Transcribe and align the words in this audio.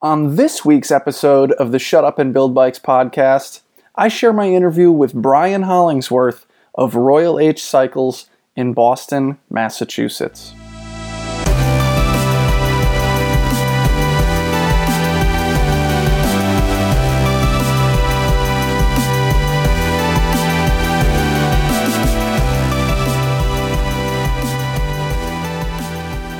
On 0.00 0.36
this 0.36 0.64
week's 0.64 0.92
episode 0.92 1.50
of 1.50 1.72
the 1.72 1.80
Shut 1.80 2.04
Up 2.04 2.20
and 2.20 2.32
Build 2.32 2.54
Bikes 2.54 2.78
podcast, 2.78 3.62
I 3.96 4.06
share 4.06 4.32
my 4.32 4.48
interview 4.48 4.92
with 4.92 5.12
Brian 5.12 5.64
Hollingsworth 5.64 6.46
of 6.76 6.94
Royal 6.94 7.40
H 7.40 7.60
Cycles 7.60 8.30
in 8.54 8.74
Boston, 8.74 9.38
Massachusetts. 9.50 10.54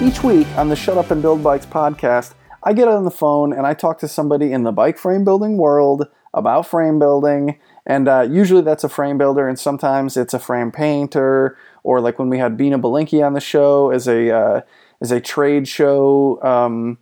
Each 0.00 0.22
week 0.22 0.46
on 0.56 0.68
the 0.68 0.76
Shut 0.76 0.96
Up 0.96 1.10
and 1.10 1.20
Build 1.20 1.42
Bikes 1.42 1.66
podcast, 1.66 2.34
I 2.68 2.74
get 2.74 2.86
on 2.86 3.04
the 3.04 3.10
phone 3.10 3.54
and 3.54 3.66
I 3.66 3.72
talk 3.72 3.98
to 4.00 4.08
somebody 4.08 4.52
in 4.52 4.64
the 4.64 4.72
bike 4.72 4.98
frame 4.98 5.24
building 5.24 5.56
world 5.56 6.06
about 6.34 6.66
frame 6.66 6.98
building. 6.98 7.58
And 7.86 8.06
uh, 8.06 8.28
usually 8.30 8.60
that's 8.60 8.84
a 8.84 8.90
frame 8.90 9.16
builder, 9.16 9.48
and 9.48 9.58
sometimes 9.58 10.18
it's 10.18 10.34
a 10.34 10.38
frame 10.38 10.70
painter, 10.70 11.56
or 11.82 12.02
like 12.02 12.18
when 12.18 12.28
we 12.28 12.36
had 12.36 12.58
Bina 12.58 12.78
Bilenky 12.78 13.24
on 13.24 13.32
the 13.32 13.40
show 13.40 13.90
as 13.90 14.06
a 14.06 14.30
uh, 14.30 14.60
as 15.00 15.10
a 15.10 15.18
trade 15.18 15.66
show, 15.66 16.38
um, 16.42 16.98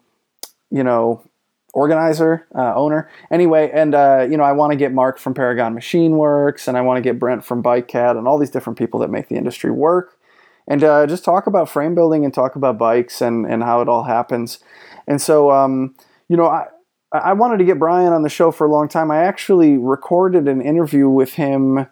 you 0.70 0.84
know, 0.84 1.28
organizer, 1.74 2.46
uh, 2.54 2.72
owner. 2.76 3.10
Anyway, 3.32 3.68
and 3.74 3.96
uh, 3.96 4.24
you 4.30 4.36
know, 4.36 4.44
I 4.44 4.52
want 4.52 4.70
to 4.70 4.76
get 4.76 4.92
Mark 4.92 5.18
from 5.18 5.34
Paragon 5.34 5.74
Machine 5.74 6.12
Works, 6.12 6.68
and 6.68 6.76
I 6.78 6.82
want 6.82 6.98
to 6.98 7.02
get 7.02 7.18
Brent 7.18 7.44
from 7.44 7.64
BikeCAD, 7.64 8.16
and 8.16 8.28
all 8.28 8.38
these 8.38 8.50
different 8.50 8.78
people 8.78 9.00
that 9.00 9.10
make 9.10 9.28
the 9.28 9.34
industry 9.34 9.72
work, 9.72 10.16
and 10.68 10.84
uh, 10.84 11.08
just 11.08 11.24
talk 11.24 11.48
about 11.48 11.68
frame 11.68 11.96
building 11.96 12.24
and 12.24 12.32
talk 12.32 12.54
about 12.54 12.78
bikes 12.78 13.20
and 13.20 13.44
and 13.44 13.64
how 13.64 13.80
it 13.80 13.88
all 13.88 14.04
happens. 14.04 14.60
And 15.06 15.20
so, 15.20 15.50
um, 15.50 15.94
you 16.28 16.36
know, 16.36 16.46
I, 16.46 16.66
I 17.12 17.32
wanted 17.32 17.58
to 17.58 17.64
get 17.64 17.78
Brian 17.78 18.12
on 18.12 18.22
the 18.22 18.28
show 18.28 18.50
for 18.50 18.66
a 18.66 18.70
long 18.70 18.88
time. 18.88 19.10
I 19.10 19.24
actually 19.24 19.76
recorded 19.76 20.48
an 20.48 20.60
interview 20.60 21.08
with 21.08 21.34
him 21.34 21.78
uh, 21.78 21.86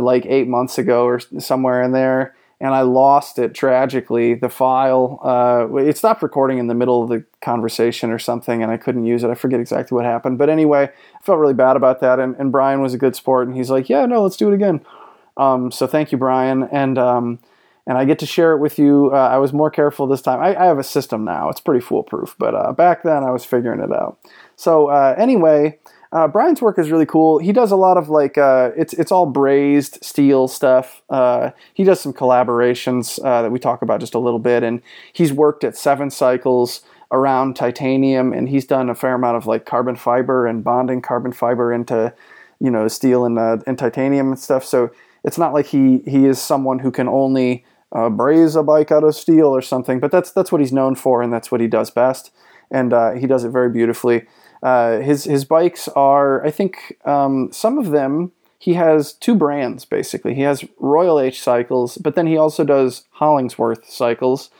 like 0.00 0.24
eight 0.26 0.48
months 0.48 0.78
ago 0.78 1.04
or 1.04 1.20
somewhere 1.40 1.82
in 1.82 1.92
there, 1.92 2.34
and 2.60 2.72
I 2.72 2.82
lost 2.82 3.38
it 3.38 3.54
tragically. 3.54 4.34
The 4.34 4.48
file, 4.48 5.18
uh, 5.24 5.74
it 5.76 5.98
stopped 5.98 6.22
recording 6.22 6.58
in 6.58 6.68
the 6.68 6.74
middle 6.74 7.02
of 7.02 7.08
the 7.08 7.24
conversation 7.40 8.10
or 8.10 8.20
something, 8.20 8.62
and 8.62 8.70
I 8.70 8.76
couldn't 8.76 9.04
use 9.04 9.24
it. 9.24 9.30
I 9.30 9.34
forget 9.34 9.58
exactly 9.58 9.96
what 9.96 10.04
happened. 10.04 10.38
But 10.38 10.48
anyway, 10.48 10.84
I 10.88 11.24
felt 11.24 11.40
really 11.40 11.54
bad 11.54 11.76
about 11.76 12.00
that. 12.00 12.20
And, 12.20 12.36
and 12.36 12.52
Brian 12.52 12.80
was 12.80 12.94
a 12.94 12.98
good 12.98 13.16
sport, 13.16 13.48
and 13.48 13.56
he's 13.56 13.70
like, 13.70 13.88
yeah, 13.88 14.06
no, 14.06 14.22
let's 14.22 14.36
do 14.36 14.50
it 14.50 14.54
again. 14.54 14.80
Um, 15.36 15.72
so 15.72 15.88
thank 15.88 16.12
you, 16.12 16.18
Brian. 16.18 16.62
And, 16.70 16.98
um, 16.98 17.40
and 17.86 17.98
I 17.98 18.04
get 18.04 18.18
to 18.20 18.26
share 18.26 18.52
it 18.52 18.58
with 18.58 18.78
you. 18.78 19.10
Uh, 19.12 19.16
I 19.16 19.38
was 19.38 19.52
more 19.52 19.70
careful 19.70 20.06
this 20.06 20.22
time. 20.22 20.40
I, 20.40 20.56
I, 20.56 20.66
have 20.66 20.78
a 20.78 20.84
system 20.84 21.24
now; 21.24 21.48
it's 21.48 21.60
pretty 21.60 21.80
foolproof. 21.80 22.36
But 22.38 22.54
uh, 22.54 22.72
back 22.72 23.02
then, 23.02 23.24
I 23.24 23.30
was 23.30 23.44
figuring 23.44 23.80
it 23.80 23.92
out. 23.92 24.18
So 24.56 24.86
uh, 24.86 25.14
anyway, 25.18 25.78
uh, 26.12 26.28
Brian's 26.28 26.62
work 26.62 26.78
is 26.78 26.90
really 26.90 27.06
cool. 27.06 27.38
He 27.38 27.52
does 27.52 27.72
a 27.72 27.76
lot 27.76 27.96
of 27.96 28.08
like 28.08 28.38
uh, 28.38 28.70
it's 28.76 28.92
it's 28.94 29.10
all 29.10 29.26
brazed 29.26 29.98
steel 30.02 30.46
stuff. 30.46 31.02
Uh, 31.10 31.50
he 31.74 31.82
does 31.82 32.00
some 32.00 32.12
collaborations 32.12 33.20
that 33.22 33.50
we 33.50 33.58
talk 33.58 33.82
about 33.82 34.00
just 34.00 34.14
a 34.14 34.20
little 34.20 34.38
bit, 34.38 34.62
and 34.62 34.80
he's 35.12 35.32
worked 35.32 35.64
at 35.64 35.76
Seven 35.76 36.10
Cycles 36.10 36.82
around 37.10 37.56
titanium, 37.56 38.32
and 38.32 38.48
he's 38.48 38.64
done 38.64 38.88
a 38.88 38.94
fair 38.94 39.14
amount 39.14 39.36
of 39.36 39.46
like 39.46 39.66
carbon 39.66 39.96
fiber 39.96 40.46
and 40.46 40.62
bonding 40.62 41.02
carbon 41.02 41.32
fiber 41.32 41.72
into 41.72 42.14
you 42.60 42.70
know 42.70 42.86
steel 42.86 43.24
and 43.24 43.38
and 43.66 43.76
titanium 43.76 44.28
and 44.28 44.38
stuff. 44.38 44.64
So 44.64 44.92
it's 45.24 45.38
not 45.38 45.52
like 45.52 45.66
he 45.66 45.98
he 46.06 46.26
is 46.26 46.40
someone 46.40 46.78
who 46.78 46.92
can 46.92 47.08
only 47.08 47.64
uh, 47.92 48.08
braze 48.08 48.56
a 48.56 48.62
bike 48.62 48.90
out 48.90 49.04
of 49.04 49.14
steel 49.14 49.46
or 49.46 49.62
something. 49.62 50.00
But 50.00 50.10
that's 50.10 50.32
that's 50.32 50.50
what 50.50 50.60
he's 50.60 50.72
known 50.72 50.94
for, 50.94 51.22
and 51.22 51.32
that's 51.32 51.50
what 51.50 51.60
he 51.60 51.66
does 51.66 51.90
best, 51.90 52.32
and 52.70 52.92
uh, 52.92 53.12
he 53.12 53.26
does 53.26 53.44
it 53.44 53.50
very 53.50 53.70
beautifully. 53.70 54.26
Uh, 54.62 55.00
his 55.00 55.24
his 55.24 55.44
bikes 55.44 55.88
are, 55.88 56.44
I 56.44 56.50
think, 56.50 56.98
um, 57.04 57.50
some 57.52 57.78
of 57.78 57.90
them. 57.90 58.32
He 58.58 58.74
has 58.74 59.12
two 59.12 59.34
brands 59.34 59.84
basically. 59.84 60.34
He 60.34 60.42
has 60.42 60.64
Royal 60.78 61.18
H 61.18 61.42
cycles, 61.42 61.98
but 61.98 62.14
then 62.14 62.28
he 62.28 62.36
also 62.36 62.62
does 62.62 63.02
Hollingsworth 63.10 63.90
cycles. 63.90 64.50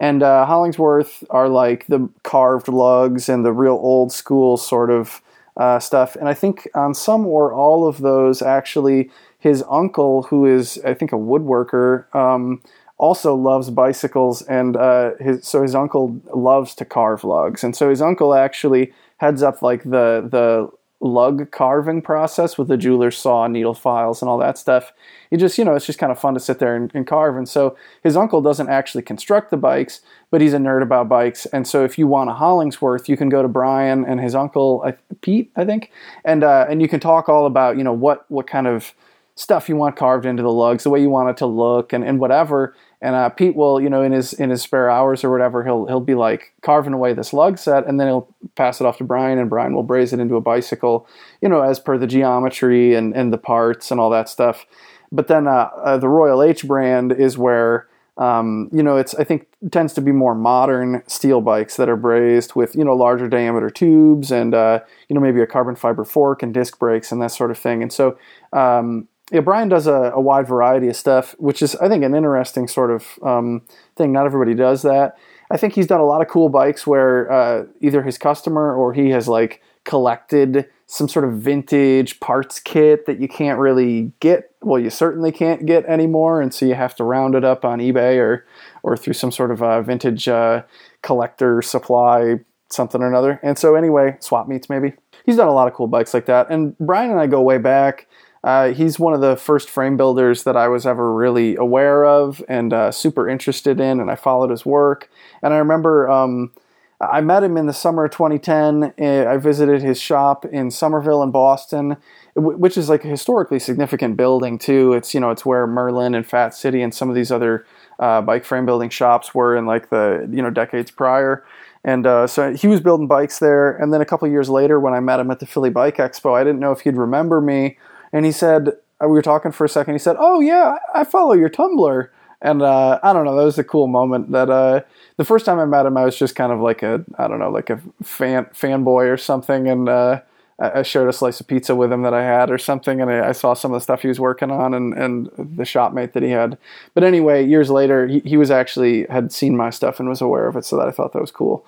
And 0.00 0.24
uh, 0.24 0.44
Hollingsworth 0.44 1.22
are 1.30 1.48
like 1.48 1.86
the 1.86 2.08
carved 2.24 2.66
lugs 2.66 3.28
and 3.28 3.44
the 3.44 3.52
real 3.52 3.78
old 3.80 4.10
school 4.10 4.56
sort 4.56 4.90
of 4.90 5.22
uh, 5.56 5.78
stuff. 5.78 6.16
And 6.16 6.28
I 6.28 6.34
think 6.34 6.68
on 6.74 6.94
some 6.94 7.26
or 7.26 7.52
all 7.52 7.86
of 7.86 7.98
those, 7.98 8.42
actually, 8.42 9.10
his 9.44 9.62
uncle, 9.68 10.22
who 10.22 10.46
is 10.46 10.80
I 10.86 10.94
think 10.94 11.12
a 11.12 11.16
woodworker, 11.16 12.12
um, 12.16 12.62
also 12.96 13.34
loves 13.34 13.68
bicycles, 13.68 14.40
and 14.40 14.74
uh, 14.74 15.10
his 15.20 15.46
so 15.46 15.62
his 15.62 15.74
uncle 15.74 16.18
loves 16.34 16.74
to 16.76 16.86
carve 16.86 17.24
lugs, 17.24 17.62
and 17.62 17.76
so 17.76 17.90
his 17.90 18.00
uncle 18.00 18.34
actually 18.34 18.94
heads 19.18 19.42
up 19.42 19.60
like 19.60 19.82
the 19.84 20.26
the 20.30 20.70
lug 21.00 21.50
carving 21.50 22.00
process 22.00 22.56
with 22.56 22.68
the 22.68 22.78
jeweler's 22.78 23.18
saw, 23.18 23.46
needle 23.46 23.74
files, 23.74 24.22
and 24.22 24.30
all 24.30 24.38
that 24.38 24.56
stuff. 24.56 24.94
He 25.28 25.36
just, 25.36 25.58
you 25.58 25.64
know, 25.64 25.74
it's 25.74 25.84
just 25.84 25.98
kind 25.98 26.10
of 26.10 26.18
fun 26.18 26.32
to 26.32 26.40
sit 26.40 26.58
there 26.58 26.74
and, 26.74 26.90
and, 26.94 27.06
carve. 27.06 27.36
And 27.36 27.46
so 27.46 27.76
his 28.02 28.16
uncle 28.16 28.40
doesn't 28.40 28.70
actually 28.70 29.02
construct 29.02 29.50
the 29.50 29.58
bikes, 29.58 30.00
but 30.30 30.40
he's 30.40 30.54
a 30.54 30.58
nerd 30.58 30.82
about 30.82 31.08
bikes. 31.08 31.44
And 31.46 31.66
so 31.66 31.84
if 31.84 31.98
you 31.98 32.06
want 32.06 32.30
a 32.30 32.32
Hollingsworth, 32.32 33.08
you 33.10 33.18
can 33.18 33.28
go 33.28 33.42
to 33.42 33.48
Brian 33.48 34.06
and 34.06 34.20
his 34.20 34.34
uncle, 34.34 34.90
Pete, 35.20 35.50
I 35.54 35.66
think, 35.66 35.90
and 36.24 36.42
uh, 36.42 36.64
and 36.70 36.80
you 36.80 36.88
can 36.88 37.00
talk 37.00 37.28
all 37.28 37.44
about, 37.44 37.76
you 37.76 37.84
know, 37.84 37.92
what 37.92 38.24
what 38.30 38.46
kind 38.46 38.66
of 38.66 38.94
stuff 39.36 39.68
you 39.68 39.76
want 39.76 39.96
carved 39.96 40.26
into 40.26 40.42
the 40.42 40.52
lugs, 40.52 40.84
the 40.84 40.90
way 40.90 41.00
you 41.00 41.10
want 41.10 41.30
it 41.30 41.36
to 41.38 41.46
look, 41.46 41.92
and, 41.92 42.04
and 42.04 42.20
whatever. 42.20 42.74
And 43.00 43.14
uh, 43.14 43.28
Pete 43.28 43.54
will, 43.54 43.80
you 43.80 43.90
know, 43.90 44.02
in 44.02 44.12
his 44.12 44.32
in 44.32 44.50
his 44.50 44.62
spare 44.62 44.88
hours 44.88 45.24
or 45.24 45.30
whatever, 45.30 45.64
he'll 45.64 45.86
he'll 45.86 46.00
be 46.00 46.14
like 46.14 46.54
carving 46.62 46.92
away 46.92 47.12
this 47.12 47.32
lug 47.32 47.58
set, 47.58 47.86
and 47.86 48.00
then 48.00 48.06
he'll 48.06 48.28
pass 48.54 48.80
it 48.80 48.86
off 48.86 48.98
to 48.98 49.04
Brian, 49.04 49.38
and 49.38 49.50
Brian 49.50 49.74
will 49.74 49.82
braze 49.82 50.12
it 50.12 50.20
into 50.20 50.36
a 50.36 50.40
bicycle, 50.40 51.06
you 51.42 51.48
know, 51.48 51.60
as 51.60 51.78
per 51.78 51.98
the 51.98 52.06
geometry 52.06 52.94
and 52.94 53.14
and 53.14 53.32
the 53.32 53.38
parts 53.38 53.90
and 53.90 54.00
all 54.00 54.10
that 54.10 54.28
stuff. 54.28 54.66
But 55.12 55.28
then 55.28 55.46
uh, 55.46 55.70
uh, 55.76 55.98
the 55.98 56.08
Royal 56.08 56.42
H 56.42 56.66
brand 56.66 57.12
is 57.12 57.36
where 57.36 57.88
um, 58.16 58.68
you 58.72 58.82
know, 58.82 58.96
it's 58.96 59.14
I 59.16 59.24
think 59.24 59.48
tends 59.72 59.92
to 59.94 60.00
be 60.00 60.12
more 60.12 60.34
modern 60.36 61.02
steel 61.08 61.40
bikes 61.40 61.76
that 61.76 61.88
are 61.88 61.96
brazed 61.96 62.54
with 62.54 62.76
you 62.76 62.84
know 62.84 62.94
larger 62.94 63.28
diameter 63.28 63.70
tubes 63.70 64.30
and 64.30 64.54
uh, 64.54 64.80
you 65.08 65.14
know 65.14 65.20
maybe 65.20 65.40
a 65.40 65.46
carbon 65.46 65.74
fiber 65.74 66.04
fork 66.04 66.42
and 66.42 66.54
disc 66.54 66.78
brakes 66.78 67.10
and 67.10 67.20
that 67.20 67.32
sort 67.32 67.50
of 67.50 67.58
thing. 67.58 67.82
And 67.82 67.92
so 67.92 68.16
um, 68.52 69.08
yeah, 69.32 69.40
Brian 69.40 69.68
does 69.68 69.86
a, 69.86 70.12
a, 70.14 70.20
wide 70.20 70.46
variety 70.46 70.88
of 70.88 70.96
stuff, 70.96 71.34
which 71.38 71.62
is 71.62 71.74
I 71.76 71.88
think 71.88 72.04
an 72.04 72.14
interesting 72.14 72.68
sort 72.68 72.90
of 72.90 73.18
um, 73.22 73.62
thing. 73.96 74.12
Not 74.12 74.26
everybody 74.26 74.54
does 74.54 74.82
that. 74.82 75.16
I 75.50 75.56
think 75.56 75.74
he's 75.74 75.86
done 75.86 76.00
a 76.00 76.04
lot 76.04 76.20
of 76.20 76.28
cool 76.28 76.48
bikes 76.48 76.86
where 76.86 77.30
uh, 77.30 77.64
either 77.80 78.02
his 78.02 78.18
customer 78.18 78.74
or 78.74 78.92
he 78.92 79.10
has 79.10 79.28
like 79.28 79.62
collected 79.84 80.68
some 80.86 81.08
sort 81.08 81.24
of 81.24 81.34
vintage 81.38 82.20
parts 82.20 82.60
kit 82.60 83.06
that 83.06 83.20
you 83.20 83.28
can't 83.28 83.58
really 83.58 84.12
get. 84.20 84.50
Well, 84.60 84.80
you 84.80 84.90
certainly 84.90 85.32
can't 85.32 85.64
get 85.64 85.86
anymore, 85.86 86.42
and 86.42 86.52
so 86.52 86.66
you 86.66 86.74
have 86.74 86.94
to 86.96 87.04
round 87.04 87.34
it 87.34 87.44
up 87.44 87.64
on 87.64 87.78
eBay 87.78 88.18
or 88.18 88.46
or 88.82 88.96
through 88.96 89.14
some 89.14 89.32
sort 89.32 89.50
of 89.50 89.62
uh, 89.62 89.80
vintage 89.80 90.28
uh, 90.28 90.62
collector 91.02 91.62
supply 91.62 92.40
something 92.70 93.02
or 93.02 93.08
another. 93.08 93.40
And 93.42 93.58
so 93.58 93.74
anyway, 93.74 94.16
swap 94.20 94.48
meets 94.48 94.68
maybe. 94.68 94.94
He's 95.24 95.36
done 95.36 95.48
a 95.48 95.54
lot 95.54 95.68
of 95.68 95.74
cool 95.74 95.86
bikes 95.86 96.12
like 96.12 96.26
that. 96.26 96.50
And 96.50 96.76
Brian 96.78 97.10
and 97.10 97.20
I 97.20 97.26
go 97.26 97.40
way 97.40 97.58
back. 97.58 98.06
Uh, 98.44 98.72
he's 98.72 98.98
one 98.98 99.14
of 99.14 99.22
the 99.22 99.36
first 99.36 99.70
frame 99.70 99.96
builders 99.96 100.44
that 100.44 100.54
I 100.54 100.68
was 100.68 100.86
ever 100.86 101.12
really 101.12 101.56
aware 101.56 102.04
of 102.04 102.44
and 102.46 102.74
uh, 102.74 102.92
super 102.92 103.26
interested 103.26 103.80
in, 103.80 104.00
and 104.00 104.10
I 104.10 104.16
followed 104.16 104.50
his 104.50 104.66
work. 104.66 105.10
And 105.42 105.54
I 105.54 105.56
remember 105.56 106.10
um, 106.10 106.52
I 107.00 107.22
met 107.22 107.42
him 107.42 107.56
in 107.56 107.64
the 107.64 107.72
summer 107.72 108.04
of 108.04 108.10
2010. 108.10 108.92
Eh, 108.98 109.24
I 109.26 109.38
visited 109.38 109.80
his 109.80 109.98
shop 109.98 110.44
in 110.44 110.70
Somerville 110.70 111.22
in 111.22 111.30
Boston, 111.30 111.96
which 112.36 112.76
is 112.76 112.90
like 112.90 113.02
a 113.06 113.08
historically 113.08 113.58
significant 113.58 114.18
building 114.18 114.58
too. 114.58 114.92
It's 114.92 115.14
you 115.14 115.20
know 115.20 115.30
it's 115.30 115.46
where 115.46 115.66
Merlin 115.66 116.14
and 116.14 116.26
Fat 116.26 116.54
City 116.54 116.82
and 116.82 116.94
some 116.94 117.08
of 117.08 117.14
these 117.14 117.32
other 117.32 117.64
uh, 117.98 118.20
bike 118.20 118.44
frame 118.44 118.66
building 118.66 118.90
shops 118.90 119.34
were 119.34 119.56
in 119.56 119.64
like 119.64 119.88
the 119.88 120.28
you 120.30 120.42
know 120.42 120.50
decades 120.50 120.90
prior. 120.90 121.46
And 121.82 122.06
uh, 122.06 122.26
so 122.26 122.52
he 122.52 122.66
was 122.66 122.80
building 122.80 123.06
bikes 123.06 123.38
there. 123.38 123.72
And 123.72 123.90
then 123.92 124.02
a 124.02 124.06
couple 124.06 124.28
years 124.28 124.50
later, 124.50 124.78
when 124.78 124.92
I 124.92 125.00
met 125.00 125.20
him 125.20 125.30
at 125.30 125.40
the 125.40 125.46
Philly 125.46 125.70
Bike 125.70 125.96
Expo, 125.96 126.34
I 126.34 126.44
didn't 126.44 126.60
know 126.60 126.72
if 126.72 126.80
he'd 126.80 126.96
remember 126.96 127.40
me 127.40 127.78
and 128.14 128.24
he 128.24 128.32
said 128.32 128.68
uh, 128.68 129.08
we 129.08 129.12
were 129.12 129.22
talking 129.22 129.52
for 129.52 129.64
a 129.64 129.68
second. 129.68 129.92
He 129.94 129.98
said, 129.98 130.16
"Oh 130.18 130.40
yeah, 130.40 130.76
I 130.94 131.04
follow 131.04 131.34
your 131.34 131.50
Tumblr." 131.50 132.08
And 132.40 132.60
uh, 132.62 133.00
I 133.02 133.14
don't 133.14 133.24
know, 133.24 133.36
that 133.36 133.44
was 133.44 133.58
a 133.58 133.64
cool 133.64 133.86
moment. 133.86 134.30
That 134.32 134.50
uh, 134.50 134.82
the 135.16 135.24
first 135.24 135.46
time 135.46 135.58
I 135.58 135.64
met 135.64 135.86
him, 135.86 135.96
I 135.96 136.04
was 136.04 136.16
just 136.16 136.36
kind 136.36 136.52
of 136.52 136.60
like 136.60 136.82
a 136.82 137.04
I 137.18 137.26
don't 137.26 137.38
know, 137.38 137.50
like 137.50 137.68
a 137.70 137.80
fan 138.02 138.46
fanboy 138.46 139.12
or 139.12 139.16
something, 139.16 139.68
and 139.68 139.88
uh, 139.88 140.20
I 140.58 140.82
shared 140.82 141.08
a 141.08 141.12
slice 141.12 141.40
of 141.40 141.48
pizza 141.48 141.74
with 141.74 141.92
him 141.92 142.02
that 142.02 142.14
I 142.14 142.22
had 142.22 142.50
or 142.50 142.58
something, 142.58 143.00
and 143.00 143.10
I, 143.10 143.32
saw 143.32 143.54
some 143.54 143.72
of 143.72 143.76
the 143.76 143.82
stuff 143.82 144.02
he 144.02 144.08
was 144.08 144.20
working 144.20 144.52
on 144.52 144.72
and, 144.72 144.94
and 144.94 145.26
the 145.36 145.64
shopmate 145.64 146.12
that 146.12 146.22
he 146.22 146.30
had. 146.30 146.56
But 146.94 147.02
anyway, 147.02 147.44
years 147.44 147.70
later, 147.70 148.06
he, 148.06 148.20
he 148.20 148.36
was 148.36 148.52
actually 148.52 149.04
had 149.06 149.32
seen 149.32 149.56
my 149.56 149.70
stuff 149.70 149.98
and 149.98 150.08
was 150.08 150.20
aware 150.20 150.46
of 150.46 150.54
it, 150.54 150.64
so 150.64 150.76
that 150.76 150.86
I 150.86 150.92
thought 150.92 151.12
that 151.14 151.20
was 151.20 151.32
cool. 151.32 151.66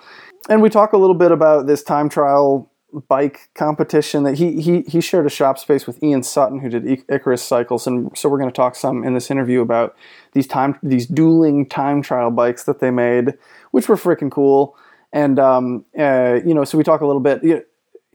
And 0.49 0.63
we 0.63 0.71
talk 0.71 0.93
a 0.93 0.99
little 0.99 1.17
bit 1.17 1.33
about 1.33 1.67
this 1.67 1.83
time 1.83 2.09
trial 2.09 2.71
bike 3.09 3.51
competition 3.55 4.23
that 4.25 4.39
he 4.39 4.61
he 4.61 4.83
he 4.83 5.01
shared 5.01 5.27
a 5.27 5.31
shop 5.31 5.59
space 5.59 5.87
with 5.87 6.03
Ian 6.03 6.23
Sutton 6.23 6.61
who 6.61 6.69
did 6.69 7.05
Icarus 7.09 7.43
cycles 7.43 7.87
and 7.87 8.17
so 8.17 8.29
we're 8.29 8.39
going 8.39 8.51
to 8.51 8.57
talk 8.57 8.75
some 8.75 9.05
in 9.05 9.15
this 9.15 9.31
interview 9.31 9.61
about 9.61 9.95
these 10.33 10.47
time 10.47 10.79
these 10.83 11.07
dueling 11.07 11.67
time 11.69 12.03
trial 12.03 12.31
bikes 12.31 12.65
that 12.65 12.81
they 12.81 12.91
made 12.91 13.35
which 13.71 13.89
were 13.89 13.97
freaking 13.97 14.31
cool 14.31 14.77
And 15.13 15.39
um, 15.39 15.85
uh, 15.99 16.41
you 16.45 16.55
know, 16.55 16.65
so 16.65 16.77
we 16.77 16.85
talk 16.85 17.01
a 17.01 17.07
little 17.07 17.21
bit. 17.21 17.69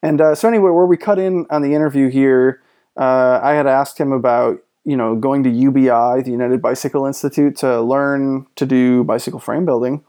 And 0.04 0.22
uh, 0.22 0.36
so 0.36 0.48
anyway, 0.48 0.72
where 0.72 0.86
we 0.86 0.98
cut 0.98 1.20
in 1.20 1.46
on 1.50 1.62
the 1.62 1.74
interview 1.74 2.10
here, 2.10 2.62
uh, 2.98 3.40
I 3.42 3.54
had 3.54 3.68
asked 3.68 3.98
him 4.00 4.12
about 4.12 4.60
you 4.84 4.98
know 4.98 5.16
going 5.16 5.44
to 5.44 5.50
UBI, 5.50 6.22
the 6.24 6.32
United 6.32 6.62
Bicycle 6.62 7.06
Institute, 7.06 7.56
to 7.58 7.82
learn 7.82 8.46
to 8.56 8.66
do 8.66 9.04
bicycle 9.04 9.40
frame 9.40 9.66
building. 9.66 10.04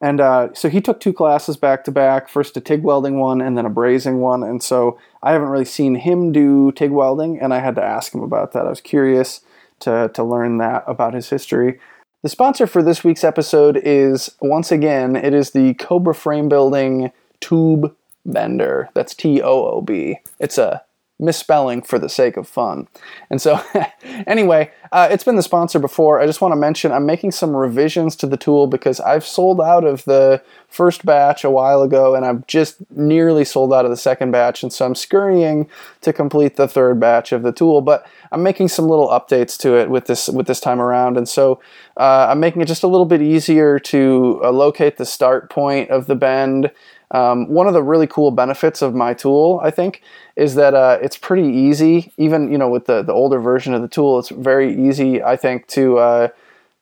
And 0.00 0.20
uh, 0.20 0.54
so 0.54 0.70
he 0.70 0.80
took 0.80 0.98
two 0.98 1.12
classes 1.12 1.56
back 1.58 1.84
to 1.84 1.90
back, 1.90 2.28
first 2.28 2.56
a 2.56 2.60
TIG 2.60 2.82
welding 2.82 3.18
one 3.18 3.40
and 3.40 3.56
then 3.56 3.66
a 3.66 3.70
brazing 3.70 4.20
one. 4.20 4.42
And 4.42 4.62
so 4.62 4.98
I 5.22 5.32
haven't 5.32 5.48
really 5.48 5.66
seen 5.66 5.96
him 5.96 6.32
do 6.32 6.72
TIG 6.72 6.90
welding, 6.90 7.38
and 7.38 7.52
I 7.52 7.58
had 7.58 7.74
to 7.74 7.84
ask 7.84 8.14
him 8.14 8.22
about 8.22 8.52
that. 8.52 8.66
I 8.66 8.70
was 8.70 8.80
curious 8.80 9.42
to, 9.80 10.10
to 10.14 10.24
learn 10.24 10.58
that 10.58 10.84
about 10.86 11.12
his 11.12 11.28
history. 11.28 11.78
The 12.22 12.28
sponsor 12.28 12.66
for 12.66 12.82
this 12.82 13.04
week's 13.04 13.24
episode 13.24 13.80
is, 13.82 14.34
once 14.40 14.72
again, 14.72 15.16
it 15.16 15.34
is 15.34 15.50
the 15.50 15.74
Cobra 15.74 16.14
Frame 16.14 16.48
Building 16.48 17.12
Toob 17.40 17.94
Bender. 18.26 18.90
That's 18.94 19.14
T 19.14 19.40
O 19.42 19.66
O 19.66 19.80
B. 19.80 20.18
It's 20.38 20.58
a 20.58 20.82
misspelling 21.20 21.82
for 21.82 21.98
the 21.98 22.08
sake 22.08 22.36
of 22.36 22.48
fun. 22.48 22.88
And 23.28 23.40
so, 23.40 23.62
anyway, 24.26 24.72
uh, 24.90 25.08
it's 25.10 25.22
been 25.22 25.36
the 25.36 25.42
sponsor 25.42 25.78
before. 25.78 26.20
I 26.20 26.26
just 26.26 26.40
want 26.40 26.52
to 26.52 26.56
mention 26.56 26.90
I'm 26.90 27.06
making 27.06 27.32
some 27.32 27.54
revisions 27.54 28.16
to 28.16 28.26
the 28.26 28.36
tool 28.36 28.66
because 28.66 28.98
I've 29.00 29.24
sold 29.24 29.60
out 29.60 29.84
of 29.84 30.04
the 30.04 30.42
first 30.68 31.04
batch 31.04 31.44
a 31.44 31.50
while 31.50 31.82
ago 31.82 32.14
and 32.14 32.24
I've 32.24 32.46
just 32.46 32.76
nearly 32.90 33.44
sold 33.44 33.72
out 33.72 33.84
of 33.84 33.90
the 33.90 33.96
second 33.96 34.30
batch. 34.30 34.62
And 34.62 34.72
so 34.72 34.86
I'm 34.86 34.94
scurrying 34.94 35.68
to 36.00 36.12
complete 36.12 36.56
the 36.56 36.66
third 36.66 36.98
batch 36.98 37.32
of 37.32 37.42
the 37.42 37.52
tool. 37.52 37.80
But 37.82 38.06
I'm 38.32 38.42
making 38.42 38.68
some 38.68 38.88
little 38.88 39.08
updates 39.08 39.58
to 39.58 39.76
it 39.76 39.90
with 39.90 40.06
this 40.06 40.28
with 40.28 40.46
this 40.46 40.60
time 40.60 40.80
around. 40.80 41.16
And 41.16 41.28
so 41.28 41.60
uh, 41.96 42.28
I'm 42.30 42.40
making 42.40 42.62
it 42.62 42.66
just 42.66 42.82
a 42.82 42.88
little 42.88 43.06
bit 43.06 43.20
easier 43.20 43.78
to 43.78 44.40
uh, 44.42 44.50
locate 44.50 44.96
the 44.96 45.06
start 45.06 45.50
point 45.50 45.90
of 45.90 46.06
the 46.06 46.16
bend. 46.16 46.70
Um, 47.12 47.48
one 47.48 47.66
of 47.66 47.74
the 47.74 47.82
really 47.82 48.06
cool 48.06 48.30
benefits 48.30 48.82
of 48.82 48.94
my 48.94 49.14
tool, 49.14 49.60
I 49.62 49.70
think, 49.70 50.02
is 50.36 50.54
that 50.54 50.74
uh, 50.74 50.98
it's 51.02 51.16
pretty 51.16 51.48
easy. 51.48 52.12
Even 52.16 52.52
you 52.52 52.58
know 52.58 52.68
with 52.68 52.86
the 52.86 53.02
the 53.02 53.12
older 53.12 53.40
version 53.40 53.74
of 53.74 53.82
the 53.82 53.88
tool, 53.88 54.18
it's 54.18 54.28
very 54.28 54.88
easy, 54.88 55.22
I 55.22 55.36
think, 55.36 55.66
to 55.68 55.98
uh, 55.98 56.28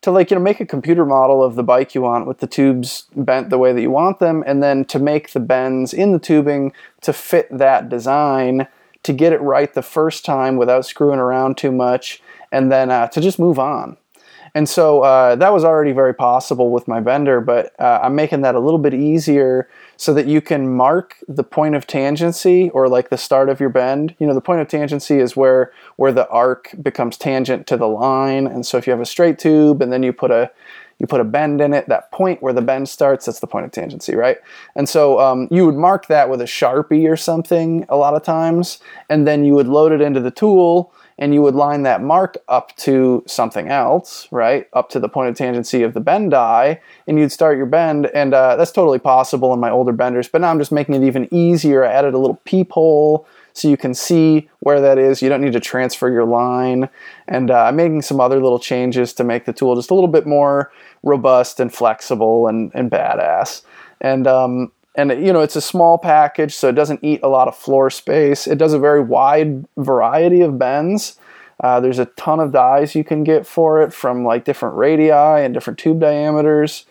to 0.03 0.11
like 0.11 0.31
you 0.31 0.37
know 0.37 0.43
make 0.43 0.61
a 0.61 0.67
computer 0.67 1.07
model 1.07 1.43
of 1.43 1.55
the 1.55 1.63
bike 1.63 1.95
you 1.95 2.03
want 2.03 2.27
with 2.27 2.39
the 2.39 2.47
tubes 2.47 3.07
bent 3.17 3.51
the 3.51 3.59
way 3.59 3.73
that 3.73 3.81
you 3.81 3.91
want 3.91 4.19
them, 4.19 4.45
and 4.47 4.63
then 4.63 4.85
to 4.87 4.99
make 4.99 5.33
the 5.33 5.41
bends 5.41 5.95
in 5.95 6.13
the 6.13 6.19
tubing 6.19 6.73
to 7.01 7.13
fit 7.13 7.49
that 7.51 7.89
design 7.89 8.69
to 9.05 9.13
get 9.13 9.33
it 9.33 9.41
right 9.41 9.73
the 9.73 9.83
first 9.83 10.25
time 10.25 10.57
without 10.57 10.85
screwing 10.85 11.21
around 11.21 11.57
too 11.57 11.73
much, 11.73 12.21
and 12.53 12.71
then 12.71 12.91
uh, 12.91 13.07
to 13.09 13.21
just 13.21 13.39
move 13.39 13.59
on. 13.59 13.97
And 14.55 14.69
so 14.69 15.03
uh, 15.03 15.37
that 15.37 15.53
was 15.53 15.65
already 15.65 15.93
very 15.93 16.15
possible 16.15 16.71
with 16.71 16.89
my 16.89 17.01
bender, 17.01 17.41
but 17.41 17.79
uh, 17.81 18.01
I'm 18.03 18.15
making 18.15 18.43
that 18.43 18.55
a 18.55 18.61
little 18.61 18.79
bit 18.79 18.95
easier 18.95 19.69
so 19.99 20.15
that 20.15 20.29
you 20.29 20.41
can 20.41 20.75
mark 20.75 21.17
the 21.27 21.43
point 21.43 21.75
of 21.75 21.85
tangency 21.87 22.71
or 22.73 22.89
like 22.89 23.11
the 23.11 23.19
start 23.19 23.49
of 23.49 23.59
your 23.59 23.69
bend. 23.69 24.15
You 24.21 24.29
know, 24.29 24.33
the 24.33 24.41
point 24.41 24.61
of 24.61 24.69
tangency 24.69 25.21
is 25.21 25.37
where 25.37 25.73
where 25.97 26.13
the 26.13 26.29
arc 26.29 26.73
becomes 26.81 27.19
tangent 27.19 27.67
to 27.67 27.77
the 27.77 27.89
line. 27.89 28.47
And 28.47 28.65
so 28.65 28.79
if 28.79 28.87
you 28.87 28.93
have 28.93 29.01
a 29.01 29.07
straight 29.07 29.41
tube 29.41 29.83
and 29.83 29.93
then 29.93 30.05
you 30.05 30.13
put 30.13 30.31
a 30.31 30.51
you 31.01 31.07
put 31.07 31.21
a 31.21 31.25
bend 31.25 31.61
in 31.61 31.75
it, 31.75 31.89
that 31.89 32.11
point 32.13 32.43
where 32.43 32.53
the 32.53 32.63
bend 32.63 32.89
starts, 32.89 33.27
that's 33.27 33.41
the 33.41 33.47
point 33.47 33.67
of 33.67 33.73
tangency, 33.73 34.17
right? 34.17 34.39
And 34.75 34.89
so 34.89 35.21
um, 35.21 35.49
you 35.51 35.67
would 35.67 35.77
mark 35.77 36.07
that 36.07 36.31
with 36.31 36.41
a 36.41 36.45
Sharpie 36.45 37.09
or 37.09 37.17
something 37.17 37.85
a 37.89 37.97
lot 37.97 38.15
of 38.15 38.23
times, 38.23 38.79
and 39.09 39.27
then 39.27 39.45
you 39.45 39.55
would 39.55 39.69
load 39.69 39.93
it 39.93 40.01
into 40.01 40.21
the 40.21 40.31
tool 40.31 40.93
and 41.19 41.35
you 41.35 41.43
would 41.43 41.55
line 41.55 41.83
that 41.83 42.01
mark 42.01 42.37
up 42.49 42.75
to 42.77 43.25
something 43.27 43.69
else, 43.69 44.29
right? 44.31 44.69
Up 44.73 44.89
to 44.91 45.01
the 45.01 45.09
point 45.09 45.29
of 45.29 45.37
tangency 45.37 45.85
of 45.85 45.93
the 45.93 46.01
bend 46.01 46.31
die, 46.31 46.81
and 47.07 47.19
you'd 47.19 47.33
start 47.33 47.57
your 47.57 47.67
bend, 47.67 48.07
and 48.15 48.33
uh, 48.33 48.57
that's 48.57 48.71
totally 48.71 48.99
possible 48.99 49.53
in 49.53 49.61
my 49.61 49.71
older 49.71 49.93
benders, 49.93 50.29
but 50.29 50.41
now 50.41 50.51
I'm 50.51 50.59
just 50.59 50.73
making 50.73 50.95
it 50.95 51.03
even 51.03 51.33
easier. 51.33 51.85
I 51.85 51.93
added 51.93 52.15
a 52.15 52.19
little 52.19 52.41
peephole 52.45 53.27
so 53.53 53.69
you 53.69 53.77
can 53.77 53.93
see 53.93 54.49
where 54.61 54.81
that 54.81 54.99
is. 54.99 55.21
You 55.21 55.29
don't 55.29 55.41
need 55.41 55.55
to 55.55 55.61
transfer 55.61 56.09
your 56.09 56.25
line, 56.25 56.89
and 57.27 57.51
uh, 57.51 57.65
I'm 57.65 57.77
making 57.77 58.03
some 58.03 58.21
other 58.21 58.41
little 58.41 58.61
changes 58.61 59.13
to 59.15 59.25
make 59.25 59.45
the 59.45 59.53
tool 59.53 59.75
just 59.75 59.91
a 59.91 59.95
little 59.95 60.09
bit 60.09 60.27
more 60.27 60.71
robust 61.03 61.59
and 61.59 61.73
flexible 61.75 62.47
and, 62.47 62.71
and 62.75 62.91
badass. 62.91 63.63
And 64.01 64.29
um, 64.29 64.71
and 64.95 65.11
you 65.11 65.33
know 65.33 65.41
it's 65.41 65.57
a 65.57 65.61
small 65.61 65.99
package 65.99 66.55
so 66.55 66.69
it 66.69 66.75
doesn't 66.75 67.01
eat 67.03 67.21
a 67.23 67.29
lot 67.29 67.49
of 67.49 67.57
floor 67.57 67.91
space. 67.91 68.47
It 68.47 68.59
does 68.59 68.73
a 68.73 68.79
very 68.79 69.01
wide 69.01 69.67
variety 69.77 70.41
of 70.41 70.59
bends. 70.59 71.19
Uh, 71.61 71.81
there's 71.81 71.99
a 71.99 72.07
ton 72.07 72.41
of 72.41 72.53
dies 72.53 72.95
you 72.95 73.05
can 73.05 73.25
get 73.25 73.47
for 73.47 73.83
it 73.83 73.93
from 73.93 74.25
like 74.25 74.45
different 74.45 74.77
radii 74.77 75.11
and 75.11 75.53
different 75.53 75.79
tube 75.79 76.01
diameters. 76.01 76.87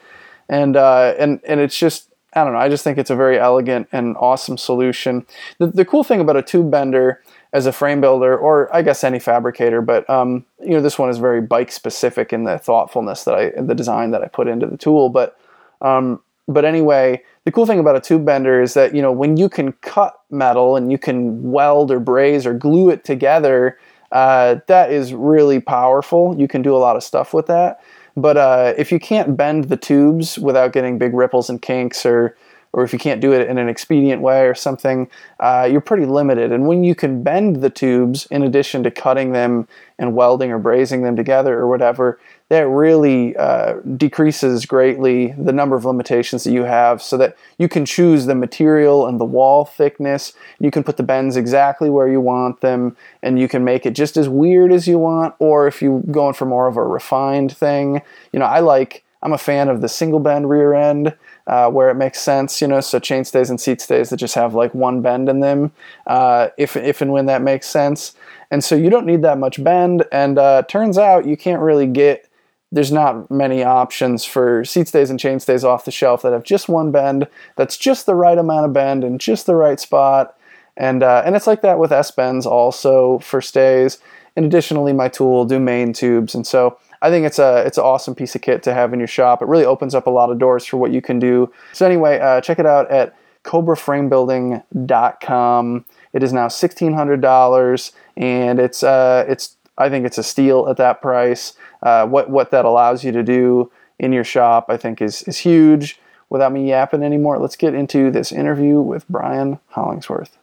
And 0.50 0.76
uh, 0.76 1.14
and 1.18 1.40
and 1.46 1.60
it's 1.60 1.78
just 1.78 2.10
I 2.34 2.44
don't 2.44 2.54
know 2.54 2.60
I 2.60 2.70
just 2.70 2.84
think 2.84 2.98
it's 2.98 3.10
a 3.10 3.16
very 3.16 3.40
elegant 3.40 3.88
and 3.92 4.16
awesome 4.18 4.58
solution. 4.58 5.26
The, 5.58 5.68
the 5.68 5.86
cool 5.86 6.04
thing 6.04 6.20
about 6.20 6.38
a 6.38 6.42
tube 6.42 6.70
bender 6.70 7.22
as 7.54 7.66
a 7.66 7.72
frame 7.72 8.02
builder 8.02 8.38
or 8.38 8.74
I 8.76 8.82
guess 8.82 9.04
any 9.04 9.20
fabricator 9.20 9.82
but 9.82 10.10
um, 10.10 10.46
you 10.62 10.72
know 10.72 10.82
this 10.82 11.00
one 11.00 11.10
is 11.10 11.18
very 11.18 11.42
bike 11.42 11.72
specific 11.72 12.34
in 12.34 12.44
the 12.44 12.60
thoughtfulness 12.60 13.24
that 13.24 13.36
I 13.36 13.52
the 13.62 13.76
design 13.76 14.12
that 14.12 14.22
I 14.22 14.28
put 14.28 14.48
into 14.48 14.68
the 14.68 14.78
tool. 14.78 15.10
But 15.10 15.38
um, 15.82 16.22
but 16.48 16.66
anyway, 16.66 17.22
the 17.46 17.52
cool 17.52 17.66
thing 17.66 17.80
about 17.80 17.96
a 17.96 18.02
tube 18.02 18.26
bender 18.26 18.62
is 18.62 18.74
that 18.74 18.96
you 18.96 19.02
know 19.02 19.12
when 19.12 19.38
you 19.38 19.50
can 19.50 19.74
cut 19.74 20.20
metal 20.30 20.76
and 20.76 20.92
you 20.92 20.98
can 20.98 21.52
weld 21.52 21.92
or 21.92 22.00
braze 22.00 22.46
or 22.46 22.54
glue 22.54 22.90
it 22.90 23.04
together, 23.04 23.78
uh, 24.12 24.58
that 24.68 24.92
is 24.92 25.14
really 25.14 25.60
powerful. 25.60 26.36
You 26.38 26.48
can 26.48 26.62
do 26.62 26.76
a 26.76 26.80
lot 26.80 26.96
of 26.96 27.04
stuff 27.04 27.34
with 27.34 27.48
that. 27.48 27.82
But 28.16 28.38
uh, 28.38 28.74
if 28.78 28.92
you 28.92 29.00
can't 29.00 29.38
bend 29.38 29.66
the 29.66 29.78
tubes 29.78 30.40
without 30.40 30.74
getting 30.74 30.98
big 30.98 31.14
ripples 31.14 31.50
and 31.50 31.62
kinks 31.62 32.06
or 32.06 32.36
or 32.74 32.84
if 32.84 32.94
you 32.94 33.00
can't 33.00 33.22
do 33.22 33.32
it 33.32 33.48
in 33.48 33.58
an 33.58 33.70
expedient 33.70 34.22
way 34.22 34.46
or 34.46 34.54
something, 34.54 35.10
uh, 35.40 35.68
you're 35.70 35.82
pretty 35.82 36.06
limited. 36.06 36.52
And 36.52 36.68
when 36.68 36.84
you 36.84 36.94
can 36.96 37.24
bend 37.24 37.62
the 37.62 37.70
tubes 37.70 38.28
in 38.30 38.44
addition 38.44 38.84
to 38.84 38.92
cutting 38.92 39.32
them 39.32 39.68
and 39.98 40.14
welding 40.14 40.52
or 40.52 40.60
brazing 40.60 41.02
them 41.02 41.16
together 41.16 41.58
or 41.58 41.68
whatever, 41.68 42.20
that 42.50 42.68
really 42.68 43.36
uh, 43.36 43.74
decreases 43.98 44.66
greatly 44.66 45.34
the 45.38 45.52
number 45.52 45.76
of 45.76 45.84
limitations 45.84 46.46
that 46.46 46.54
you 46.54 46.64
have 46.64 47.02
so 47.02 47.18
that 47.18 47.36
you 47.58 47.68
can 47.68 47.86
choose 47.86 48.26
the 48.26 48.36
material 48.36 49.06
and 49.06 49.20
the 49.20 49.26
wall 49.26 49.66
thickness. 49.66 50.34
You 50.60 50.72
can 50.72 50.84
put 50.84 50.96
the 50.96 51.04
bends 51.04 51.36
exactly 51.36 51.90
where 51.90 52.08
you 52.08 52.22
want 52.22 52.62
them 52.62 52.96
and 53.22 53.38
you 53.38 53.50
can 53.50 53.66
make 53.66 53.86
it 53.86 53.92
just 53.92 54.16
as 54.16 54.30
weird 54.30 54.72
as 54.72 54.88
you 54.88 54.98
want. 54.98 55.36
Or 55.40 55.68
if 55.68 55.82
you're 55.82 56.00
going 56.00 56.36
for 56.36 56.46
more 56.46 56.68
of 56.68 56.78
a 56.78 56.84
refined 56.84 57.56
thing, 57.56 58.02
you 58.32 58.40
know, 58.40 58.46
I 58.46 58.62
like, 58.62 59.04
I'm 59.22 59.34
a 59.34 59.38
fan 59.38 59.68
of 59.68 59.82
the 59.82 59.90
single 59.90 60.20
bend 60.20 60.50
rear 60.50 60.74
end. 60.74 61.16
Uh, 61.48 61.70
where 61.70 61.90
it 61.90 61.96
makes 61.96 62.20
sense, 62.20 62.60
you 62.60 62.68
know, 62.68 62.82
so 62.82 63.00
chain 63.00 63.24
stays 63.24 63.50
and 63.50 63.58
seat 63.58 63.80
stays 63.80 64.10
that 64.10 64.18
just 64.18 64.36
have 64.36 64.54
like 64.54 64.74
one 64.74 65.02
bend 65.02 65.30
in 65.30 65.40
them, 65.40 65.72
uh, 66.06 66.50
if 66.58 66.76
if 66.76 67.00
and 67.00 67.14
when 67.14 67.26
that 67.26 67.42
makes 67.42 67.66
sense. 67.68 68.16
And 68.52 68.62
so 68.62 68.76
you 68.76 68.90
don't 68.90 69.06
need 69.06 69.22
that 69.22 69.38
much 69.38 69.64
bend. 69.64 70.04
And 70.12 70.38
uh, 70.38 70.64
turns 70.64 70.98
out 70.98 71.26
you 71.26 71.38
can't 71.38 71.62
really 71.62 71.88
get 71.88 72.27
there's 72.72 72.92
not 72.92 73.32
many 73.32 73.64
options 73.64 74.26
for 74.26 74.66
seat 74.66 74.88
stays 74.88 75.10
and 75.10 75.20
chain 75.20 75.40
stays 75.40 75.64
off 75.64 75.86
the 75.86 75.92
shelf 75.92 76.22
that 76.22 76.34
have 76.34 76.44
just 76.44 76.68
one 76.68 76.92
bend 76.92 77.28
that's 77.56 77.78
just 77.78 78.06
the 78.06 78.16
right 78.16 78.38
amount 78.38 78.66
of 78.66 78.74
bend 78.74 79.04
and 79.04 79.20
just 79.20 79.46
the 79.46 79.56
right 79.56 79.80
spot. 79.80 80.36
And 80.76 81.02
uh, 81.02 81.24
and 81.26 81.36
it's 81.36 81.48
like 81.48 81.62
that 81.62 81.80
with 81.80 81.92
S 81.92 82.12
bends 82.12 82.46
also 82.46 83.20
for 83.20 83.42
stays. 83.42 84.00
And 84.36 84.46
additionally 84.46 84.94
my 84.94 85.08
tool 85.08 85.46
do 85.46 85.60
main 85.60 85.94
tubes. 85.94 86.36
And 86.36 86.46
so 86.46 86.78
I 87.02 87.10
think 87.10 87.26
it's 87.26 87.40
a 87.40 87.64
it's 87.66 87.78
an 87.78 87.84
awesome 87.84 88.16
piece 88.16 88.36
of 88.36 88.42
kit 88.42 88.64
to 88.64 88.74
have 88.74 88.94
in 88.94 89.00
your 89.00 89.08
shop. 89.08 89.42
It 89.42 89.48
really 89.48 89.66
opens 89.66 89.96
up 89.96 90.06
a 90.06 90.12
lot 90.12 90.30
of 90.30 90.38
doors 90.38 90.66
for 90.66 90.78
what 90.78 90.92
you 90.92 91.02
can 91.02 91.20
do. 91.20 91.52
So 91.74 91.86
anyway 91.86 92.20
uh, 92.20 92.42
check 92.42 92.60
it 92.60 92.66
out 92.66 92.92
at 92.92 93.16
cobraframebuilding.com 93.44 95.86
it 96.14 96.24
is 96.24 96.34
now 96.34 96.48
$1600 96.48 97.92
and 98.18 98.60
it's 98.60 98.84
uh, 98.84 99.26
it's 99.28 99.56
I 99.78 99.90
think 99.90 100.06
it's 100.06 100.18
a 100.18 100.24
steal 100.24 100.68
at 100.68 100.78
that 100.78 101.02
price. 101.02 101.54
Uh, 101.82 102.08
what 102.08 102.30
what 102.30 102.52
that 102.52 102.66
allows 102.66 103.04
you 103.04 103.12
to 103.12 103.24
do 103.24 103.72
in 104.00 104.12
your 104.12 104.24
shop, 104.24 104.66
I 104.70 104.78
think, 104.78 105.02
is 105.02 105.24
is 105.24 105.38
huge. 105.38 106.00
Without 106.30 106.52
me 106.52 106.68
yapping 106.68 107.04
anymore, 107.04 107.40
let's 107.40 107.56
get 107.56 107.74
into 107.74 108.12
this 108.12 108.32
interview 108.32 108.82
with 108.82 109.08
Brian 109.08 109.60
Hollingsworth. 109.70 110.38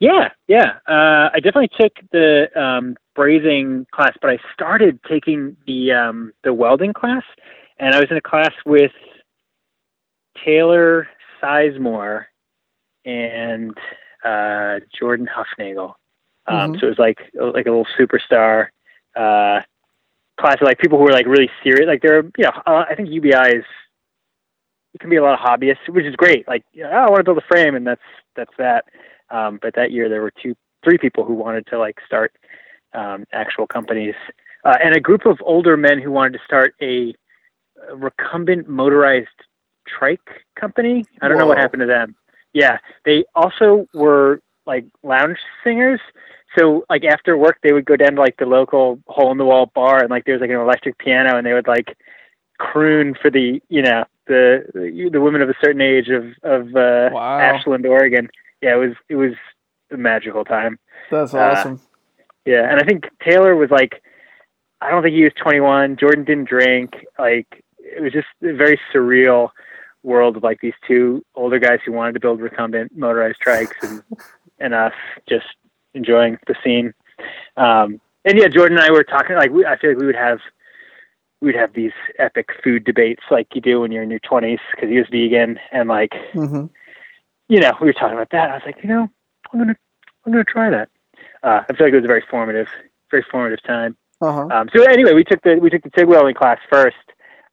Yeah, 0.00 0.30
yeah. 0.46 0.78
Uh, 0.86 1.30
I 1.32 1.40
definitely 1.42 1.70
took 1.78 1.92
the 2.12 2.48
um, 2.60 2.96
brazing 3.16 3.86
class, 3.90 4.16
but 4.20 4.30
I 4.30 4.38
started 4.52 5.00
taking 5.08 5.56
the 5.66 5.92
um, 5.92 6.32
the 6.44 6.52
welding 6.52 6.92
class, 6.92 7.24
and 7.78 7.94
I 7.94 8.00
was 8.00 8.10
in 8.10 8.16
a 8.16 8.22
class 8.22 8.52
with 8.64 8.92
Taylor 10.44 11.08
Sizemore 11.42 12.26
and 13.04 13.76
uh, 14.24 14.80
Jordan 14.96 15.26
Hufnagel. 15.26 15.94
Um, 16.46 16.72
mm-hmm. 16.72 16.80
So 16.80 16.86
it 16.86 16.90
was 16.90 16.98
like 16.98 17.18
like 17.34 17.66
a 17.66 17.70
little 17.70 17.86
superstar 17.98 18.68
uh, 19.16 19.62
class 20.38 20.56
of 20.60 20.66
like 20.66 20.78
people 20.78 20.98
who 20.98 21.08
are 21.08 21.12
like 21.12 21.26
really 21.26 21.50
serious. 21.62 21.86
Like 21.86 22.02
there, 22.02 22.18
are, 22.18 22.22
you 22.36 22.44
know, 22.44 22.52
uh, 22.66 22.84
I 22.88 22.94
think 22.94 23.10
UBI 23.10 23.56
is 23.56 23.64
it 24.94 25.00
can 25.00 25.10
be 25.10 25.16
a 25.16 25.22
lot 25.22 25.34
of 25.34 25.40
hobbyists, 25.40 25.88
which 25.88 26.06
is 26.06 26.16
great. 26.16 26.48
Like, 26.48 26.64
oh, 26.82 26.88
I 26.88 27.10
want 27.10 27.18
to 27.18 27.24
build 27.24 27.38
a 27.38 27.46
frame, 27.46 27.74
and 27.74 27.86
that's 27.86 28.00
that's 28.36 28.52
that. 28.58 28.84
Um, 29.30 29.58
but 29.60 29.74
that 29.74 29.92
year 29.92 30.08
there 30.08 30.22
were 30.22 30.32
two, 30.42 30.54
three 30.82 30.98
people 30.98 31.24
who 31.24 31.34
wanted 31.34 31.66
to 31.68 31.78
like 31.78 31.98
start 32.06 32.32
um, 32.94 33.24
actual 33.32 33.66
companies, 33.66 34.14
uh, 34.64 34.76
and 34.82 34.96
a 34.96 35.00
group 35.00 35.26
of 35.26 35.38
older 35.44 35.76
men 35.76 36.00
who 36.00 36.10
wanted 36.10 36.32
to 36.32 36.44
start 36.44 36.74
a, 36.80 37.14
a 37.90 37.96
recumbent 37.96 38.68
motorized 38.68 39.28
Trike 39.86 40.42
Company. 40.58 41.04
I 41.20 41.28
don't 41.28 41.36
Whoa. 41.36 41.42
know 41.42 41.48
what 41.48 41.58
happened 41.58 41.80
to 41.80 41.86
them. 41.86 42.16
Yeah, 42.52 42.78
they 43.04 43.24
also 43.34 43.86
were 43.92 44.40
like 44.66 44.86
lounge 45.02 45.38
singers. 45.62 46.00
So 46.56 46.84
like 46.88 47.04
after 47.04 47.36
work, 47.36 47.58
they 47.62 47.72
would 47.72 47.84
go 47.84 47.96
down 47.96 48.14
to 48.14 48.20
like 48.20 48.36
the 48.38 48.46
local 48.46 48.98
hole 49.06 49.32
in 49.32 49.38
the 49.38 49.44
wall 49.44 49.70
bar, 49.74 50.00
and 50.00 50.10
like 50.10 50.24
there 50.24 50.34
was 50.34 50.40
like 50.40 50.50
an 50.50 50.56
electric 50.56 50.98
piano, 50.98 51.36
and 51.36 51.46
they 51.46 51.52
would 51.52 51.68
like 51.68 51.96
croon 52.58 53.14
for 53.20 53.30
the 53.30 53.60
you 53.68 53.82
know 53.82 54.04
the 54.26 55.08
the 55.12 55.20
women 55.20 55.42
of 55.42 55.48
a 55.48 55.54
certain 55.62 55.80
age 55.80 56.08
of 56.08 56.24
of 56.42 56.68
uh, 56.74 57.10
wow. 57.12 57.38
Ashland, 57.38 57.86
Oregon. 57.86 58.28
Yeah, 58.62 58.74
it 58.74 58.78
was 58.78 58.96
it 59.08 59.16
was 59.16 59.32
a 59.92 59.96
magical 59.96 60.44
time. 60.44 60.78
That's 61.10 61.34
uh, 61.34 61.38
awesome. 61.38 61.74
Uh, 61.74 62.24
yeah, 62.46 62.70
and 62.70 62.80
I 62.80 62.84
think 62.84 63.08
Taylor 63.22 63.56
was 63.56 63.70
like, 63.70 64.02
I 64.80 64.90
don't 64.90 65.02
think 65.02 65.14
he 65.14 65.24
was 65.24 65.32
21. 65.42 65.96
Jordan 65.96 66.24
didn't 66.24 66.48
drink. 66.48 66.94
Like 67.18 67.62
it 67.78 68.02
was 68.02 68.12
just 68.12 68.28
a 68.42 68.54
very 68.54 68.80
surreal 68.92 69.50
world 70.02 70.36
of 70.36 70.42
like 70.42 70.60
these 70.60 70.74
two 70.86 71.24
older 71.34 71.58
guys 71.58 71.80
who 71.84 71.92
wanted 71.92 72.12
to 72.12 72.20
build 72.20 72.40
recumbent 72.40 72.96
motorized 72.96 73.38
trikes 73.44 73.74
and 73.82 74.02
and 74.58 74.74
us 74.74 74.94
just 75.28 75.46
enjoying 75.94 76.38
the 76.46 76.54
scene. 76.64 76.94
Um, 77.56 78.00
and 78.24 78.38
yeah, 78.38 78.48
Jordan 78.48 78.78
and 78.78 78.86
I 78.86 78.90
were 78.90 79.04
talking 79.04 79.36
like 79.36 79.50
we, 79.50 79.64
I 79.64 79.78
feel 79.78 79.90
like 79.90 79.98
we 79.98 80.06
would 80.06 80.14
have 80.14 80.40
we'd 81.40 81.54
have 81.54 81.72
these 81.72 81.92
epic 82.18 82.50
food 82.62 82.84
debates 82.84 83.22
like 83.30 83.46
you 83.54 83.60
do 83.60 83.80
when 83.80 83.92
you're 83.92 84.02
in 84.02 84.10
your 84.10 84.20
20s 84.20 84.58
because 84.72 84.88
he 84.88 84.98
was 84.98 85.06
vegan 85.10 85.58
and 85.70 85.88
like 85.88 86.10
mm-hmm. 86.32 86.66
you 87.48 87.60
know 87.60 87.72
we 87.80 87.86
were 87.86 87.92
talking 87.92 88.14
about 88.14 88.30
that. 88.30 88.50
I 88.50 88.54
was 88.54 88.62
like, 88.66 88.82
you 88.82 88.88
know, 88.88 89.08
I'm 89.52 89.58
gonna 89.58 89.76
I'm 90.24 90.32
gonna 90.32 90.44
try 90.44 90.70
that. 90.70 90.88
Uh, 91.42 91.62
I 91.68 91.74
feel 91.74 91.86
like 91.86 91.92
it 91.92 91.96
was 91.96 92.04
a 92.04 92.08
very 92.08 92.24
formative, 92.30 92.68
very 93.10 93.24
formative 93.30 93.62
time. 93.62 93.96
Uh-huh. 94.20 94.48
Um, 94.50 94.68
so 94.74 94.82
anyway, 94.82 95.14
we 95.14 95.24
took 95.24 95.42
the 95.42 95.56
we 95.56 95.70
took 95.70 95.82
the 95.82 95.90
TIG 95.90 96.08
welding 96.08 96.34
class 96.34 96.58
first, 96.70 96.96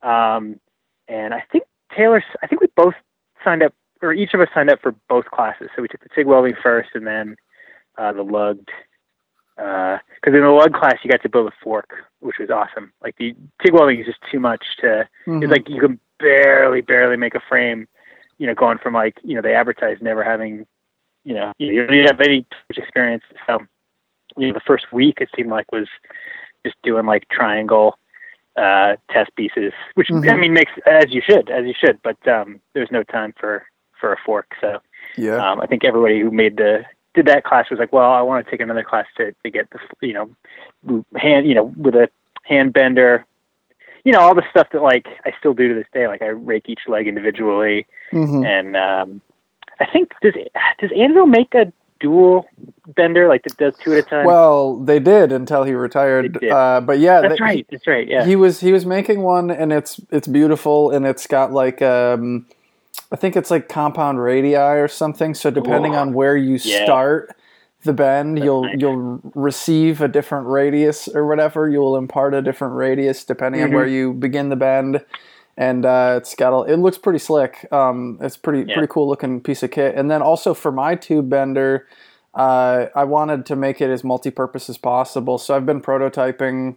um, 0.01 0.59
and 1.07 1.33
I 1.33 1.43
think 1.51 1.65
Taylor, 1.95 2.23
I 2.41 2.47
think 2.47 2.61
we 2.61 2.67
both 2.75 2.95
signed 3.43 3.61
up, 3.61 3.73
or 4.01 4.13
each 4.13 4.33
of 4.33 4.41
us 4.41 4.47
signed 4.53 4.71
up 4.71 4.81
for 4.81 4.95
both 5.07 5.25
classes. 5.25 5.69
So 5.75 5.81
we 5.81 5.87
took 5.87 6.01
the 6.01 6.09
TIG 6.09 6.25
welding 6.25 6.55
first, 6.61 6.89
and 6.95 7.05
then 7.05 7.35
uh, 7.97 8.13
the 8.13 8.23
lugged. 8.23 8.69
Because 9.55 9.99
uh, 10.27 10.37
in 10.37 10.41
the 10.41 10.49
lug 10.49 10.73
class, 10.73 10.97
you 11.03 11.09
got 11.09 11.21
to 11.23 11.29
build 11.29 11.47
a 11.47 11.53
fork, 11.63 11.89
which 12.19 12.37
was 12.39 12.49
awesome. 12.49 12.91
Like 13.01 13.15
the 13.17 13.35
TIG 13.63 13.73
welding 13.73 13.99
is 13.99 14.05
just 14.05 14.19
too 14.31 14.39
much 14.39 14.63
to. 14.81 15.07
Mm-hmm. 15.27 15.43
It's 15.43 15.51
like 15.51 15.69
you 15.69 15.79
can 15.79 15.99
barely, 16.19 16.81
barely 16.81 17.17
make 17.17 17.35
a 17.35 17.41
frame. 17.47 17.87
You 18.37 18.47
know, 18.47 18.53
going 18.53 18.79
from 18.79 18.93
like 18.93 19.17
you 19.23 19.33
know 19.35 19.41
they 19.41 19.55
advertise 19.55 19.97
never 20.01 20.23
having, 20.23 20.65
you 21.23 21.33
know, 21.33 21.53
you 21.57 21.87
don't 21.87 22.05
have 22.05 22.19
any 22.19 22.45
experience. 22.75 23.23
So, 23.47 23.59
you 24.35 24.47
know, 24.47 24.53
the 24.53 24.59
first 24.59 24.91
week 24.91 25.19
it 25.21 25.29
seemed 25.33 25.49
like 25.49 25.71
was 25.71 25.87
just 26.65 26.75
doing 26.83 27.05
like 27.05 27.29
triangle 27.29 27.97
uh, 28.57 28.95
test 29.09 29.35
pieces, 29.35 29.73
which 29.95 30.07
mm-hmm. 30.07 30.29
I 30.29 30.35
mean 30.35 30.53
makes 30.53 30.71
as 30.85 31.05
you 31.09 31.21
should, 31.21 31.49
as 31.49 31.65
you 31.65 31.73
should. 31.77 32.01
But 32.03 32.27
um, 32.27 32.59
there's 32.73 32.91
no 32.91 33.03
time 33.03 33.33
for 33.39 33.65
for 33.99 34.13
a 34.13 34.17
fork, 34.25 34.53
so 34.59 34.79
yeah. 35.17 35.37
Um, 35.37 35.61
I 35.61 35.67
think 35.67 35.83
everybody 35.83 36.19
who 36.19 36.31
made 36.31 36.57
the 36.57 36.83
did 37.15 37.25
that 37.27 37.43
class 37.43 37.69
was 37.69 37.79
like, 37.79 37.93
well, 37.93 38.11
I 38.11 38.21
want 38.21 38.45
to 38.45 38.51
take 38.51 38.59
another 38.59 38.83
class 38.83 39.05
to 39.17 39.33
to 39.43 39.49
get 39.49 39.69
the 39.71 39.79
you 40.01 40.13
know 40.13 41.05
hand 41.15 41.47
you 41.47 41.55
know 41.55 41.73
with 41.77 41.95
a 41.95 42.09
hand 42.43 42.73
bender, 42.73 43.25
you 44.03 44.11
know 44.11 44.19
all 44.19 44.35
the 44.35 44.43
stuff 44.51 44.67
that 44.73 44.83
like 44.83 45.07
I 45.25 45.33
still 45.39 45.53
do 45.53 45.69
to 45.69 45.73
this 45.73 45.87
day. 45.93 46.07
Like 46.07 46.21
I 46.21 46.27
rake 46.27 46.65
each 46.67 46.81
leg 46.87 47.07
individually, 47.07 47.87
mm-hmm. 48.11 48.45
and 48.45 48.77
um, 48.77 49.21
I 49.79 49.85
think 49.85 50.11
does 50.21 50.33
does 50.79 50.91
Anvil 50.95 51.25
make 51.25 51.55
a 51.55 51.71
dual 51.99 52.45
bender 52.87 53.27
like 53.27 53.45
it 53.45 53.57
does 53.57 53.73
two 53.77 53.93
at 53.93 53.99
a 53.99 54.03
time? 54.03 54.25
Well, 54.25 54.77
they 54.77 54.99
did 54.99 55.31
until 55.31 55.63
he 55.63 55.73
retired. 55.73 56.43
Uh, 56.43 56.81
but 56.81 56.99
yeah, 56.99 57.21
that's 57.21 57.41
right. 57.41 57.65
That's 57.71 57.87
right. 57.87 58.07
Yeah, 58.07 58.25
he 58.25 58.35
was 58.35 58.59
he 58.59 58.71
was 58.71 58.85
making 58.85 59.21
one, 59.21 59.49
and 59.49 59.71
it's 59.73 59.99
it's 60.11 60.27
beautiful, 60.27 60.91
and 60.91 61.05
it's 61.05 61.27
got 61.27 61.51
like 61.51 61.81
um, 61.81 62.45
I 63.11 63.15
think 63.15 63.35
it's 63.35 63.51
like 63.51 63.69
compound 63.69 64.21
radii 64.21 64.55
or 64.55 64.87
something. 64.87 65.33
So 65.33 65.51
depending 65.51 65.93
Ooh. 65.93 65.97
on 65.97 66.13
where 66.13 66.35
you 66.35 66.57
yeah. 66.61 66.83
start 66.85 67.35
the 67.83 67.93
bend, 67.93 68.37
that's 68.37 68.45
you'll 68.45 68.63
nice. 68.63 68.75
you'll 68.79 69.21
receive 69.35 70.01
a 70.01 70.07
different 70.07 70.47
radius 70.47 71.07
or 71.07 71.27
whatever. 71.27 71.69
You 71.69 71.79
will 71.79 71.97
impart 71.97 72.33
a 72.33 72.41
different 72.41 72.75
radius 72.75 73.23
depending 73.23 73.61
mm-hmm. 73.61 73.71
on 73.71 73.75
where 73.75 73.87
you 73.87 74.13
begin 74.13 74.49
the 74.49 74.55
bend 74.55 75.05
and 75.57 75.85
uh, 75.85 76.15
it's 76.17 76.35
got 76.35 76.53
a, 76.53 76.71
it 76.71 76.77
looks 76.77 76.97
pretty 76.97 77.19
slick. 77.19 77.71
Um, 77.71 78.17
it's 78.21 78.37
pretty 78.37 78.67
yeah. 78.67 78.75
pretty 78.75 78.91
cool 78.91 79.07
looking 79.07 79.41
piece 79.41 79.63
of 79.63 79.71
kit. 79.71 79.95
And 79.95 80.11
then 80.11 80.21
also 80.21 80.53
for 80.53 80.71
my 80.71 80.95
tube 80.95 81.29
bender, 81.29 81.87
uh, 82.33 82.87
I 82.93 83.05
wanted 83.05 83.45
to 83.47 83.55
make 83.55 83.79
it 83.79 83.89
as 83.89 84.03
multi-purpose 84.03 84.69
as 84.69 84.77
possible. 84.77 85.37
So 85.37 85.55
I've 85.55 85.65
been 85.65 85.81
prototyping. 85.81 86.75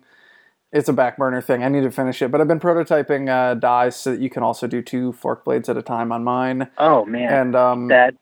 It's 0.71 0.89
a 0.89 0.93
back 0.93 1.17
burner 1.17 1.41
thing. 1.41 1.65
I 1.65 1.69
need 1.69 1.83
to 1.83 1.91
finish 1.91 2.21
it, 2.21 2.31
but 2.31 2.41
I've 2.41 2.49
been 2.49 2.61
prototyping 2.61 3.29
uh, 3.29 3.55
dies 3.55 3.97
so 3.97 4.13
that 4.13 4.21
you 4.21 4.29
can 4.29 4.43
also 4.43 4.67
do 4.67 4.83
two 4.83 5.13
fork 5.13 5.45
blades 5.45 5.69
at 5.69 5.77
a 5.79 5.83
time 5.83 6.13
on 6.13 6.25
mine. 6.25 6.69
Oh 6.77 7.07
man! 7.07 7.33
And 7.33 7.57
um, 7.57 7.89
that, 7.89 8.15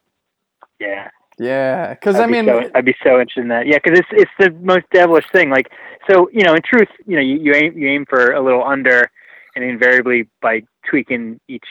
yeah, 0.79 1.09
yeah. 1.39 1.95
Because 1.95 2.17
I 2.17 2.27
mean, 2.27 2.47
so, 2.47 2.71
I'd 2.75 2.85
be 2.85 2.95
so 3.03 3.19
interested 3.21 3.41
in 3.41 3.49
that. 3.49 3.67
Yeah, 3.67 3.79
because 3.83 3.99
it's 3.99 4.09
it's 4.13 4.31
the 4.39 4.51
most 4.65 4.85
devilish 4.93 5.27
thing. 5.33 5.51
Like, 5.51 5.71
so 6.09 6.31
you 6.33 6.45
know, 6.45 6.55
in 6.55 6.63
truth, 6.63 6.89
you 7.05 7.17
know, 7.17 7.23
you, 7.23 7.37
you 7.37 7.55
aim 7.55 7.77
you 7.77 7.89
aim 7.89 8.07
for 8.09 8.33
a 8.33 8.41
little 8.41 8.63
under 8.63 9.11
and 9.57 9.65
invariably 9.65 10.29
by 10.41 10.63
tweaking 10.89 11.41
each 11.49 11.67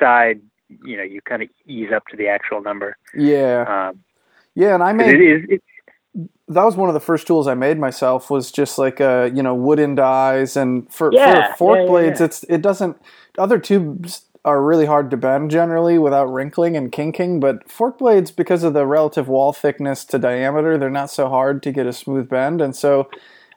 side, 0.00 0.40
you 0.84 0.96
know, 0.96 1.02
you 1.02 1.20
kind 1.22 1.42
of 1.42 1.48
ease 1.66 1.90
up 1.94 2.04
to 2.10 2.16
the 2.16 2.26
actual 2.26 2.62
number. 2.62 2.96
Yeah. 3.14 3.90
Um, 3.90 4.02
yeah, 4.54 4.74
and 4.74 4.82
I 4.82 4.92
made 4.92 5.14
it 5.14 5.20
is. 5.20 5.44
It, 5.48 5.62
that 6.48 6.64
was 6.64 6.76
one 6.76 6.88
of 6.88 6.94
the 6.94 7.00
first 7.00 7.26
tools 7.26 7.46
I 7.46 7.54
made 7.54 7.78
myself 7.78 8.30
was 8.30 8.52
just 8.52 8.78
like 8.78 9.00
uh 9.00 9.30
you 9.32 9.42
know 9.42 9.54
wooden 9.54 9.94
dies 9.94 10.56
and 10.56 10.92
for, 10.92 11.12
yeah, 11.12 11.52
for 11.52 11.56
fork 11.56 11.78
yeah, 11.80 11.86
blades 11.86 12.20
yeah. 12.20 12.26
it's 12.26 12.44
it 12.44 12.62
doesn't 12.62 12.96
other 13.38 13.58
tubes 13.58 14.22
are 14.44 14.62
really 14.62 14.86
hard 14.86 15.10
to 15.10 15.16
bend 15.16 15.50
generally 15.50 15.98
without 15.98 16.26
wrinkling 16.26 16.76
and 16.76 16.92
kinking 16.92 17.40
but 17.40 17.68
fork 17.70 17.98
blades 17.98 18.30
because 18.30 18.62
of 18.62 18.74
the 18.74 18.86
relative 18.86 19.26
wall 19.28 19.52
thickness 19.52 20.04
to 20.04 20.18
diameter 20.18 20.78
they're 20.78 20.88
not 20.88 21.10
so 21.10 21.28
hard 21.28 21.62
to 21.62 21.72
get 21.72 21.86
a 21.86 21.92
smooth 21.92 22.28
bend 22.28 22.60
and 22.60 22.76
so 22.76 23.08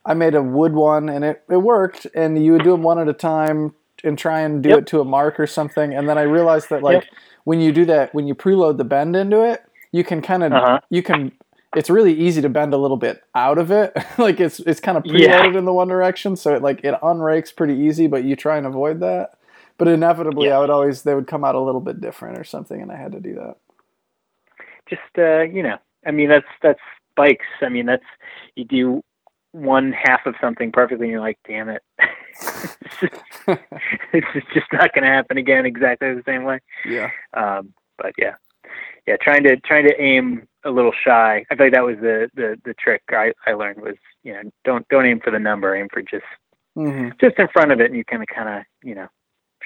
I 0.05 0.13
made 0.13 0.36
a 0.36 0.41
wood 0.41 0.74
one 0.74 1.10
and 1.10 1.24
it, 1.24 1.43
it 1.50 1.58
worked. 1.58 2.08
And 2.15 2.43
you 2.43 2.53
would 2.53 2.63
do 2.63 2.72
them 2.72 2.84
one 2.84 3.00
at 3.00 3.08
a 3.08 3.13
time 3.13 3.75
and 4.03 4.17
try 4.17 4.41
and 4.41 4.63
do 4.63 4.69
yep. 4.69 4.79
it 4.79 4.88
to 4.88 5.01
a 5.01 5.05
mark 5.05 5.39
or 5.39 5.48
something. 5.48 5.93
And 5.93 6.08
then 6.08 6.17
I 6.17 6.24
realized 6.24 6.69
that 6.69 6.84
like 6.84 7.03
yep. 7.03 7.13
when 7.43 7.60
you 7.60 7.72
do 7.72 7.86
that, 7.86 8.13
when 8.13 8.27
you 8.27 8.36
preload 8.36 8.77
the 8.77 8.84
bend 8.84 9.15
into 9.15 9.43
it, 9.43 9.62
you 9.91 10.03
can 10.03 10.22
kind 10.22 10.43
of 10.43 10.51
uh-huh. 10.53 10.79
you 10.89 11.03
can. 11.03 11.31
It's 11.75 11.89
really 11.89 12.13
easy 12.13 12.41
to 12.41 12.49
bend 12.49 12.73
a 12.73 12.77
little 12.77 12.97
bit 12.97 13.21
out 13.35 13.57
of 13.57 13.71
it. 13.71 13.93
like 14.17 14.39
it's 14.39 14.59
it's 14.59 14.79
kind 14.79 14.97
of 14.97 15.03
preloaded 15.03 15.53
yeah. 15.53 15.57
in 15.57 15.65
the 15.65 15.73
one 15.73 15.88
direction, 15.88 16.35
so 16.35 16.55
it 16.55 16.61
like 16.61 16.83
it 16.83 16.95
unrakes 17.01 17.55
pretty 17.55 17.75
easy. 17.75 18.07
But 18.07 18.23
you 18.23 18.35
try 18.35 18.57
and 18.57 18.65
avoid 18.65 18.99
that. 19.01 19.35
But 19.77 19.88
inevitably, 19.88 20.47
yeah. 20.47 20.57
I 20.57 20.59
would 20.59 20.69
always 20.69 21.03
they 21.03 21.15
would 21.15 21.27
come 21.27 21.43
out 21.43 21.55
a 21.55 21.59
little 21.59 21.81
bit 21.81 22.01
different 22.01 22.38
or 22.38 22.43
something, 22.43 22.81
and 22.81 22.91
I 22.91 22.97
had 22.97 23.11
to 23.13 23.19
do 23.19 23.35
that. 23.35 23.55
Just 24.89 25.01
uh, 25.17 25.41
you 25.41 25.63
know, 25.63 25.77
I 26.05 26.11
mean 26.11 26.29
that's 26.29 26.47
that's 26.61 26.81
bikes. 27.15 27.45
I 27.61 27.69
mean 27.69 27.85
that's 27.85 28.03
you 28.55 28.65
do 28.65 29.03
one 29.51 29.91
half 29.91 30.25
of 30.25 30.35
something 30.41 30.71
perfectly 30.71 31.07
and 31.07 31.11
you're 31.11 31.21
like, 31.21 31.39
damn 31.47 31.69
it. 31.69 31.81
it's 34.13 34.47
just 34.53 34.67
not 34.71 34.93
going 34.93 35.03
to 35.03 35.09
happen 35.09 35.38
again 35.38 35.65
exactly 35.65 36.13
the 36.13 36.23
same 36.25 36.43
way. 36.43 36.59
Yeah. 36.85 37.09
Um, 37.33 37.73
but 37.97 38.13
yeah, 38.17 38.35
yeah, 39.07 39.17
trying 39.21 39.43
to, 39.43 39.57
trying 39.57 39.88
to 39.88 40.01
aim 40.01 40.47
a 40.66 40.72
little 40.72 40.92
shy. 40.92 41.46
I 41.50 41.56
feel 41.56 41.68
like 41.68 41.74
that 41.74 41.86
was 41.86 41.98
the, 42.01 42.30
the, 42.36 42.58
the 42.66 42.74
trick 42.74 43.01
I, 43.10 43.34
I 43.46 43.54
learned 43.54 43.82
was, 43.82 43.96
you 44.24 44.34
know, 44.34 44.42
don't, 44.66 44.88
don't 44.89 45.06
aim 45.06 45.20
for 45.24 45.32
the 45.32 45.39
number, 45.39 45.75
aim 45.75 45.88
for 45.92 46.01
just, 46.01 46.24
mm-hmm. 46.78 47.10
just 47.22 47.39
in 47.39 47.48
front 47.54 47.72
of 47.72 47.80
it 47.80 47.88
and 47.88 47.96
you 47.96 48.04
kind 48.04 48.22
of, 48.22 48.28
kind 48.34 48.50
of, 48.50 48.63
you 48.84 48.96
know, 48.96 49.08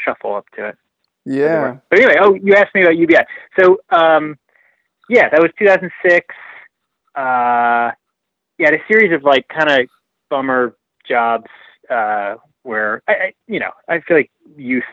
shuffle 0.04 0.36
up 0.36 0.46
to 0.56 0.70
it. 0.70 0.78
Yeah. 1.26 1.78
But 1.90 2.00
anyway, 2.00 2.16
oh, 2.22 2.34
you 2.36 2.54
asked 2.54 2.76
me 2.76 2.82
about 2.82 2.98
UBI. 2.98 3.26
So, 3.60 3.80
um, 3.90 4.38
yeah, 5.10 5.30
that 5.30 5.42
was 5.42 5.52
2006. 5.58 6.26
Uh, 7.16 7.92
yeah, 8.58 8.70
a 8.70 8.88
series 8.88 9.14
of 9.14 9.24
like 9.24 9.48
kind 9.48 9.70
of 9.70 9.88
bummer 10.30 10.76
jobs 11.08 11.50
uh, 11.90 12.36
where 12.64 13.02
I, 13.08 13.12
I, 13.14 13.34
you 13.48 13.60
know, 13.60 13.72
I 13.88 14.00
feel 14.02 14.18
like 14.18 14.32
youth, 14.56 14.84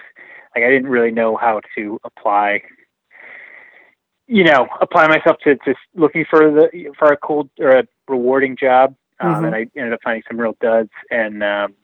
like 0.54 0.64
I 0.64 0.70
didn't 0.70 0.88
really 0.88 1.10
know 1.10 1.36
how 1.36 1.60
to 1.76 2.00
apply, 2.04 2.62
you 4.30 4.44
know, 4.44 4.68
apply 4.80 5.08
myself 5.08 5.38
to 5.42 5.56
just 5.64 5.80
looking 5.96 6.24
for 6.30 6.38
the 6.52 6.94
for 6.96 7.10
a 7.10 7.16
cool 7.16 7.50
or 7.58 7.70
a 7.70 7.84
rewarding 8.06 8.56
job, 8.56 8.94
um, 9.18 9.34
mm-hmm. 9.34 9.44
and 9.46 9.54
I 9.56 9.66
ended 9.76 9.92
up 9.92 10.00
finding 10.04 10.22
some 10.28 10.40
real 10.40 10.56
duds 10.60 10.90
and. 11.10 11.42
Um, 11.42 11.74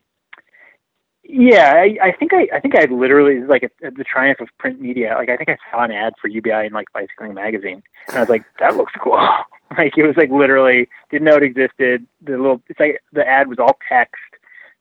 yeah, 1.29 1.73
I, 1.75 1.97
I 2.01 2.11
think 2.13 2.31
I, 2.33 2.47
I 2.53 2.61
think 2.61 2.73
I 2.77 2.85
literally 2.85 3.41
like 3.41 3.69
the 3.81 4.05
triumph 4.05 4.39
of 4.39 4.47
print 4.59 4.79
media. 4.79 5.13
Like 5.17 5.27
I 5.27 5.35
think 5.35 5.49
I 5.49 5.57
saw 5.69 5.83
an 5.83 5.91
ad 5.91 6.13
for 6.21 6.29
UBI 6.29 6.67
in 6.67 6.71
like 6.71 6.87
Bicycling 6.93 7.33
magazine, 7.33 7.83
and 8.07 8.15
I 8.15 8.21
was 8.21 8.29
like, 8.29 8.45
that 8.61 8.77
looks 8.77 8.93
cool. 9.03 9.17
like 9.77 9.97
it 9.97 10.07
was 10.07 10.15
like 10.15 10.29
literally 10.29 10.87
didn't 11.11 11.25
know 11.25 11.35
it 11.35 11.43
existed. 11.43 12.07
The 12.21 12.37
little 12.37 12.61
it's 12.69 12.79
like 12.79 13.01
the 13.11 13.27
ad 13.27 13.49
was 13.49 13.59
all 13.59 13.77
text, 13.89 14.15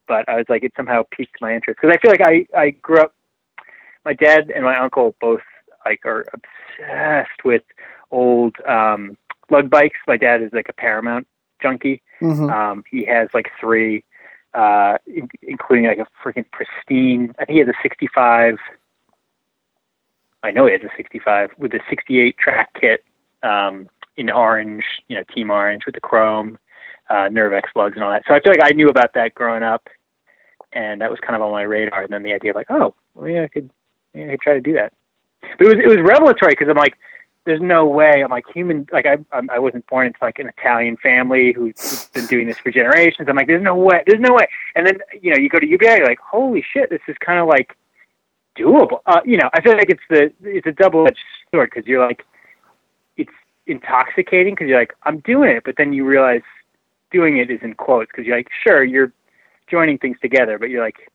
but 0.06 0.28
I 0.28 0.36
was 0.36 0.46
like 0.48 0.62
it 0.62 0.72
somehow 0.76 1.02
piqued 1.10 1.40
my 1.40 1.52
interest 1.52 1.80
because 1.82 1.92
I 1.92 2.00
feel 2.00 2.12
like 2.12 2.20
I 2.20 2.46
I 2.56 2.70
grew 2.70 3.00
up. 3.00 3.12
My 4.04 4.12
dad 4.12 4.52
and 4.54 4.62
my 4.62 4.78
uncle 4.78 5.16
both 5.20 5.40
like 5.84 6.06
are 6.06 6.26
obsessed 6.78 7.44
with 7.44 7.62
old 8.10 8.56
um 8.66 9.16
lug 9.50 9.70
bikes. 9.70 9.98
My 10.06 10.16
dad 10.16 10.42
is 10.42 10.52
like 10.52 10.68
a 10.68 10.72
Paramount 10.72 11.26
junkie. 11.62 12.02
Mm-hmm. 12.20 12.50
Um, 12.50 12.84
he 12.90 13.04
has 13.06 13.28
like 13.34 13.50
three 13.60 14.04
uh, 14.54 14.98
in, 15.06 15.28
including 15.42 15.86
like 15.86 15.98
a 15.98 16.06
freaking 16.22 16.46
pristine. 16.50 17.34
I 17.38 17.44
think 17.44 17.56
he 17.56 17.60
has 17.60 17.68
a 17.68 17.74
'65 17.82 18.58
I 20.46 20.52
know 20.52 20.66
he 20.66 20.72
has 20.72 20.82
a 20.82 20.90
65 20.96 21.50
with 21.58 21.72
the 21.72 21.80
68 21.90 22.38
track 22.38 22.70
kit 22.80 23.04
um, 23.42 23.88
in 24.16 24.30
orange, 24.30 24.84
you 25.08 25.16
know, 25.16 25.24
team 25.34 25.50
orange 25.50 25.84
with 25.86 25.96
the 25.96 26.00
chrome, 26.00 26.58
uh, 27.10 27.28
Nervex 27.28 27.64
lugs 27.74 27.94
and 27.96 28.04
all 28.04 28.12
that. 28.12 28.22
So 28.28 28.34
I 28.34 28.40
feel 28.40 28.52
like 28.52 28.62
I 28.62 28.70
knew 28.70 28.88
about 28.88 29.12
that 29.14 29.34
growing 29.34 29.64
up, 29.64 29.88
and 30.72 31.00
that 31.00 31.10
was 31.10 31.18
kind 31.20 31.34
of 31.34 31.42
on 31.42 31.50
my 31.50 31.62
radar. 31.62 32.02
And 32.02 32.12
then 32.12 32.22
the 32.22 32.32
idea 32.32 32.50
of 32.50 32.56
like, 32.56 32.70
oh, 32.70 32.94
well, 33.14 33.28
yeah, 33.28 33.42
I 33.42 33.48
could, 33.48 33.70
yeah, 34.14 34.26
I 34.26 34.30
could 34.30 34.40
try 34.40 34.54
to 34.54 34.60
do 34.60 34.74
that. 34.74 34.92
But 35.40 35.66
it 35.66 35.76
was 35.76 35.84
it 35.84 35.88
was 35.88 35.98
revelatory 36.00 36.52
because 36.52 36.68
I'm 36.68 36.76
like, 36.76 36.96
there's 37.44 37.60
no 37.60 37.86
way. 37.86 38.22
I'm 38.22 38.30
like 38.30 38.44
human. 38.52 38.86
Like 38.92 39.06
I 39.06 39.16
I 39.50 39.58
wasn't 39.58 39.86
born 39.86 40.08
into 40.08 40.18
like 40.20 40.38
an 40.38 40.48
Italian 40.48 40.96
family 40.96 41.52
who's 41.52 42.08
been 42.12 42.26
doing 42.26 42.46
this 42.46 42.58
for 42.58 42.70
generations. 42.70 43.28
I'm 43.28 43.36
like, 43.36 43.46
there's 43.46 43.62
no 43.62 43.76
way. 43.76 44.02
There's 44.06 44.20
no 44.20 44.34
way. 44.34 44.46
And 44.74 44.86
then 44.86 44.98
you 45.22 45.32
know 45.32 45.38
you 45.38 45.48
go 45.48 45.58
to 45.58 45.66
UBI, 45.66 45.86
you're 45.86 46.06
like, 46.06 46.18
holy 46.18 46.64
shit, 46.72 46.90
this 46.90 47.00
is 47.08 47.16
kind 47.24 47.38
of 47.38 47.46
like 47.46 47.76
doable. 48.58 49.00
Uh, 49.06 49.20
you 49.24 49.36
know, 49.36 49.48
I 49.54 49.60
feel 49.60 49.76
like 49.76 49.90
it's 49.90 50.02
the 50.10 50.32
it's 50.42 50.66
a 50.66 50.72
double 50.72 51.06
edged 51.06 51.18
sword 51.50 51.70
because 51.72 51.86
you're 51.86 52.04
like, 52.04 52.24
it's 53.16 53.32
intoxicating 53.66 54.54
because 54.54 54.68
you're 54.68 54.80
like, 54.80 54.94
I'm 55.04 55.20
doing 55.20 55.50
it, 55.50 55.62
but 55.64 55.76
then 55.78 55.92
you 55.92 56.04
realize 56.04 56.42
doing 57.12 57.38
it 57.38 57.50
is 57.50 57.60
in 57.62 57.74
quotes 57.74 58.10
because 58.10 58.26
you're 58.26 58.36
like, 58.36 58.48
sure, 58.66 58.82
you're 58.82 59.12
joining 59.70 59.98
things 59.98 60.16
together, 60.20 60.58
but 60.58 60.70
you're 60.70 60.84
like 60.84 61.10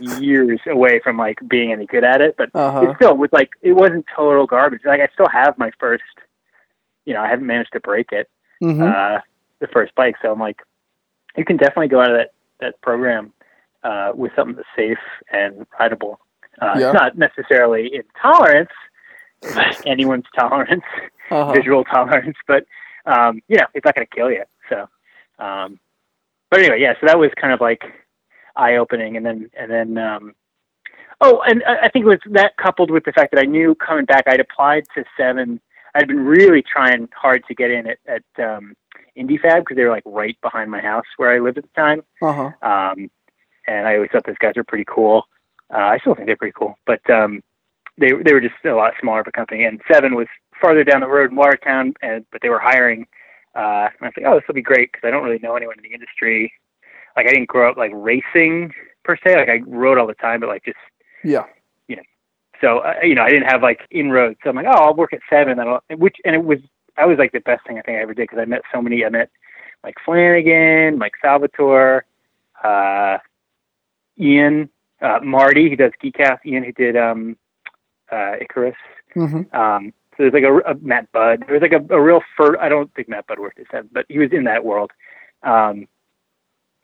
years 0.00 0.60
away 0.66 1.00
from 1.02 1.16
like 1.18 1.38
being 1.48 1.72
any 1.72 1.86
good 1.86 2.04
at 2.04 2.20
it. 2.20 2.36
But 2.36 2.50
Uh-huh. 2.54 2.82
it 2.90 2.96
still 2.96 3.16
was 3.16 3.30
like 3.32 3.50
it 3.62 3.72
wasn't 3.72 4.06
total 4.14 4.46
garbage. 4.46 4.80
Like 4.84 5.00
I 5.00 5.08
still 5.12 5.28
have 5.28 5.58
my 5.58 5.70
first, 5.78 6.04
you 7.04 7.14
know, 7.14 7.20
I 7.22 7.28
haven't 7.28 7.46
managed 7.46 7.72
to 7.72 7.80
break 7.80 8.12
it, 8.12 8.28
Mhm. 8.62 8.82
uh, 8.82 9.20
the 9.58 9.66
first 9.68 9.94
bike. 9.94 10.16
So 10.22 10.32
I'm 10.32 10.38
like, 10.40 10.60
you 11.36 11.44
can 11.44 11.56
definitely 11.56 11.88
go 11.88 12.00
out 12.00 12.10
of 12.10 12.16
that 12.16 12.32
that 12.60 12.80
program 12.80 13.32
uh, 13.82 14.12
with 14.14 14.32
something 14.34 14.56
that's 14.56 14.68
safe 14.74 14.98
and 15.30 15.66
rideable. 15.78 16.18
Uh, 16.60 16.76
Yeah. 16.78 16.86
It's 16.90 16.94
not 16.94 17.18
necessarily 17.18 17.94
in 17.94 18.02
intolerance, 18.14 18.70
anyone's 19.84 20.24
tolerance, 20.38 20.82
Uh-huh. 21.30 21.52
visual 21.52 21.84
tolerance, 21.84 22.36
but 22.46 22.64
um, 23.04 23.42
you 23.48 23.56
know, 23.56 23.66
it's 23.74 23.84
not 23.84 23.94
going 23.94 24.06
to 24.06 24.14
kill 24.16 24.30
you. 24.30 24.42
So, 24.68 24.88
um, 25.38 25.78
but 26.50 26.60
anyway, 26.60 26.80
yeah. 26.80 26.94
So 27.00 27.06
that 27.06 27.18
was 27.18 27.30
kind 27.40 27.52
of 27.52 27.60
like 27.60 27.82
eye 28.56 28.76
opening, 28.76 29.16
and 29.16 29.24
then 29.24 29.50
and 29.58 29.70
then 29.70 29.98
um, 29.98 30.34
oh, 31.20 31.40
and 31.46 31.62
I 31.64 31.88
think 31.88 32.04
it 32.04 32.08
was 32.08 32.18
that 32.30 32.56
coupled 32.56 32.90
with 32.90 33.04
the 33.04 33.12
fact 33.12 33.32
that 33.32 33.40
I 33.40 33.46
knew 33.46 33.74
coming 33.74 34.04
back, 34.04 34.24
I'd 34.26 34.40
applied 34.40 34.84
to 34.94 35.04
seven. 35.16 35.60
I'd 35.94 36.08
been 36.08 36.24
really 36.24 36.62
trying 36.62 37.08
hard 37.14 37.42
to 37.48 37.54
get 37.54 37.70
in 37.70 37.86
at, 37.86 37.98
at 38.06 38.44
um, 38.44 38.74
IndieFab 39.16 39.60
because 39.60 39.76
they 39.76 39.84
were 39.84 39.90
like 39.90 40.02
right 40.04 40.36
behind 40.42 40.70
my 40.70 40.80
house 40.80 41.06
where 41.16 41.32
I 41.32 41.38
lived 41.38 41.58
at 41.58 41.64
the 41.64 41.80
time. 41.80 42.02
Uh-huh. 42.20 42.50
Um, 42.60 43.10
and 43.66 43.88
I 43.88 43.94
always 43.94 44.10
thought 44.12 44.26
those 44.26 44.36
guys 44.38 44.54
were 44.56 44.64
pretty 44.64 44.84
cool. 44.86 45.24
Uh, 45.72 45.78
I 45.78 45.98
still 45.98 46.14
think 46.14 46.26
they're 46.26 46.36
pretty 46.36 46.54
cool, 46.56 46.78
but 46.86 47.08
um, 47.10 47.42
they 47.98 48.12
they 48.24 48.32
were 48.32 48.40
just 48.40 48.54
a 48.64 48.74
lot 48.74 48.92
smaller 49.00 49.20
of 49.20 49.26
a 49.26 49.32
company. 49.32 49.64
And 49.64 49.80
Seven 49.90 50.14
was 50.14 50.28
farther 50.60 50.84
down 50.84 51.00
the 51.00 51.08
road 51.08 51.30
in 51.30 51.36
Watertown, 51.36 51.94
and 52.02 52.24
but 52.30 52.40
they 52.42 52.48
were 52.48 52.60
hiring. 52.60 53.06
Uh, 53.54 53.88
and 53.88 54.02
I 54.02 54.06
was 54.06 54.12
like, 54.16 54.26
oh, 54.26 54.34
this 54.34 54.44
will 54.46 54.54
be 54.54 54.62
great 54.62 54.92
because 54.92 55.06
I 55.06 55.10
don't 55.10 55.24
really 55.24 55.38
know 55.38 55.56
anyone 55.56 55.76
in 55.78 55.82
the 55.82 55.94
industry. 55.94 56.52
Like 57.16 57.26
I 57.26 57.30
didn't 57.30 57.48
grow 57.48 57.70
up 57.70 57.76
like 57.76 57.92
racing 57.94 58.72
per 59.04 59.16
se. 59.16 59.36
Like 59.36 59.48
I 59.48 59.62
rode 59.66 59.98
all 59.98 60.06
the 60.06 60.14
time, 60.14 60.40
but 60.40 60.48
like 60.48 60.64
just 60.64 60.76
Yeah. 61.24 61.44
Yeah. 61.88 62.00
So 62.60 62.78
uh, 62.78 62.94
you 63.02 63.14
know 63.14 63.22
I 63.22 63.30
didn't 63.30 63.48
have 63.48 63.62
like 63.62 63.80
inroads. 63.90 64.38
So 64.42 64.50
I'm 64.50 64.56
like, 64.56 64.66
oh, 64.66 64.84
I'll 64.84 64.94
work 64.94 65.12
at 65.12 65.20
Seven. 65.30 65.56
That'll 65.56 65.80
which 65.96 66.16
and 66.24 66.34
it 66.34 66.44
was 66.44 66.58
I 66.96 67.06
was 67.06 67.18
like 67.18 67.32
the 67.32 67.40
best 67.40 67.66
thing 67.66 67.78
I 67.78 67.82
think 67.82 67.98
I 67.98 68.02
ever 68.02 68.14
did 68.14 68.28
because 68.28 68.38
I 68.38 68.44
met 68.44 68.62
so 68.72 68.80
many. 68.80 69.04
I 69.04 69.08
met 69.08 69.30
Mike 69.84 69.96
Flanagan, 70.04 70.98
Mike 70.98 71.12
Salvatore, 71.22 72.04
uh, 72.64 73.18
Ian, 74.18 74.68
uh, 75.00 75.20
Marty, 75.22 75.68
who 75.68 75.76
does 75.76 75.92
Geekhouse, 76.02 76.38
Ian, 76.44 76.64
who 76.64 76.72
did 76.72 76.96
um, 76.96 77.36
uh, 78.10 78.36
Icarus. 78.40 78.76
Mhm. 79.14 79.54
Um, 79.54 79.92
so 80.16 80.22
there's 80.22 80.32
like 80.32 80.44
a, 80.44 80.70
a 80.70 80.74
Matt 80.76 81.12
Budd. 81.12 81.44
There 81.46 81.54
was 81.58 81.62
like 81.62 81.72
a, 81.72 81.94
a 81.94 82.00
real 82.00 82.22
fur. 82.36 82.56
I 82.58 82.68
don't 82.68 82.92
think 82.94 83.08
Matt 83.08 83.26
Budd 83.26 83.38
worked 83.38 83.58
at 83.58 83.66
Seven, 83.70 83.90
but 83.92 84.06
he 84.08 84.18
was 84.18 84.32
in 84.32 84.44
that 84.44 84.64
world. 84.64 84.90
Um, 85.42 85.86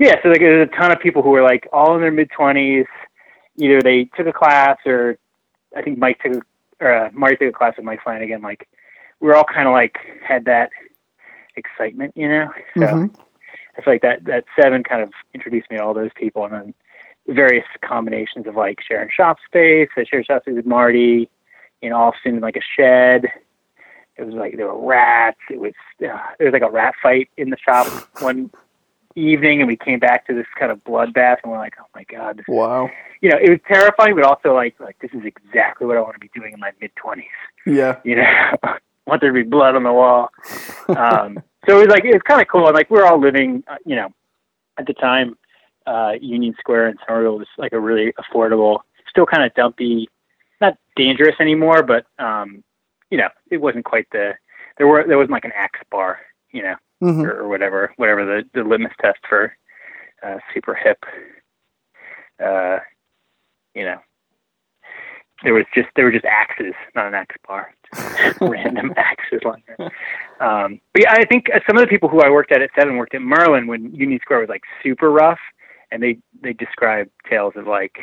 yeah, 0.03 0.17
so 0.23 0.29
like 0.31 0.41
there's 0.41 0.69
a 0.69 0.77
ton 0.77 0.91
of 0.93 1.01
people 1.01 1.23
who 1.23 1.31
were 1.31 1.43
like 1.43 1.69
all 1.73 1.95
in 1.95 2.01
their 2.01 2.11
mid 2.11 2.31
twenties. 2.31 2.87
Either 3.59 3.81
they 3.83 4.05
took 4.17 4.27
a 4.27 4.33
class, 4.33 4.79
or 4.87 5.19
I 5.77 5.83
think 5.83 5.99
Mike 5.99 6.19
took, 6.23 6.45
or 6.81 6.93
uh, 6.93 7.11
Marty 7.13 7.37
took 7.37 7.55
a 7.55 7.59
class 7.59 7.75
with 7.77 7.85
Mike 7.85 8.03
Flanagan. 8.03 8.43
Like 8.43 8.69
we 9.21 9.29
were 9.29 9.37
all 9.37 9.45
kind 9.45 9.69
of 9.69 9.73
like 9.73 9.97
had 10.27 10.45
that 10.47 10.71
excitement, 11.57 12.13
you 12.17 12.29
know. 12.29 12.51
So 12.75 12.81
Mhm. 12.81 13.15
I 13.79 13.83
feel 13.83 13.95
like 13.95 14.03
that 14.03 14.25
that 14.25 14.45
seven 14.61 14.83
kind 14.83 15.03
of 15.03 15.13
introduced 15.35 15.71
me 15.71 15.77
to 15.79 15.85
all 15.85 15.95
those 15.95 16.11
people, 16.17 16.45
and 16.45 16.53
then 16.53 16.75
various 17.29 17.67
combinations 17.83 18.47
of 18.47 18.57
like 18.57 18.81
sharing 18.81 19.09
shop 19.11 19.39
space. 19.47 19.89
I 19.97 20.05
shared 20.05 20.27
shop 20.27 20.43
space 20.43 20.57
with 20.57 20.67
Marty 20.67 21.29
in 21.81 21.93
Austin, 21.93 22.37
in 22.37 22.41
like 22.41 22.57
a 22.57 22.61
shed. 22.77 23.27
It 24.17 24.25
was 24.25 24.35
like 24.35 24.57
there 24.57 24.67
were 24.67 24.87
rats. 24.87 25.41
It 25.51 25.61
was 25.61 25.75
uh, 26.03 26.19
there 26.39 26.47
was 26.47 26.53
like 26.53 26.63
a 26.63 26.71
rat 26.71 26.95
fight 27.03 27.31
in 27.37 27.51
the 27.51 27.57
shop 27.59 27.87
one 28.21 28.51
evening, 29.17 29.61
and 29.61 29.69
we 29.69 29.77
came 29.77 29.99
back 29.99 30.27
to 30.27 30.35
this 30.35 30.47
kind 30.59 30.71
of 30.73 30.83
bloodbath, 30.85 31.39
and 31.43 31.53
we're 31.53 31.59
like, 31.59 31.75
oh 31.81 31.87
my 31.95 32.05
god, 32.05 32.39
this, 32.39 32.45
Wow. 32.49 32.91
you 33.21 33.31
know, 33.31 33.39
it 33.41 33.51
was 33.51 33.59
terrifying, 33.69 34.15
but 34.15 34.25
also 34.25 34.55
like 34.55 34.75
like 34.81 34.99
this 35.01 35.11
is 35.13 35.25
exactly 35.25 35.87
what 35.87 35.97
I 35.97 36.01
want 36.01 36.15
to 36.15 36.21
be 36.21 36.31
doing 36.35 36.53
in 36.55 36.61
my 36.61 36.73
mid 36.81 36.95
twenties 36.97 37.27
Yeah. 37.67 37.99
you 38.05 38.17
know, 38.17 38.25
want 39.07 39.21
there 39.21 39.31
to 39.31 39.35
be 39.35 39.43
blood 39.49 39.75
on 39.77 39.83
the 39.83 39.93
wall. 39.93 40.31
Um, 40.89 41.43
so 41.67 41.79
it 41.79 41.87
was 41.87 41.89
like 41.89 42.05
it 42.05 42.13
was 42.13 42.23
kind 42.23 42.41
of 42.43 42.49
cool. 42.49 42.67
And 42.67 42.75
like 42.75 42.91
we 42.91 42.97
we're 42.99 43.07
all 43.07 43.21
living, 43.21 43.63
uh, 43.69 43.77
you 43.85 43.97
know, 43.97 44.09
at 44.79 44.87
the 44.87 44.95
time, 44.95 45.37
uh, 45.87 46.13
Union 46.21 46.55
Square 46.59 46.89
in 46.89 46.97
Somerville 47.07 47.39
was 47.39 47.49
like 47.59 47.73
a 47.73 47.81
really 47.81 48.13
affordable, 48.15 48.81
still 49.09 49.27
kind 49.27 49.43
of 49.45 49.53
dumpy, 49.55 50.09
not 50.61 50.77
dangerous 50.97 51.35
anymore, 51.41 51.83
but 51.83 52.07
um, 52.19 52.63
you 53.11 53.19
know, 53.19 53.29
it 53.51 53.59
wasn't 53.59 53.85
quite 53.85 54.07
the 54.13 54.35
there 54.79 54.87
were 54.87 55.05
there 55.07 55.19
wasn't 55.19 55.33
like 55.33 55.45
an 55.45 55.53
Axe 55.55 55.81
bar, 55.91 56.21
you 56.53 56.63
know, 56.63 56.77
Mhm. 57.03 57.25
or, 57.25 57.41
or 57.41 57.49
whatever, 57.49 57.93
whatever 57.97 58.25
the 58.25 58.45
the 58.55 58.63
litmus 58.65 58.93
test 59.01 59.19
for 59.29 59.57
uh, 60.23 60.39
super 60.55 60.75
hip. 60.75 61.05
Uh, 62.43 62.79
you 63.75 63.85
know, 63.85 63.99
there 65.43 65.55
was 65.55 65.65
just 65.75 65.89
there 65.97 66.05
were 66.05 66.13
just 66.13 66.25
axes, 66.25 66.75
not 66.95 67.07
an 67.07 67.15
axe 67.15 67.35
bar, 67.47 67.75
just 67.95 68.39
random 68.41 68.93
axes 68.97 69.41
lying 69.45 69.63
there. 69.67 69.91
Um, 70.41 70.81
but 70.93 71.03
yeah, 71.03 71.13
I 71.13 71.25
think 71.25 71.47
uh, 71.55 71.61
some 71.67 71.77
of 71.77 71.83
the 71.83 71.89
people 71.89 72.09
who 72.09 72.21
I 72.21 72.31
worked 72.31 72.53
at 72.53 72.63
at 72.63 72.71
Seven 72.79 72.97
worked 72.97 73.15
at 73.15 73.23
Merlin 73.23 73.67
when 73.67 73.93
Union 73.95 74.21
Square 74.23 74.41
was 74.41 74.49
like 74.49 74.63
super 74.83 75.11
rough, 75.11 75.41
and 75.91 76.03
they 76.03 76.19
they 76.43 76.53
described 76.53 77.11
tales 77.29 77.55
of 77.57 77.67
like, 77.67 77.99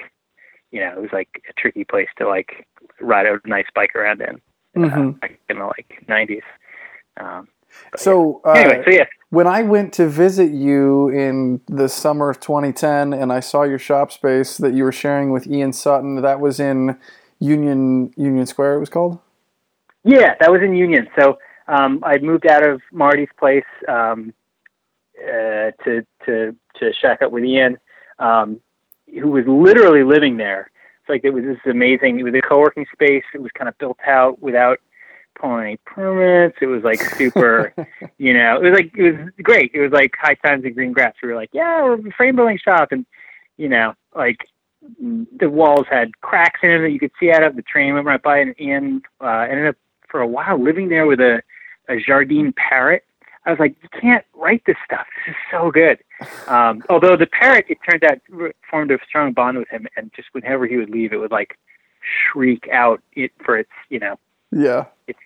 you 0.71 0.81
know, 0.81 0.91
it 0.91 1.01
was 1.01 1.11
like 1.13 1.29
a 1.49 1.53
tricky 1.53 1.83
place 1.85 2.09
to 2.17 2.27
like 2.27 2.67
ride 2.99 3.25
a 3.25 3.39
nice 3.45 3.67
bike 3.73 3.95
around 3.95 4.21
in 4.21 4.41
Mhm. 4.75 5.09
uh, 5.09 5.11
back 5.19 5.39
in 5.49 5.59
the 5.59 5.65
like 5.65 6.03
nineties. 6.07 6.43
Um, 7.17 7.47
So 7.97 8.41
uh, 8.45 8.53
yeah. 8.55 8.61
anyway, 8.61 8.83
so 8.85 8.91
yeah, 8.91 9.05
when 9.29 9.47
I 9.47 9.61
went 9.61 9.93
to 9.93 10.07
visit 10.07 10.51
you 10.51 11.09
in 11.09 11.61
the 11.67 11.87
summer 11.87 12.29
of 12.29 12.39
2010 12.39 13.13
and 13.13 13.31
I 13.31 13.39
saw 13.39 13.63
your 13.63 13.79
shop 13.79 14.11
space 14.11 14.57
that 14.57 14.73
you 14.73 14.83
were 14.83 14.91
sharing 14.91 15.31
with 15.31 15.47
Ian 15.47 15.71
Sutton, 15.71 16.21
that 16.21 16.39
was 16.39 16.59
in 16.59 16.97
Union 17.39 18.11
Union 18.17 18.45
Square 18.45 18.75
it 18.75 18.79
was 18.79 18.89
called? 18.89 19.19
Yeah, 20.03 20.35
that 20.39 20.51
was 20.51 20.61
in 20.61 20.73
Union. 20.73 21.07
So 21.17 21.37
um, 21.67 22.03
I 22.03 22.17
moved 22.17 22.47
out 22.47 22.67
of 22.67 22.81
Marty's 22.91 23.29
place 23.37 23.63
um, 23.87 24.33
uh, 25.21 25.71
to 25.83 26.05
to 26.25 26.55
to 26.79 26.93
shack 26.99 27.21
up 27.21 27.31
with 27.31 27.43
Ian, 27.43 27.77
um, 28.17 28.59
who 29.07 29.29
was 29.29 29.45
literally 29.47 30.03
living 30.03 30.37
there. 30.37 30.71
It's 31.01 31.09
like 31.09 31.21
it 31.23 31.31
was 31.31 31.43
this 31.43 31.59
amazing. 31.69 32.19
It 32.19 32.23
was 32.23 32.33
a 32.33 32.41
co-working 32.41 32.87
space. 32.91 33.23
It 33.33 33.41
was 33.41 33.51
kind 33.51 33.67
of 33.69 33.77
built 33.77 33.99
out 34.07 34.41
without 34.41 34.79
pulling 35.39 35.63
any 35.65 35.77
permits. 35.85 36.57
It 36.61 36.67
was 36.67 36.83
like 36.83 36.99
super, 37.01 37.73
you 38.17 38.33
know. 38.33 38.57
It 38.57 38.69
was 38.69 38.73
like 38.73 38.91
it 38.97 39.11
was 39.11 39.29
great. 39.41 39.71
It 39.73 39.81
was 39.81 39.91
like 39.91 40.13
high 40.19 40.35
times 40.35 40.65
in 40.65 40.73
green 40.73 40.91
grass. 40.93 41.15
We 41.23 41.29
were 41.29 41.35
like, 41.35 41.49
yeah, 41.53 41.83
we're 41.83 41.95
a 41.95 42.11
frame 42.11 42.35
building 42.35 42.59
shop, 42.63 42.89
and 42.91 43.05
you 43.57 43.69
know, 43.69 43.93
like 44.15 44.37
the 44.99 45.49
walls 45.49 45.85
had 45.89 46.19
cracks 46.21 46.59
in 46.63 46.69
them 46.69 46.83
that 46.83 46.91
you 46.91 46.99
could 46.99 47.11
see 47.19 47.31
out 47.31 47.43
of. 47.43 47.55
The 47.55 47.61
train 47.63 47.93
went 47.93 48.05
right 48.05 48.21
by, 48.21 48.39
and 48.39 48.55
Ian 48.59 49.01
uh, 49.21 49.47
ended 49.49 49.67
up 49.67 49.75
for 50.07 50.21
a 50.21 50.27
while 50.27 50.61
living 50.61 50.89
there 50.89 51.05
with 51.05 51.19
a, 51.19 51.41
a 51.89 51.99
Jardine 51.99 52.53
parrot. 52.53 53.03
I 53.45 53.51
was 53.51 53.59
like, 53.59 53.75
you 53.81 53.89
can't 53.99 54.25
write 54.35 54.63
this 54.65 54.75
stuff. 54.85 55.05
This 55.25 55.33
is 55.33 55.37
so 55.51 55.71
good. 55.71 55.99
Um, 56.49 56.83
although 56.89 57.15
the 57.15 57.27
parrot, 57.27 57.67
it 57.69 57.77
turned 57.89 58.03
out, 58.03 58.17
formed 58.69 58.91
a 58.91 58.97
strong 59.07 59.31
bond 59.31 59.57
with 59.57 59.69
him, 59.69 59.87
and 59.95 60.11
just 60.13 60.27
whenever 60.33 60.67
he 60.67 60.75
would 60.75 60.89
leave, 60.89 61.13
it 61.13 61.17
would 61.17 61.31
like 61.31 61.57
shriek 62.01 62.67
out 62.73 63.01
it 63.13 63.31
for 63.45 63.57
its, 63.57 63.69
you 63.89 63.99
know, 63.99 64.19
Yeah. 64.51 64.85
its 65.07 65.19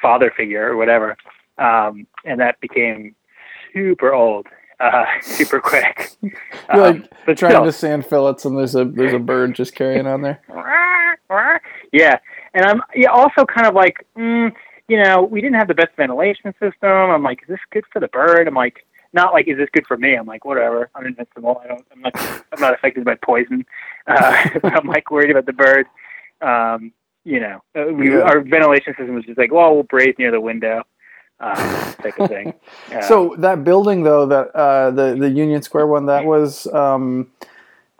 father 0.00 0.32
figure 0.36 0.70
or 0.72 0.76
whatever. 0.76 1.16
Um, 1.58 2.06
and 2.24 2.40
that 2.40 2.60
became 2.60 3.14
super 3.74 4.14
old, 4.14 4.46
uh, 4.80 5.04
super 5.22 5.60
quick. 5.60 6.12
You're 6.72 6.82
Um, 6.82 6.82
like 6.82 7.10
but 7.24 7.38
trying 7.38 7.52
still. 7.52 7.64
to 7.64 7.72
sand 7.72 8.06
fillets 8.06 8.44
and 8.44 8.58
there's 8.58 8.74
a 8.76 8.84
there's 8.84 9.14
a 9.14 9.18
bird 9.18 9.54
just 9.54 9.74
carrying 9.74 10.06
on 10.06 10.22
there. 10.22 10.42
yeah, 11.92 12.18
and 12.54 12.64
I'm 12.64 12.82
yeah, 12.94 13.10
also 13.10 13.44
kind 13.44 13.66
of 13.66 13.74
like, 13.74 14.06
mm, 14.16 14.52
you 14.88 15.02
know, 15.02 15.22
we 15.22 15.40
didn't 15.40 15.56
have 15.56 15.68
the 15.68 15.74
best 15.74 15.90
ventilation 15.96 16.52
system. 16.60 16.90
I'm 16.90 17.22
like, 17.22 17.42
is 17.42 17.48
this 17.48 17.60
good 17.72 17.84
for 17.92 18.00
the 18.00 18.08
bird? 18.08 18.46
I'm 18.48 18.54
like, 18.54 18.86
not 19.12 19.32
like, 19.32 19.48
is 19.48 19.56
this 19.58 19.68
good 19.72 19.86
for 19.86 19.96
me? 19.96 20.14
I'm 20.14 20.26
like, 20.26 20.44
whatever. 20.44 20.90
I'm 20.94 21.06
invincible. 21.06 21.60
I 21.64 21.68
don't. 21.68 21.86
I'm 21.92 22.00
not. 22.02 22.12
I'm 22.52 22.60
not 22.60 22.74
affected 22.74 23.04
by 23.04 23.16
poison. 23.24 23.64
Uh, 24.06 24.48
but 24.62 24.72
I'm 24.78 24.86
like 24.86 25.10
worried 25.10 25.30
about 25.30 25.46
the 25.46 25.52
bird. 25.52 25.86
Um, 26.40 26.92
you 27.26 27.40
know, 27.40 27.60
uh, 27.78 27.92
we, 27.92 28.10
Yeah. 28.10 28.22
our 28.22 28.40
ventilation 28.42 28.94
system 28.98 29.16
was 29.16 29.26
just 29.26 29.38
like, 29.38 29.52
well, 29.52 29.74
we'll 29.74 29.84
braze 29.84 30.16
near 30.18 30.32
the 30.32 30.40
window, 30.40 30.84
um, 31.40 31.82
type 32.02 32.18
of 32.18 32.26
thing. 32.26 32.54
Uh, 32.94 33.00
So 33.00 33.34
that 33.38 33.64
building, 33.64 34.04
though, 34.04 34.26
that 34.26 34.54
uh, 34.56 34.90
the 34.92 35.16
the 35.16 35.30
Union 35.30 35.62
Square 35.62 35.88
one, 35.88 36.06
that 36.06 36.24
was 36.24 36.66
um, 36.68 37.32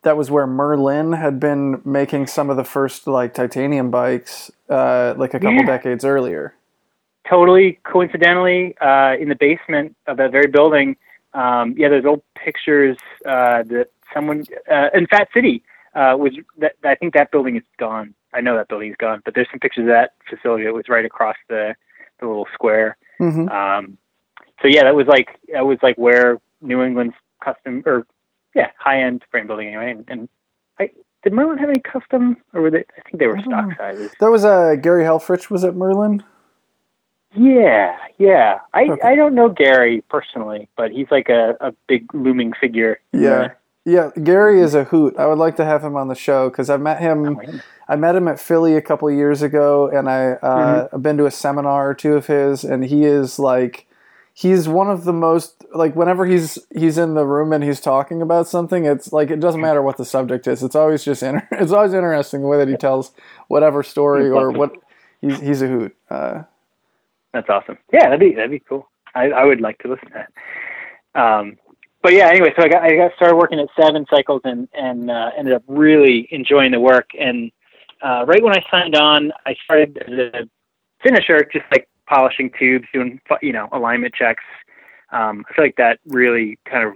that 0.03 0.17
was 0.17 0.31
where 0.31 0.47
Merlin 0.47 1.15
had 1.15 1.41
been 1.41 1.83
making 1.85 2.29
some 2.29 2.51
of 2.51 2.57
the 2.57 2.65
first 2.65 3.07
like 3.09 3.35
titanium 3.35 3.91
bikes, 3.91 4.51
uh, 4.71 5.15
like 5.19 5.35
a 5.35 5.41
couple 5.41 5.63
Yeah. 5.63 5.65
decades 5.65 6.05
earlier. 6.05 6.55
totally 7.29 7.79
coincidentally, 7.85 8.77
uh, 8.81 9.15
in 9.21 9.29
the 9.29 9.37
basement 9.39 9.97
of 10.07 10.17
that 10.19 10.33
very 10.33 10.49
building, 10.49 10.97
um, 11.35 11.75
yeah, 11.79 11.89
there's 11.89 12.05
old 12.07 12.23
pictures 12.37 12.97
uh, 13.27 13.63
that 13.65 13.89
someone 14.15 14.47
uh, 14.71 14.89
in 14.95 15.07
Fat 15.09 15.29
City 15.35 15.63
uh, 15.95 16.17
was. 16.19 16.33
That, 16.59 16.75
I 16.85 16.95
think 16.97 17.15
that 17.15 17.31
building 17.31 17.57
is 17.57 17.65
gone. 17.79 18.15
I 18.37 18.41
know 18.41 18.57
that 18.57 18.69
building's 18.69 18.97
gone, 18.99 19.23
but 19.25 19.35
there's 19.35 19.49
some 19.51 19.61
pictures 19.61 19.83
of 19.83 19.89
that 19.89 20.13
facility 20.29 20.65
that 20.65 20.75
was 20.75 20.89
right 20.89 21.05
across 21.05 21.37
the 21.49 21.75
the 22.21 22.27
little 22.27 22.47
square. 22.55 22.97
hmm 23.19 23.49
Um, 23.49 23.99
so 24.63 24.69
yeah, 24.69 24.85
that 24.85 24.95
was 24.95 25.07
like 25.07 25.29
that 25.53 25.67
was 25.67 25.79
like 25.83 25.97
where 25.97 26.39
New 26.61 26.83
England's 26.83 27.15
custom 27.43 27.83
or 27.87 28.07
yeah 28.55 28.71
high 28.79 29.01
end 29.03 29.23
frame 29.31 29.47
building 29.47 29.69
anyway. 29.69 29.91
And, 29.93 30.05
and 30.09 30.29
I 30.79 30.91
did 31.23 31.33
Merlin 31.33 31.59
have 31.59 31.69
any 31.71 31.81
custom 31.81 32.37
or 32.53 32.63
were 32.63 32.71
they? 32.71 32.85
I 32.99 33.01
think 33.05 33.19
they 33.19 33.27
were 33.27 33.39
stock 33.41 33.69
know. 33.69 33.75
sizes. 33.79 34.13
That 34.21 34.31
was 34.31 34.45
uh, 34.45 34.77
Gary 34.77 35.05
Helfrich 35.05 35.51
was 35.51 35.65
at 35.65 35.75
Merlin. 35.75 36.23
Yeah, 37.35 37.97
yeah. 38.19 38.61
I 38.73 38.85
Okay. 38.85 39.03
I 39.03 39.15
don't 39.15 39.35
know 39.35 39.49
Gary 39.49 40.03
personally, 40.09 40.69
but 40.77 40.91
he's 40.91 41.11
like 41.11 41.29
a, 41.29 41.57
a 41.61 41.73
big 41.87 42.13
looming 42.15 42.53
figure. 42.59 43.01
Yeah. 43.13 43.49
Yeah, 43.85 44.11
Gary 44.21 44.61
is 44.61 44.75
a 44.75 44.83
hoot. 44.85 45.17
I 45.17 45.27
would 45.27 45.39
like 45.39 45.55
to 45.57 45.65
have 45.65 45.85
him 45.85 45.97
on 45.97 46.09
the 46.09 46.17
show 46.17 46.51
because 46.51 46.69
I've 46.71 46.81
met 46.81 46.99
the- 46.99 47.05
him. 47.05 47.63
I 47.89 47.97
met 47.97 48.17
him 48.17 48.27
at 48.29 48.41
Philly 48.41 48.77
a 48.77 48.83
couple 48.83 49.11
years 49.11 49.43
ago, 49.43 49.89
and 49.89 50.09
I 50.09 50.33
uh, 50.33 50.89
I've 50.93 51.03
been 51.03 51.17
to 51.19 51.27
a 51.27 51.31
seminar 51.31 51.91
or 51.91 51.95
two 51.95 52.15
of 52.15 52.27
his, 52.27 52.65
and 52.65 52.85
he 52.85 53.05
is 53.05 53.39
like, 53.39 53.87
he's 54.35 54.69
one 54.69 54.91
of 54.91 55.05
the 55.05 55.13
most 55.13 55.65
like 55.75 55.95
whenever 55.95 56.27
he's 56.27 56.59
he's 56.75 56.99
in 56.99 57.15
the 57.15 57.25
room 57.25 57.53
and 57.53 57.63
he's 57.63 57.81
talking 57.81 58.23
about 58.23 58.49
something, 58.49 58.85
it's 58.85 59.13
like 59.13 59.31
it 59.31 59.41
doesn't 59.41 59.61
matter 59.61 59.83
what 59.83 59.97
the 59.97 60.05
subject 60.05 60.47
is. 60.47 60.63
It's 60.63 60.75
always 60.75 61.05
just 61.05 61.23
inter- 61.23 61.47
it's 61.53 61.73
always 61.73 61.95
interesting 61.95 62.43
the 62.43 62.49
way 62.49 62.59
that 62.59 62.69
he 62.69 62.77
tells 62.77 63.13
whatever 63.49 63.83
story 63.83 64.29
or 64.29 64.51
what. 64.51 64.73
He's 65.21 65.41
he's 65.41 65.63
a 65.63 65.69
hoot. 65.69 65.97
Uh, 66.11 66.43
That's 67.33 67.49
awesome. 67.49 67.79
Yeah, 67.93 68.05
that'd 68.05 68.21
be 68.21 68.35
that'd 68.35 68.51
be 68.51 68.61
cool. 68.61 68.89
I, 69.15 69.31
I 69.31 69.45
would 69.45 69.61
like 69.61 69.79
to 69.79 69.89
listen 69.89 70.09
to 70.09 70.27
that. 71.15 71.21
Um, 71.21 71.57
but 72.03 72.13
yeah, 72.13 72.29
anyway, 72.29 72.53
so 72.57 72.63
I 72.65 72.69
got 72.69 72.83
I 72.83 72.95
got 72.97 73.13
started 73.17 73.37
working 73.37 73.59
at 73.59 73.69
Seven 73.81 74.07
Cycles 74.11 74.43
and 74.45 74.69
and 74.75 75.11
uh, 75.11 75.31
ended 75.39 75.55
up 75.55 75.63
really 75.67 76.29
enjoying 76.31 76.73
the 76.73 76.81
work. 76.81 77.11
And 77.19 77.51
uh, 78.03 78.25
right 78.27 78.43
when 78.43 78.57
I 78.57 78.63
signed 78.71 78.95
on, 78.97 79.33
I 79.47 79.55
started 79.65 79.99
as 80.07 80.19
a 80.19 80.49
finisher, 81.03 81.45
just 81.53 81.65
like 81.71 81.89
polishing 82.09 82.51
tubes, 82.59 82.87
doing 82.93 83.21
you 83.43 83.53
know 83.53 83.69
alignment 83.73 84.15
checks. 84.15 84.45
Um, 85.13 85.45
I 85.49 85.55
feel 85.55 85.65
like 85.65 85.77
that 85.77 85.99
really 86.07 86.59
kind 86.69 86.87
of 86.89 86.95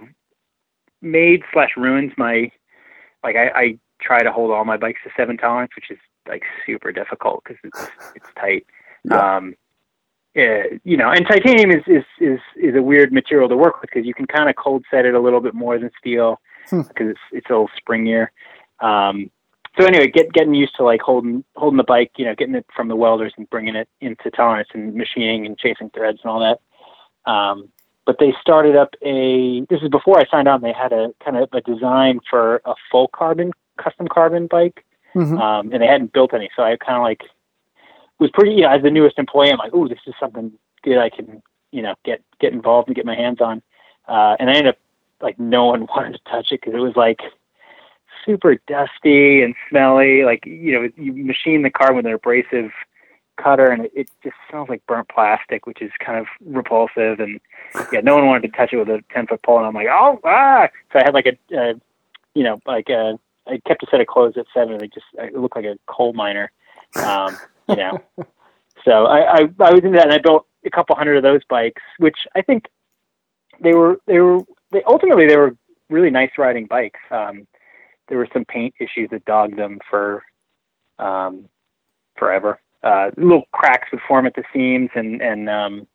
made 1.01 1.43
slash 1.53 1.71
ruins 1.77 2.11
my 2.17 2.51
like 3.23 3.35
I, 3.35 3.49
I 3.49 3.79
try 4.01 4.21
to 4.23 4.31
hold 4.31 4.51
all 4.51 4.65
my 4.65 4.77
bikes 4.77 4.99
to 5.03 5.11
seven 5.15 5.37
tolerance, 5.37 5.71
which 5.75 5.91
is 5.91 5.97
like 6.27 6.43
super 6.65 6.91
difficult 6.91 7.43
because 7.43 7.57
it's 7.63 7.89
it's 8.15 8.27
tight. 8.39 8.65
Yeah. 9.03 9.37
Um, 9.37 9.55
uh, 10.37 10.77
you 10.85 10.95
know, 10.95 11.09
and 11.09 11.25
titanium 11.27 11.71
is 11.71 11.83
is 11.87 12.03
is 12.19 12.39
is 12.55 12.75
a 12.75 12.81
weird 12.81 13.11
material 13.11 13.49
to 13.49 13.57
work 13.57 13.81
with 13.81 13.89
because 13.89 14.05
you 14.05 14.13
can 14.13 14.27
kind 14.27 14.49
of 14.49 14.55
cold 14.55 14.85
set 14.89 15.05
it 15.05 15.13
a 15.13 15.19
little 15.19 15.41
bit 15.41 15.53
more 15.53 15.77
than 15.77 15.89
steel 15.99 16.39
Hmm. 16.69 16.81
because 16.83 17.09
it's 17.09 17.19
it's 17.31 17.49
a 17.49 17.53
little 17.53 17.69
springier. 17.81 18.27
Um, 18.79 19.31
so 19.77 19.85
anyway, 19.85 20.07
get 20.07 20.33
getting 20.33 20.53
used 20.53 20.75
to 20.75 20.83
like 20.83 21.01
holding 21.01 21.43
holding 21.55 21.77
the 21.77 21.83
bike, 21.83 22.11
you 22.17 22.25
know, 22.25 22.35
getting 22.35 22.55
it 22.55 22.65
from 22.75 22.87
the 22.87 22.95
welders 22.95 23.33
and 23.37 23.49
bringing 23.49 23.75
it 23.75 23.87
into 24.01 24.29
tolerance 24.31 24.69
and 24.73 24.93
machining 24.95 25.45
and 25.45 25.57
chasing 25.57 25.89
threads 25.91 26.19
and 26.23 26.31
all 26.31 26.39
that. 26.39 27.31
Um, 27.31 27.69
but 28.05 28.17
they 28.19 28.33
started 28.41 28.75
up 28.75 28.95
a. 29.01 29.61
This 29.69 29.81
is 29.81 29.89
before 29.89 30.19
I 30.19 30.25
signed 30.29 30.47
on. 30.47 30.61
They 30.61 30.73
had 30.73 30.91
a 30.91 31.13
kind 31.23 31.37
of 31.37 31.49
a 31.53 31.61
design 31.61 32.19
for 32.29 32.61
a 32.65 32.73
full 32.91 33.07
carbon 33.07 33.51
custom 33.77 34.07
carbon 34.07 34.47
bike 34.47 34.83
mhm. 35.15 35.39
um, 35.39 35.71
and 35.71 35.81
they 35.81 35.87
hadn't 35.87 36.13
built 36.13 36.33
any. 36.33 36.49
So 36.55 36.63
I 36.63 36.75
kind 36.77 36.97
of 36.97 37.03
like 37.03 37.23
was 38.19 38.31
pretty, 38.31 38.51
you 38.53 38.61
know, 38.61 38.69
as 38.69 38.83
the 38.83 38.91
newest 38.91 39.17
employee, 39.17 39.51
I'm 39.51 39.57
like, 39.57 39.73
oh, 39.73 39.87
this 39.87 39.99
is 40.05 40.13
something 40.19 40.51
good 40.83 40.97
I 40.97 41.09
can, 41.09 41.41
you 41.71 41.81
know, 41.81 41.95
get 42.03 42.21
get 42.39 42.53
involved 42.53 42.87
and 42.87 42.95
get 42.95 43.05
my 43.05 43.15
hands 43.15 43.41
on. 43.41 43.61
Uh, 44.07 44.35
and 44.39 44.49
I 44.49 44.53
ended 44.53 44.75
up 44.75 44.77
like 45.21 45.39
no 45.39 45.67
one 45.67 45.81
wanted 45.95 46.13
to 46.13 46.31
touch 46.31 46.51
it 46.51 46.61
because 46.61 46.73
it 46.73 46.79
was 46.81 46.95
like 46.95 47.21
super 48.25 48.55
dusty 48.67 49.41
and 49.41 49.55
smelly. 49.69 50.23
Like 50.23 50.45
you 50.45 50.73
know, 50.73 50.89
you 50.97 51.13
machine 51.13 51.61
the 51.61 51.69
carbon 51.69 51.97
with 51.97 52.05
an 52.05 52.13
abrasive 52.13 52.71
cutter, 53.41 53.69
and 53.69 53.85
it, 53.85 53.91
it 53.95 54.09
just 54.23 54.35
smells 54.49 54.69
like 54.69 54.85
burnt 54.87 55.09
plastic, 55.09 55.65
which 55.65 55.81
is 55.81 55.91
kind 55.99 56.19
of 56.19 56.27
repulsive. 56.45 57.19
And 57.19 57.39
yeah, 57.91 58.01
no 58.01 58.15
one 58.15 58.27
wanted 58.27 58.51
to 58.51 58.57
touch 58.57 58.73
it 58.73 58.77
with 58.77 58.89
a 58.89 59.03
ten 59.13 59.27
foot 59.27 59.43
pole. 59.43 59.57
And 59.57 59.67
I'm 59.67 59.73
like, 59.73 59.87
oh, 59.89 60.19
ah! 60.23 60.67
So 60.91 60.99
I 60.99 61.03
had 61.03 61.13
like 61.13 61.27
a, 61.27 61.57
uh, 61.57 61.73
you 62.33 62.43
know, 62.43 62.59
like 62.65 62.89
a 62.89 63.19
I 63.47 63.59
kept 63.67 63.83
a 63.83 63.87
set 63.89 64.01
of 64.01 64.07
clothes 64.07 64.35
at 64.37 64.45
seven. 64.53 64.73
And 64.73 64.83
it 64.83 64.93
just 64.93 65.05
I 65.19 65.29
looked 65.29 65.55
like 65.55 65.65
a 65.65 65.77
coal 65.87 66.13
miner, 66.13 66.51
um, 66.95 67.37
you 67.67 67.75
know. 67.75 67.99
so 68.85 69.05
I, 69.05 69.33
I 69.33 69.39
I 69.59 69.71
was 69.71 69.83
into 69.83 69.97
that, 69.97 70.05
and 70.05 70.13
I 70.13 70.19
built 70.19 70.45
a 70.65 70.69
couple 70.69 70.95
hundred 70.95 71.17
of 71.17 71.23
those 71.23 71.41
bikes, 71.49 71.81
which 71.97 72.17
I 72.35 72.41
think 72.41 72.67
they 73.59 73.73
were 73.73 73.99
they 74.07 74.19
were 74.19 74.39
they 74.71 74.83
ultimately 74.83 75.27
they 75.27 75.37
were 75.37 75.55
really 75.89 76.09
nice 76.09 76.31
riding 76.37 76.65
bikes. 76.65 76.99
Um, 77.09 77.47
there 78.11 78.17
were 78.17 78.27
some 78.33 78.43
paint 78.43 78.75
issues 78.77 79.09
that 79.09 79.23
dogged 79.23 79.57
them 79.57 79.79
for 79.89 80.21
um, 80.99 81.47
forever. 82.17 82.59
Uh, 82.83 83.09
little 83.15 83.43
cracks 83.53 83.87
would 83.91 84.01
form 84.05 84.25
at 84.25 84.35
the 84.35 84.43
seams, 84.53 84.89
and 84.95 85.21
and 85.21 85.49
um, 85.49 85.87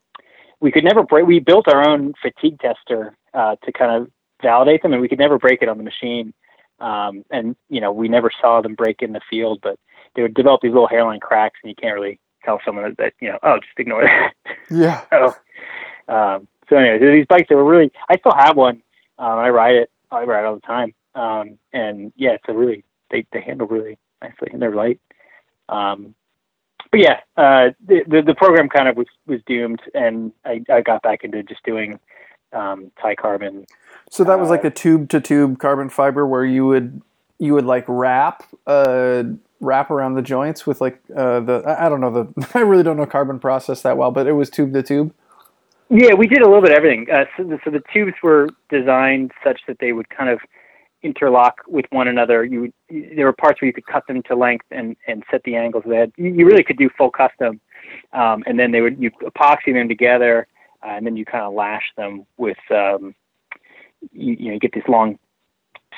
we 0.61 0.73
could 0.73 0.83
never 0.83 1.03
break. 1.03 1.27
We 1.27 1.41
built 1.41 1.69
our 1.69 1.87
own 1.87 2.15
fatigue 2.23 2.59
tester 2.59 3.15
uh, 3.35 3.57
to 3.65 3.73
kind 3.73 4.03
of 4.03 4.11
validate 4.43 4.83
them, 4.83 4.95
and 4.95 5.03
we 5.03 5.09
could 5.09 5.19
never 5.19 5.39
break 5.39 5.61
it 5.61 5.69
on 5.69 5.77
the 5.77 5.85
machine. 5.85 6.33
Um, 6.81 7.23
and 7.31 7.55
you 7.69 7.83
know, 7.83 7.93
we 7.93 8.09
never 8.09 8.31
saw 8.41 8.63
them 8.63 8.75
break 8.75 9.03
in 9.03 9.13
the 9.13 9.21
field, 9.29 9.61
but 9.63 9.79
they 10.15 10.23
would 10.23 10.35
develop 10.35 10.63
these 10.63 10.73
little 10.73 10.89
hairline 10.89 11.21
cracks, 11.21 11.59
and 11.63 11.69
you 11.69 11.77
can't 11.77 11.95
really 11.95 12.19
tell 12.47 12.61
someone 12.65 12.85
that, 12.85 12.97
that 12.97 13.13
you 13.21 13.29
know, 13.29 13.39
oh, 13.43 13.59
just 13.59 13.79
ignore 13.79 14.05
that. 14.05 14.33
Yeah. 14.69 15.03
oh, 15.13 15.37
um, 16.09 16.49
so 16.69 16.77
anyway, 16.77 16.99
these 16.99 17.27
bikes 17.29 17.49
they 17.51 17.55
were 17.55 17.65
really. 17.65 17.93
I 18.09 18.17
still 18.17 18.35
have 18.37 18.57
one. 18.57 18.83
Um, 19.19 19.39
I 19.39 19.51
ride 19.51 19.75
it. 19.75 19.91
I 20.11 20.25
ride 20.25 20.45
it 20.45 20.47
all 20.47 20.55
the 20.55 20.61
time. 20.63 20.95
Um, 21.17 21.59
and 21.73 22.13
yeah, 22.17 22.33
it's 22.33 22.45
a 22.49 22.55
really 22.55 22.85
they 23.11 23.27
they 23.33 23.41
handle 23.41 23.67
really 23.67 23.99
nicely, 24.23 24.51
and 24.53 24.63
they're 24.63 24.75
light. 24.75 25.01
Um, 25.69 26.15
but 26.93 27.01
yeah, 27.01 27.21
uh, 27.37 27.71
the, 27.87 28.05
the 28.07 28.23
the 28.23 28.35
program 28.35 28.69
kind 28.69 28.89
of 28.89 28.97
was 28.97 29.09
was 29.27 29.41
doomed, 29.47 29.81
and 29.95 30.33
I, 30.45 30.63
I 30.71 30.83
got 30.83 31.03
back 31.03 31.25
into 31.25 31.43
just 31.43 31.65
doing 31.65 31.99
um, 32.53 32.93
tie 33.03 33.17
carbon. 33.17 33.67
So 34.11 34.25
that 34.25 34.39
was 34.39 34.49
Uh, 34.49 34.53
like 34.53 34.65
a 34.65 34.71
tube 34.71 35.09
to 35.11 35.21
tube 35.21 35.59
carbon 35.59 35.89
fiber 35.89 36.27
where 36.27 36.45
you 36.45 36.67
would 36.67 37.03
you 37.39 37.55
would 37.55 37.67
like 37.67 37.85
wrap 37.89 38.45
uh 38.67 39.25
wrap 39.61 39.91
around 39.91 40.15
the 40.15 40.23
joints 40.23 40.67
with 40.67 40.81
like 40.81 41.01
uh 41.17 41.41
the 41.41 41.63
I 41.67 41.87
I 41.87 41.89
don't 41.89 42.01
know 42.01 42.11
the 42.11 42.49
I 42.55 42.61
really 42.61 42.83
don't 42.85 42.97
know 42.97 43.07
carbon 43.07 43.41
process 43.41 43.83
that 43.83 43.97
well, 43.97 44.11
but 44.11 44.27
it 44.27 44.33
was 44.33 44.51
tube 44.51 44.73
to 44.75 44.83
tube. 44.83 45.13
Yeah, 45.89 46.15
we 46.15 46.27
did 46.27 46.43
a 46.43 46.47
little 46.47 46.63
bit 46.63 46.73
of 46.73 46.79
everything. 46.79 47.07
Uh, 47.13 47.27
so, 47.37 47.45
the, 47.45 47.61
so 47.65 47.71
the 47.71 47.83
tubes 47.93 48.15
were 48.23 48.49
designed 48.71 49.33
such 49.45 49.61
that 49.69 49.79
they 49.79 49.93
would 49.93 50.09
kind 50.11 50.31
of 50.31 50.41
interlock 51.07 51.55
with 51.67 51.87
one 51.91 52.09
another. 52.09 52.45
You 52.45 52.61
would, 52.63 52.73
there 53.17 53.27
were 53.27 53.33
parts 53.33 53.61
where 53.61 53.67
you 53.67 53.73
could 53.73 53.87
cut 53.87 54.07
them 54.07 54.23
to 54.25 54.35
length 54.35 54.67
and, 54.71 54.97
and 55.07 55.23
set 55.31 55.43
the 55.45 55.57
angles. 55.57 55.85
They 55.87 55.97
had, 55.97 56.13
you 56.17 56.29
you 56.39 56.47
really 56.47 56.65
could 56.65 56.79
do 56.79 56.91
full 56.99 57.11
custom, 57.11 57.61
um, 58.13 58.45
and 58.47 58.59
then 58.59 58.73
they 58.73 58.81
would 58.81 58.97
you 59.03 59.11
epoxy 59.23 59.73
them 59.73 59.89
together, 59.89 60.47
uh, 60.85 60.91
and 60.97 61.07
then 61.07 61.17
you 61.17 61.25
kind 61.25 61.45
of 61.45 61.55
lash 61.55 61.87
them 61.97 62.27
with 62.37 62.59
um, 62.71 63.15
you, 64.13 64.33
you 64.39 64.47
know 64.47 64.55
you 64.55 64.59
get 64.59 64.75
this 64.75 64.89
long 64.89 65.19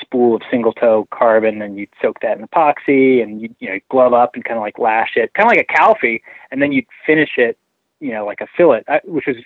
spool 0.01 0.37
of 0.37 0.43
single 0.51 0.73
tow 0.73 1.09
carbon, 1.11 1.63
and 1.63 1.79
you'd 1.79 1.91
soak 2.01 2.21
that 2.21 2.39
in 2.39 2.47
epoxy, 2.47 3.23
and 3.23 3.41
you 3.41 3.55
you 3.59 3.69
know 3.69 3.79
glove 3.91 4.13
up 4.13 4.35
and 4.35 4.45
kind 4.45 4.59
of 4.59 4.63
like 4.63 4.79
lash 4.79 5.13
it, 5.17 5.33
kind 5.35 5.51
of 5.51 5.57
like 5.57 5.67
a 5.69 5.73
calfee, 5.73 6.21
and 6.51 6.63
then 6.63 6.73
you'd 6.73 6.87
finish 7.07 7.33
it, 7.37 7.59
you 8.01 8.13
know, 8.13 8.25
like 8.25 8.41
a 8.41 8.47
fillet, 8.57 8.85
which 9.05 9.27
was 9.27 9.37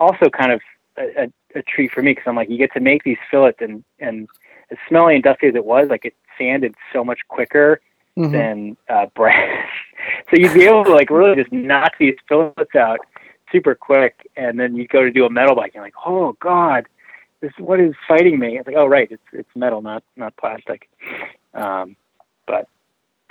also 0.00 0.28
kind 0.30 0.52
of 0.52 0.60
a, 0.96 1.24
a, 1.24 1.58
a 1.58 1.62
treat 1.62 1.92
for 1.92 2.02
me 2.02 2.12
because 2.12 2.24
I'm 2.26 2.36
like, 2.36 2.50
you 2.50 2.58
get 2.58 2.72
to 2.74 2.80
make 2.80 3.04
these 3.04 3.18
fillets 3.30 3.58
and 3.60 3.84
and 3.98 4.28
as 4.72 4.78
smelly 4.88 5.14
and 5.14 5.22
dusty 5.22 5.46
as 5.46 5.54
it 5.54 5.64
was, 5.64 5.88
like 5.88 6.04
it 6.04 6.14
sanded 6.38 6.74
so 6.92 7.04
much 7.04 7.20
quicker 7.28 7.80
Mhm. 8.18 8.30
than 8.32 8.76
uh, 8.90 9.06
brass. 9.14 9.68
so 10.30 10.36
you'd 10.36 10.52
be 10.52 10.64
able 10.66 10.84
to 10.84 10.92
like 10.92 11.08
really 11.10 11.34
just 11.36 11.50
knock 11.52 11.92
these 11.98 12.16
fillets 12.28 12.74
out 12.74 12.98
super 13.50 13.74
quick, 13.74 14.28
and 14.36 14.58
then 14.60 14.74
you 14.76 14.86
go 14.86 15.02
to 15.02 15.10
do 15.10 15.24
a 15.24 15.30
metal 15.30 15.54
bike, 15.54 15.66
and 15.66 15.74
you're 15.76 15.84
like, 15.84 15.94
oh 16.06 16.36
god, 16.40 16.86
this 17.40 17.52
what 17.58 17.80
is 17.80 17.94
fighting 18.08 18.38
me? 18.38 18.58
It's 18.58 18.66
like, 18.66 18.76
oh 18.76 18.86
right, 18.86 19.08
it's 19.10 19.22
it's 19.32 19.48
metal, 19.54 19.80
not 19.82 20.02
not 20.16 20.36
plastic. 20.36 20.88
Um, 21.54 21.96
but 22.46 22.68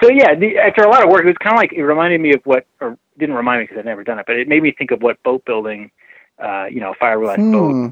so 0.02 0.10
yeah, 0.10 0.34
the, 0.36 0.58
after 0.58 0.82
a 0.84 0.90
lot 0.90 1.04
of 1.04 1.10
work, 1.12 1.24
it 1.24 1.28
was 1.28 1.38
kind 1.38 1.54
of 1.56 1.60
like 1.60 1.74
it 1.74 1.84
reminded 1.84 2.20
me 2.22 2.34
of 2.34 2.42
what, 2.46 2.66
or 2.80 2.98
didn't 3.20 3.36
remind 3.36 3.60
me 3.60 3.64
because 3.66 3.78
I'd 3.80 3.86
never 3.86 4.04
done 4.04 4.18
it, 4.20 4.26
but 4.26 4.36
it 4.36 4.48
made 4.48 4.64
me 4.64 4.72
think 4.72 4.90
of 4.92 5.02
what 5.04 5.22
boat 5.22 5.46
building, 5.46 5.92
uh, 6.40 6.66
you 6.72 6.80
know, 6.80 6.92
a 6.94 6.96
fiberglass 6.96 7.38
boat 7.52 7.72
Hmm. 7.72 7.88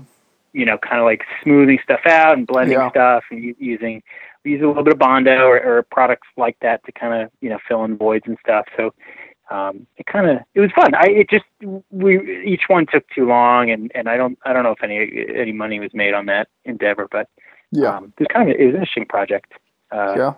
You 0.53 0.65
know, 0.65 0.77
kind 0.77 0.99
of 0.99 1.05
like 1.05 1.23
smoothing 1.43 1.79
stuff 1.83 2.01
out 2.05 2.37
and 2.37 2.47
blending 2.47 2.77
Yeah. 2.77 2.89
stuff 2.89 3.23
and 3.31 3.43
u- 3.43 3.55
using 3.59 4.03
we 4.43 4.51
use 4.51 4.61
a 4.61 4.67
little 4.67 4.83
bit 4.83 4.93
of 4.93 4.99
Bondo 4.99 5.47
or, 5.47 5.59
or 5.61 5.83
products 5.83 6.27
like 6.37 6.57
that 6.61 6.83
to 6.85 6.91
kind 6.91 7.23
of 7.23 7.31
you 7.41 7.49
know 7.49 7.59
fill 7.67 7.83
in 7.83 7.97
voids 7.97 8.25
and 8.25 8.37
stuff. 8.43 8.65
So 8.77 8.93
um, 9.49 9.87
it 9.97 10.05
kind 10.05 10.29
of 10.29 10.39
it 10.53 10.61
was 10.61 10.71
fun. 10.75 10.93
I 10.95 11.07
it 11.07 11.29
just 11.29 11.45
we 11.89 12.43
each 12.43 12.63
one 12.67 12.85
took 12.91 13.07
too 13.09 13.25
long, 13.27 13.69
and 13.69 13.91
and 13.95 14.07
I 14.07 14.17
don't 14.17 14.37
I 14.45 14.53
don't 14.53 14.63
know 14.63 14.71
if 14.71 14.83
any 14.83 15.25
any 15.35 15.51
money 15.51 15.79
was 15.79 15.93
made 15.93 16.13
on 16.13 16.27
that 16.27 16.47
endeavor, 16.65 17.07
but 17.11 17.27
yeah, 17.71 17.97
um, 17.97 18.13
it 18.17 18.21
was 18.21 18.27
kind 18.33 18.49
of 18.49 18.55
it 18.55 18.65
was 18.65 18.75
an 18.75 18.81
interesting 18.81 19.05
project. 19.05 19.53
Uh, 19.91 20.13
yeah. 20.17 20.33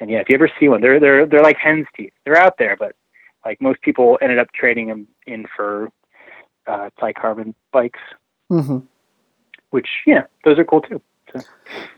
And 0.00 0.10
yeah, 0.10 0.18
if 0.18 0.28
you 0.28 0.34
ever 0.34 0.50
see 0.58 0.68
one, 0.68 0.80
they're 0.80 1.00
they're 1.00 1.26
they're 1.26 1.42
like 1.42 1.56
hen's 1.56 1.86
teeth. 1.96 2.12
They're 2.24 2.36
out 2.36 2.58
there, 2.58 2.76
but 2.76 2.94
like 3.44 3.60
most 3.60 3.80
people 3.82 4.18
ended 4.20 4.38
up 4.38 4.52
trading 4.52 4.88
them 4.88 5.06
in 5.26 5.46
for 5.54 5.90
uh, 6.66 6.90
carbon 7.16 7.54
bikes, 7.72 8.00
mm-hmm. 8.50 8.78
Which 9.72 9.88
yeah, 10.06 10.22
those 10.44 10.58
are 10.58 10.64
cool 10.64 10.80
too. 10.80 11.00
So. 11.32 11.40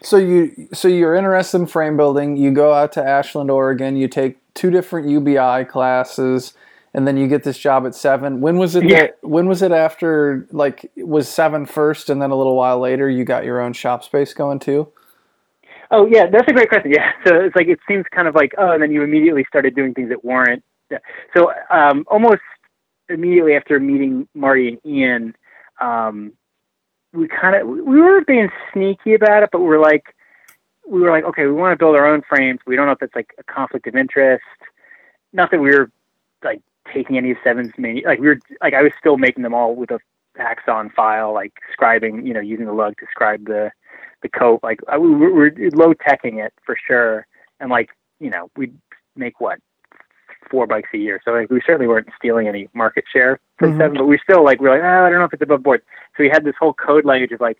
so 0.02 0.16
you 0.16 0.68
so 0.72 0.88
you're 0.88 1.14
interested 1.14 1.58
in 1.58 1.66
frame 1.66 1.96
building. 1.96 2.36
You 2.36 2.50
go 2.52 2.72
out 2.72 2.92
to 2.92 3.04
Ashland, 3.04 3.50
Oregon. 3.50 3.96
You 3.96 4.08
take 4.08 4.38
two 4.54 4.70
different 4.70 5.08
UBI 5.08 5.64
classes, 5.64 6.54
and 6.94 7.06
then 7.06 7.16
you 7.16 7.26
get 7.26 7.42
this 7.42 7.58
job 7.58 7.86
at 7.86 7.94
Seven. 7.94 8.40
When 8.40 8.58
was 8.58 8.76
it? 8.76 8.84
Yeah. 8.84 9.00
That, 9.00 9.18
when 9.22 9.46
was 9.46 9.62
it 9.62 9.72
after? 9.72 10.46
Like 10.52 10.90
was 10.96 11.28
Seven 11.28 11.66
first, 11.66 12.10
and 12.10 12.22
then 12.22 12.30
a 12.30 12.36
little 12.36 12.56
while 12.56 12.78
later 12.78 13.10
you 13.10 13.24
got 13.24 13.44
your 13.44 13.60
own 13.60 13.72
shop 13.72 14.04
space 14.04 14.32
going 14.32 14.60
too? 14.60 14.92
Oh 15.90 16.06
yeah, 16.06 16.26
that's 16.30 16.48
a 16.48 16.52
great 16.52 16.68
question. 16.68 16.92
Yeah, 16.92 17.10
so 17.26 17.34
it's 17.36 17.56
like 17.56 17.68
it 17.68 17.80
seems 17.88 18.04
kind 18.14 18.28
of 18.28 18.34
like 18.34 18.52
oh, 18.58 18.70
and 18.70 18.82
then 18.82 18.92
you 18.92 19.02
immediately 19.02 19.44
started 19.48 19.74
doing 19.74 19.94
things 19.94 20.10
that 20.10 20.24
weren't. 20.24 20.62
Yeah. 20.90 20.98
So 21.36 21.52
um, 21.70 22.04
almost 22.08 22.42
immediately 23.08 23.54
after 23.54 23.78
meeting 23.80 24.28
Marty 24.34 24.68
and 24.68 24.78
Ian, 24.86 25.36
um, 25.80 26.32
we 27.14 27.28
kind 27.28 27.56
of 27.56 27.66
we 27.66 28.00
were 28.00 28.22
being 28.22 28.50
sneaky 28.72 29.14
about 29.14 29.42
it, 29.42 29.50
but 29.52 29.60
we 29.60 29.74
are 29.74 29.80
like 29.80 30.14
we 30.86 31.00
were 31.00 31.10
like 31.10 31.24
okay, 31.24 31.46
we 31.46 31.52
want 31.52 31.72
to 31.72 31.82
build 31.82 31.96
our 31.96 32.06
own 32.06 32.22
frames. 32.28 32.60
We 32.66 32.76
don't 32.76 32.86
know 32.86 32.92
if 32.92 33.02
it's 33.02 33.14
like 33.14 33.34
a 33.38 33.44
conflict 33.44 33.86
of 33.86 33.94
interest. 33.94 34.44
Not 35.32 35.50
that 35.50 35.60
we 35.60 35.70
were 35.70 35.90
like 36.42 36.60
taking 36.92 37.16
any 37.16 37.30
of 37.30 37.38
Seven's 37.42 37.72
main 37.78 38.02
like 38.04 38.20
we 38.20 38.28
were 38.28 38.40
like 38.60 38.74
I 38.74 38.82
was 38.82 38.92
still 38.98 39.16
making 39.16 39.42
them 39.42 39.54
all 39.54 39.74
with 39.74 39.90
a 39.90 40.00
Axon 40.36 40.90
file, 40.90 41.32
like 41.32 41.52
scribing, 41.78 42.26
you 42.26 42.34
know, 42.34 42.40
using 42.40 42.66
the 42.66 42.72
lug 42.72 42.96
to 42.98 43.06
scribe 43.10 43.46
the 43.46 43.70
the 44.22 44.28
coat. 44.28 44.60
Like 44.62 44.80
we 44.98 45.10
were, 45.10 45.52
we 45.56 45.70
low 45.70 45.94
teching 45.94 46.44
it 46.44 46.52
for 46.64 46.76
sure, 46.86 47.26
and 47.60 47.70
like 47.70 47.90
you 48.18 48.30
know 48.30 48.50
we'd 48.56 48.76
make 49.16 49.40
what 49.40 49.58
four 50.50 50.66
bikes 50.66 50.88
a 50.94 50.98
year. 50.98 51.20
So 51.24 51.32
like 51.32 51.50
we 51.50 51.60
certainly 51.66 51.86
weren't 51.86 52.08
stealing 52.16 52.48
any 52.48 52.68
market 52.74 53.04
share 53.12 53.40
from 53.58 53.70
mm-hmm. 53.70 53.80
seven, 53.80 53.98
but 53.98 54.06
we 54.06 54.18
still 54.22 54.44
like 54.44 54.60
we're 54.60 54.70
like 54.70 54.82
oh, 54.82 55.06
I 55.06 55.10
don't 55.10 55.18
know 55.18 55.24
if 55.24 55.32
it's 55.32 55.42
above 55.42 55.62
board. 55.62 55.82
So 56.16 56.22
we 56.22 56.28
had 56.28 56.44
this 56.44 56.54
whole 56.58 56.74
code 56.74 57.04
language 57.04 57.32
of 57.32 57.40
like, 57.40 57.58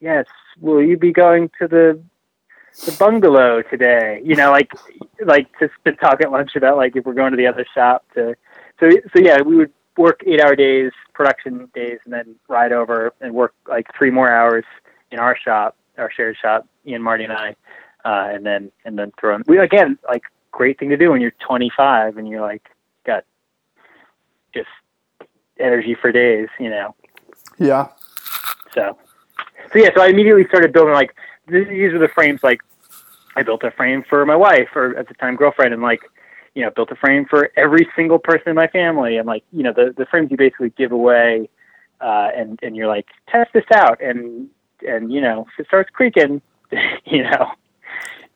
yes, 0.00 0.26
will 0.60 0.82
you 0.82 0.96
be 0.96 1.12
going 1.12 1.50
to 1.60 1.68
the 1.68 2.00
the 2.84 2.92
bungalow 2.92 3.62
today? 3.62 4.20
You 4.24 4.36
know, 4.36 4.50
like 4.50 4.72
like 5.24 5.48
just 5.58 5.72
to 5.84 5.92
talk 5.92 6.20
at 6.20 6.30
lunch 6.30 6.56
about 6.56 6.76
like 6.76 6.96
if 6.96 7.04
we're 7.04 7.14
going 7.14 7.32
to 7.32 7.36
the 7.36 7.46
other 7.46 7.66
shop 7.74 8.04
to. 8.14 8.34
So 8.80 8.90
so 9.12 9.18
yeah, 9.18 9.40
we 9.40 9.56
would 9.56 9.72
work 9.96 10.20
eight 10.26 10.40
hour 10.40 10.54
days, 10.54 10.92
production 11.14 11.68
days, 11.74 11.98
and 12.04 12.12
then 12.12 12.36
ride 12.48 12.72
over 12.72 13.12
and 13.20 13.34
work 13.34 13.54
like 13.68 13.86
three 13.96 14.10
more 14.10 14.30
hours 14.30 14.64
in 15.10 15.18
our 15.18 15.36
shop, 15.36 15.76
our 15.98 16.10
shared 16.10 16.36
shop, 16.40 16.68
Ian, 16.86 17.02
Marty, 17.02 17.24
and 17.24 17.32
I, 17.32 17.56
uh, 18.04 18.28
and 18.34 18.44
then 18.44 18.70
and 18.84 18.98
then 18.98 19.12
throw 19.18 19.34
in. 19.34 19.42
We 19.46 19.58
again 19.58 19.98
like 20.06 20.22
great 20.56 20.78
thing 20.78 20.88
to 20.88 20.96
do 20.96 21.10
when 21.10 21.20
you're 21.20 21.34
25 21.46 22.16
and 22.16 22.26
you're 22.26 22.40
like 22.40 22.66
got 23.04 23.24
just 24.54 24.68
energy 25.60 25.94
for 26.00 26.10
days, 26.10 26.48
you 26.58 26.70
know. 26.70 26.94
Yeah. 27.58 27.88
So, 28.72 28.96
so 29.72 29.78
yeah, 29.78 29.90
so 29.94 30.02
I 30.02 30.08
immediately 30.08 30.46
started 30.48 30.72
building 30.72 30.94
like 30.94 31.14
these 31.46 31.92
were 31.92 31.98
the 31.98 32.08
frames. 32.08 32.42
Like, 32.42 32.60
I 33.36 33.42
built 33.42 33.62
a 33.64 33.70
frame 33.70 34.02
for 34.08 34.24
my 34.24 34.34
wife, 34.34 34.68
or 34.74 34.96
at 34.96 35.08
the 35.08 35.14
time 35.14 35.36
girlfriend, 35.36 35.74
and 35.74 35.82
like, 35.82 36.00
you 36.54 36.62
know, 36.62 36.70
built 36.70 36.90
a 36.90 36.96
frame 36.96 37.26
for 37.28 37.50
every 37.56 37.86
single 37.94 38.18
person 38.18 38.48
in 38.48 38.56
my 38.56 38.66
family, 38.66 39.18
and 39.18 39.26
like, 39.26 39.44
you 39.52 39.62
know, 39.62 39.72
the 39.72 39.94
the 39.96 40.06
frames 40.06 40.30
you 40.30 40.38
basically 40.38 40.70
give 40.70 40.92
away, 40.92 41.48
uh, 42.00 42.30
and 42.34 42.58
and 42.62 42.74
you're 42.74 42.88
like, 42.88 43.06
test 43.28 43.50
this 43.52 43.64
out, 43.74 44.00
and 44.02 44.48
and 44.86 45.12
you 45.12 45.20
know, 45.20 45.46
if 45.52 45.60
it 45.60 45.66
starts 45.66 45.90
creaking, 45.92 46.40
you 47.04 47.24
know, 47.24 47.50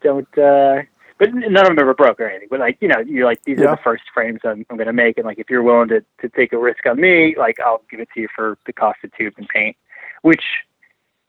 don't 0.03 0.39
uh, 0.39 0.83
but 1.21 1.35
none 1.35 1.55
of 1.55 1.67
them 1.67 1.79
ever 1.79 1.93
broke 1.93 2.19
or 2.19 2.31
anything. 2.31 2.49
But 2.51 2.61
like, 2.61 2.79
you 2.81 2.89
know, 2.89 2.99
you're 3.01 3.27
like, 3.27 3.45
these 3.45 3.59
yeah. 3.59 3.67
are 3.67 3.77
the 3.77 3.83
first 3.83 4.05
frames 4.13 4.41
I'm, 4.43 4.65
I'm 4.71 4.79
going 4.79 4.87
to 4.87 4.93
make. 4.95 5.19
And 5.19 5.27
like, 5.27 5.39
if 5.39 5.51
you're 5.51 5.63
willing 5.63 5.89
to, 5.89 6.03
to 6.23 6.29
take 6.31 6.55
a 6.55 6.59
risk 6.59 6.87
on 6.87 6.99
me, 6.99 7.37
like 7.37 7.61
I'll 7.61 7.83
give 7.91 8.01
it 8.01 8.09
to 8.15 8.21
you 8.23 8.29
for 8.35 8.57
the 8.65 8.73
cost 8.73 9.05
of 9.05 9.15
tube 9.15 9.35
and 9.37 9.47
paint, 9.47 9.77
which 10.23 10.43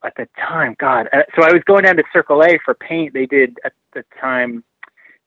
at 0.02 0.16
the 0.16 0.30
time, 0.40 0.78
God, 0.80 1.10
uh, 1.12 1.24
so 1.36 1.44
I 1.44 1.52
was 1.52 1.62
going 1.66 1.84
down 1.84 1.98
to 1.98 2.04
Circle 2.14 2.42
A 2.42 2.58
for 2.64 2.74
paint. 2.74 3.14
They 3.14 3.26
did 3.26 3.60
at 3.66 3.74
the 3.92 4.06
time 4.18 4.64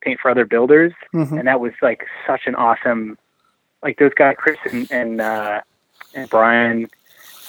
paint 0.01 0.19
for 0.19 0.31
other 0.31 0.45
builders. 0.45 0.93
Mm-hmm. 1.13 1.37
And 1.37 1.47
that 1.47 1.59
was 1.59 1.73
like 1.83 2.03
such 2.25 2.47
an 2.47 2.55
awesome, 2.55 3.19
like 3.83 3.99
those 3.99 4.15
guys, 4.15 4.35
Chris 4.35 4.57
and, 4.71 4.91
and, 4.91 5.21
uh, 5.21 5.61
and 6.15 6.27
Brian, 6.27 6.87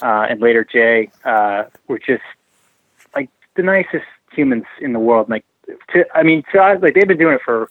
uh, 0.02 0.26
and 0.28 0.42
later 0.42 0.64
Jay, 0.64 1.10
uh, 1.24 1.64
were 1.88 1.98
just 1.98 2.22
like 3.14 3.30
the 3.54 3.62
nicest 3.62 4.04
humans 4.32 4.66
in 4.82 4.92
the 4.92 4.98
world. 4.98 5.30
Like 5.30 5.46
to, 5.92 6.04
I 6.14 6.22
mean, 6.22 6.42
to 6.52 6.60
us, 6.60 6.78
like 6.82 6.94
they've 6.94 7.08
been 7.08 7.18
doing 7.18 7.34
it 7.34 7.42
for 7.44 7.68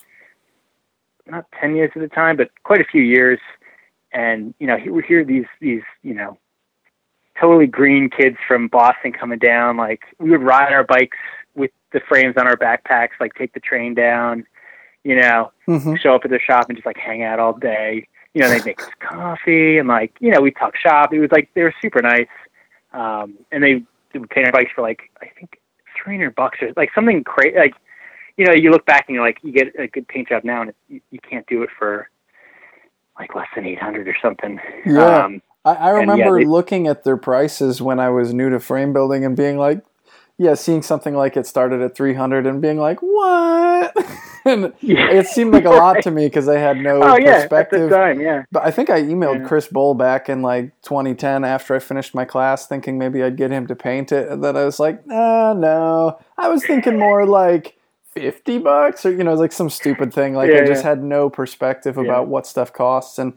not 1.28 1.46
10 1.60 1.76
years 1.76 1.92
at 1.96 2.02
the 2.02 2.08
time, 2.08 2.38
but 2.38 2.50
quite 2.64 2.82
a 2.82 2.86
few 2.86 3.02
years. 3.02 3.40
And, 4.12 4.54
you 4.60 4.68
know, 4.68 4.78
we 4.90 5.04
hear 5.04 5.24
these, 5.24 5.46
these, 5.60 5.82
you 6.04 6.14
know, 6.14 6.38
totally 7.40 7.68
green 7.68 8.10
kids 8.10 8.38
from 8.48 8.68
Boston 8.68 9.12
coming 9.12 9.40
down. 9.40 9.78
Like 9.78 10.02
we 10.20 10.30
would 10.30 10.44
ride 10.44 10.72
our 10.72 10.84
bikes 10.84 11.18
with 11.56 11.72
the 11.92 12.00
frames 12.08 12.36
on 12.38 12.48
our 12.48 12.56
backpacks, 12.56 13.12
like 13.20 13.34
take 13.36 13.54
the 13.54 13.60
train 13.60 13.94
down, 13.94 14.46
you 15.04 15.16
know, 15.16 15.52
mm-hmm. 15.68 15.96
show 15.96 16.16
up 16.16 16.22
at 16.24 16.30
their 16.30 16.40
shop 16.40 16.68
and 16.70 16.78
just 16.78 16.86
like 16.86 16.98
hang 16.98 17.24
out 17.24 17.40
all 17.40 17.54
day. 17.54 18.08
You 18.34 18.42
know, 18.42 18.50
they'd 18.50 18.66
make 18.66 18.82
us 18.82 18.90
coffee 19.00 19.78
and 19.78 19.88
like, 19.88 20.14
you 20.20 20.32
know, 20.32 20.42
we 20.42 20.52
talk 20.52 20.76
shop. 20.76 21.14
It 21.14 21.20
was 21.20 21.32
like, 21.32 21.50
they 21.54 21.64
were 21.64 21.74
super 21.82 22.02
nice. 22.02 22.28
Um, 22.94 23.36
and 23.52 23.64
they, 23.64 23.84
they 24.12 24.20
would 24.20 24.30
paint 24.30 24.46
our 24.46 24.52
bikes 24.52 24.72
for 24.74 24.82
like, 24.82 25.10
I 25.22 25.28
think 25.40 25.60
300 26.04 26.36
bucks 26.36 26.60
or 26.62 26.72
like 26.76 26.92
something 26.94 27.24
crazy. 27.24 27.58
Like 27.58 27.76
you 28.38 28.46
know, 28.46 28.54
you 28.54 28.72
look 28.72 28.86
back 28.86 29.06
and 29.08 29.16
you're 29.16 29.26
like, 29.26 29.40
you 29.44 29.52
get 29.52 29.78
a 29.80 29.88
good 29.88 30.08
paint 30.08 30.30
job 30.30 30.44
now, 30.44 30.62
and 30.62 30.70
it, 30.72 30.76
you, 30.90 31.02
you 31.12 31.20
can't 31.20 31.48
do 31.48 31.64
it 31.64 31.70
for 31.78 32.10
like 33.20 33.36
less 33.36 33.48
than 33.56 33.66
eight 33.66 33.82
hundred 33.82 34.08
or 34.08 34.16
something. 34.22 34.60
Yeah, 34.86 35.24
um, 35.24 35.42
I, 35.64 35.74
I, 35.74 35.90
remember 35.92 36.40
yeah, 36.40 36.46
they, 36.46 36.50
looking 36.50 36.88
at 36.88 37.04
their 37.04 37.18
prices 37.18 37.82
when 37.82 38.00
I 38.00 38.10
was 38.10 38.34
new 38.34 38.50
to 38.50 38.60
frame 38.60 38.94
building 38.94 39.24
and 39.24 39.38
being 39.38 39.58
like, 39.58 39.84
yeah, 40.38 40.54
seeing 40.54 40.82
something 40.82 41.16
like 41.16 41.38
it 41.38 41.48
started 41.48 41.82
at 41.82 41.96
three 41.96 42.14
hundred 42.14 42.46
and 42.46 42.62
being 42.62 42.78
like, 42.78 43.00
what? 43.00 43.96
and 44.46 44.74
yeah. 44.82 45.12
it 45.12 45.28
seemed 45.28 45.54
like 45.54 45.66
a 45.66 45.70
lot 45.70 46.02
to 46.04 46.12
me 46.12 46.28
because 46.28 46.50
I 46.50 46.58
had 46.58 46.78
no 46.78 47.02
oh, 47.02 47.16
perspective. 47.16 47.90
Yeah, 47.90 47.98
time, 47.98 48.20
yeah. 48.20 48.44
But 48.52 48.66
I 48.66 48.72
think 48.72 48.90
I 48.90 49.02
emailed 49.02 49.40
yeah. 49.40 49.48
Chris 49.48 49.68
Bull 49.68 49.94
back 49.94 50.28
in 50.28 50.42
like 50.42 50.74
2010 50.82 51.46
after 51.46 51.74
I 51.74 51.80
finished 51.80 52.14
my 52.14 52.26
class, 52.26 52.68
thinking 52.68 52.98
maybe 52.98 53.24
I'd 53.24 53.38
get 53.38 53.52
him 53.52 53.66
to 53.68 53.76
paint 53.76 54.12
it. 54.12 54.30
And 54.30 54.44
then 54.44 54.58
I 54.58 54.66
was 54.66 54.80
like, 54.80 55.08
nah, 55.08 55.54
no. 55.54 56.20
I 56.38 56.50
was 56.50 56.66
thinking 56.66 57.00
more 57.00 57.26
like 57.26 57.75
50 58.16 58.60
bucks 58.60 59.06
or 59.06 59.12
you 59.12 59.24
know 59.24 59.34
like 59.34 59.52
some 59.52 59.70
stupid 59.70 60.14
thing. 60.14 60.34
Like 60.34 60.50
yeah, 60.50 60.62
i 60.62 60.66
just 60.66 60.84
yeah. 60.84 60.90
had 60.90 61.04
no 61.04 61.30
perspective 61.30 61.98
about 61.98 62.24
yeah. 62.24 62.30
what 62.30 62.48
stuff 62.48 62.72
costs. 62.72 63.20
And 63.20 63.34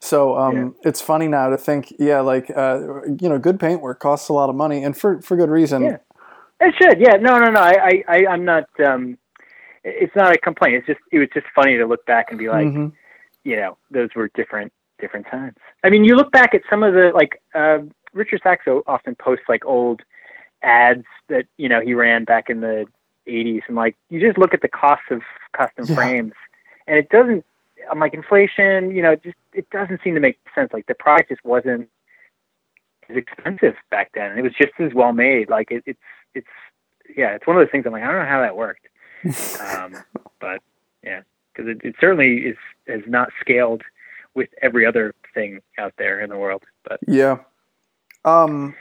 so 0.00 0.36
um, 0.38 0.76
it's 0.82 1.00
funny 1.00 1.26
now 1.26 1.48
to 1.48 1.56
think 1.56 1.92
yeah 1.98 2.20
like 2.20 2.50
uh, 2.54 3.02
you 3.20 3.28
know 3.28 3.38
good 3.38 3.58
paintwork 3.58 4.00
costs 4.00 4.28
a 4.28 4.32
lot 4.32 4.50
of 4.50 4.54
money 4.54 4.84
and 4.84 4.96
for 4.96 5.20
for 5.22 5.36
good 5.36 5.50
reason. 5.50 5.82
Yeah. 5.82 5.96
It 6.60 6.74
should. 6.80 7.00
Yeah. 7.00 7.16
No 7.16 7.38
no 7.38 7.50
no. 7.50 7.60
I 7.60 8.02
i, 8.08 8.26
I 8.26 8.34
am 8.34 8.44
not 8.44 8.64
um 8.84 9.16
it's 9.82 10.14
not 10.14 10.34
a 10.34 10.38
complaint. 10.38 10.74
It's 10.74 10.86
just 10.86 11.00
it 11.10 11.18
was 11.18 11.28
just 11.32 11.46
funny 11.54 11.76
to 11.78 11.86
look 11.86 12.04
back 12.04 12.26
and 12.28 12.38
be 12.38 12.48
like 12.48 12.66
mm-hmm. 12.66 12.88
you 13.44 13.56
know 13.56 13.78
those 13.90 14.10
were 14.14 14.30
different 14.34 14.72
different 15.00 15.26
times. 15.30 15.56
I 15.84 15.88
mean 15.88 16.04
you 16.04 16.16
look 16.16 16.30
back 16.32 16.54
at 16.54 16.60
some 16.68 16.82
of 16.82 16.92
the 16.92 17.12
like 17.14 17.40
uh, 17.54 17.78
Richard 18.12 18.40
Sachs 18.42 18.66
often 18.86 19.14
posts 19.14 19.46
like 19.48 19.64
old 19.64 20.02
ads 20.62 21.04
that 21.28 21.46
you 21.56 21.68
know 21.68 21.80
he 21.80 21.94
ran 21.94 22.24
back 22.24 22.50
in 22.50 22.60
the 22.60 22.86
80s 23.28 23.62
and 23.66 23.76
like 23.76 23.96
you 24.08 24.20
just 24.20 24.38
look 24.38 24.54
at 24.54 24.62
the 24.62 24.68
cost 24.68 25.02
of 25.10 25.22
custom 25.52 25.84
yeah. 25.86 25.94
frames 25.94 26.32
and 26.86 26.96
it 26.96 27.08
doesn't 27.10 27.44
i'm 27.90 27.98
like 27.98 28.14
inflation 28.14 28.90
you 28.90 29.02
know 29.02 29.14
just 29.16 29.36
it 29.58 29.68
doesn't 29.70 30.00
seem 30.04 30.14
to 30.14 30.20
make 30.20 30.38
sense. 30.54 30.72
Like 30.72 30.86
the 30.86 30.94
price 30.94 31.26
just 31.28 31.44
wasn't 31.44 31.88
as 33.10 33.16
expensive 33.16 33.74
back 33.90 34.12
then 34.14 34.38
it 34.38 34.42
was 34.42 34.52
just 34.52 34.72
as 34.78 34.94
well 34.94 35.12
made. 35.12 35.50
Like 35.50 35.70
it, 35.70 35.82
it's 35.84 35.98
it's 36.34 36.46
yeah 37.16 37.30
it's 37.34 37.46
one 37.46 37.56
of 37.56 37.60
those 37.60 37.70
things 37.72 37.86
i'm 37.86 37.92
like 37.92 38.02
i 38.02 38.06
don't 38.06 38.20
know 38.20 38.28
how 38.28 38.40
that 38.40 38.56
worked. 38.56 38.86
Um, 39.60 39.96
but 40.40 40.62
yeah 41.02 41.22
because 41.52 41.68
it, 41.68 41.80
it 41.82 41.96
certainly 42.00 42.36
is 42.38 42.56
has 42.86 43.00
not 43.06 43.30
scaled 43.40 43.82
with 44.34 44.48
every 44.62 44.86
other 44.86 45.14
thing 45.34 45.60
out 45.76 45.94
there 45.98 46.20
in 46.20 46.30
the 46.30 46.38
world 46.38 46.62
but 46.88 47.00
yeah. 47.06 47.38
Um 48.24 48.74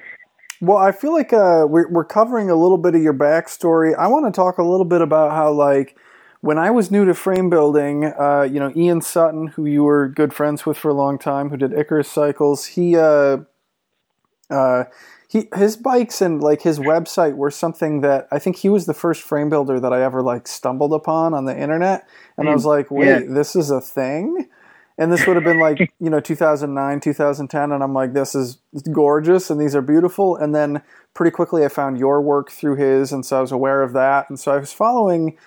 well, 0.61 0.77
I 0.77 0.91
feel 0.91 1.13
like 1.13 1.33
uh, 1.33 1.65
we're, 1.69 1.87
we're 1.89 2.05
covering 2.05 2.49
a 2.49 2.55
little 2.55 2.77
bit 2.77 2.95
of 2.95 3.01
your 3.01 3.13
backstory. 3.13 3.95
I 3.95 4.07
want 4.07 4.25
to 4.25 4.35
talk 4.35 4.57
a 4.57 4.63
little 4.63 4.85
bit 4.85 5.01
about 5.01 5.31
how, 5.31 5.51
like, 5.51 5.97
when 6.41 6.57
I 6.57 6.71
was 6.71 6.91
new 6.91 7.03
to 7.05 7.13
frame 7.13 7.49
building, 7.49 8.05
uh, 8.05 8.47
you 8.49 8.59
know, 8.59 8.71
Ian 8.75 9.01
Sutton, 9.01 9.47
who 9.47 9.65
you 9.65 9.83
were 9.83 10.07
good 10.07 10.33
friends 10.33 10.65
with 10.65 10.77
for 10.77 10.89
a 10.89 10.93
long 10.93 11.17
time, 11.17 11.49
who 11.49 11.57
did 11.57 11.73
Icarus 11.73 12.09
Cycles, 12.09 12.65
he 12.65 12.95
uh, 12.95 13.37
uh, 14.49 14.85
he 15.27 15.49
his 15.55 15.75
bikes 15.75 16.21
and 16.21 16.41
like 16.41 16.61
his 16.61 16.79
website 16.79 17.35
were 17.35 17.51
something 17.51 18.01
that 18.01 18.27
I 18.31 18.39
think 18.39 18.57
he 18.57 18.69
was 18.69 18.85
the 18.85 18.93
first 18.93 19.23
frame 19.23 19.49
builder 19.49 19.79
that 19.79 19.91
I 19.91 20.03
ever 20.03 20.21
like 20.21 20.47
stumbled 20.47 20.93
upon 20.93 21.33
on 21.33 21.45
the 21.45 21.57
internet, 21.59 22.07
and 22.37 22.47
I 22.47 22.53
was 22.53 22.65
like, 22.65 22.89
wait, 22.91 23.07
Yeah. 23.07 23.19
this 23.27 23.55
is 23.55 23.71
a 23.71 23.81
thing. 23.81 24.47
And 24.99 25.11
this 25.11 25.27
would 25.27 25.35
have 25.35 25.45
been 25.45 25.59
like 25.59 25.93
you 25.99 26.09
know 26.09 26.19
2009, 26.19 26.99
2010, 26.99 27.71
and 27.71 27.83
I'm 27.83 27.93
like, 27.93 28.13
this 28.13 28.33
is 28.33 28.57
gorgeous, 28.91 29.49
and 29.49 29.61
these 29.61 29.75
are 29.75 29.81
beautiful. 29.81 30.35
And 30.35 30.55
then 30.55 30.81
pretty 31.13 31.31
quickly, 31.31 31.63
I 31.63 31.67
found 31.67 31.99
your 31.99 32.21
work 32.21 32.49
through 32.51 32.77
his, 32.77 33.11
and 33.11 33.25
so 33.25 33.37
I 33.37 33.41
was 33.41 33.51
aware 33.51 33.83
of 33.83 33.93
that, 33.93 34.29
and 34.29 34.39
so 34.39 34.51
I 34.51 34.57
was 34.57 34.73
following 34.73 35.37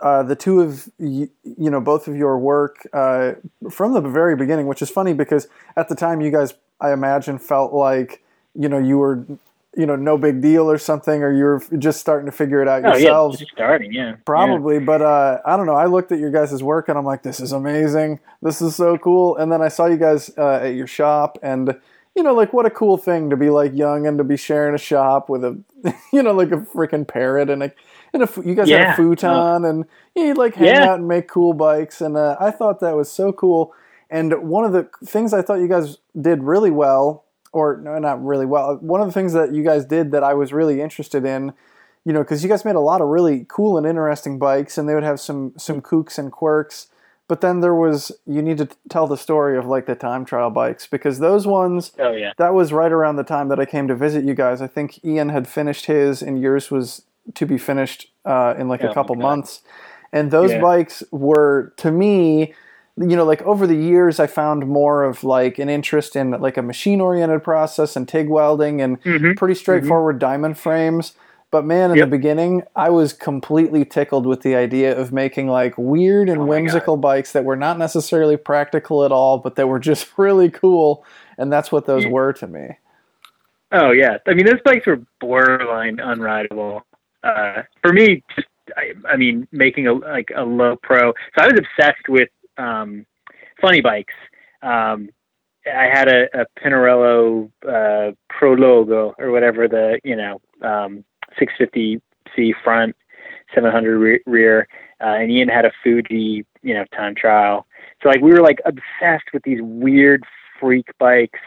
uh, 0.00 0.22
the 0.22 0.36
two 0.36 0.60
of 0.60 0.88
you, 0.98 1.30
you 1.44 1.70
know 1.70 1.80
both 1.80 2.08
of 2.08 2.16
your 2.16 2.38
work 2.38 2.86
uh, 2.92 3.32
from 3.70 3.92
the 3.94 4.00
very 4.00 4.36
beginning, 4.36 4.66
which 4.66 4.82
is 4.82 4.90
funny 4.90 5.12
because 5.12 5.48
at 5.76 5.88
the 5.88 5.94
time 5.94 6.20
you 6.20 6.30
guys, 6.30 6.54
I 6.80 6.92
imagine, 6.92 7.38
felt 7.38 7.72
like 7.72 8.22
you 8.54 8.68
know 8.68 8.78
you 8.78 8.98
were 8.98 9.24
you 9.76 9.86
know 9.86 9.96
no 9.96 10.16
big 10.18 10.40
deal 10.40 10.70
or 10.70 10.78
something, 10.78 11.22
or 11.22 11.32
you're 11.32 11.62
just 11.78 12.00
starting 12.00 12.26
to 12.26 12.32
figure 12.32 12.62
it 12.62 12.68
out 12.68 12.84
Oh 12.84 12.88
yeah, 12.88 12.92
yourselves. 12.94 13.38
just 13.38 13.52
starting. 13.52 13.92
Yeah, 13.92 14.16
Probably, 14.24 14.78
but 14.80 15.02
uh, 15.02 15.40
I 15.44 15.56
don't 15.56 15.66
know. 15.66 15.74
I 15.74 15.86
looked 15.86 16.10
at 16.12 16.18
your 16.18 16.30
guys' 16.30 16.62
work 16.62 16.88
and 16.88 16.98
I'm 16.98 17.04
like, 17.04 17.22
this 17.22 17.40
is 17.40 17.52
amazing. 17.52 18.20
This 18.42 18.60
is 18.62 18.74
so 18.74 18.98
cool. 18.98 19.36
And 19.36 19.52
then 19.52 19.62
I 19.62 19.68
saw 19.68 19.86
you 19.86 19.96
guys 19.98 20.30
uh, 20.38 20.60
at 20.62 20.74
your 20.74 20.86
shop, 20.86 21.38
and 21.42 21.76
you 22.14 22.22
know, 22.22 22.32
like 22.34 22.52
what 22.54 22.64
a 22.66 22.70
cool 22.70 22.96
thing 22.96 23.28
to 23.30 23.36
be 23.36 23.50
like 23.50 23.74
young 23.74 24.06
and 24.06 24.16
to 24.18 24.24
be 24.24 24.36
sharing 24.38 24.74
a 24.74 24.78
shop 24.78 25.28
with 25.28 25.44
a, 25.44 25.62
you 26.12 26.22
know, 26.22 26.32
like 26.32 26.50
a 26.50 26.56
freaking 26.56 27.06
parrot 27.06 27.50
and 27.50 27.62
a, 27.62 27.72
and 28.14 28.22
a, 28.22 28.28
you 28.42 28.54
guys 28.54 28.70
had 28.70 28.80
a 28.80 28.86
futon 28.86 29.66
and 29.66 29.84
you 30.14 30.32
like 30.32 30.54
hang 30.54 30.78
Yeah. 30.78 30.84
out 30.84 30.98
and 30.98 31.06
make 31.08 31.28
cool 31.28 31.52
bikes. 31.52 32.00
And 32.00 32.16
uh, 32.16 32.36
I 32.40 32.50
thought 32.52 32.80
that 32.80 32.96
was 32.96 33.10
so 33.12 33.32
cool. 33.32 33.74
And 34.08 34.48
one 34.48 34.64
of 34.64 34.72
the 34.72 34.88
things 35.04 35.34
I 35.34 35.42
thought 35.42 35.56
you 35.60 35.68
guys 35.68 35.98
did 36.18 36.42
really 36.42 36.70
well, 36.70 37.25
or 37.56 37.78
no, 37.82 37.98
not 37.98 38.24
really 38.24 38.46
well, 38.46 38.76
one 38.80 39.00
of 39.00 39.06
the 39.06 39.12
things 39.12 39.32
that 39.32 39.54
you 39.54 39.62
guys 39.62 39.84
did 39.84 40.10
that 40.12 40.22
I 40.22 40.34
was 40.34 40.52
really 40.52 40.80
interested 40.80 41.24
in 41.24 41.52
you 42.04 42.12
know, 42.12 42.20
because 42.22 42.42
you 42.44 42.48
guys 42.48 42.64
made 42.64 42.76
a 42.76 42.80
lot 42.80 43.00
of 43.00 43.08
really 43.08 43.46
cool 43.48 43.76
and 43.76 43.84
interesting 43.84 44.38
bikes, 44.38 44.78
and 44.78 44.88
they 44.88 44.94
would 44.94 45.02
have 45.02 45.18
some 45.18 45.52
some 45.56 45.80
kooks 45.82 46.18
and 46.18 46.30
quirks. 46.30 46.86
But 47.28 47.40
then 47.40 47.60
there 47.60 47.74
was 47.74 48.12
you 48.26 48.42
need 48.42 48.58
to 48.58 48.68
tell 48.88 49.08
the 49.08 49.16
story 49.16 49.58
of 49.58 49.66
like 49.66 49.86
the 49.86 49.96
time 49.96 50.24
trial 50.24 50.50
bikes 50.50 50.86
because 50.86 51.18
those 51.18 51.46
ones 51.46 51.92
Oh 51.98 52.12
yeah. 52.12 52.32
that 52.38 52.54
was 52.54 52.72
right 52.72 52.92
around 52.92 53.16
the 53.16 53.24
time 53.24 53.48
that 53.48 53.58
I 53.58 53.64
came 53.64 53.88
to 53.88 53.96
visit 53.96 54.24
you 54.24 54.34
guys. 54.34 54.62
I 54.62 54.68
think 54.68 55.04
Ian 55.04 55.30
had 55.30 55.48
finished 55.48 55.86
his, 55.86 56.22
and 56.22 56.40
yours 56.40 56.70
was 56.70 57.02
to 57.34 57.44
be 57.46 57.58
finished 57.58 58.06
uh, 58.24 58.54
in 58.56 58.68
like 58.68 58.84
Oh 58.84 58.90
a 58.90 58.94
couple 58.94 59.16
months. 59.16 59.62
And 60.12 60.30
those 60.30 60.52
Yeah. 60.52 60.60
bikes 60.60 61.02
were 61.10 61.72
to 61.78 61.90
me, 61.90 62.54
you 62.96 63.16
know, 63.16 63.24
like 63.24 63.42
over 63.42 63.66
the 63.66 63.76
years, 63.76 64.20
I 64.20 64.26
found 64.26 64.66
more 64.66 65.04
of 65.04 65.24
like 65.24 65.58
an 65.58 65.68
interest 65.68 66.16
in 66.16 66.30
like 66.32 66.56
a 66.56 66.62
machine 66.62 67.00
oriented 67.00 67.44
process 67.44 67.96
and 67.96 68.08
TIG 68.08 68.28
welding 68.28 68.80
and 68.80 68.98
hmm 69.04 69.32
pretty 69.36 69.54
straightforward 69.54 70.18
diamond 70.18 70.58
frames. 70.58 71.14
But 71.50 71.64
man, 71.64 71.90
in 71.92 71.98
Yep. 71.98 72.00
the 72.00 72.06
beginning, 72.08 72.62
I 72.74 72.90
was 72.90 73.12
completely 73.12 73.84
tickled 73.84 74.26
with 74.26 74.42
the 74.42 74.56
idea 74.56 74.98
of 74.98 75.12
making 75.12 75.48
like 75.48 75.74
weird 75.78 76.28
and 76.28 76.46
Oh 76.46 76.48
whimsical 76.48 76.96
bikes 76.96 77.32
that 77.32 77.44
were 77.44 77.56
not 77.56 77.78
necessarily 77.78 78.36
practical 78.36 79.04
at 79.04 79.12
all, 79.12 79.38
but 79.38 79.56
that 79.56 79.68
were 79.68 79.78
just 79.80 80.08
really 80.18 80.50
cool. 80.50 81.04
And 81.38 81.52
that's 81.52 81.72
what 81.72 81.86
those 81.86 82.06
Yeah. 82.06 82.08
were 82.08 82.32
to 82.34 82.46
me. 82.46 82.78
Oh 83.72 83.90
yeah, 83.90 84.18
I 84.26 84.34
mean 84.34 84.46
those 84.46 84.60
bikes 84.64 84.86
were 84.86 85.00
borderline 85.20 85.96
unrideable. 85.96 86.82
Uh, 87.24 87.62
for 87.82 87.92
me, 87.92 88.22
just 88.36 88.48
I, 88.76 88.92
I 89.08 89.16
mean 89.16 89.48
making 89.52 89.86
a 89.88 89.92
like 89.94 90.30
a 90.36 90.42
low 90.42 90.76
pro. 90.82 91.12
So 91.36 91.44
I 91.44 91.46
was 91.46 91.58
obsessed 91.58 92.08
with 92.08 92.28
um, 92.58 93.06
funny 93.60 93.80
bikes. 93.80 94.14
Um, 94.62 95.10
I 95.66 95.84
had 95.92 96.08
a, 96.08 96.28
a 96.40 96.46
Pinarello 96.60 97.50
uh, 97.66 98.12
Prologo 98.32 99.14
or 99.18 99.30
whatever 99.30 99.68
the 99.68 100.00
you 100.04 100.16
know 100.16 100.40
um, 100.62 101.04
650c 101.40 102.52
front, 102.62 102.94
700 103.54 103.98
re- 103.98 104.20
rear, 104.26 104.68
uh, 105.00 105.16
and 105.18 105.30
Ian 105.30 105.48
had 105.48 105.64
a 105.64 105.72
Fuji 105.82 106.44
you 106.62 106.74
know 106.74 106.84
time 106.96 107.14
trial. 107.14 107.66
So 108.02 108.08
like 108.08 108.20
we 108.20 108.30
were 108.30 108.42
like 108.42 108.60
obsessed 108.64 109.32
with 109.32 109.42
these 109.42 109.60
weird 109.62 110.24
freak 110.60 110.86
bikes. 110.98 111.40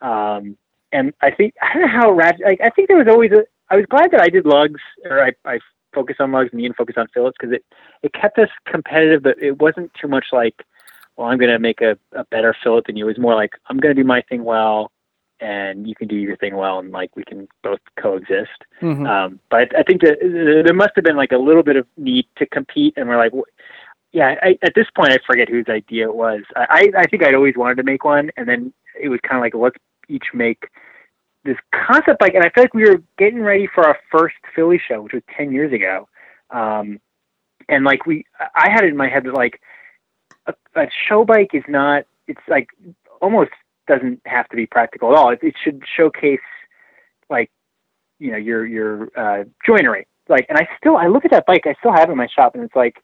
Um, 0.00 0.56
and 0.92 1.12
I 1.20 1.30
think 1.30 1.54
I 1.60 1.72
don't 1.72 1.82
know 1.82 2.00
how 2.00 2.10
rad. 2.12 2.36
Like 2.44 2.60
I 2.60 2.70
think 2.70 2.88
there 2.88 2.98
was 2.98 3.08
always 3.08 3.32
a. 3.32 3.44
I 3.68 3.76
was 3.76 3.86
glad 3.86 4.12
that 4.12 4.20
I 4.20 4.28
did 4.28 4.46
lugs, 4.46 4.80
or 5.04 5.20
I 5.20 5.32
I 5.44 5.58
focused 5.96 6.20
on 6.20 6.30
lugs 6.30 6.50
and 6.52 6.60
Ian 6.60 6.74
focused 6.74 6.98
on 6.98 7.08
fillets 7.14 7.36
because 7.40 7.54
it 7.54 7.64
it 8.02 8.12
kept 8.12 8.38
us 8.38 8.50
competitive, 8.66 9.22
but 9.22 9.42
it 9.42 9.58
wasn't 9.60 9.90
too 10.00 10.08
much 10.08 10.26
like, 10.32 10.54
well, 11.16 11.28
I'm 11.28 11.38
going 11.38 11.50
to 11.50 11.58
make 11.58 11.80
a, 11.80 11.98
a 12.12 12.24
better 12.30 12.54
fillet 12.62 12.82
than 12.86 12.96
you. 12.96 13.06
It 13.06 13.14
was 13.14 13.18
more 13.18 13.34
like 13.34 13.52
I'm 13.68 13.78
going 13.78 13.96
to 13.96 14.02
do 14.02 14.06
my 14.06 14.20
thing 14.28 14.44
well, 14.44 14.92
and 15.40 15.88
you 15.88 15.94
can 15.94 16.08
do 16.08 16.16
your 16.16 16.36
thing 16.36 16.54
well, 16.56 16.78
and 16.78 16.90
like 16.90 17.16
we 17.16 17.24
can 17.24 17.48
both 17.62 17.80
coexist. 17.98 18.60
Mhm. 18.82 19.08
Um, 19.08 19.40
but 19.50 19.74
I, 19.76 19.82
think 19.82 20.02
that 20.02 20.18
uh, 20.22 20.62
there 20.62 20.74
must 20.74 20.92
have 20.96 21.04
been 21.04 21.16
like 21.16 21.32
a 21.32 21.38
little 21.38 21.62
bit 21.62 21.76
of 21.76 21.86
need 21.96 22.26
to 22.36 22.46
compete, 22.46 22.94
and 22.96 23.08
we're 23.08 23.16
like, 23.16 23.32
yeah. 24.12 24.36
I, 24.42 24.58
at 24.62 24.74
this 24.74 24.86
point, 24.94 25.12
I 25.12 25.18
forget 25.26 25.48
whose 25.48 25.66
idea 25.68 26.08
it 26.08 26.14
was. 26.14 26.42
I, 26.54 26.90
I 26.96 27.00
I 27.02 27.06
think 27.06 27.24
I'd 27.24 27.34
always 27.34 27.56
wanted 27.56 27.76
to 27.76 27.82
make 27.82 28.04
one, 28.04 28.30
and 28.36 28.48
then 28.48 28.72
it 29.00 29.08
was 29.08 29.20
kind 29.22 29.36
of 29.36 29.42
like 29.42 29.54
let's 29.54 29.76
each 30.08 30.26
make 30.34 30.68
this 31.46 31.56
concept 31.72 32.18
bike. 32.18 32.34
And 32.34 32.44
I 32.44 32.50
feel 32.50 32.64
like 32.64 32.74
we 32.74 32.88
were 32.88 33.02
getting 33.18 33.40
ready 33.40 33.68
for 33.72 33.86
our 33.86 33.96
first 34.10 34.34
Philly 34.54 34.80
show, 34.86 35.02
which 35.02 35.12
was 35.12 35.22
ten 35.36 35.52
years 35.52 35.72
ago. 35.72 36.08
Um, 36.50 37.00
and 37.68 37.84
like 37.84 38.06
we, 38.06 38.24
I 38.54 38.70
had 38.70 38.84
it 38.84 38.88
in 38.88 38.96
my 38.96 39.08
head 39.08 39.24
that 39.24 39.34
like 39.34 39.60
a, 40.46 40.54
a 40.74 40.86
show 41.08 41.24
bike 41.24 41.50
is 41.54 41.64
not. 41.68 42.04
It's 42.28 42.40
like 42.48 42.68
almost 43.20 43.50
doesn't 43.86 44.20
have 44.26 44.48
to 44.48 44.56
be 44.56 44.66
practical 44.66 45.12
at 45.12 45.18
all. 45.18 45.30
It, 45.30 45.40
it 45.42 45.54
should 45.62 45.82
showcase 45.96 46.40
like 47.30 47.50
you 48.18 48.30
know 48.30 48.38
your 48.38 48.66
your 48.66 49.08
uh, 49.16 49.44
joinery. 49.64 50.06
Like, 50.28 50.46
and 50.48 50.58
I 50.58 50.68
still 50.78 50.96
I 50.96 51.06
look 51.06 51.24
at 51.24 51.30
that 51.30 51.46
bike. 51.46 51.62
I 51.66 51.74
still 51.78 51.92
have 51.92 52.08
it 52.08 52.12
in 52.12 52.18
my 52.18 52.28
shop, 52.28 52.54
and 52.54 52.64
it's 52.64 52.76
like 52.76 53.02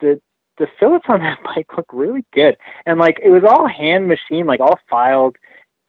the 0.00 0.20
the 0.58 0.66
fillets 0.78 1.06
on 1.08 1.20
that 1.20 1.38
bike 1.44 1.68
look 1.76 1.86
really 1.92 2.24
good. 2.32 2.56
And 2.86 2.98
like 2.98 3.18
it 3.22 3.30
was 3.30 3.44
all 3.48 3.68
hand 3.68 4.08
machined, 4.08 4.46
like 4.46 4.60
all 4.60 4.78
filed, 4.90 5.36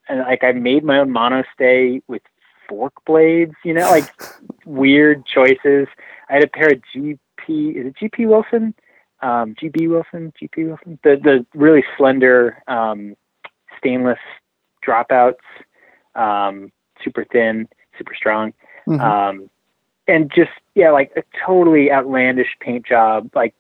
and 0.10 0.20
like 0.20 0.44
I 0.44 0.52
made 0.52 0.84
my 0.84 1.00
own 1.00 1.10
monostay 1.14 2.02
with 2.08 2.22
fork 2.68 2.94
blades. 3.06 3.54
You 3.64 3.74
know, 3.76 3.90
like 3.90 4.10
weird 4.66 5.26
choices. 5.26 5.88
I 6.30 6.34
had 6.34 6.44
a 6.44 6.48
pair 6.48 6.68
of 6.74 6.82
GP. 6.96 7.18
Is 7.76 7.86
it 7.88 7.96
GP 7.96 8.28
Wilson? 8.28 8.74
Um, 9.22 9.54
GB 9.56 9.90
Wilson, 9.90 10.32
GP 10.42 10.68
Wilson, 10.68 11.00
the 11.04 11.18
the 11.22 11.46
really 11.54 11.84
slender 11.98 12.62
um, 12.68 13.16
stainless 13.78 14.20
dropouts, 14.86 15.36
um, 16.16 16.72
super 17.04 17.26
thin, 17.26 17.68
super 17.98 18.14
strong, 18.16 18.54
Mhm. 18.88 19.00
um, 19.02 19.50
and 20.08 20.32
just 20.34 20.52
yeah, 20.76 20.92
like 20.92 21.12
a 21.18 21.24
totally 21.46 21.92
outlandish 21.92 22.56
paint 22.62 22.86
job, 22.86 23.30
like 23.36 23.54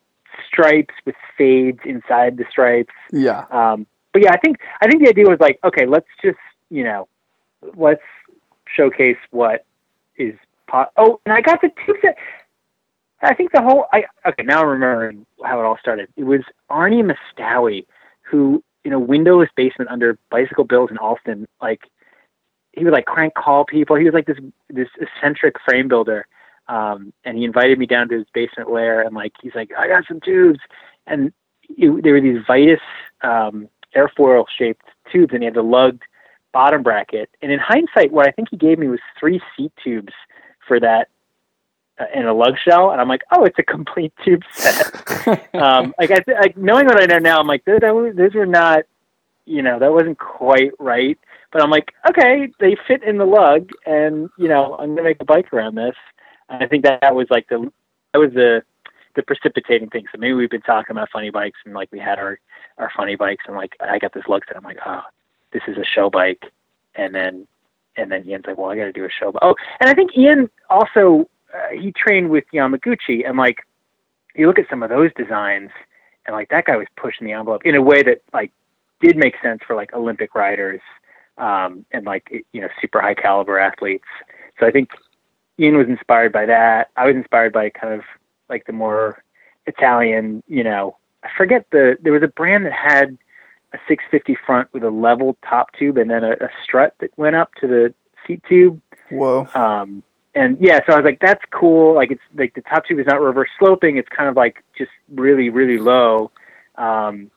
stripes 0.48 0.94
with 1.06 1.16
fades 1.38 1.80
inside 1.84 2.38
the 2.38 2.46
stripes. 2.50 2.94
yeah. 3.12 3.46
Um, 3.52 3.86
but 4.14 4.24
yeah, 4.24 4.32
I 4.32 4.38
think 4.38 4.58
I 4.82 4.88
think 4.88 5.04
the 5.04 5.10
idea 5.10 5.26
was 5.26 5.40
like, 5.40 5.60
okay, 5.64 5.86
let's 5.86 6.08
just 6.24 6.38
you 6.70 6.84
know, 6.84 7.08
let's 7.76 8.02
showcase 8.76 9.18
what 9.32 9.66
is. 10.18 10.36
Po- 10.68 10.86
oh, 10.98 11.20
and 11.26 11.34
I 11.34 11.42
got 11.42 11.62
the 11.62 11.72
tube 11.86 11.98
set. 12.02 12.16
I 13.22 13.34
think 13.34 13.52
the 13.52 13.62
whole. 13.62 13.86
I 13.92 14.04
okay 14.28 14.44
now 14.44 14.62
I'm 14.62 14.68
remembering 14.68 15.26
how 15.44 15.60
it 15.60 15.66
all 15.66 15.78
started. 15.80 16.10
It 16.16 16.24
was 16.24 16.42
Arnie 16.70 17.04
Mustawi 17.04 17.86
who 18.22 18.64
in 18.86 18.94
a 18.94 19.00
windowless 19.00 19.50
basement 19.56 19.90
under 19.90 20.18
Bicycle 20.30 20.64
Bills 20.64 20.90
in 20.92 20.98
Allston, 20.98 21.48
like 21.62 21.82
he 22.74 22.84
would 22.84 22.94
like 22.94 23.06
crank 23.06 23.34
call 23.34 23.66
people. 23.66 23.96
He 23.96 24.06
was 24.06 24.14
like 24.14 24.26
this 24.26 24.38
this 24.70 24.88
eccentric 25.00 25.56
frame 25.66 25.88
builder. 25.88 26.28
Um, 26.68 27.14
and 27.26 27.36
he 27.36 27.46
invited 27.46 27.80
me 27.80 27.88
down 27.88 28.10
to 28.10 28.18
his 28.20 28.28
basement 28.32 28.70
lair 28.70 29.02
and 29.02 29.16
like 29.16 29.34
he's 29.42 29.56
like, 29.56 29.72
I 29.76 29.88
got 29.88 30.04
some 30.08 30.20
tubes 30.22 30.60
and 31.08 31.34
it, 31.68 32.04
there 32.04 32.14
were 32.14 32.22
these 32.22 32.44
Vitus 32.46 32.80
um, 33.24 33.68
airfoil 33.96 34.46
shaped 34.58 34.86
tubes 35.12 35.34
and 35.34 35.42
he 35.42 35.46
had 35.46 35.56
the 35.56 35.62
lugged 35.62 36.04
bottom 36.52 36.84
bracket. 36.84 37.30
And 37.42 37.52
in 37.52 37.60
hindsight, 37.60 38.12
what 38.12 38.28
I 38.28 38.32
think 38.32 38.50
he 38.50 38.58
gave 38.58 38.80
me 38.80 38.88
was 38.88 39.00
three 39.20 39.42
seat 39.56 39.72
tubes 39.84 40.14
for 40.68 40.80
that 40.80 41.10
uh, 42.00 42.06
and 42.14 42.28
a 42.28 42.34
lug 42.34 42.56
shell. 42.64 42.92
And 42.92 43.02
I'm 43.02 43.08
like, 43.08 43.24
oh, 43.32 43.44
it's 43.44 43.60
a 43.60 43.64
complete 43.64 44.14
tube 44.26 44.44
set. 44.54 44.96
um, 45.56 45.94
like 46.00 46.12
I 46.12 46.20
th- 46.20 46.38
like 46.40 46.58
knowing 46.58 46.86
what 46.86 47.02
I 47.02 47.06
know 47.06 47.20
now, 47.20 47.40
I'm 47.40 47.48
like, 47.48 47.64
was, 47.68 48.16
those 48.16 48.34
were 48.34 48.46
not, 48.46 48.84
you 49.46 49.62
know, 49.62 49.80
that 49.80 49.92
wasn't 49.92 50.20
quite 50.20 50.72
right. 50.80 51.18
But 51.52 51.64
I'm 51.64 51.72
like, 51.72 51.92
okay, 52.08 52.50
they 52.60 52.78
fit 52.88 53.04
in 53.04 53.18
the 53.18 53.26
lug, 53.26 53.70
and 53.86 54.30
you 54.38 54.48
know, 54.48 54.76
I'm 54.76 54.90
gonna 54.90 55.02
make 55.02 55.20
a 55.20 55.26
bike 55.26 55.52
around 55.52 55.76
this. 55.76 55.96
And 56.48 56.64
I 56.64 56.68
think 56.68 56.84
that, 56.84 57.02
that 57.02 57.16
was 57.16 57.26
like 57.32 57.48
the 57.50 57.72
that 58.14 58.20
was 58.20 58.32
the 58.34 58.62
the 59.16 59.24
precipitating 59.24 59.90
thing. 59.90 60.06
So 60.12 60.20
maybe 60.20 60.34
we've 60.34 60.50
been 60.50 60.62
talking 60.62 60.92
about 60.92 61.10
funny 61.12 61.32
bikes, 61.32 61.58
and 61.66 61.74
like 61.74 61.90
we 61.92 61.98
had 61.98 62.20
our 62.20 62.40
our 62.80 62.92
funny 62.98 63.16
bikes, 63.16 63.44
and 63.48 63.56
like 63.56 63.76
I 63.80 64.00
got 64.00 64.14
this 64.14 64.24
lug 64.28 64.44
set. 64.48 64.58
I'm 64.58 64.64
like, 64.64 64.80
oh, 64.86 65.02
this 65.54 65.62
is 65.68 65.78
a 65.78 65.86
show 65.86 66.10
bike, 66.10 66.44
and 66.96 67.14
then 67.14 67.48
and 67.98 68.12
then 68.12 68.28
Ian's 68.28 68.46
like, 68.48 68.58
well, 68.58 68.72
I 68.72 68.76
got 68.76 68.86
to 68.86 68.92
do 68.92 69.06
a 69.06 69.10
show 69.10 69.32
bike. 69.32 69.44
Oh, 69.44 69.56
and 69.80 69.90
I 69.90 69.94
think 69.94 70.18
Ian 70.18 70.50
also 70.70 71.30
uh, 71.54 71.74
he 71.74 71.92
trained 71.92 72.30
with 72.30 72.46
Yamaguchi, 72.54 73.28
and 73.28 73.38
like 73.38 73.58
you 74.36 74.48
look 74.48 74.60
at 74.60 74.70
some 74.70 74.82
of 74.84 74.90
those 74.90 75.12
designs, 75.16 75.72
and 76.26 76.36
like 76.36 76.50
that 76.50 76.66
guy 76.66 76.78
was 76.78 76.88
pushing 76.96 77.28
the 77.28 77.34
envelope 77.34 77.62
in 77.66 77.76
a 77.76 77.82
way 77.82 78.02
that 78.04 78.22
like 78.34 78.52
did 79.02 79.18
make 79.18 79.36
sense 79.44 79.62
for 79.68 79.76
like 79.76 79.94
Olympic 79.94 80.34
riders. 80.36 80.82
um, 81.40 81.86
and 81.92 82.06
like 82.06 82.30
you 82.54 82.62
know 82.62 82.68
super 82.82 83.02
high 83.02 83.16
caliber 83.16 83.58
athletes. 83.58 84.06
So 84.60 84.68
I 84.68 84.72
think 84.72 84.90
Ian 85.58 85.78
was 85.78 85.88
inspired 85.88 86.32
by 86.32 86.46
that. 86.46 86.90
I 86.96 87.06
was 87.06 87.16
inspired 87.16 87.54
by 87.54 87.70
kind 87.70 87.94
of 87.94 88.02
like 88.50 88.66
the 88.66 88.74
more 88.74 89.24
Italian, 89.66 90.44
you 90.48 90.64
know, 90.64 90.98
I 91.24 91.30
forget 91.38 91.66
the 91.72 91.98
there 92.02 92.14
was 92.14 92.24
a 92.24 92.28
brand 92.28 92.66
that 92.66 92.74
had 92.74 93.18
a 93.74 93.78
650 93.88 94.38
front 94.46 94.74
with 94.74 94.84
a 94.84 94.90
level 94.90 95.38
top 95.48 95.74
tube 95.74 95.98
and 95.98 96.10
then 96.10 96.24
a, 96.24 96.32
a 96.32 96.50
strut 96.64 96.96
that 97.00 97.12
went 97.18 97.36
up 97.36 97.54
to 97.62 97.68
the 97.68 97.94
seat 98.26 98.42
tube. 98.48 98.82
Whoa. 99.12 99.48
Um, 99.54 100.04
and 100.36 100.58
yeah, 100.60 100.80
so 100.86 100.94
I 100.94 100.96
was 100.98 101.06
like, 101.06 101.20
that's 101.20 101.44
cool. 101.52 101.96
Like 101.96 102.12
it's 102.12 102.22
like 102.36 102.54
the 102.54 102.62
top 102.62 102.86
tube 102.86 103.00
is 103.00 103.08
not 103.08 103.22
reverse 103.22 103.50
sloping. 103.60 103.98
It's 103.98 104.10
kind 104.10 104.30
of 104.30 104.36
like 104.36 104.64
just 104.78 104.92
really, 105.14 105.50
really 105.50 105.78
low. 105.78 106.32
Um, 106.76 107.30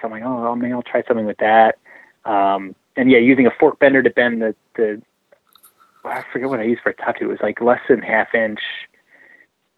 so 0.00 0.06
I'm 0.06 0.10
like, 0.10 0.22
oh, 0.22 0.54
maybe 0.54 0.72
I'll 0.72 0.82
try 0.82 1.02
something 1.06 1.26
with 1.26 1.38
that. 1.38 1.78
Um, 2.24 2.74
and 2.96 3.10
yeah, 3.10 3.18
using 3.18 3.46
a 3.46 3.50
fork 3.58 3.78
bender 3.78 4.02
to 4.02 4.10
bend 4.10 4.42
the, 4.42 4.54
the, 4.76 5.02
I 6.04 6.24
forget 6.32 6.48
what 6.48 6.60
I 6.60 6.64
used 6.64 6.82
for 6.82 6.90
a 6.90 6.94
top 6.94 7.16
tube. 7.16 7.28
It 7.28 7.32
was 7.32 7.40
like 7.42 7.60
less 7.60 7.80
than 7.88 8.00
half 8.00 8.34
inch. 8.34 8.60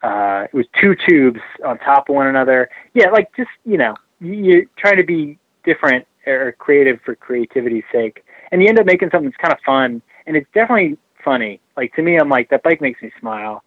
Uh, 0.03 0.45
it 0.51 0.53
was 0.53 0.65
two 0.79 0.95
tubes 1.07 1.39
on 1.65 1.77
top 1.79 2.09
of 2.09 2.15
one 2.15 2.27
another. 2.27 2.69
Yeah, 2.93 3.09
like 3.09 3.35
just, 3.35 3.49
you 3.65 3.77
know, 3.77 3.95
you're 4.19 4.63
trying 4.77 4.97
to 4.97 5.03
be 5.03 5.37
different 5.63 6.07
or 6.25 6.53
creative 6.57 6.99
for 7.05 7.15
creativity's 7.15 7.83
sake. 7.91 8.23
And 8.51 8.61
you 8.61 8.67
end 8.67 8.79
up 8.79 8.85
making 8.85 9.09
something 9.11 9.29
that's 9.29 9.41
kind 9.41 9.53
of 9.53 9.59
fun. 9.65 10.01
And 10.25 10.35
it's 10.35 10.47
definitely 10.53 10.97
funny. 11.23 11.61
Like 11.77 11.93
to 11.95 12.01
me, 12.01 12.17
I'm 12.17 12.29
like, 12.29 12.49
that 12.49 12.63
bike 12.63 12.81
makes 12.81 13.01
me 13.01 13.11
smile 13.19 13.63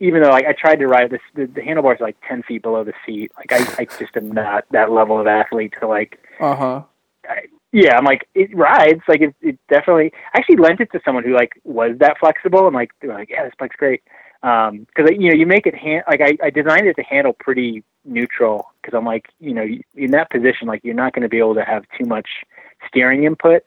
even 0.00 0.22
though 0.22 0.30
like, 0.30 0.46
I 0.46 0.52
tried 0.52 0.76
to 0.76 0.86
ride 0.86 1.10
this, 1.10 1.20
the, 1.34 1.46
the 1.46 1.62
handlebars 1.62 2.00
are 2.00 2.04
like 2.04 2.16
ten 2.26 2.42
feet 2.42 2.62
below 2.62 2.82
the 2.82 2.94
seat. 3.06 3.30
Like 3.36 3.52
I, 3.52 3.82
I 3.82 3.84
just 3.84 4.16
am 4.16 4.32
not 4.32 4.64
that 4.70 4.90
level 4.90 5.20
of 5.20 5.26
athlete 5.26 5.74
to 5.80 5.86
like. 5.86 6.18
Uh 6.40 6.56
huh. 6.56 6.82
Yeah, 7.72 7.96
I'm 7.96 8.04
like 8.04 8.26
it 8.34 8.54
rides. 8.56 9.02
Like 9.06 9.20
it, 9.20 9.34
it 9.42 9.58
definitely. 9.68 10.12
I 10.34 10.38
actually 10.38 10.56
lent 10.56 10.80
it 10.80 10.90
to 10.92 11.00
someone 11.04 11.22
who 11.22 11.34
like 11.34 11.52
was 11.64 11.96
that 12.00 12.18
flexible, 12.18 12.66
and 12.66 12.74
like 12.74 12.90
they're 13.00 13.12
like, 13.12 13.28
yeah, 13.30 13.44
this 13.44 13.52
bike's 13.58 13.76
great. 13.76 14.02
Um, 14.42 14.86
because 14.86 15.10
you 15.18 15.28
know 15.28 15.36
you 15.36 15.46
make 15.46 15.66
it 15.66 15.74
hand 15.74 16.04
like 16.08 16.22
I, 16.22 16.38
I 16.42 16.48
designed 16.48 16.86
it 16.86 16.94
to 16.94 17.02
handle 17.02 17.34
pretty 17.34 17.84
neutral 18.06 18.72
because 18.80 18.96
I'm 18.96 19.04
like 19.04 19.28
you 19.38 19.52
know 19.52 19.66
in 19.94 20.12
that 20.12 20.30
position 20.30 20.66
like 20.66 20.82
you're 20.82 20.94
not 20.94 21.12
going 21.12 21.24
to 21.24 21.28
be 21.28 21.38
able 21.38 21.54
to 21.56 21.64
have 21.64 21.84
too 21.98 22.06
much 22.06 22.26
steering 22.88 23.24
input 23.24 23.62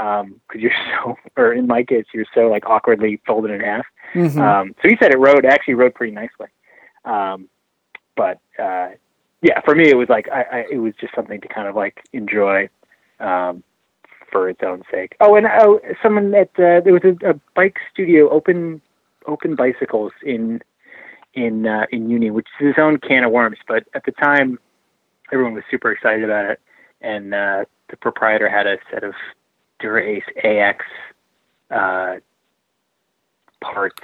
because 0.00 0.22
um, 0.22 0.40
you're 0.54 0.72
so, 1.04 1.16
or 1.36 1.52
in 1.52 1.66
my 1.66 1.82
case, 1.82 2.06
you're 2.12 2.26
so 2.34 2.48
like 2.48 2.66
awkwardly 2.66 3.20
folded 3.26 3.50
in 3.50 3.60
half. 3.60 3.86
Mm-hmm. 4.14 4.40
Um, 4.40 4.74
so 4.82 4.88
he 4.88 4.96
said 5.00 5.12
it 5.12 5.18
rode, 5.18 5.44
actually 5.44 5.74
rode 5.74 5.94
pretty 5.94 6.12
nicely. 6.12 6.48
Um, 7.04 7.48
but 8.16 8.40
uh, 8.58 8.90
yeah, 9.42 9.60
for 9.64 9.74
me, 9.74 9.88
it 9.88 9.96
was 9.96 10.08
like 10.08 10.28
I, 10.28 10.42
I, 10.42 10.64
it 10.70 10.78
was 10.78 10.94
just 11.00 11.14
something 11.14 11.40
to 11.40 11.48
kind 11.48 11.68
of 11.68 11.76
like 11.76 12.02
enjoy 12.12 12.68
um, 13.18 13.62
for 14.30 14.48
its 14.48 14.60
own 14.62 14.82
sake. 14.90 15.16
Oh, 15.20 15.36
and 15.36 15.46
oh, 15.46 15.80
someone 16.02 16.34
at 16.34 16.50
uh, 16.58 16.80
there 16.80 16.92
was 16.92 17.04
a, 17.04 17.30
a 17.30 17.34
bike 17.54 17.78
studio, 17.92 18.28
open 18.30 18.80
open 19.26 19.54
bicycles 19.54 20.12
in 20.24 20.60
in 21.34 21.66
uh, 21.66 21.86
in 21.92 22.10
Union, 22.10 22.34
which 22.34 22.48
is 22.60 22.68
his 22.68 22.74
own 22.78 22.98
can 22.98 23.24
of 23.24 23.32
worms. 23.32 23.58
But 23.68 23.84
at 23.94 24.04
the 24.04 24.12
time, 24.12 24.58
everyone 25.32 25.54
was 25.54 25.64
super 25.70 25.92
excited 25.92 26.24
about 26.24 26.46
it, 26.46 26.60
and 27.00 27.34
uh, 27.34 27.64
the 27.88 27.96
proprietor 27.96 28.48
had 28.48 28.66
a 28.66 28.78
set 28.92 29.04
of 29.04 29.14
Dura-Ace 29.80 30.24
AX 30.44 30.84
uh, 31.70 32.16
parts, 33.60 34.02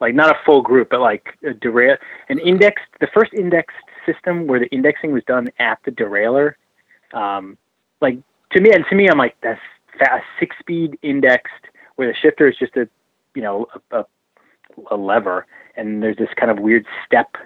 like 0.00 0.14
not 0.14 0.30
a 0.30 0.38
full 0.44 0.62
group, 0.62 0.90
but 0.90 1.00
like 1.00 1.36
a 1.44 1.54
derail, 1.54 1.96
an 2.28 2.38
indexed, 2.38 2.86
the 3.00 3.08
first 3.14 3.32
indexed 3.34 3.76
system 4.06 4.46
where 4.46 4.60
the 4.60 4.68
indexing 4.68 5.12
was 5.12 5.22
done 5.24 5.48
at 5.58 5.78
the 5.84 5.90
derailleur. 5.90 6.54
Um, 7.12 7.56
like 8.00 8.18
to 8.52 8.60
me, 8.60 8.72
and 8.72 8.84
to 8.90 8.94
me, 8.94 9.08
I'm 9.08 9.18
like 9.18 9.36
that's 9.42 9.60
fast, 9.98 10.24
six 10.38 10.56
speed 10.60 10.98
indexed 11.02 11.52
where 11.96 12.08
the 12.08 12.14
shifter 12.14 12.48
is 12.48 12.56
just 12.56 12.76
a, 12.76 12.88
you 13.34 13.42
know, 13.42 13.66
a, 13.90 13.98
a, 13.98 14.06
a 14.90 14.96
lever, 14.96 15.46
and 15.76 16.02
there's 16.02 16.16
this 16.16 16.28
kind 16.36 16.50
of 16.50 16.58
weird 16.58 16.86
step 17.06 17.36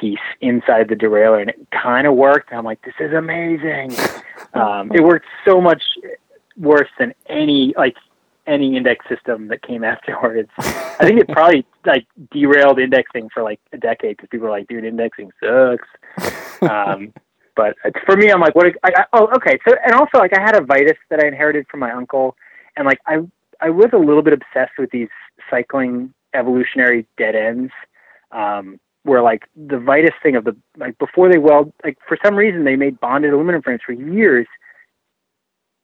piece 0.00 0.18
inside 0.40 0.88
the 0.88 0.96
derailleur, 0.96 1.40
and 1.40 1.50
it 1.50 1.66
kind 1.70 2.06
of 2.06 2.14
worked. 2.14 2.50
And 2.50 2.58
I'm 2.58 2.64
like, 2.64 2.82
this 2.82 2.94
is 3.00 3.12
amazing. 3.12 3.92
um, 4.54 4.90
it 4.92 5.02
worked 5.02 5.26
so 5.44 5.60
much 5.60 5.82
worse 6.56 6.88
than 6.98 7.14
any 7.28 7.74
like 7.76 7.96
any 8.46 8.76
index 8.76 9.06
system 9.08 9.48
that 9.48 9.62
came 9.62 9.84
afterwards. 9.94 10.50
I 10.58 11.04
think 11.04 11.20
it 11.20 11.28
probably 11.28 11.66
like 11.84 12.06
derailed 12.30 12.78
indexing 12.78 13.30
for 13.32 13.42
like 13.42 13.60
a 13.72 13.78
decade 13.78 14.16
because 14.16 14.28
people 14.30 14.46
were 14.46 14.52
like, 14.52 14.68
"Dude, 14.68 14.84
indexing 14.84 15.30
sucks." 15.40 15.88
um, 16.62 17.12
but 17.56 17.76
for 18.04 18.16
me, 18.16 18.30
I'm 18.30 18.40
like, 18.40 18.54
"What?" 18.54 18.66
I, 18.82 18.90
I, 18.96 19.04
oh, 19.12 19.28
okay. 19.36 19.58
So, 19.66 19.74
and 19.84 19.94
also, 19.94 20.18
like, 20.18 20.36
I 20.36 20.40
had 20.40 20.56
a 20.56 20.64
Vitus 20.64 20.98
that 21.10 21.20
I 21.20 21.26
inherited 21.26 21.66
from 21.70 21.80
my 21.80 21.92
uncle, 21.92 22.36
and 22.76 22.86
like, 22.86 22.98
I 23.06 23.18
I 23.60 23.70
was 23.70 23.90
a 23.92 23.98
little 23.98 24.22
bit 24.22 24.32
obsessed 24.32 24.78
with 24.78 24.90
these 24.90 25.08
cycling 25.50 26.12
evolutionary 26.34 27.06
dead 27.16 27.34
ends. 27.34 27.72
Um, 28.30 28.80
where 29.04 29.22
like 29.22 29.44
the 29.54 29.78
Vitus 29.78 30.14
thing 30.22 30.34
of 30.34 30.44
the 30.44 30.56
like 30.76 30.98
before 30.98 31.30
they 31.30 31.38
weld 31.38 31.72
like 31.84 31.98
for 32.08 32.18
some 32.24 32.34
reason 32.34 32.64
they 32.64 32.74
made 32.74 32.98
bonded 33.00 33.32
aluminum 33.32 33.62
frames 33.62 33.82
for 33.84 33.92
years 33.92 34.46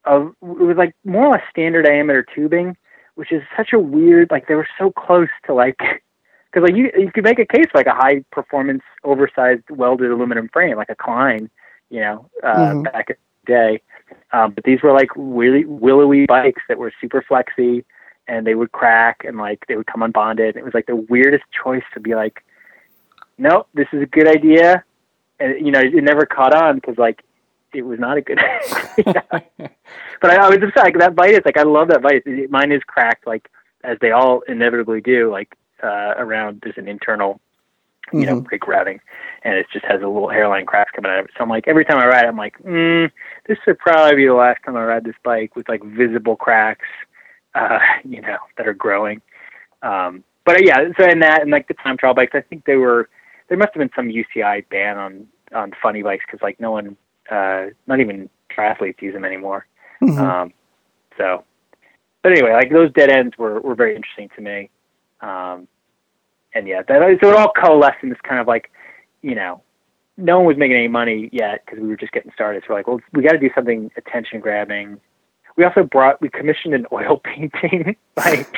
of 0.05 0.29
it 0.43 0.65
was 0.65 0.77
like 0.77 0.95
more 1.05 1.27
or 1.27 1.33
less 1.33 1.43
standard 1.51 1.85
diameter 1.85 2.25
tubing, 2.35 2.77
which 3.15 3.33
is 3.33 3.43
such 3.57 3.73
a 3.73 3.79
weird 3.79 4.31
like 4.31 4.49
they 4.49 4.55
were 4.55 4.69
so 4.79 4.91
close 4.91 5.29
to 5.47 5.55
like 5.55 5.77
because 6.53 6.67
like 6.67 6.75
you 6.75 6.91
you 6.99 7.13
could 7.13 7.25
make 7.25 7.39
a 7.39 7.47
case 7.47 7.67
for 7.71 7.79
like 7.79 7.87
a 7.87 7.95
high 7.95 8.25
performance 8.33 8.83
oversized 9.05 9.63
welded 9.71 10.11
aluminum 10.11 10.49
frame 10.53 10.77
like 10.77 10.91
a 10.91 10.97
Klein, 10.97 11.51
you 11.91 12.01
know, 12.01 12.29
uh, 12.43 12.57
mm-hmm. 12.57 12.83
back 12.83 13.11
in 13.11 13.17
the 13.45 13.53
day. 13.53 13.83
Um, 14.33 14.53
but 14.53 14.65
these 14.65 14.83
were 14.83 14.93
like 14.93 15.11
really 15.15 15.65
willowy 15.67 16.27
bikes 16.27 16.63
that 16.69 16.79
were 16.79 16.93
super 17.01 17.23
flexy 17.27 17.85
and 18.31 18.47
they 18.47 18.55
would 18.55 18.71
crack 18.71 19.25
and 19.27 19.37
like 19.37 19.67
they 19.67 19.75
would 19.77 19.89
come 19.89 20.03
unbonded. 20.03 20.57
It 20.57 20.65
was 20.65 20.73
like 20.73 20.87
the 20.87 20.95
weirdest 20.95 21.45
choice 21.51 21.83
to 21.95 22.01
be 22.01 22.15
like, 22.15 22.45
nope, 23.39 23.67
this 23.75 23.89
is 23.93 24.03
a 24.03 24.07
good 24.07 24.29
idea. 24.29 24.85
And 25.41 25.67
you 25.67 25.73
know, 25.73 25.81
it 25.81 26.05
never 26.05 26.25
caught 26.27 26.55
on 26.55 26.77
because 26.77 26.97
like 26.97 27.25
it 27.75 27.83
was 27.83 27.99
not 27.99 28.17
a 28.19 28.21
good 28.21 28.39
idea. 28.99 29.25
but 30.23 30.31
I, 30.31 30.37
I 30.37 30.49
was 30.49 30.59
just 30.61 30.77
like 30.77 30.97
that 30.99 31.15
Vitus. 31.15 31.43
Like 31.45 31.59
I 31.59 31.65
love 31.65 31.89
that 31.89 32.03
Vitus. 32.03 32.49
Mine 32.51 32.71
is 32.71 32.83
cracked, 32.87 33.27
like 33.27 33.51
as 33.83 33.99
they 34.01 34.13
all 34.13 34.43
inevitably 34.47 35.01
do. 35.01 35.29
Like 35.29 35.57
uh, 35.83 36.15
around 36.17 36.61
there's 36.63 36.79
an 36.79 36.87
internal, 36.87 37.41
you 38.13 38.21
mm-hmm. 38.21 38.29
know, 38.29 38.41
brake 38.43 38.69
routing, 38.69 39.01
and 39.43 39.55
it 39.55 39.67
just 39.73 39.85
has 39.87 40.03
a 40.03 40.07
little 40.07 40.29
hairline 40.29 40.67
crack 40.67 40.93
coming 40.93 41.11
out 41.11 41.19
of 41.19 41.25
it. 41.25 41.33
So 41.37 41.43
I'm 41.43 41.51
like, 41.51 41.67
every 41.67 41.85
time 41.85 41.99
I 41.99 42.07
ride, 42.07 42.27
I'm 42.27 42.37
like, 42.37 42.57
mm, 42.63 43.11
this 43.49 43.59
should 43.65 43.81
probably 43.81 44.15
be 44.15 44.27
the 44.29 44.35
last 44.35 44.63
time 44.65 44.77
I 44.77 44.85
ride 44.85 45.03
this 45.03 45.17
bike 45.25 45.57
with 45.57 45.69
like 45.69 45.83
visible 45.83 46.37
cracks, 46.37 46.87
uh, 47.55 47.79
you 48.05 48.21
know, 48.21 48.39
that 48.57 48.67
are 48.69 48.75
growing. 48.75 49.21
Um, 49.83 50.25
but 50.45 50.57
uh, 50.57 50.63
yeah, 50.65 50.77
so 50.99 51.09
in 51.09 51.21
that 51.21 51.43
and 51.43 51.51
like 51.51 51.69
the 51.69 51.75
time 51.75 51.97
trial 51.97 52.15
bikes, 52.15 52.33
I 52.35 52.41
think 52.41 52.65
they 52.65 52.77
were 52.77 53.09
there 53.49 53.59
must 53.59 53.73
have 53.75 53.81
been 53.81 53.91
some 53.95 54.09
UCI 54.09 54.69
ban 54.69 54.99
on 54.99 55.27
on 55.55 55.73
funny 55.83 56.03
bikes 56.03 56.25
because 56.27 56.43
like 56.43 56.61
no 56.61 56.71
one 56.71 56.97
uh, 57.31 57.67
not 57.87 58.01
even 58.01 58.29
triathletes 58.57 59.01
use 59.03 59.15
them 59.15 59.25
anymore. 59.25 59.67
Mm-hmm. 60.03 60.19
Um, 60.19 60.53
so, 61.19 61.45
but 62.23 62.33
anyway, 62.33 62.53
like 62.53 62.71
those 62.71 62.93
dead 62.93 63.11
ends 63.11 63.37
were, 63.39 63.61
were 63.61 63.75
very 63.75 63.95
interesting 63.95 64.31
to 64.37 64.43
me. 64.43 64.71
Um, 65.21 65.69
and 66.55 66.67
yeah, 66.67 66.83
that, 66.83 67.19
so 67.23 67.31
it 67.31 67.37
all 67.37 67.53
coalesced 67.53 68.03
in 68.03 68.09
this 68.09 68.19
kind 68.23 68.41
of 68.41 68.47
like, 68.47 68.71
you 69.23 69.35
know, 69.35 69.63
no 70.17 70.39
one 70.39 70.47
was 70.47 70.57
making 70.57 70.77
any 70.77 70.89
money 70.89 71.29
yet 71.33 71.65
because 71.65 71.81
we 71.81 71.89
were 71.89 71.97
just 71.97 72.13
getting 72.13 72.33
started. 72.33 72.63
So 72.63 72.71
we're 72.71 72.81
like, 72.81 72.89
well, 72.89 73.01
we 73.13 73.23
got 73.23 73.33
to 73.33 73.39
do 73.39 73.51
something 73.55 73.91
attention 73.97 74.41
grabbing. 74.41 75.01
We 75.61 75.67
also 75.67 75.83
brought, 75.83 76.23
we 76.23 76.31
commissioned 76.31 76.73
an 76.73 76.87
oil 76.91 77.19
painting. 77.25 77.95
like, 78.17 78.49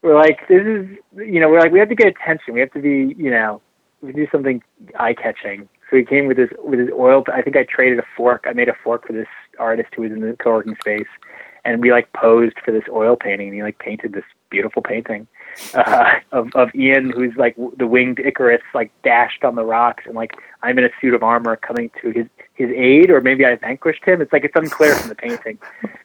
we're 0.00 0.14
like, 0.14 0.46
this 0.46 0.62
is, 0.64 0.86
you 1.16 1.40
know, 1.40 1.48
we're 1.48 1.58
like, 1.58 1.72
we 1.72 1.80
have 1.80 1.88
to 1.88 1.96
get 1.96 2.06
attention. 2.06 2.54
We 2.54 2.60
have 2.60 2.70
to 2.74 2.80
be, 2.80 3.16
you 3.18 3.32
know, 3.32 3.60
we 4.00 4.12
do 4.12 4.28
something 4.30 4.62
eye 4.96 5.14
catching. 5.14 5.68
So 5.90 5.96
he 5.96 6.04
came 6.04 6.28
with 6.28 6.38
his 6.38 6.50
with 6.58 6.78
his 6.78 6.90
oil. 6.96 7.24
I 7.34 7.42
think 7.42 7.56
I 7.56 7.64
traded 7.64 7.98
a 7.98 8.04
fork. 8.16 8.44
I 8.46 8.52
made 8.52 8.68
a 8.68 8.76
fork 8.84 9.08
for 9.08 9.12
this 9.12 9.26
artist 9.58 9.88
who 9.96 10.02
was 10.02 10.12
in 10.12 10.20
the 10.20 10.36
co-working 10.36 10.76
space, 10.80 11.08
and 11.64 11.82
we 11.82 11.90
like 11.90 12.12
posed 12.12 12.54
for 12.64 12.70
this 12.70 12.84
oil 12.92 13.16
painting. 13.16 13.48
And 13.48 13.56
he 13.56 13.62
like 13.64 13.80
painted 13.80 14.12
this 14.12 14.22
beautiful 14.50 14.82
painting 14.82 15.26
uh, 15.74 16.14
of 16.32 16.50
of 16.54 16.74
Ian, 16.74 17.10
who's 17.10 17.34
like 17.36 17.56
the 17.76 17.86
winged 17.86 18.20
Icarus, 18.20 18.62
like 18.74 18.90
dashed 19.02 19.44
on 19.44 19.54
the 19.54 19.64
rocks, 19.64 20.04
and 20.06 20.14
like 20.14 20.32
I'm 20.62 20.78
in 20.78 20.84
a 20.84 20.90
suit 21.00 21.14
of 21.14 21.22
armor 21.22 21.56
coming 21.56 21.90
to 22.02 22.10
his 22.10 22.26
his 22.54 22.70
aid, 22.70 23.10
or 23.10 23.20
maybe 23.20 23.44
I 23.44 23.56
vanquished 23.56 24.04
him. 24.04 24.20
It's 24.20 24.32
like 24.32 24.44
it's 24.44 24.56
unclear 24.56 24.94
from 24.94 25.08
the 25.08 25.14
painting, 25.14 25.58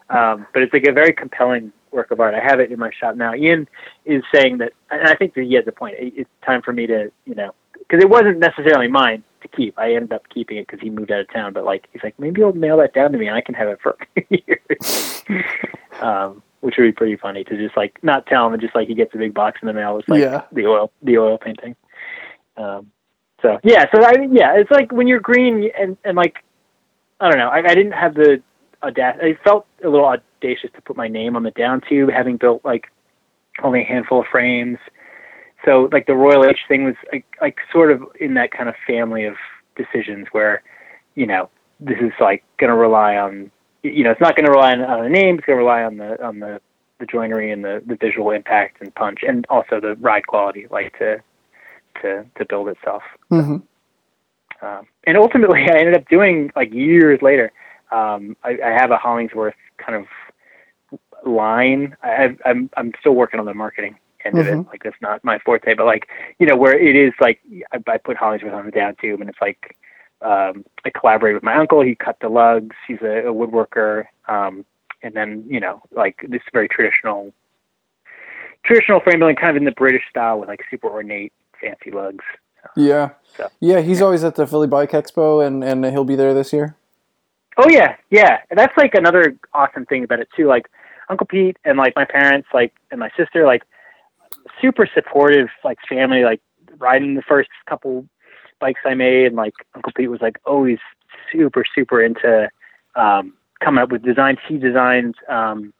um, 0.10 0.45
but 0.54 0.62
it's 0.62 0.74
like 0.74 0.86
a 0.88 0.91
very 0.91 1.14
compelling 1.14 1.72
work 1.91 2.12
of 2.12 2.20
art. 2.20 2.34
I 2.34 2.39
have 2.39 2.60
it 2.60 2.72
in 2.72 2.80
my 2.80 2.91
shop 2.91 3.16
now. 3.16 3.34
Ian 3.34 3.68
is 4.06 4.24
saying 4.34 4.58
that, 4.58 4.74
and 4.89 5.08
I 5.08 5.16
think 5.16 5.36
that 5.36 5.43
he 5.43 5.54
has 5.56 5.66
a 5.68 5.72
point. 5.72 5.95
It's 5.99 6.30
time 6.45 6.62
for 6.62 6.74
me 6.74 6.88
to, 6.88 7.12
you 7.26 7.36
know, 7.36 7.54
because 7.78 8.04
it 8.04 8.10
wasn't 8.10 8.39
necessarily 8.39 8.88
mine 8.88 9.24
to 9.41 9.47
keep. 9.47 9.78
I 9.78 9.93
ended 9.93 10.14
up 10.14 10.28
keeping 10.34 10.58
it 10.58 10.68
because 10.68 10.82
he 10.82 10.89
moved 10.89 11.12
out 11.12 11.22
of 11.22 11.32
town. 11.32 11.54
But 11.54 11.64
like, 11.64 11.88
he's 11.93 12.04
like, 12.04 12.18
maybe 12.20 12.41
you'll 12.41 12.54
mail 12.54 12.78
that 12.78 12.93
down 12.93 13.12
to 13.12 13.18
me 13.18 13.28
and 13.28 13.36
I 13.36 13.41
can 13.41 13.56
have 13.56 13.70
it 13.70 13.80
for 13.82 13.97
years. 14.30 15.24
um, 16.01 16.41
which 16.64 16.76
would 16.78 16.86
be 16.86 16.91
pretty 16.91 17.18
funny 17.18 17.43
to 17.43 17.57
just 17.57 17.76
like 17.76 17.99
not 18.03 18.26
tell 18.26 18.47
him 18.47 18.53
and 18.53 18.61
just 18.61 18.74
like 18.74 18.88
he 18.88 18.95
gets 18.95 19.14
a 19.14 19.18
big 19.18 19.34
box 19.34 19.59
in 19.61 19.68
the 19.68 19.74
mail 19.74 19.95
with 19.95 20.07
like 20.07 20.22
yeah. 20.22 20.43
the 20.51 20.66
oil 20.66 20.91
the 21.01 21.18
oil 21.18 21.38
painting. 21.38 21.76
Um, 22.57 22.89
so 23.41 23.59
yeah, 23.64 23.86
so 23.93 24.01
I 24.01 24.14
yeah, 24.32 24.55
it's 24.55 24.72
like 24.72 24.91
when 24.91 25.07
you're 25.07 25.20
green 25.20 25.70
and 25.78 25.97
and 26.05 26.16
like 26.16 26.38
I 27.20 27.30
don't 27.30 27.38
know, 27.38 27.49
I, 27.49 27.59
I 27.59 27.76
didn't 27.76 27.91
have 27.91 28.16
the 28.16 28.41
audacious. 28.82 29.20
It 29.22 29.38
felt 29.43 29.66
a 29.84 29.89
little 29.89 30.05
audacious 30.05 30.70
to 30.76 30.82
put 30.82 30.95
my 30.95 31.07
name 31.07 31.36
on 31.36 31.43
the 31.43 31.51
down 31.51 31.82
tube, 31.88 32.09
having 32.09 32.38
built 32.38 32.64
like 32.64 32.88
only 33.61 33.82
a 33.82 33.86
handful 33.86 34.22
of 34.22 34.28
frames. 34.32 34.78
So 35.66 35.89
like 35.91 36.07
the 36.07 36.16
Royal 36.16 36.45
H 36.45 36.59
thing 36.68 36.84
was 36.84 36.95
like, 37.11 37.26
like 37.39 37.57
sort 37.72 37.91
of 37.91 38.03
in 38.20 38.34
that 38.34 38.51
kind 38.51 38.68
of 38.68 38.76
family 38.88 39.26
of 39.26 39.36
decisions 39.76 40.28
where, 40.32 40.64
you 41.16 41.26
know, 41.26 41.49
this 41.80 41.97
is 42.01 42.11
like 42.20 42.43
going 42.57 42.70
to 42.70 42.76
rely 42.76 43.16
on, 43.16 43.51
you 43.84 44.03
know, 44.03 44.11
it's 44.11 44.21
not 44.21 44.36
going 44.36 44.45
to 44.45 44.51
rely 44.51 44.71
on, 44.71 44.81
on 44.81 45.05
a 45.05 45.09
name. 45.09 45.38
It's 45.38 45.45
going 45.45 45.57
to 45.57 45.63
rely 45.63 45.84
on 45.84 45.97
the 45.97 46.23
on 46.25 46.39
the 46.39 46.61
the 46.99 47.05
joinery 47.05 47.51
and 47.51 47.63
the, 47.63 47.84
the 47.86 47.95
visual 47.95 48.31
impact 48.31 48.81
and 48.81 48.93
punch, 48.95 49.19
and 49.27 49.45
also 49.49 49.79
the 49.79 49.95
ride 49.99 50.25
quality, 50.25 50.67
like 50.71 50.97
to 50.99 51.21
to 52.01 52.25
to 52.38 52.45
build 52.45 52.69
itself. 52.69 53.03
Mm-hmm. 53.31 53.57
Um, 54.65 54.88
and 55.05 55.17
ultimately, 55.17 55.61
I 55.69 55.77
ended 55.77 55.95
up 55.95 56.07
doing 56.07 56.51
like 56.55 56.73
years 56.73 57.21
later. 57.21 57.51
Um, 57.91 58.36
I, 58.43 58.57
I 58.65 58.69
have 58.69 58.91
a 58.91 58.97
Hollingsworth 58.97 59.55
kind 59.77 59.95
of 59.95 60.05
line. 61.29 61.95
I, 62.01 62.36
I'm 62.45 62.69
I'm 62.77 62.93
still 62.99 63.13
working 63.13 63.39
on 63.39 63.45
the 63.45 63.53
marketing 63.53 63.97
end 64.23 64.36
mm-hmm. 64.36 64.39
of 64.39 64.47
it. 64.47 64.51
Mm-hmm. 64.51 64.69
Like 64.69 64.84
that's 64.84 65.01
not 65.01 65.23
my 65.23 65.39
forte, 65.39 65.73
but 65.73 65.86
like 65.86 66.07
you 66.39 66.47
know 66.47 66.55
where 66.55 66.77
it 66.77 66.95
is 66.95 67.13
like 67.19 67.39
I, 67.73 67.79
I 67.91 67.97
put 67.97 68.17
Hollingsworth 68.17 68.53
on 68.53 68.65
the 68.65 68.71
down 68.71 68.95
tube, 69.01 69.19
and 69.19 69.29
it's 69.29 69.41
like 69.41 69.77
um, 70.24 70.65
I 70.86 70.89
collaborated 70.89 71.36
with 71.36 71.43
my 71.43 71.55
uncle. 71.55 71.82
He 71.82 71.95
cut 71.95 72.17
the 72.21 72.30
lugs. 72.30 72.76
He's 72.88 73.01
a, 73.01 73.28
a 73.28 73.34
woodworker. 73.34 74.05
Um, 74.28 74.65
and 75.03 75.13
then 75.13 75.43
you 75.47 75.59
know 75.59 75.82
like 75.91 76.26
this 76.28 76.41
very 76.51 76.67
traditional 76.67 77.34
traditional 78.65 79.01
frame 79.01 79.19
building, 79.19 79.36
kind 79.36 79.51
of 79.51 79.57
in 79.57 79.65
the 79.65 79.71
British 79.71 80.03
style 80.09 80.39
with 80.39 80.49
like 80.49 80.61
super 80.71 80.88
ornate, 80.88 81.34
fancy 81.59 81.91
lugs. 81.91 82.24
Yeah, 82.78 83.09
so, 83.36 83.49
yeah. 83.59 83.82
He's 83.82 83.99
yeah. 83.99 84.05
always 84.05 84.24
at 84.24 84.36
the 84.36 84.47
Philly 84.47 84.67
Bike 84.67 84.91
Expo, 84.91 85.45
and 85.45 85.63
and 85.63 85.86
he'll 85.86 86.05
be 86.05 86.15
there 86.15 86.34
this 86.34 86.53
year. 86.53 86.76
Oh 87.57 87.69
yeah, 87.69 87.97
yeah. 88.09 88.39
That's 88.49 88.76
like 88.78 88.95
another 88.95 89.38
awesome 89.53 89.86
thing 89.86 90.03
about 90.03 90.21
it 90.21 90.30
too. 90.36 90.47
Like 90.47 90.67
Uncle 91.09 91.28
Pete 91.28 91.57
and 91.65 91.78
like 91.78 91.93
my 91.95 92.05
parents, 92.05 92.47
like 92.53 92.74
and 92.89 92.99
my 92.99 93.09
sister, 93.17 93.45
like 93.45 93.63
super 94.61 94.89
supportive, 94.93 95.49
like 95.63 95.78
family, 95.88 96.24
like 96.24 96.41
riding 96.78 97.15
the 97.15 97.21
first 97.21 97.49
couple 97.67 98.07
bikes 98.64 98.82
I 98.86 98.93
made, 98.93 99.28
and 99.28 99.36
like 99.36 99.55
Uncle 99.76 99.91
Pete 99.95 100.09
was 100.09 100.22
like 100.22 100.38
always 100.45 100.80
super 101.32 101.64
super 101.76 102.01
into 102.01 102.49
um, 102.95 103.34
coming 103.64 103.82
up 103.84 103.91
with 103.91 104.03
designs. 104.03 104.39
He 104.47 104.57
designed 104.57 105.16
um, 105.28 105.74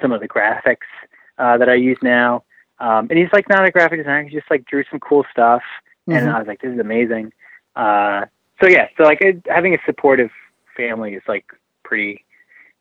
some 0.00 0.12
of 0.12 0.20
the 0.20 0.28
graphics 0.28 0.90
uh, 1.38 1.56
that 1.58 1.68
I 1.68 1.74
use 1.74 1.98
now. 2.02 2.44
Um, 2.78 3.06
and 3.10 3.18
he's 3.18 3.32
like 3.32 3.48
not 3.48 3.66
a 3.66 3.70
graphic 3.70 4.00
designer. 4.00 4.24
He 4.24 4.34
just 4.34 4.50
like 4.50 4.64
drew 4.66 4.84
some 4.90 5.00
cool 5.00 5.24
stuff. 5.30 5.62
Mm-hmm. 6.08 6.18
And 6.18 6.30
I 6.30 6.38
was 6.38 6.48
like, 6.48 6.60
this 6.60 6.72
is 6.72 6.80
amazing. 6.80 7.32
Uh, 7.76 8.26
so 8.60 8.68
yeah, 8.68 8.88
so 8.96 9.04
like 9.04 9.20
it, 9.20 9.42
having 9.46 9.74
a 9.74 9.78
supportive 9.86 10.30
family 10.76 11.14
is 11.14 11.22
like 11.28 11.46
pretty, 11.84 12.24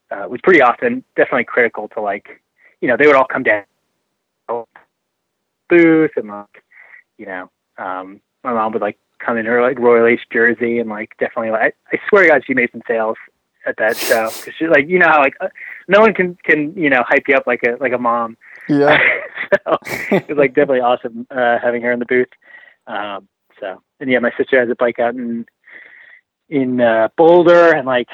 uh, 0.10 0.28
was 0.28 0.42
pretty 0.42 0.62
often 0.62 1.04
definitely 1.16 1.46
critical 1.46 1.88
to 1.90 2.02
like, 2.02 2.42
you 2.82 2.88
know, 2.88 2.98
they 2.98 3.08
would 3.08 3.16
all 3.16 3.28
come 3.32 3.44
down 3.44 3.64
booth 5.70 6.12
and 6.18 6.28
like, 6.28 6.64
you 7.18 7.26
know, 7.26 7.50
um, 7.78 8.20
my 8.44 8.54
mom 8.54 8.74
would 8.74 8.82
like 8.82 8.98
come 9.24 9.38
in 9.38 9.46
her 9.46 9.62
like 9.62 9.80
Royal 9.80 10.08
H 10.08 10.22
jersey 10.32 10.80
and 10.80 10.90
like 10.90 11.12
definitely 11.20 11.52
like 11.52 11.76
I, 11.92 11.96
I 11.96 12.00
swear 12.10 12.24
to 12.24 12.30
God 12.30 12.44
she 12.46 12.54
made 12.54 12.70
some 12.72 12.82
sales 12.88 13.18
at 13.66 13.76
that 13.78 13.96
show 13.96 14.30
because 14.30 14.54
she's 14.58 14.70
like 14.70 14.88
you 14.88 15.00
know 15.00 15.08
how 15.08 15.22
like 15.22 15.36
uh, 15.40 15.50
no 15.88 16.00
one 16.00 16.14
can 16.14 16.36
can 16.44 16.74
you 16.76 16.90
know 16.90 17.04
hype 17.08 17.24
you 17.28 17.36
up 17.36 17.48
like 17.48 17.62
a 17.64 17.78
like 17.80 17.94
a 17.94 17.98
mom. 17.98 18.38
Yeah. 18.68 18.98
so 19.66 19.78
it 20.12 20.28
was 20.28 20.38
like 20.38 20.54
definitely 20.54 20.82
awesome 20.82 21.28
uh, 21.32 21.58
having 21.62 21.82
her 21.82 21.92
in 21.92 22.00
the 22.00 22.06
booth. 22.06 22.30
Um, 22.88 23.28
so 23.60 23.82
and 24.00 24.10
yeah, 24.10 24.20
my 24.20 24.32
sister 24.38 24.60
has 24.60 24.70
a 24.70 24.76
bike 24.76 25.00
out 25.00 25.16
in 25.16 25.46
in 26.50 26.82
uh, 26.82 27.10
Boulder 27.18 27.76
and 27.76 27.86
like 27.86 28.10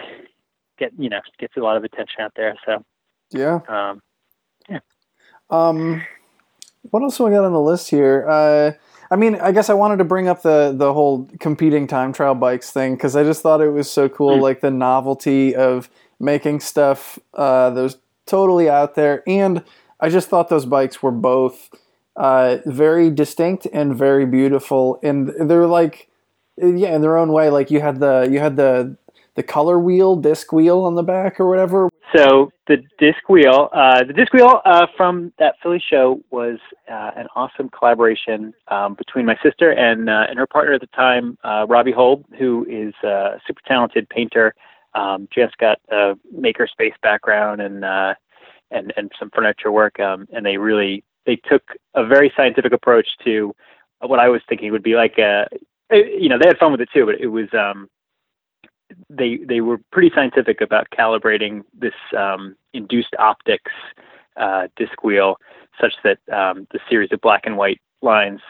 get 0.78 0.92
you 0.98 1.10
know 1.10 1.20
gets 1.40 1.58
a 1.58 1.62
lot 1.62 1.78
of 1.78 1.84
attention 1.84 2.22
out 2.22 2.34
there. 2.36 2.56
So 2.66 2.84
yeah. 3.32 3.60
Um, 3.68 4.02
yeah. 4.70 4.80
Um, 5.50 6.04
what 6.82 7.04
else 7.04 7.18
do 7.18 7.26
we 7.26 7.32
got 7.32 7.44
on 7.44 7.54
the 7.54 7.62
list 7.62 7.90
here? 7.90 8.26
Uh, 8.30 8.72
I 9.10 9.16
mean, 9.16 9.36
I 9.36 9.52
guess 9.52 9.70
I 9.70 9.74
wanted 9.74 9.98
to 9.98 10.04
bring 10.04 10.28
up 10.28 10.42
the 10.42 10.74
the 10.76 10.94
whole 10.94 11.30
competing 11.40 11.88
time 11.88 12.14
trial 12.14 12.36
bikes 12.36 12.72
thing 12.72 12.96
because 12.96 13.16
I 13.16 13.24
just 13.24 13.42
thought 13.42 13.62
it 13.62 13.70
was 13.70 13.90
so 13.90 14.10
cool, 14.10 14.38
mm. 14.38 14.42
like 14.42 14.62
the 14.62 14.72
novelty 14.72 15.56
of 15.56 15.90
making 16.20 16.60
stuff 16.60 17.20
uh, 17.34 17.70
that 17.70 17.82
was 17.82 17.98
totally 18.26 18.70
out 18.70 18.96
there, 18.96 19.24
and 19.28 19.64
I 20.00 20.10
just 20.10 20.30
thought 20.30 20.50
those 20.50 20.66
bikes 20.66 21.02
were 21.02 21.12
both 21.12 21.70
uh, 22.16 22.58
very 22.66 23.10
distinct 23.10 23.68
and 23.72 23.96
very 23.96 24.26
beautiful, 24.26 25.00
and 25.04 25.30
they're 25.50 25.68
like, 25.68 26.10
yeah, 26.58 26.96
in 26.96 27.02
their 27.02 27.18
own 27.18 27.32
way. 27.32 27.50
Like 27.50 27.72
you 27.72 27.80
had 27.80 28.00
the 28.00 28.28
you 28.30 28.40
had 28.40 28.56
the 28.56 28.98
the 29.38 29.44
color 29.44 29.80
wheel, 29.80 30.16
disc 30.16 30.52
wheel 30.52 30.84
on 30.84 30.96
the 30.96 31.04
back 31.04 31.40
or 31.40 31.48
whatever. 31.48 31.90
So 32.14 32.52
the 32.66 32.78
disc 32.98 33.30
wheel, 33.30 33.70
uh, 33.72 34.04
the 34.04 34.12
disc 34.12 34.34
wheel 34.34 34.62
uh, 34.66 34.88
from 34.98 35.32
that 35.38 35.56
Philly 35.62 35.82
show 35.90 36.20
was 36.32 36.58
uh, 36.92 37.12
an 37.16 37.28
awesome 37.36 37.70
collaboration 37.70 38.54
um, 38.70 38.96
between 38.96 39.26
my 39.26 39.38
sister 39.44 39.72
and 39.72 40.10
uh, 40.10 40.26
and 40.28 40.40
her 40.40 40.48
partner 40.48 40.74
at 40.74 40.82
the 40.82 40.88
time, 40.88 41.38
uh, 41.44 41.68
Robbie 41.70 41.92
Holb, 41.92 42.26
who 42.38 42.66
is 42.68 42.94
a 43.08 43.40
super 43.46 43.62
talented 43.68 44.10
painter. 44.10 44.56
Um, 44.96 45.28
just 45.34 45.56
got 45.58 45.78
a 45.92 46.16
makerspace 46.36 46.96
background 47.04 47.62
and 47.62 47.86
uh, 47.86 48.16
and 48.72 48.92
and 48.98 49.12
some 49.20 49.30
furniture 49.36 49.72
work, 49.72 50.00
um, 50.00 50.28
and 50.34 50.44
they 50.44 50.58
really 50.58 51.04
they 51.28 51.36
took 51.36 51.62
a 51.94 52.04
very 52.04 52.34
scientific 52.36 52.74
approach 52.74 53.08
to 53.24 53.54
what 54.02 54.20
I 54.20 54.30
was 54.30 54.42
thinking 54.50 54.72
would 54.72 54.82
be 54.82 54.96
like 54.96 55.20
a 55.20 55.46
you 55.92 56.28
know 56.28 56.40
they 56.42 56.48
had 56.48 56.58
fun 56.58 56.72
with 56.72 56.82
it 56.82 56.90
too, 56.92 57.06
but 57.06 57.22
it 57.22 57.28
was 57.28 57.50
um, 57.54 57.88
they 59.10 59.38
they 59.48 59.62
were 59.62 59.80
pretty 59.92 60.12
scientific 60.14 60.62
about 60.62 60.88
calibrating 60.98 61.64
this 61.78 61.94
um, 62.18 62.56
induced 62.74 63.16
optics 63.20 63.72
uh, 64.38 64.68
disc 64.76 65.04
wheel 65.04 65.38
such 65.80 65.94
that 66.04 66.18
um, 66.34 66.68
the 66.72 66.80
series 66.90 67.12
of 67.12 67.22
black 67.22 67.42
and 67.46 67.58
white 67.58 67.82
lines 68.02 68.42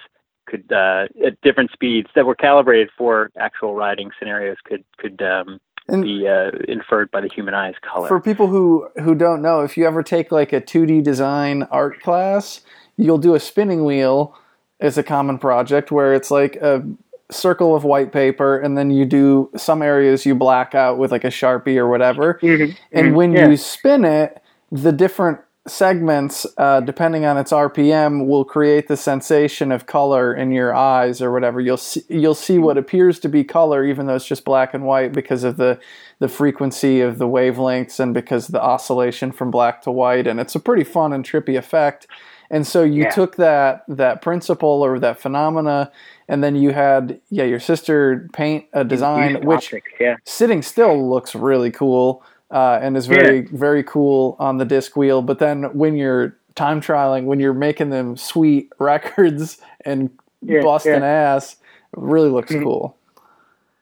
could 0.47 0.71
uh, 0.71 1.05
at 1.25 1.39
different 1.41 1.71
speeds 1.71 2.09
that 2.15 2.25
were 2.25 2.35
calibrated 2.35 2.89
for 2.97 3.29
actual 3.37 3.75
riding 3.75 4.11
scenarios 4.17 4.57
could 4.63 4.83
could 4.97 5.21
um, 5.21 5.59
be 5.87 6.27
uh, 6.27 6.51
inferred 6.67 7.11
by 7.11 7.21
the 7.21 7.29
human 7.33 7.53
eye's 7.53 7.75
color. 7.81 8.07
For 8.07 8.19
people 8.19 8.47
who 8.47 8.87
who 9.03 9.15
don't 9.15 9.41
know, 9.41 9.61
if 9.61 9.77
you 9.77 9.85
ever 9.85 10.03
take 10.03 10.31
like 10.31 10.53
a 10.53 10.61
2D 10.61 11.03
design 11.03 11.63
art 11.63 12.01
class, 12.01 12.61
you'll 12.95 13.17
do 13.17 13.35
a 13.35 13.39
spinning 13.39 13.85
wheel 13.85 14.37
as 14.79 14.97
a 14.97 15.03
common 15.03 15.37
project 15.39 15.91
where 15.91 16.13
it's 16.13 16.29
like 16.29 16.55
a 16.57 16.83
circle 17.29 17.75
of 17.75 17.83
white 17.83 18.11
paper 18.13 18.57
and 18.57 18.77
then 18.77 18.89
you 18.89 19.05
do 19.05 19.49
some 19.55 19.81
areas 19.81 20.25
you 20.25 20.33
black 20.33 20.73
out 20.73 20.97
with 20.97 21.11
like 21.11 21.25
a 21.25 21.29
sharpie 21.29 21.75
or 21.75 21.87
whatever 21.87 22.39
mm-hmm. 22.41 22.71
and 22.93 23.07
mm-hmm. 23.07 23.15
when 23.15 23.31
yeah. 23.33 23.47
you 23.49 23.57
spin 23.57 24.05
it 24.05 24.41
the 24.71 24.93
different 24.93 25.39
segments 25.67 26.47
uh, 26.57 26.79
depending 26.79 27.25
on 27.25 27.37
its 27.37 27.51
rpm 27.51 28.25
will 28.27 28.45
create 28.45 28.87
the 28.87 28.95
sensation 28.95 29.73
of 29.73 29.85
color 29.85 30.33
in 30.33 30.51
your 30.51 30.73
eyes 30.73 31.21
or 31.21 31.29
whatever 31.29 31.59
you'll 31.59 31.75
see 31.75 32.01
you'll 32.07 32.33
see 32.33 32.57
what 32.57 32.77
appears 32.77 33.19
to 33.19 33.27
be 33.27 33.43
color 33.43 33.83
even 33.83 34.05
though 34.05 34.15
it's 34.15 34.25
just 34.25 34.45
black 34.45 34.73
and 34.73 34.85
white 34.85 35.11
because 35.11 35.43
of 35.43 35.57
the 35.57 35.77
the 36.19 36.29
frequency 36.29 37.01
of 37.01 37.17
the 37.17 37.27
wavelengths 37.27 37.99
and 37.99 38.13
because 38.13 38.47
of 38.47 38.53
the 38.53 38.61
oscillation 38.61 39.33
from 39.33 39.51
black 39.51 39.81
to 39.81 39.91
white 39.91 40.25
and 40.25 40.39
it's 40.39 40.55
a 40.55 40.59
pretty 40.59 40.85
fun 40.85 41.11
and 41.11 41.25
trippy 41.25 41.57
effect 41.57 42.07
and 42.49 42.65
so 42.65 42.83
you 42.83 43.03
yeah. 43.03 43.09
took 43.09 43.35
that 43.35 43.83
that 43.89 44.21
principle 44.21 44.81
or 44.81 44.99
that 44.99 45.19
phenomena 45.19 45.91
and 46.27 46.43
then 46.43 46.55
you 46.55 46.71
had 46.71 47.19
yeah 47.29 47.43
your 47.43 47.59
sister 47.59 48.29
paint 48.33 48.65
a 48.73 48.83
design 48.83 49.45
which 49.45 49.67
optics, 49.67 49.91
yeah. 49.99 50.15
sitting 50.25 50.61
still 50.61 51.09
looks 51.09 51.35
really 51.35 51.71
cool 51.71 52.23
uh, 52.51 52.79
and 52.81 52.95
is 52.95 53.07
very 53.07 53.41
yeah. 53.41 53.49
very 53.51 53.83
cool 53.83 54.35
on 54.39 54.57
the 54.57 54.65
disc 54.65 54.95
wheel. 54.95 55.21
But 55.21 55.39
then 55.39 55.63
when 55.77 55.95
you're 55.95 56.37
time 56.55 56.81
trialing, 56.81 57.25
when 57.25 57.39
you're 57.39 57.53
making 57.53 57.89
them 57.89 58.17
sweet 58.17 58.69
records 58.79 59.59
and 59.81 60.09
yeah, 60.41 60.61
busting 60.61 61.03
ass, 61.03 61.57
really 61.95 62.29
looks 62.29 62.51
mm-hmm. 62.51 62.63
cool. 62.63 62.97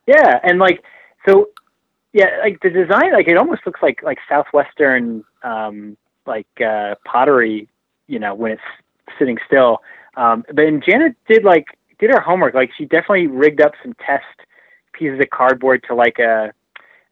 Yeah, 0.08 0.40
and 0.44 0.60
like 0.60 0.84
so, 1.28 1.50
yeah, 2.14 2.38
like 2.42 2.60
the 2.62 2.70
design, 2.70 3.12
like 3.14 3.28
it 3.28 3.38
almost 3.38 3.62
looks 3.66 3.82
like 3.82 4.04
like 4.04 4.20
southwestern 4.30 5.24
um, 5.44 5.98
like 6.26 6.48
uh, 6.62 6.96
pottery, 7.06 7.68
you 8.08 8.20
know, 8.20 8.34
when 8.34 8.52
it's 8.52 8.62
sitting 9.18 9.38
still. 9.46 9.80
Um, 10.16 10.46
but 10.48 10.66
and 10.66 10.84
Janet 10.84 11.16
did 11.28 11.44
like 11.44 11.66
did 12.00 12.12
her 12.12 12.20
homework. 12.20 12.54
Like 12.54 12.72
she 12.78 12.86
definitely 12.86 13.28
rigged 13.28 13.62
up 13.62 13.74
some 13.84 13.94
test 14.06 14.24
pieces 14.94 15.20
of 15.20 15.30
cardboard 15.30 15.84
to 15.88 15.96
like 15.96 16.20
a 16.20 16.52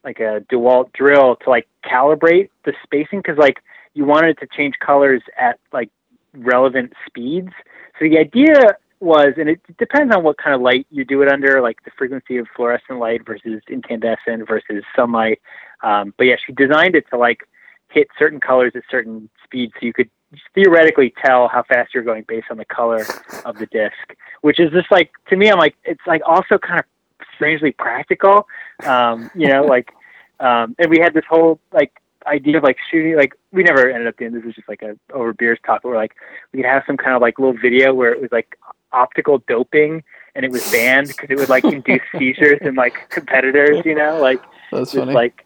like 0.03 0.19
a 0.19 0.43
DeWalt 0.51 0.91
drill 0.93 1.38
to 1.38 1.49
like 1.49 1.67
calibrate 1.86 2.49
the 2.65 2.73
spacing 2.84 3.19
because 3.19 3.38
like 3.38 3.59
you 3.93 4.05
wanted 4.05 4.38
to 4.39 4.47
change 4.47 4.75
colors 4.79 5.21
at 5.39 5.59
like 5.71 5.89
relevant 6.34 6.93
speeds. 7.07 7.51
So 7.99 8.09
the 8.09 8.17
idea 8.17 8.77
was, 8.99 9.34
and 9.38 9.49
it 9.49 9.61
depends 9.77 10.15
on 10.15 10.23
what 10.23 10.38
kind 10.38 10.55
of 10.55 10.61
light 10.61 10.88
you 10.89 11.05
do 11.05 11.21
it 11.21 11.31
under, 11.31 11.61
like 11.61 11.84
the 11.84 11.91
frequency 11.97 12.38
of 12.38 12.47
fluorescent 12.55 12.99
light 12.99 13.25
versus 13.25 13.61
incandescent 13.69 14.47
versus 14.47 14.84
sunlight. 14.95 15.41
Um, 15.84 16.13
but 16.17 16.25
yeah, 16.25 16.36
she 16.45 16.53
designed 16.53 16.95
it 16.95 17.05
to 17.11 17.17
like 17.17 17.41
hit 17.89 18.07
certain 18.17 18.39
colors 18.39 18.71
at 18.75 18.84
certain 18.89 19.29
speeds 19.43 19.73
so 19.79 19.86
you 19.86 19.93
could 19.93 20.09
theoretically 20.55 21.13
tell 21.23 21.47
how 21.47 21.63
fast 21.63 21.93
you're 21.93 22.03
going 22.03 22.23
based 22.27 22.47
on 22.49 22.57
the 22.57 22.65
color 22.65 23.05
of 23.45 23.57
the 23.57 23.67
disc, 23.67 24.15
which 24.43 24.59
is 24.59 24.71
just 24.71 24.91
like 24.91 25.09
to 25.29 25.37
me, 25.37 25.49
I'm 25.49 25.57
like 25.57 25.75
it's 25.85 26.05
like 26.05 26.21
also 26.25 26.57
kind 26.57 26.79
of 26.79 26.85
strangely 27.33 27.71
practical. 27.71 28.45
Um, 28.85 29.31
you 29.33 29.47
know, 29.47 29.63
like 29.75 29.91
Um, 30.39 30.75
and 30.77 30.89
we 30.89 30.99
had 30.99 31.13
this 31.13 31.23
whole 31.29 31.59
like 31.71 31.91
idea 32.27 32.57
of 32.57 32.63
like 32.63 32.77
shooting. 32.91 33.15
Like 33.15 33.33
we 33.51 33.63
never 33.63 33.89
ended 33.89 34.07
up 34.07 34.17
doing 34.17 34.33
this. 34.33 34.43
Was 34.43 34.55
just 34.55 34.67
like 34.67 34.81
a 34.81 34.97
over 35.13 35.33
beers 35.33 35.59
talk. 35.65 35.81
But 35.83 35.89
we're 35.89 35.95
like 35.95 36.15
we 36.51 36.59
could 36.59 36.69
have 36.69 36.83
some 36.85 36.97
kind 36.97 37.15
of 37.15 37.21
like 37.21 37.39
little 37.39 37.57
video 37.57 37.93
where 37.93 38.11
it 38.13 38.21
was 38.21 38.31
like 38.31 38.57
optical 38.91 39.41
doping 39.47 40.03
and 40.35 40.45
it 40.45 40.51
was 40.51 40.69
banned 40.71 41.07
because 41.07 41.29
it 41.29 41.37
would 41.37 41.49
like 41.49 41.63
induce 41.63 42.01
seizures 42.17 42.59
in 42.61 42.75
like 42.75 43.09
competitors. 43.09 43.85
You 43.85 43.95
know, 43.95 44.19
like 44.19 44.41
That's 44.71 44.91
just 44.91 44.95
funny. 44.95 45.13
like 45.13 45.45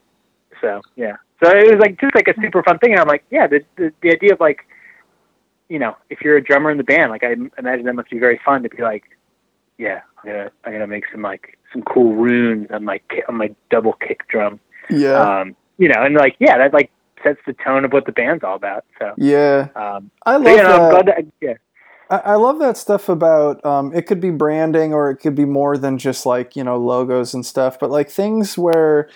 so 0.59 0.81
yeah. 0.95 1.17
So 1.43 1.51
it 1.51 1.69
was 1.69 1.79
like 1.79 2.01
just 2.01 2.15
like 2.15 2.27
a 2.27 2.33
super 2.41 2.63
fun 2.63 2.79
thing. 2.79 2.93
And 2.93 2.99
I'm 2.99 3.07
like, 3.07 3.23
yeah, 3.29 3.45
the 3.45 3.63
the, 3.75 3.93
the 4.01 4.09
idea 4.11 4.33
of 4.33 4.39
like 4.39 4.65
you 5.69 5.79
know, 5.79 5.95
if 6.09 6.21
you're 6.21 6.37
a 6.37 6.43
drummer 6.43 6.71
in 6.71 6.77
the 6.77 6.83
band, 6.83 7.11
like 7.11 7.23
I 7.23 7.35
imagine 7.57 7.85
that 7.85 7.95
must 7.95 8.09
be 8.09 8.19
very 8.19 8.39
fun 8.43 8.63
to 8.63 8.69
be 8.69 8.81
like, 8.81 9.03
yeah, 9.77 10.01
I'm 10.17 10.31
gonna 10.31 10.51
I'm 10.63 10.71
gonna 10.71 10.87
make 10.87 11.05
some 11.11 11.21
like 11.21 11.57
some 11.73 11.83
cool 11.83 12.15
runes 12.15 12.67
on 12.71 12.83
my 12.85 12.99
on 13.27 13.35
my 13.35 13.53
double 13.69 13.93
kick 13.93 14.27
drum. 14.27 14.59
yeah. 14.89 15.39
Um, 15.41 15.55
you 15.77 15.87
know, 15.89 16.01
and 16.01 16.15
like 16.15 16.35
yeah, 16.39 16.57
that 16.57 16.73
like 16.73 16.91
sets 17.23 17.39
the 17.45 17.53
tone 17.53 17.85
of 17.85 17.93
what 17.93 18.05
the 18.05 18.11
band's 18.11 18.43
all 18.43 18.55
about. 18.55 18.85
So 18.99 19.13
yeah. 19.17 19.67
um, 19.75 20.11
I 20.25 20.37
love 20.37 20.45
so, 20.45 20.51
you 20.51 20.63
know, 20.63 20.63
I'm 20.63 20.81
that. 20.81 20.91
glad 20.91 21.05
that 21.07 21.25
yeah. 21.41 21.53
I, 22.09 22.17
I 22.17 22.35
love 22.35 22.59
that 22.59 22.77
stuff 22.77 23.09
about 23.09 23.63
um, 23.65 23.93
it 23.93 24.03
could 24.03 24.21
be 24.21 24.31
branding 24.31 24.93
or 24.93 25.11
it 25.11 25.17
could 25.17 25.35
be 25.35 25.45
more 25.45 25.77
than 25.77 25.97
just 25.97 26.25
like 26.25 26.55
you 26.55 26.63
know 26.63 26.77
logos 26.77 27.33
and 27.33 27.45
stuff, 27.45 27.77
but 27.79 27.89
like 27.89 28.09
things 28.09 28.57
where 28.57 29.09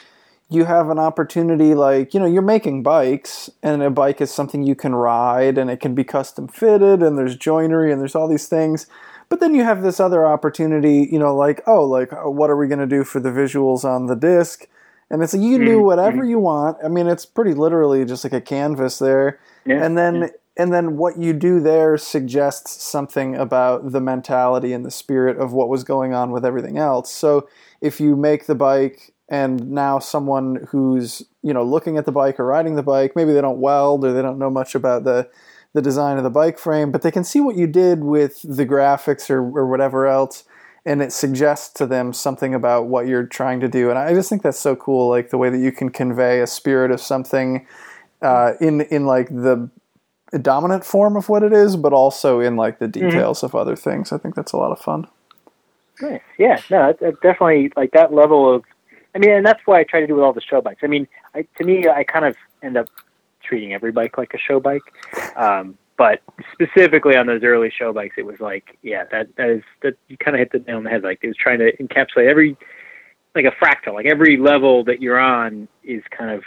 you 0.51 0.65
have 0.65 0.89
an 0.89 0.99
opportunity 0.99 1.73
like 1.73 2.13
you 2.13 2.19
know 2.19 2.25
you're 2.25 2.41
making 2.41 2.83
bikes 2.83 3.49
and 3.63 3.81
a 3.81 3.89
bike 3.89 4.19
is 4.21 4.31
something 4.31 4.63
you 4.63 4.75
can 4.75 4.93
ride 4.93 5.57
and 5.57 5.69
it 5.69 5.79
can 5.79 5.95
be 5.95 6.03
custom 6.03 6.47
fitted 6.47 7.01
and 7.01 7.17
there's 7.17 7.35
joinery 7.35 7.91
and 7.91 8.01
there's 8.01 8.15
all 8.15 8.27
these 8.27 8.47
things. 8.47 8.87
But 9.29 9.39
then 9.39 9.55
you 9.55 9.63
have 9.63 9.81
this 9.81 9.99
other 9.99 10.25
opportunity 10.25 11.07
you 11.11 11.19
know 11.19 11.35
like 11.35 11.61
oh 11.67 11.83
like 11.83 12.11
uh, 12.13 12.29
what 12.29 12.49
are 12.49 12.57
we 12.57 12.67
going 12.67 12.79
to 12.79 12.87
do 12.87 13.03
for 13.03 13.19
the 13.19 13.29
visuals 13.29 13.83
on 13.85 14.07
the 14.07 14.15
disc? 14.15 14.67
And 15.09 15.21
it's 15.23 15.33
like 15.33 15.41
you 15.43 15.57
can 15.57 15.65
do 15.65 15.79
Mhm, 15.79 15.85
whatever 15.85 16.23
you 16.23 16.39
want. 16.39 16.77
I 16.83 16.87
mean 16.87 17.07
it's 17.07 17.25
pretty 17.25 17.53
literally 17.53 18.05
just 18.05 18.23
like 18.23 18.33
a 18.33 18.41
canvas 18.41 18.99
there. 18.99 19.39
Yeah. 19.65 19.83
and 19.85 19.97
then 19.97 20.31
and 20.57 20.73
then 20.73 20.97
what 20.97 21.17
you 21.17 21.31
do 21.33 21.59
there 21.61 21.97
suggests 21.97 22.83
something 22.83 23.35
about 23.35 23.91
the 23.93 24.01
mentality 24.01 24.73
and 24.73 24.85
the 24.85 24.91
spirit 24.91 25.37
of 25.37 25.53
what 25.53 25.69
was 25.69 25.83
going 25.85 26.13
on 26.13 26.31
with 26.31 26.45
everything 26.45 26.77
else. 26.77 27.11
So 27.11 27.47
if 27.79 27.99
you 28.01 28.15
make 28.17 28.45
the 28.47 28.55
bike 28.55 29.13
and 29.31 29.71
now 29.71 29.97
someone 29.97 30.67
who's 30.69 31.23
you 31.41 31.53
know 31.53 31.63
looking 31.63 31.97
at 31.97 32.05
the 32.05 32.11
bike 32.11 32.39
or 32.39 32.45
riding 32.45 32.75
the 32.75 32.83
bike 32.83 33.15
maybe 33.15 33.33
they 33.33 33.41
don't 33.41 33.59
weld 33.59 34.05
or 34.05 34.13
they 34.13 34.21
don't 34.21 34.37
know 34.37 34.51
much 34.51 34.75
about 34.75 35.03
the 35.05 35.27
the 35.73 35.81
design 35.81 36.17
of 36.17 36.23
the 36.23 36.29
bike 36.29 36.59
frame 36.59 36.91
but 36.91 37.01
they 37.01 37.09
can 37.09 37.23
see 37.23 37.39
what 37.39 37.55
you 37.55 37.65
did 37.65 38.03
with 38.03 38.41
the 38.43 38.65
graphics 38.65 39.29
or, 39.29 39.39
or 39.57 39.65
whatever 39.65 40.05
else 40.05 40.43
and 40.85 41.01
it 41.01 41.11
suggests 41.11 41.71
to 41.73 41.85
them 41.85 42.11
something 42.11 42.53
about 42.53 42.87
what 42.87 43.07
you're 43.07 43.25
trying 43.25 43.59
to 43.59 43.67
do 43.67 43.89
and 43.89 43.97
i 43.97 44.13
just 44.13 44.29
think 44.29 44.43
that's 44.43 44.59
so 44.59 44.75
cool 44.75 45.09
like 45.09 45.29
the 45.29 45.37
way 45.37 45.49
that 45.49 45.59
you 45.59 45.71
can 45.71 45.89
convey 45.89 46.41
a 46.41 46.47
spirit 46.47 46.91
of 46.91 46.99
something 46.99 47.65
uh, 48.21 48.53
in 48.61 48.81
in 48.81 49.05
like 49.05 49.29
the 49.29 49.69
dominant 50.41 50.85
form 50.85 51.15
of 51.15 51.27
what 51.29 51.41
it 51.41 51.51
is 51.51 51.75
but 51.75 51.93
also 51.93 52.39
in 52.39 52.55
like 52.55 52.79
the 52.79 52.87
details 52.87 53.43
of 53.43 53.55
other 53.55 53.75
things 53.75 54.11
i 54.11 54.17
think 54.17 54.35
that's 54.35 54.51
a 54.51 54.57
lot 54.57 54.71
of 54.71 54.79
fun 54.79 55.07
Nice. 56.01 56.21
Yeah, 56.37 56.59
no, 56.69 56.89
it, 56.89 56.97
it 57.01 57.15
definitely 57.21 57.71
like 57.75 57.91
that 57.91 58.13
level 58.13 58.53
of. 58.53 58.63
I 59.13 59.19
mean, 59.19 59.31
and 59.31 59.45
that's 59.45 59.61
why 59.65 59.79
I 59.79 59.83
try 59.83 59.99
to 59.99 60.07
do 60.07 60.15
with 60.15 60.23
all 60.23 60.33
the 60.33 60.41
show 60.41 60.61
bikes. 60.61 60.81
I 60.83 60.87
mean, 60.87 61.07
I, 61.35 61.45
to 61.57 61.63
me, 61.63 61.87
I 61.87 62.03
kind 62.03 62.25
of 62.25 62.35
end 62.63 62.77
up 62.77 62.87
treating 63.43 63.73
every 63.73 63.91
bike 63.91 64.17
like 64.17 64.33
a 64.33 64.37
show 64.37 64.59
bike, 64.59 64.81
um, 65.35 65.77
but 65.97 66.21
specifically 66.53 67.15
on 67.15 67.27
those 67.27 67.43
early 67.43 67.69
show 67.69 67.91
bikes, 67.93 68.15
it 68.17 68.25
was 68.25 68.39
like, 68.39 68.77
yeah, 68.81 69.03
that 69.11 69.35
that 69.35 69.49
is 69.49 69.63
that 69.83 69.95
you 70.07 70.17
kind 70.17 70.35
of 70.35 70.39
hit 70.39 70.51
the 70.51 70.59
nail 70.59 70.77
on 70.77 70.83
the 70.83 70.89
head. 70.89 71.03
Like 71.03 71.19
it 71.21 71.27
was 71.27 71.37
trying 71.37 71.59
to 71.59 71.75
encapsulate 71.77 72.27
every, 72.29 72.57
like 73.35 73.45
a 73.45 73.51
fractal, 73.51 73.93
like 73.93 74.05
every 74.05 74.37
level 74.37 74.83
that 74.85 75.01
you're 75.01 75.19
on 75.19 75.67
is 75.83 76.03
kind 76.09 76.31
of 76.31 76.43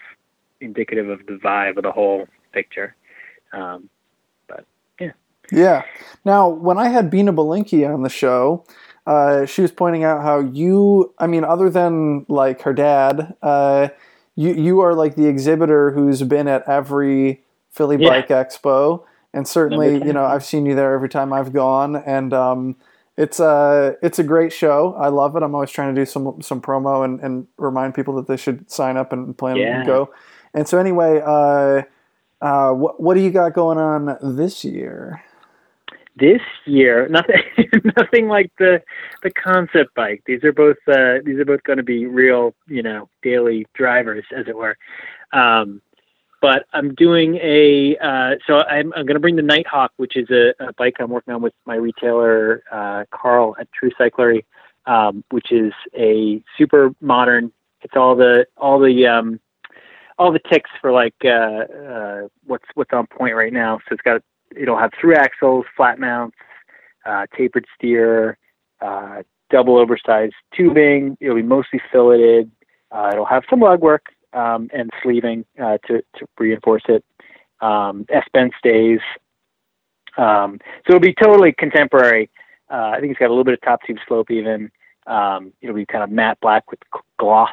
indicative 0.61 1.09
of 1.09 1.25
the 1.27 1.35
vibe 1.35 1.77
of 1.77 1.83
the 1.83 1.93
whole 1.93 2.27
picture. 2.53 2.97
Um, 3.53 3.89
but 4.49 4.65
yeah, 5.01 5.13
Yeah. 5.53 5.83
Now, 6.25 6.49
when 6.49 6.79
I 6.79 6.89
had 6.89 7.11
Bina 7.11 7.33
Bilenky 7.33 7.89
on 7.89 8.03
the 8.03 8.09
show, 8.09 8.65
uh, 9.07 9.45
she 9.47 9.63
was 9.63 9.71
pointing 9.73 10.03
out 10.05 10.23
how 10.23 10.39
you, 10.41 11.13
I 11.19 11.27
mean, 11.27 11.45
other 11.45 11.69
than 11.71 12.25
like 12.29 12.63
her 12.63 12.73
dad, 12.73 13.37
uh, 13.43 13.89
you 14.37 14.53
you 14.55 14.81
are 14.81 14.95
like 14.95 15.15
the 15.15 15.27
exhibitor 15.27 15.91
who's 15.93 16.23
been 16.23 16.49
at 16.49 16.67
every 16.69 17.43
Philly 17.71 17.97
Yeah. 17.99 18.09
Bike 18.09 18.29
Expo, 18.29 19.05
and 19.33 19.47
certainly, 19.47 19.95
you 20.05 20.13
know, 20.13 20.25
I've 20.25 20.45
seen 20.45 20.65
you 20.67 20.75
there 20.75 20.95
every 20.95 21.09
time 21.09 21.33
I've 21.33 21.53
gone, 21.53 21.97
and 21.97 22.33
um, 22.33 22.77
it's 23.17 23.39
a 23.41 23.97
it's 24.03 24.19
a 24.19 24.25
great 24.25 24.53
show. 24.53 24.95
I 24.99 25.09
love 25.09 25.37
it. 25.37 25.43
I'm 25.43 25.55
always 25.55 25.71
trying 25.71 25.95
to 25.95 26.01
do 26.01 26.07
some 26.07 26.41
some 26.43 26.61
promo 26.61 27.05
and, 27.05 27.21
and 27.21 27.47
remind 27.59 27.95
people 27.95 28.15
that 28.17 28.27
they 28.27 28.37
should 28.37 28.71
sign 28.71 28.97
up 28.97 29.13
and 29.13 29.37
plan 29.37 29.57
Yeah. 29.57 29.79
and 29.79 29.87
go. 29.87 30.11
And 30.53 30.67
so, 30.67 30.79
anyway, 30.79 31.21
uh, 31.25 31.83
uh, 32.41 32.73
what 32.73 33.01
what 33.01 33.15
do 33.15 33.21
you 33.21 33.31
got 33.31 33.53
going 33.53 33.79
on 33.79 34.17
this 34.21 34.65
year? 34.65 35.23
This 36.17 36.41
year 36.65 37.09
nothing 37.09 37.43
nothing 37.97 38.29
like 38.29 38.51
the 38.59 38.83
the 39.23 39.31
concept 39.31 39.95
bike. 39.95 40.23
These 40.27 40.45
are 40.45 40.53
both 40.53 40.77
uh 40.89 41.19
these 41.25 41.39
are 41.39 41.45
both 41.45 41.63
going 41.65 41.79
to 41.79 41.83
be 41.83 42.07
real 42.07 42.55
you 42.67 42.83
know 42.83 43.09
daily 43.23 43.67
drivers 43.75 44.25
as 44.37 44.47
it 44.49 44.57
were. 44.57 44.77
Um 45.33 45.83
but 46.41 46.67
i'm 46.75 46.95
doing 46.97 47.37
a 47.37 47.97
uh 48.03 48.35
so 48.47 48.59
i'm, 48.69 48.93
I'm 48.95 49.07
going 49.07 49.15
to 49.15 49.21
bring 49.21 49.37
the 49.37 49.43
nighthawk 49.43 49.93
which 49.97 50.15
is 50.15 50.29
a, 50.31 50.53
a 50.61 50.75
bike 50.75 50.97
i'm 51.01 51.09
working 51.09 51.33
on 51.33 51.41
with 51.41 51.55
my 51.65 51.77
retailer 51.77 52.63
uh 52.71 53.05
carl 53.11 53.57
at 53.59 53.69
true 53.73 53.91
cyclery 53.99 54.45
um 54.85 55.25
which 55.31 55.51
is 55.53 55.73
a 55.97 56.43
super 56.59 56.91
modern 57.01 57.51
it's 57.85 57.95
all 57.97 58.17
the 58.17 58.47
all 58.57 58.81
the 58.81 59.07
um 59.07 59.39
all 60.19 60.33
the 60.33 60.41
ticks 60.51 60.71
for 60.81 60.91
like 60.91 61.15
uh 61.25 61.29
uh 61.29 62.29
what's 62.47 62.65
what's 62.75 62.93
on 62.93 63.07
point 63.07 63.35
right 63.35 63.53
now. 63.53 63.79
So 63.79 63.93
it's 63.93 64.03
got 64.03 64.23
it'll 64.57 64.79
have 64.79 64.91
through 65.01 65.17
axles, 65.17 65.65
flat 65.77 65.99
mounts, 65.99 66.37
uh, 67.05 67.27
tapered 67.37 67.67
steer, 67.77 68.39
uh, 68.81 69.23
double 69.51 69.79
oversized 69.79 70.35
tubing. 70.57 71.17
It'll 71.21 71.37
be 71.37 71.43
mostly 71.43 71.81
filleted. 71.93 72.51
Uh, 72.91 73.11
it'll 73.13 73.25
have 73.25 73.45
some 73.51 73.61
lug 73.61 73.81
work 73.81 74.07
um, 74.33 74.71
and 74.73 74.91
sleeving 75.03 75.45
uh, 75.63 75.79
to, 75.87 76.03
to 76.19 76.27
reinforce 76.39 76.83
it. 76.89 77.05
Um, 77.61 78.07
S-bend 78.09 78.53
stays. 78.59 79.01
Um, 80.17 80.61
so 80.87 80.95
it'll 80.95 81.01
be 81.01 81.15
totally 81.15 81.53
contemporary. 81.53 82.31
Uh, 82.71 82.93
I 82.95 83.01
think 83.01 83.11
it's 83.11 83.19
got 83.19 83.27
a 83.27 83.35
little 83.35 83.45
bit 83.45 83.55
of 83.55 83.61
top 83.63 83.81
tube 83.87 83.99
slope 84.07 84.31
even. 84.31 84.71
Um, 85.07 85.53
it'll 85.61 85.75
be 85.75 85.87
kind 85.87 86.03
of 86.03 86.11
matte 86.11 86.39
black 86.41 86.71
with 86.71 86.81
gloss 87.19 87.51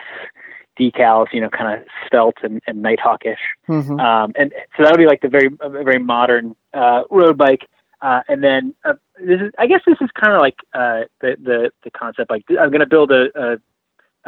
decals, 0.82 1.28
you 1.36 1.42
know, 1.44 1.52
kind 1.60 1.70
of 1.74 1.88
svelte 2.08 2.42
and, 2.48 2.56
and 2.68 2.76
nighthawkish. 2.88 3.44
Mm-hmm. 3.68 4.00
Um, 4.08 4.30
and 4.40 4.48
so 4.74 4.84
that 4.84 4.92
would 4.92 5.04
be 5.06 5.12
like 5.14 5.22
the 5.22 5.34
very 5.38 5.50
very 5.90 6.02
modern 6.14 6.46
uh, 6.82 7.02
road 7.10 7.38
bike. 7.38 7.64
Uh, 8.08 8.22
and 8.32 8.40
then 8.48 8.74
uh, 8.88 8.98
this 9.20 9.40
is, 9.46 9.52
I 9.64 9.66
guess 9.68 9.82
this 9.86 10.00
is 10.02 10.10
kind 10.22 10.34
of 10.34 10.42
like 10.48 10.58
uh, 10.74 11.02
the 11.22 11.32
the 11.50 11.72
the 11.84 11.92
concept. 11.92 12.32
Like 12.36 12.46
I'm 12.50 12.72
going 12.74 12.86
to 12.88 12.94
build 12.96 13.12
a, 13.12 13.24
a 13.36 13.48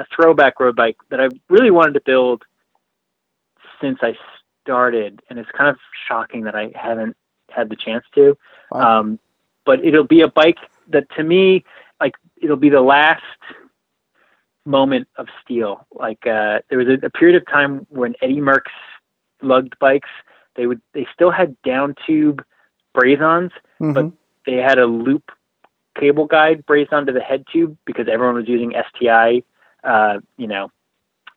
a 0.02 0.06
throwback 0.16 0.60
road 0.60 0.76
bike 0.76 0.98
that 1.10 1.20
I 1.20 1.28
really 1.50 1.72
wanted 1.72 1.94
to 2.00 2.02
build 2.02 2.40
since 3.82 4.00
I 4.02 4.12
started, 4.62 5.22
and 5.30 5.40
it's 5.40 5.52
kind 5.52 5.70
of 5.70 5.78
shocking 6.08 6.42
that 6.48 6.56
I 6.56 6.72
haven't 6.88 7.16
had 7.50 7.70
the 7.70 7.76
chance 7.76 8.06
to. 8.16 8.38
Wow. 8.72 9.00
Um, 9.00 9.20
but 9.66 9.78
it'll 9.88 10.12
be 10.18 10.22
a 10.22 10.28
bike 10.28 10.62
that, 10.90 11.06
to 11.18 11.24
me, 11.24 11.64
like 12.00 12.16
it'll 12.42 12.64
be 12.68 12.70
the 12.70 12.82
last 12.82 13.24
moment 14.66 15.08
of 15.18 15.28
steel. 15.44 15.86
Like 15.92 16.26
uh, 16.26 16.60
there 16.70 16.78
was 16.78 16.88
a, 16.88 17.06
a 17.06 17.10
period 17.10 17.42
of 17.42 17.48
time 17.48 17.86
when 17.90 18.16
Eddie 18.22 18.42
Merckx 18.42 18.68
lugged 19.42 19.78
bikes. 19.80 20.10
They 20.56 20.68
would 20.68 20.82
they 20.94 21.08
still 21.14 21.32
had 21.32 21.60
down 21.64 21.96
tube 22.06 22.44
braze-ons, 22.94 23.52
Mhm. 23.82 23.94
but 23.94 24.12
they 24.46 24.58
had 24.58 24.78
a 24.78 24.86
loop 24.86 25.32
cable 26.00 26.26
guide 26.26 26.66
brazed 26.66 26.94
onto 26.94 27.12
the 27.12 27.22
head 27.22 27.46
tube 27.52 27.78
because 27.86 28.08
everyone 28.08 28.36
was 28.36 28.48
using 28.48 28.74
STI, 28.74 29.44
uh, 29.84 30.20
you 30.38 30.48
know, 30.48 30.72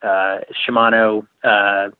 uh, 0.03 0.39
Shimano 0.53 1.27
uh, 1.43 1.91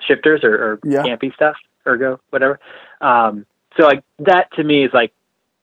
shifters 0.00 0.44
or, 0.44 0.54
or 0.54 0.80
Yeah. 0.84 1.02
Campy 1.02 1.32
stuff, 1.34 1.56
Ergo, 1.86 2.20
whatever. 2.30 2.58
Um, 3.00 3.46
so 3.76 3.84
like 3.84 4.02
that 4.20 4.52
to 4.52 4.64
me 4.64 4.84
is 4.84 4.92
like 4.92 5.12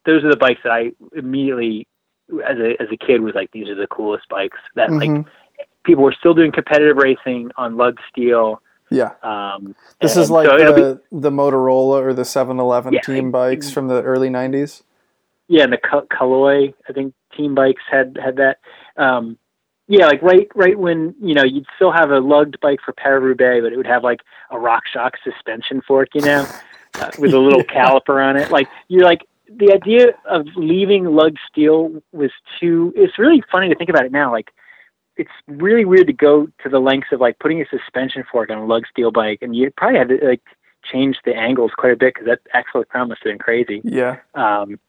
those 0.06 0.24
are 0.24 0.30
the 0.30 0.38
bikes 0.38 0.62
that 0.64 0.72
I 0.72 0.92
immediately 1.16 1.88
as 2.48 2.58
a 2.58 2.82
as 2.82 2.88
a 2.92 2.98
kid 2.98 3.22
was 3.22 3.36
like 3.36 3.52
these 3.52 3.70
are 3.70 3.76
the 3.76 3.88
coolest 3.88 4.28
bikes 4.30 4.58
that 4.76 4.92
like 4.92 5.10
Mhm. 5.10 5.26
people 5.84 6.04
were 6.04 6.12
still 6.18 6.34
doing 6.34 6.52
competitive 6.52 6.98
racing 6.98 7.52
on 7.58 7.78
lug 7.78 8.00
steel. 8.10 8.62
yeah. 8.92 9.12
Um, 9.24 9.76
This 10.02 10.16
is 10.18 10.30
like 10.32 10.48
so 10.48 10.58
it'll 10.58 10.74
be- 10.74 10.82
the, 10.82 11.02
the 11.12 11.32
Motorola 11.32 12.02
or 12.02 12.14
the 12.14 12.26
711 12.26 12.94
Yeah, 12.94 13.02
team 13.02 13.32
bikes 13.32 13.72
from 13.72 13.88
the 13.88 14.02
early 14.04 14.30
90s. 14.30 14.84
yeah, 15.48 15.64
and 15.64 15.74
the 15.74 15.78
Kaloi, 15.78 16.74
I 16.90 16.94
think 16.94 17.14
team 17.36 17.54
bikes 17.56 17.84
had 17.90 18.18
had 18.24 18.36
that. 18.38 18.60
Um, 18.98 19.38
yeah, 19.88 20.08
like 20.08 20.22
right 20.24 20.48
right 20.56 20.78
when 20.78 21.14
you 21.22 21.36
know 21.36 21.44
you'd 21.44 21.68
still 21.76 21.92
have 21.92 22.10
a 22.12 22.20
lugged 22.20 22.60
bike 22.60 22.80
for 22.84 22.92
Paris 22.94 23.22
Roubaix, 23.24 23.62
but 23.64 23.72
it 23.72 23.78
would 23.78 23.86
have 23.88 24.04
like 24.04 24.22
a 24.52 24.56
RockShox 24.56 25.12
suspension 25.24 25.82
fork, 25.88 26.10
you 26.16 26.22
know, 26.22 26.48
uh, 27.00 27.12
with 27.20 27.34
a 27.36 27.40
little 27.40 27.64
Yeah. 27.70 27.90
caliper 27.90 28.24
on 28.24 28.36
it. 28.38 28.50
Like 28.50 28.68
you're 28.88 29.04
like 29.06 29.22
the 29.50 29.74
idea 29.74 30.14
of 30.30 30.48
leaving 30.56 31.06
lug 31.06 31.36
steel 31.50 32.02
was 32.12 32.32
too. 32.60 32.94
It's 32.96 33.20
really 33.20 33.44
funny 33.52 33.70
to 33.70 33.76
think 33.76 33.90
about 33.90 34.06
it 34.06 34.12
now. 34.12 34.32
Like 34.32 34.52
it's 35.18 35.32
really 35.48 35.86
weird 35.86 36.08
to 36.08 36.14
go 36.14 36.48
to 36.64 36.70
the 36.70 36.80
lengths 36.80 37.12
of 37.12 37.22
like 37.22 37.40
putting 37.40 37.62
a 37.62 37.66
suspension 37.70 38.24
fork 38.32 38.50
on 38.50 38.58
a 38.58 38.66
lug 38.66 38.84
steel 38.90 39.12
bike, 39.12 39.40
and 39.42 39.56
you 39.56 39.72
probably 39.72 40.00
had 40.00 40.10
to 40.10 40.20
like 40.26 40.42
change 40.84 41.18
the 41.26 41.36
angles 41.36 41.72
quite 41.78 41.94
a 41.94 41.96
bit 41.96 42.14
because 42.14 42.28
that 42.28 42.40
axle 42.54 42.84
crown 42.84 43.10
must 43.10 43.22
have 43.24 43.32
been 43.32 43.40
crazy. 43.40 43.82
Yeah. 43.84 44.18
Um, 44.34 44.80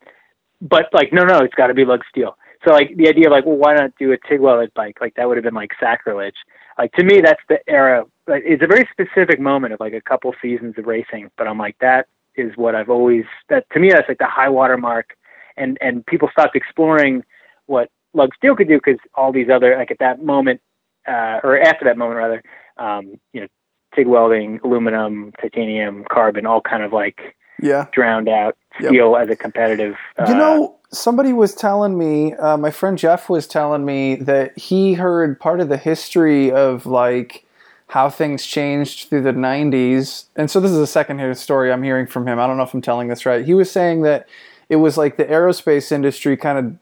but 0.61 0.88
like, 0.92 1.12
no, 1.12 1.24
no, 1.24 1.38
it's 1.38 1.54
got 1.54 1.68
to 1.68 1.74
be 1.74 1.84
lug 1.84 2.02
steel. 2.09 2.36
So 2.64 2.72
like 2.72 2.96
the 2.96 3.09
idea 3.09 3.26
of 3.26 3.32
like, 3.32 3.46
well, 3.46 3.57
why 3.57 3.74
not 3.74 3.92
do 3.98 4.12
a 4.12 4.18
TIG 4.18 4.40
welded 4.40 4.72
bike? 4.74 4.98
Like 5.00 5.14
that 5.14 5.28
would 5.28 5.36
have 5.36 5.44
been 5.44 5.54
like 5.54 5.72
sacrilege. 5.78 6.36
Like 6.78 6.92
to 6.92 7.04
me, 7.04 7.20
that's 7.20 7.40
the 7.48 7.59
era. 7.68 8.04
Like, 8.26 8.42
it's 8.44 8.62
a 8.62 8.66
very 8.66 8.88
specific 8.90 9.38
moment 9.38 9.74
of 9.74 9.80
like 9.80 9.92
a 9.92 10.00
couple 10.00 10.34
seasons 10.42 10.74
of 10.78 10.86
racing. 10.86 11.30
But 11.36 11.46
I'm 11.46 11.59
like, 11.59 11.76
that 11.80 12.09
is 12.37 12.53
what 12.57 12.74
I've 12.74 12.91
always. 12.91 13.24
That 13.49 13.66
to 13.72 13.80
me, 13.80 13.91
that's 13.91 14.09
like 14.09 14.18
the 14.18 14.26
high 14.26 14.49
water 14.49 14.76
mark. 14.76 15.16
And 15.57 15.78
and 15.80 16.05
people 16.07 16.28
stopped 16.30 16.55
exploring 16.55 17.22
what 17.66 17.91
lug 18.14 18.34
steel 18.37 18.57
could 18.57 18.68
do 18.68 18.78
because 18.78 19.01
all 19.14 19.32
these 19.32 19.49
other 19.53 19.76
like 19.76 19.91
at 19.91 19.99
that 20.01 20.22
moment 20.22 20.61
uh, 21.07 21.41
or 21.43 21.61
after 21.61 21.84
that 21.84 21.97
moment 21.97 22.18
rather, 22.18 22.43
um, 22.78 23.14
you 23.32 23.41
know, 23.41 23.47
TIG 23.95 24.07
welding, 24.07 24.61
aluminum, 24.64 25.32
titanium, 25.41 26.05
carbon, 26.11 26.47
all 26.47 26.61
kind 26.61 26.82
of 26.82 26.93
like 26.93 27.37
yeah 27.62 27.87
drowned 27.93 28.28
out 28.28 28.55
steel 28.78 29.12
yep. 29.12 29.22
as 29.22 29.30
a 29.30 29.37
competitive. 29.37 29.95
Uh, 30.18 30.26
you 30.28 30.34
know, 30.34 30.76
somebody 30.93 31.32
was 31.32 31.55
telling 31.55 31.97
me, 31.97 32.34
uh, 32.34 32.57
my 32.57 32.70
friend 32.70 32.99
Jeff 32.99 33.30
was 33.30 33.47
telling 33.47 33.84
me 33.84 34.16
that 34.16 34.59
he 34.59 34.95
heard 34.95 35.41
part 35.41 35.61
of 35.61 35.68
the 35.68 35.78
history 35.78 36.51
of 36.51 36.84
like 36.84 37.45
how 37.89 38.11
things 38.11 38.45
changed 38.45 39.09
through 39.09 39.22
the 39.22 39.32
90s. 39.32 40.24
And 40.34 40.51
so 40.51 40.61
this 40.61 40.72
is 40.72 40.78
a 40.78 40.87
second 40.87 41.37
story 41.37 41.70
I'm 41.70 41.82
hearing 41.82 42.07
from 42.07 42.26
him. 42.26 42.39
I 42.39 42.47
don't 42.47 42.57
know 42.57 42.64
if 42.64 42.74
I'm 42.74 42.82
telling 42.82 43.09
this 43.09 43.24
right. 43.24 43.45
He 43.45 43.55
was 43.55 43.70
saying 43.70 44.03
that 44.03 44.28
it 44.68 44.76
was 44.76 44.97
like 44.97 45.16
the 45.16 45.24
aerospace 45.24 45.93
industry 45.93 46.37
kind 46.37 46.59
of 46.59 46.76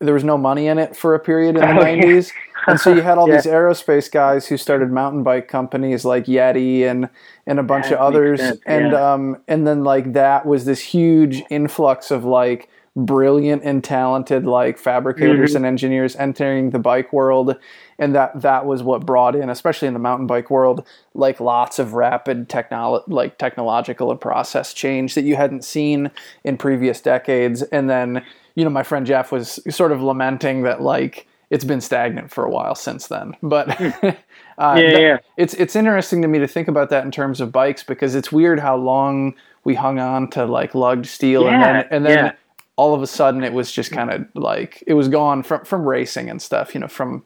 there 0.00 0.14
was 0.14 0.24
no 0.24 0.36
money 0.36 0.66
in 0.66 0.78
it 0.78 0.94
for 0.96 1.14
a 1.14 1.18
period 1.18 1.56
in 1.56 1.62
the 1.62 1.68
oh, 1.80 1.84
90s. 1.84 2.30
and 2.66 2.78
so 2.78 2.92
you 2.92 3.00
had 3.00 3.16
all 3.16 3.28
yeah. 3.28 3.36
these 3.36 3.46
aerospace 3.46 4.10
guys 4.10 4.46
who 4.46 4.56
started 4.56 4.90
mountain 4.90 5.22
bike 5.22 5.48
companies 5.48 6.04
like 6.04 6.26
Yeti 6.26 6.82
and 6.82 7.08
and 7.46 7.58
a 7.58 7.62
bunch 7.62 7.86
of 7.86 7.98
others 7.98 8.40
and 8.66 8.94
um 8.94 9.40
and 9.48 9.66
then 9.66 9.84
like 9.84 10.12
that 10.12 10.46
was 10.46 10.64
this 10.64 10.80
huge 10.80 11.42
influx 11.50 12.10
of 12.10 12.24
like 12.24 12.68
brilliant 12.96 13.62
and 13.64 13.82
talented 13.82 14.46
like 14.46 14.78
fabricators 14.78 15.50
mm-hmm. 15.50 15.58
and 15.58 15.66
engineers 15.66 16.14
entering 16.16 16.70
the 16.70 16.78
bike 16.78 17.12
world 17.12 17.56
and 17.98 18.14
that 18.14 18.40
that 18.40 18.66
was 18.66 18.82
what 18.82 19.04
brought 19.04 19.34
in 19.34 19.48
especially 19.48 19.88
in 19.88 19.94
the 19.94 20.00
mountain 20.00 20.26
bike 20.26 20.50
world 20.50 20.86
like 21.14 21.40
lots 21.40 21.78
of 21.78 21.94
rapid 21.94 22.48
technolo- 22.48 23.04
like 23.06 23.38
technological 23.38 24.10
and 24.10 24.20
process 24.20 24.72
change 24.72 25.14
that 25.14 25.22
you 25.22 25.36
hadn't 25.36 25.64
seen 25.64 26.10
in 26.44 26.56
previous 26.56 27.00
decades 27.00 27.62
and 27.62 27.88
then 27.88 28.24
you 28.54 28.64
know, 28.64 28.70
my 28.70 28.82
friend 28.82 29.06
Jeff 29.06 29.32
was 29.32 29.60
sort 29.74 29.92
of 29.92 30.02
lamenting 30.02 30.62
that 30.62 30.80
like 30.80 31.26
it's 31.50 31.64
been 31.64 31.80
stagnant 31.80 32.30
for 32.30 32.44
a 32.44 32.50
while 32.50 32.74
since 32.74 33.08
then. 33.08 33.36
But 33.42 33.68
uh, 34.02 34.14
yeah, 34.58 34.98
yeah, 34.98 35.16
it's 35.36 35.54
it's 35.54 35.76
interesting 35.76 36.22
to 36.22 36.28
me 36.28 36.38
to 36.38 36.46
think 36.46 36.68
about 36.68 36.90
that 36.90 37.04
in 37.04 37.10
terms 37.10 37.40
of 37.40 37.52
bikes 37.52 37.82
because 37.82 38.14
it's 38.14 38.30
weird 38.30 38.60
how 38.60 38.76
long 38.76 39.34
we 39.64 39.74
hung 39.74 39.98
on 39.98 40.30
to 40.30 40.44
like 40.44 40.74
lugged 40.74 41.06
steel 41.06 41.44
yeah, 41.44 41.54
and 41.54 41.62
then 41.62 41.86
and 41.90 42.06
then 42.06 42.24
yeah. 42.26 42.32
all 42.76 42.94
of 42.94 43.02
a 43.02 43.06
sudden 43.06 43.42
it 43.42 43.52
was 43.52 43.72
just 43.72 43.90
kind 43.90 44.10
of 44.10 44.26
like 44.34 44.84
it 44.86 44.94
was 44.94 45.08
gone 45.08 45.42
from 45.42 45.64
from 45.64 45.84
racing 45.86 46.30
and 46.30 46.40
stuff, 46.40 46.74
you 46.74 46.80
know, 46.80 46.88
from 46.88 47.24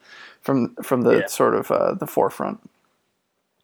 from 0.49 0.75
from 0.83 1.03
the 1.03 1.19
yeah. 1.19 1.27
sort 1.27 1.55
of 1.55 1.71
uh, 1.71 1.93
the 1.93 2.07
forefront. 2.07 2.59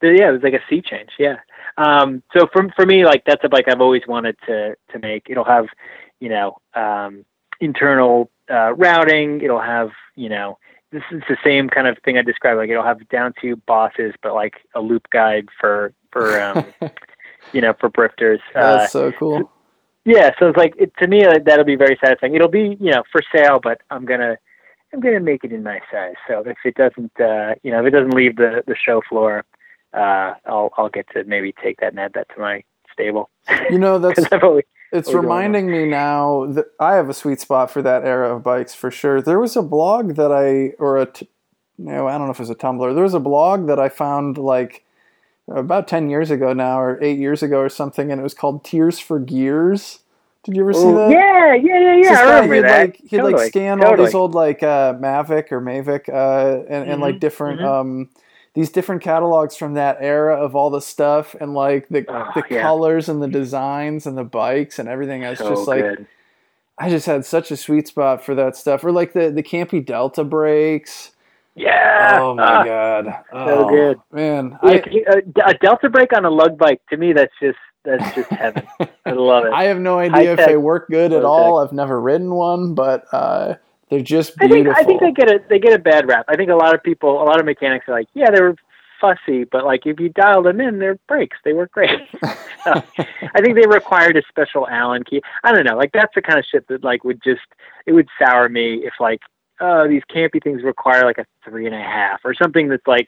Yeah, 0.03 0.29
it 0.29 0.33
was 0.33 0.43
like 0.43 0.53
a 0.53 0.61
sea 0.69 0.83
change. 0.83 1.09
Yeah. 1.17 1.37
Um, 1.77 2.21
so 2.31 2.47
for 2.53 2.69
for 2.75 2.85
me, 2.85 3.05
like 3.05 3.23
that's 3.25 3.43
a 3.43 3.49
bike 3.49 3.65
I've 3.67 3.81
always 3.81 4.03
wanted 4.07 4.35
to 4.45 4.75
to 4.91 4.99
make. 4.99 5.25
It'll 5.27 5.45
have, 5.45 5.65
you 6.19 6.29
know, 6.29 6.57
um, 6.75 7.25
internal 7.59 8.29
uh, 8.51 8.75
routing. 8.75 9.41
It'll 9.41 9.59
have, 9.59 9.89
you 10.15 10.29
know, 10.29 10.59
this 10.91 11.01
is 11.11 11.23
the 11.27 11.37
same 11.43 11.69
kind 11.69 11.87
of 11.87 11.97
thing 12.05 12.19
I 12.19 12.21
described. 12.21 12.59
Like 12.59 12.69
it'll 12.69 12.83
have 12.83 13.09
down 13.09 13.33
to 13.41 13.55
bosses, 13.55 14.13
but 14.21 14.35
like 14.35 14.57
a 14.75 14.79
loop 14.79 15.09
guide 15.09 15.47
for 15.59 15.91
for 16.11 16.39
um, 16.39 16.67
you 17.51 17.61
know 17.61 17.73
for 17.79 17.89
brifters. 17.89 18.41
That's 18.53 18.85
uh, 18.85 18.87
so 18.87 19.11
cool. 19.13 19.49
Yeah, 20.05 20.35
so 20.37 20.49
it's 20.49 20.57
like 20.57 20.75
it, 20.77 20.95
to 20.97 21.07
me 21.07 21.25
uh, 21.25 21.39
that'll 21.43 21.65
be 21.65 21.77
very 21.77 21.97
satisfying. 21.99 22.35
It'll 22.35 22.47
be 22.47 22.77
you 22.79 22.91
know 22.91 23.01
for 23.11 23.23
sale, 23.33 23.59
but 23.59 23.81
I'm 23.89 24.05
gonna 24.05 24.37
I'm 24.95 25.01
gonna 25.01 25.19
make 25.19 25.43
it 25.43 25.51
in 25.51 25.61
my 25.61 25.79
size. 25.91 26.15
So 26.27 26.43
if 26.45 26.57
it 26.63 26.75
doesn't 26.75 27.11
uh, 27.19 27.55
you 27.63 27.71
know 27.71 27.81
if 27.81 27.87
it 27.87 27.91
doesn't 27.91 28.13
leave 28.13 28.37
the 28.37 28.63
the 28.65 28.75
show 28.75 29.01
floor, 29.09 29.43
uh, 29.93 30.35
I'll 30.45 30.71
I'll 30.77 30.89
get 30.89 31.07
to 31.13 31.25
maybe 31.25 31.53
take 31.61 31.81
that 31.81 31.91
and 31.91 31.99
add 31.99 32.13
that 32.13 32.29
to 32.35 32.39
my 32.39 32.63
stable. 32.93 33.29
You 33.69 33.77
know 33.77 33.99
that's 33.99 34.25
always, 34.41 34.63
it's 34.93 35.13
reminding 35.13 35.69
me 35.69 35.85
now 35.85 36.45
that 36.45 36.67
I 36.79 36.95
have 36.95 37.09
a 37.09 37.13
sweet 37.13 37.41
spot 37.41 37.69
for 37.69 37.81
that 37.81 38.05
era 38.05 38.33
of 38.33 38.43
bikes 38.43 38.73
for 38.73 38.89
sure. 38.89 39.21
There 39.21 39.39
was 39.39 39.57
a 39.57 39.61
blog 39.61 40.15
that 40.15 40.31
I, 40.31 40.75
or 40.81 40.97
a, 40.97 41.05
t- 41.05 41.27
you 41.77 41.85
know, 41.85 42.07
I 42.07 42.17
don't 42.17 42.27
know 42.27 42.31
if 42.31 42.39
it 42.39 42.43
was 42.43 42.49
a 42.49 42.55
Tumblr. 42.55 42.93
There 42.93 43.03
was 43.03 43.13
a 43.13 43.19
blog 43.19 43.67
that 43.67 43.77
I 43.77 43.89
found 43.89 44.37
like 44.37 44.85
about 45.49 45.89
10 45.89 46.09
years 46.09 46.31
ago 46.31 46.53
now, 46.53 46.79
or 46.79 47.01
eight 47.03 47.19
years 47.19 47.43
ago 47.43 47.59
or 47.59 47.67
something, 47.67 48.09
and 48.09 48.19
it 48.21 48.23
was 48.23 48.33
called 48.33 48.63
Tears 48.63 48.99
for 48.99 49.19
Gears. 49.19 49.99
Did 50.45 50.57
you 50.57 50.61
ever 50.61 50.73
see 50.73 50.91
that? 50.91 51.09
Yeah, 51.09 51.55
yeah, 51.55 51.79
yeah, 51.79 51.95
yeah. 52.03 52.19
I 52.19 52.23
remember 52.35 52.55
he'd 52.55 52.63
that. 52.63 52.79
Like, 52.81 52.97
he'd 52.97 53.17
totally. 53.17 53.33
like 53.33 53.47
scan 53.47 53.79
totally. 53.79 53.97
all 53.97 54.05
these 54.05 54.13
old 54.13 54.35
like 54.35 54.61
uh, 54.61 54.93
Mavic 54.93 55.51
or 55.51 55.59
Mavic 55.59 56.07
uh, 56.07 56.59
and, 56.59 56.69
mm-hmm. 56.69 56.91
and 56.91 57.01
like 57.01 57.19
different 57.19 57.61
mm-hmm. 57.61 57.67
um, 57.67 58.09
these 58.53 58.69
different 58.69 59.01
catalogs 59.01 59.57
from 59.57 59.73
that 59.73 59.97
era 59.99 60.35
of 60.35 60.55
all 60.55 60.69
the 60.69 60.81
stuff 60.81 61.35
and 61.41 61.55
like 61.55 61.89
the 61.89 62.05
oh, 62.07 62.31
the 62.35 62.43
yeah. 62.49 62.61
colors 62.61 63.09
and 63.09 63.23
the 63.23 63.27
designs 63.27 64.05
and 64.05 64.15
the 64.15 64.23
bikes 64.23 64.77
and 64.77 64.87
everything. 64.87 65.25
I 65.25 65.31
was 65.31 65.39
so 65.39 65.49
just 65.49 65.67
like, 65.67 65.81
good. 65.81 66.07
I 66.77 66.89
just 66.91 67.07
had 67.07 67.25
such 67.25 67.49
a 67.49 67.57
sweet 67.57 67.87
spot 67.87 68.23
for 68.23 68.35
that 68.35 68.55
stuff. 68.55 68.83
Or 68.83 68.91
like 68.91 69.13
the 69.13 69.31
the 69.31 69.43
Campy 69.43 69.83
Delta 69.83 70.23
brakes. 70.23 71.11
Yeah. 71.55 72.19
Oh 72.21 72.35
my 72.35 72.43
uh, 72.43 72.63
god. 72.63 73.23
Oh, 73.33 73.47
so 73.47 73.69
good, 73.69 73.97
man. 74.11 74.59
Yeah, 74.63 74.69
I, 74.69 75.47
a, 75.47 75.49
a 75.49 75.53
Delta 75.55 75.89
brake 75.89 76.15
on 76.15 76.23
a 76.23 76.29
lug 76.29 76.55
bike 76.55 76.81
to 76.91 76.97
me 76.97 77.13
that's 77.13 77.33
just 77.41 77.57
that's 77.85 78.15
just 78.15 78.29
heaven. 78.31 78.67
I 79.05 79.11
love 79.11 79.45
it. 79.45 79.53
I 79.53 79.65
have 79.65 79.79
no 79.79 79.99
idea 79.99 80.35
High 80.35 80.41
if 80.41 80.47
they 80.47 80.57
work 80.57 80.89
good 80.89 81.13
at 81.13 81.23
all. 81.23 81.59
I've 81.59 81.73
never 81.73 81.99
ridden 82.01 82.33
one, 82.33 82.73
but 82.73 83.05
uh, 83.11 83.55
they're 83.89 84.01
just 84.01 84.35
beautiful. 84.37 84.71
I 84.71 84.83
think 84.83 85.01
I 85.01 85.07
think 85.07 85.17
they 85.17 85.25
get 85.25 85.29
a 85.29 85.39
they 85.49 85.59
get 85.59 85.73
a 85.73 85.79
bad 85.79 86.07
rap. 86.07 86.25
I 86.27 86.35
think 86.35 86.49
a 86.49 86.55
lot 86.55 86.73
of 86.73 86.83
people, 86.83 87.21
a 87.21 87.25
lot 87.25 87.39
of 87.39 87.45
mechanics 87.45 87.85
are 87.87 87.93
like, 87.93 88.07
yeah, 88.13 88.31
they 88.31 88.41
were 88.41 88.55
fussy, 88.99 89.43
but 89.43 89.65
like 89.65 89.85
if 89.85 89.99
you 89.99 90.09
dial 90.09 90.43
them 90.43 90.61
in, 90.61 90.79
they're 90.79 90.97
brakes. 91.07 91.37
They 91.43 91.53
work 91.53 91.71
great. 91.71 92.01
I 92.23 93.41
think 93.41 93.55
they 93.55 93.67
required 93.67 94.17
a 94.17 94.23
special 94.29 94.67
Allen 94.67 95.03
key. 95.03 95.21
I 95.43 95.51
don't 95.51 95.65
know. 95.65 95.77
Like 95.77 95.91
that's 95.93 96.13
the 96.15 96.21
kind 96.21 96.39
of 96.39 96.45
shit 96.49 96.67
that 96.67 96.83
like 96.83 97.03
would 97.03 97.21
just 97.23 97.41
it 97.85 97.93
would 97.93 98.07
sour 98.19 98.49
me 98.49 98.81
if 98.83 98.93
like 98.99 99.21
oh 99.59 99.87
these 99.87 100.03
campy 100.13 100.43
things 100.43 100.63
require 100.63 101.05
like 101.05 101.17
a 101.17 101.25
three 101.43 101.65
and 101.65 101.75
a 101.75 101.79
half 101.79 102.21
or 102.23 102.33
something 102.33 102.69
that's 102.69 102.87
like, 102.87 103.07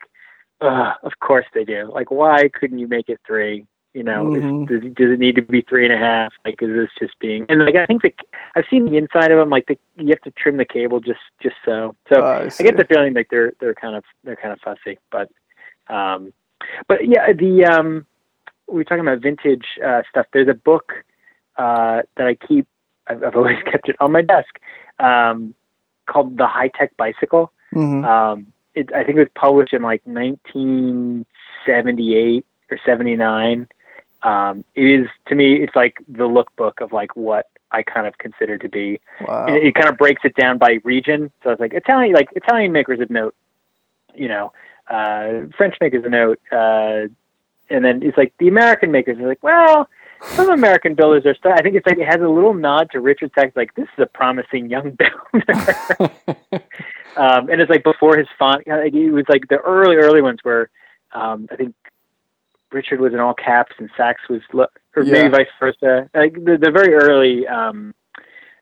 uh, 0.62 0.94
of 1.04 1.14
course 1.20 1.46
they 1.54 1.66
do. 1.66 1.90
Like 1.92 2.12
why 2.12 2.50
couldn't 2.50 2.80
you 2.80 2.88
make 2.88 3.10
it 3.10 3.20
three? 3.26 3.66
You 3.98 4.04
know, 4.04 4.26
mm-hmm. 4.26 4.76
is, 4.76 4.84
does, 4.84 4.94
does 4.94 5.12
it 5.14 5.20
need 5.20 5.38
to 5.38 5.42
be 5.42 5.64
three 5.64 5.84
and 5.84 5.92
a 5.92 5.98
half? 5.98 6.32
Like, 6.46 6.62
is 6.62 6.70
this 6.70 6.92
just 7.00 7.18
being? 7.18 7.48
And 7.50 7.66
like, 7.66 7.76
I 7.76 7.88
think 7.88 8.04
the 8.04 8.14
I've 8.56 8.66
seen 8.70 8.86
the 8.86 8.96
inside 8.96 9.32
of 9.32 9.40
them. 9.40 9.50
Like, 9.50 9.66
the, 9.66 9.76
you 9.96 10.10
have 10.10 10.22
to 10.22 10.30
trim 10.30 10.58
the 10.58 10.66
cable 10.66 11.00
just 11.00 11.18
just 11.42 11.56
so. 11.66 11.96
So 12.08 12.22
uh, 12.22 12.48
I, 12.48 12.52
I, 12.60 12.64
get 12.64 12.78
the 12.78 12.86
feeling 12.86 13.16
like 13.16 13.30
they're 13.32 13.54
they're 13.60 13.74
kind 13.74 13.96
of 13.96 14.04
they're 14.24 14.36
kind 14.36 14.54
of 14.54 14.60
fussy. 14.60 15.00
But 15.12 15.32
um, 15.88 16.32
but 16.88 17.08
yeah, 17.08 17.34
the 17.34 17.66
um, 17.66 18.06
we 18.68 18.82
are 18.82 18.84
talking 18.84 19.00
about 19.00 19.20
vintage 19.20 19.66
uh, 19.84 20.04
stuff. 20.12 20.28
There's 20.32 20.48
a 20.48 20.54
book 20.54 20.94
uh, 21.56 22.04
that 22.18 22.28
I 22.28 22.36
keep. 22.36 22.68
I've, 23.08 23.24
I've 23.24 23.36
always 23.36 23.64
kept 23.64 23.90
it 23.90 23.96
on 24.00 24.12
my 24.12 24.22
desk 24.22 24.60
um, 25.00 25.56
called 26.06 26.38
The 26.38 26.46
High 26.46 26.68
Tech 26.68 26.96
Bicycle. 26.98 27.52
Mm-hmm. 27.74 28.06
Um, 28.06 28.54
it, 28.76 28.94
I 28.94 29.04
think 29.04 29.18
it 29.18 29.22
was 29.22 29.30
published 29.34 29.74
in 29.74 29.82
like 29.82 30.06
1978 30.06 32.46
or 32.70 32.78
79 32.86 33.68
um, 34.24 34.64
it 34.76 34.86
is 34.86 35.08
to 35.28 35.36
me 35.36 35.56
it's 35.56 35.76
like 35.76 35.98
the 36.08 36.24
lookbook 36.24 36.82
of 36.82 36.92
like 36.92 37.16
what 37.16 37.48
I 37.72 37.84
kind 37.84 38.08
of 38.08 38.18
consider 38.18 38.58
to 38.58 38.70
be. 38.70 39.00
Wow. 39.28 39.46
It, 39.48 39.68
it, 39.68 39.76
kind 39.76 39.90
of 39.90 39.98
breaks 39.98 40.22
it 40.24 40.36
down 40.36 40.58
by 40.58 40.80
region. 40.84 41.32
So 41.44 41.52
it's 41.52 41.60
like 41.60 41.74
Italian, 41.74 42.14
like 42.14 42.30
Italian 42.36 42.72
makers 42.72 43.00
of 43.00 43.10
note, 43.10 43.36
you 44.16 44.28
know, 44.28 44.54
uh, 44.90 45.48
French 45.58 45.76
makers 45.82 46.06
of 46.06 46.12
note, 46.12 46.40
uh, 46.52 47.08
and 47.70 47.84
then 47.84 48.02
it's 48.04 48.18
like 48.18 48.34
the 48.40 48.48
American 48.48 48.92
makers 48.92 49.18
are 49.20 49.28
like, 49.28 49.44
well, 49.44 49.90
some 50.22 50.50
American 50.50 50.96
builders 50.96 51.26
are. 51.26 51.54
I 51.54 51.62
think 51.62 51.76
it's 51.76 51.86
like 51.86 51.98
it 51.98 52.08
has 52.08 52.22
a 52.22 52.28
little 52.28 52.54
nod 52.54 52.90
to 52.92 53.02
Richard 53.02 53.32
Sachs, 53.36 53.56
like 53.56 53.76
this 53.76 53.88
is 53.98 54.04
a 54.04 54.06
promising 54.06 54.70
young 54.70 54.92
builder. 54.98 55.54
um, 57.18 57.50
and 57.50 57.62
it's 57.62 57.70
like 57.70 57.84
before 57.84 58.18
his 58.18 58.28
font. 58.40 58.64
It 58.66 59.12
was 59.12 59.26
like 59.30 59.48
the 59.50 59.58
early, 59.58 59.98
early 59.98 60.22
ones 60.22 60.40
were. 60.44 60.70
Um, 61.14 61.48
I 61.52 61.56
think 61.56 61.76
Richard 62.78 63.02
was 63.02 63.14
in 63.14 63.20
all 63.20 63.34
caps 63.34 63.74
and 63.80 63.90
Sachs 63.98 64.22
was, 64.30 64.42
lo- 64.54 64.68
or 64.96 65.04
yeah. 65.04 65.14
maybe 65.14 65.30
vice 65.30 65.48
versa. 65.60 66.10
Like 66.14 66.34
the, 66.34 66.58
the 66.62 66.72
very 66.72 66.94
early, 66.94 67.48
um, 67.48 67.94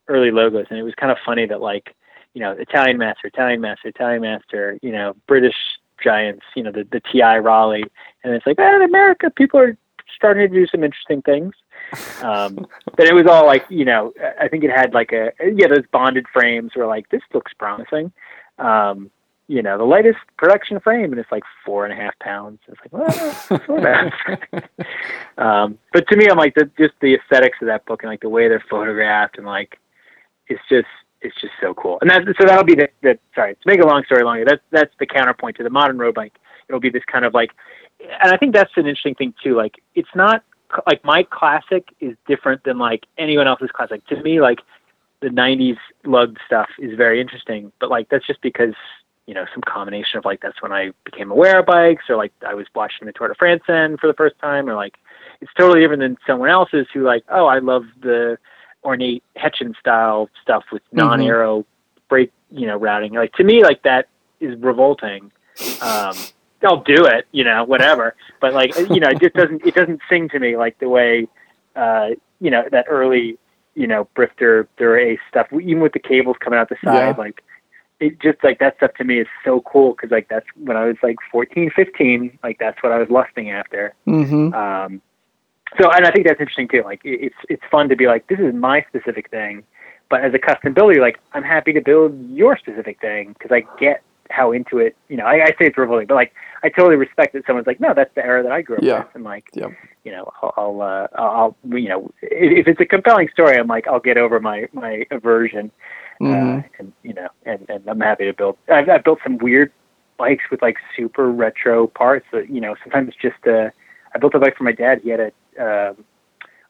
early 0.07 0.31
logos, 0.31 0.67
and 0.69 0.79
it 0.79 0.83
was 0.83 0.95
kind 0.95 1.11
of 1.11 1.17
funny 1.25 1.45
that 1.47 1.61
like, 1.61 1.95
you 2.33 2.41
know, 2.41 2.51
Italian 2.51 2.97
master, 2.97 3.27
Italian 3.27 3.61
master, 3.61 3.89
Italian 3.89 4.21
master, 4.21 4.79
you 4.81 4.91
know, 4.91 5.15
British 5.27 5.55
giants, 6.03 6.43
you 6.55 6.63
know, 6.63 6.71
the 6.71 6.85
the 6.91 7.01
TI 7.11 7.39
Raleigh, 7.39 7.85
and 8.23 8.33
it's 8.33 8.45
like, 8.45 8.57
ah, 8.59 8.75
in 8.75 8.81
America, 8.81 9.29
people 9.29 9.59
are 9.59 9.77
starting 10.15 10.49
to 10.49 10.53
do 10.53 10.67
some 10.67 10.83
interesting 10.83 11.21
things. 11.21 11.53
Um, 12.21 12.65
but 12.97 13.05
it 13.05 13.13
was 13.13 13.25
all 13.27 13.45
like, 13.45 13.65
you 13.69 13.85
know, 13.85 14.13
I 14.39 14.47
think 14.47 14.63
it 14.63 14.71
had 14.71 14.93
like 14.93 15.11
a 15.11 15.31
yeah, 15.41 15.67
those 15.67 15.85
bonded 15.91 16.25
frames 16.31 16.71
were 16.75 16.87
like, 16.87 17.09
this 17.09 17.21
looks 17.33 17.53
promising. 17.53 18.11
Um, 18.57 19.11
you 19.47 19.61
know, 19.61 19.77
the 19.77 19.83
lightest 19.83 20.17
production 20.37 20.79
frame, 20.79 21.11
and 21.11 21.19
it's 21.19 21.31
like 21.31 21.43
four 21.65 21.85
and 21.85 21.93
a 21.93 21.95
half 21.95 22.17
pounds. 22.19 22.59
It's 22.67 22.79
like, 22.81 22.91
well, 22.91 23.33
sort 23.65 23.85
of. 23.85 24.13
um, 25.37 25.77
but 25.93 26.07
to 26.07 26.17
me, 26.17 26.27
I'm 26.29 26.37
like, 26.37 26.55
the, 26.55 26.69
just 26.77 26.93
the 27.01 27.15
aesthetics 27.15 27.57
of 27.61 27.67
that 27.67 27.85
book 27.85 28.01
and 28.03 28.09
like 28.09 28.21
the 28.21 28.29
way 28.29 28.47
they're 28.47 28.63
photographed 28.69 29.37
and 29.37 29.45
like, 29.45 29.79
it's 30.47 30.61
just, 30.69 30.87
it's 31.21 31.39
just 31.39 31.53
so 31.61 31.73
cool. 31.75 31.99
And 32.01 32.09
that's, 32.09 32.25
so 32.39 32.45
that'll 32.45 32.63
be 32.63 32.75
the, 32.75 32.89
the, 33.03 33.19
sorry, 33.35 33.53
to 33.53 33.61
make 33.65 33.81
a 33.81 33.85
long 33.85 34.03
story 34.05 34.23
longer, 34.23 34.45
that's, 34.45 34.61
that's 34.71 34.93
the 34.99 35.05
counterpoint 35.05 35.57
to 35.57 35.63
the 35.63 35.69
modern 35.69 35.97
road 35.97 36.15
bike. 36.15 36.33
It'll 36.67 36.81
be 36.81 36.89
this 36.89 37.03
kind 37.05 37.25
of 37.25 37.33
like, 37.33 37.51
and 37.99 38.31
I 38.31 38.37
think 38.37 38.53
that's 38.53 38.71
an 38.75 38.87
interesting 38.87 39.15
thing 39.15 39.33
too. 39.43 39.55
Like, 39.55 39.75
it's 39.93 40.09
not 40.15 40.43
like 40.87 41.03
my 41.03 41.23
classic 41.23 41.87
is 41.99 42.15
different 42.27 42.63
than 42.63 42.77
like 42.77 43.05
anyone 43.17 43.47
else's 43.47 43.69
classic. 43.71 44.05
To 44.07 44.21
me, 44.21 44.41
like 44.41 44.59
the 45.21 45.29
90s 45.29 45.77
lug 46.03 46.37
stuff 46.45 46.67
is 46.79 46.95
very 46.97 47.21
interesting, 47.21 47.71
but 47.79 47.89
like 47.89 48.09
that's 48.09 48.25
just 48.25 48.41
because 48.41 48.73
you 49.27 49.33
know, 49.33 49.45
some 49.53 49.61
combination 49.61 50.19
of 50.19 50.25
like 50.25 50.41
that's 50.41 50.61
when 50.61 50.71
I 50.71 50.91
became 51.03 51.31
aware 51.31 51.59
of 51.59 51.65
bikes, 51.65 52.03
or 52.09 52.15
like 52.15 52.33
I 52.45 52.53
was 52.53 52.67
watching 52.75 53.07
the 53.07 53.13
Tour 53.13 53.27
de 53.27 53.35
France 53.35 53.63
then 53.67 53.97
for 53.97 54.07
the 54.07 54.13
first 54.13 54.37
time, 54.39 54.69
or 54.69 54.75
like 54.75 54.95
it's 55.41 55.51
totally 55.57 55.81
different 55.81 56.01
than 56.01 56.17
someone 56.27 56.49
else's 56.49 56.87
who 56.93 57.03
like, 57.03 57.23
oh, 57.29 57.45
I 57.45 57.59
love 57.59 57.85
the 58.01 58.37
ornate 58.83 59.23
Hetchin 59.35 59.75
style 59.79 60.29
stuff 60.41 60.63
with 60.71 60.83
mm-hmm. 60.83 60.97
non-aero 60.97 61.59
mm-hmm. 61.59 61.99
brake, 62.07 62.31
you 62.51 62.67
know, 62.67 62.77
routing. 62.77 63.13
Like 63.13 63.33
to 63.33 63.43
me, 63.43 63.63
like 63.63 63.81
that 63.83 64.07
is 64.39 64.59
revolting. 64.59 65.31
Um, 65.81 66.15
I'll 66.63 66.83
do 66.83 67.05
it, 67.05 67.27
you 67.31 67.43
know, 67.43 67.63
whatever. 67.63 68.15
But 68.41 68.53
like, 68.53 68.75
you 68.77 68.99
know, 68.99 69.09
it 69.09 69.19
just 69.19 69.33
doesn't 69.35 69.65
it 69.65 69.75
doesn't 69.75 70.01
sing 70.09 70.29
to 70.29 70.39
me 70.39 70.57
like 70.57 70.79
the 70.79 70.89
way, 70.89 71.27
uh, 71.75 72.09
you 72.39 72.51
know, 72.51 72.63
that 72.71 72.85
early, 72.89 73.37
you 73.73 73.87
know, 73.87 74.07
Brifter 74.15 74.67
Dura 74.77 75.17
stuff, 75.29 75.47
even 75.51 75.81
with 75.81 75.93
the 75.93 75.99
cables 75.99 76.37
coming 76.39 76.59
out 76.59 76.69
the 76.69 76.77
side, 76.83 77.15
yeah. 77.15 77.15
like 77.17 77.43
it 78.05 78.21
just 78.21 78.43
like 78.43 78.59
that 78.59 78.77
stuff 78.77 78.93
to 78.95 79.03
me 79.03 79.19
is 79.19 79.27
so 79.43 79.61
cool 79.61 79.91
because 79.91 80.11
like 80.11 80.27
that's 80.29 80.45
when 80.55 80.77
I 80.77 80.85
was 80.85 80.97
like 81.01 81.17
14, 81.31 81.71
15, 81.75 82.39
like 82.43 82.59
that's 82.59 82.81
what 82.83 82.91
I 82.91 82.97
was 82.97 83.09
lusting 83.09 83.51
after. 83.51 83.93
Mm-hmm. 84.07 84.53
Um, 84.53 85.01
so 85.79 85.91
and 85.91 86.05
I 86.05 86.11
think 86.11 86.27
that's 86.27 86.39
interesting 86.39 86.67
too. 86.67 86.83
Like 86.83 87.01
it, 87.03 87.19
it's 87.21 87.35
it's 87.49 87.63
fun 87.71 87.89
to 87.89 87.95
be 87.95 88.07
like 88.07 88.27
this 88.27 88.39
is 88.39 88.53
my 88.53 88.85
specific 88.89 89.29
thing, 89.29 89.63
but 90.09 90.23
as 90.23 90.33
a 90.33 90.39
custom 90.39 90.73
builder, 90.73 91.01
like 91.01 91.19
I'm 91.33 91.43
happy 91.43 91.73
to 91.73 91.81
build 91.81 92.13
your 92.29 92.57
specific 92.57 93.01
thing 93.01 93.33
because 93.33 93.51
I 93.51 93.63
get 93.79 94.03
how 94.29 94.51
into 94.51 94.77
it. 94.77 94.95
You 95.09 95.17
know, 95.17 95.25
I, 95.25 95.43
I 95.43 95.47
say 95.51 95.67
it's 95.67 95.77
revolting, 95.77 96.07
but 96.07 96.15
like 96.15 96.33
I 96.63 96.69
totally 96.69 96.95
respect 96.95 97.33
that 97.33 97.45
someone's 97.45 97.67
like, 97.67 97.79
no, 97.79 97.93
that's 97.95 98.13
the 98.15 98.25
era 98.25 98.43
that 98.43 98.51
I 98.51 98.61
grew 98.61 98.77
up 98.77 98.83
yeah. 98.83 98.99
with, 98.99 99.15
and 99.15 99.23
like, 99.23 99.49
yeah. 99.53 99.67
you 100.03 100.11
know, 100.11 100.31
I'll, 100.41 100.53
I'll, 100.57 100.81
uh, 100.81 101.07
I'll, 101.15 101.55
you 101.65 101.89
know, 101.89 102.11
if, 102.21 102.59
if 102.59 102.67
it's 102.67 102.81
a 102.81 102.85
compelling 102.85 103.29
story, 103.29 103.57
I'm 103.57 103.67
like, 103.67 103.87
I'll 103.87 103.99
get 103.99 104.17
over 104.17 104.39
my 104.39 104.67
my 104.73 105.05
aversion. 105.11 105.71
Mm-hmm. 106.21 106.59
Uh, 106.59 106.61
and 106.79 106.93
you 107.03 107.13
know, 107.13 107.27
and, 107.45 107.69
and 107.69 107.87
I'm 107.87 107.99
happy 107.99 108.25
to 108.25 108.33
build. 108.33 108.57
I've, 108.69 108.87
I've 108.89 109.03
built 109.03 109.19
some 109.23 109.37
weird 109.37 109.71
bikes 110.17 110.45
with 110.49 110.61
like 110.61 110.77
super 110.95 111.29
retro 111.29 111.87
parts. 111.87 112.25
That, 112.31 112.49
you 112.49 112.61
know, 112.61 112.75
sometimes 112.83 113.13
just 113.21 113.45
uh, 113.47 113.69
I 114.13 114.19
built 114.19 114.33
a 114.35 114.39
bike 114.39 114.57
for 114.57 114.63
my 114.63 114.71
dad. 114.71 115.01
He 115.03 115.09
had 115.09 115.19
a 115.19 115.31
uh, 115.61 115.93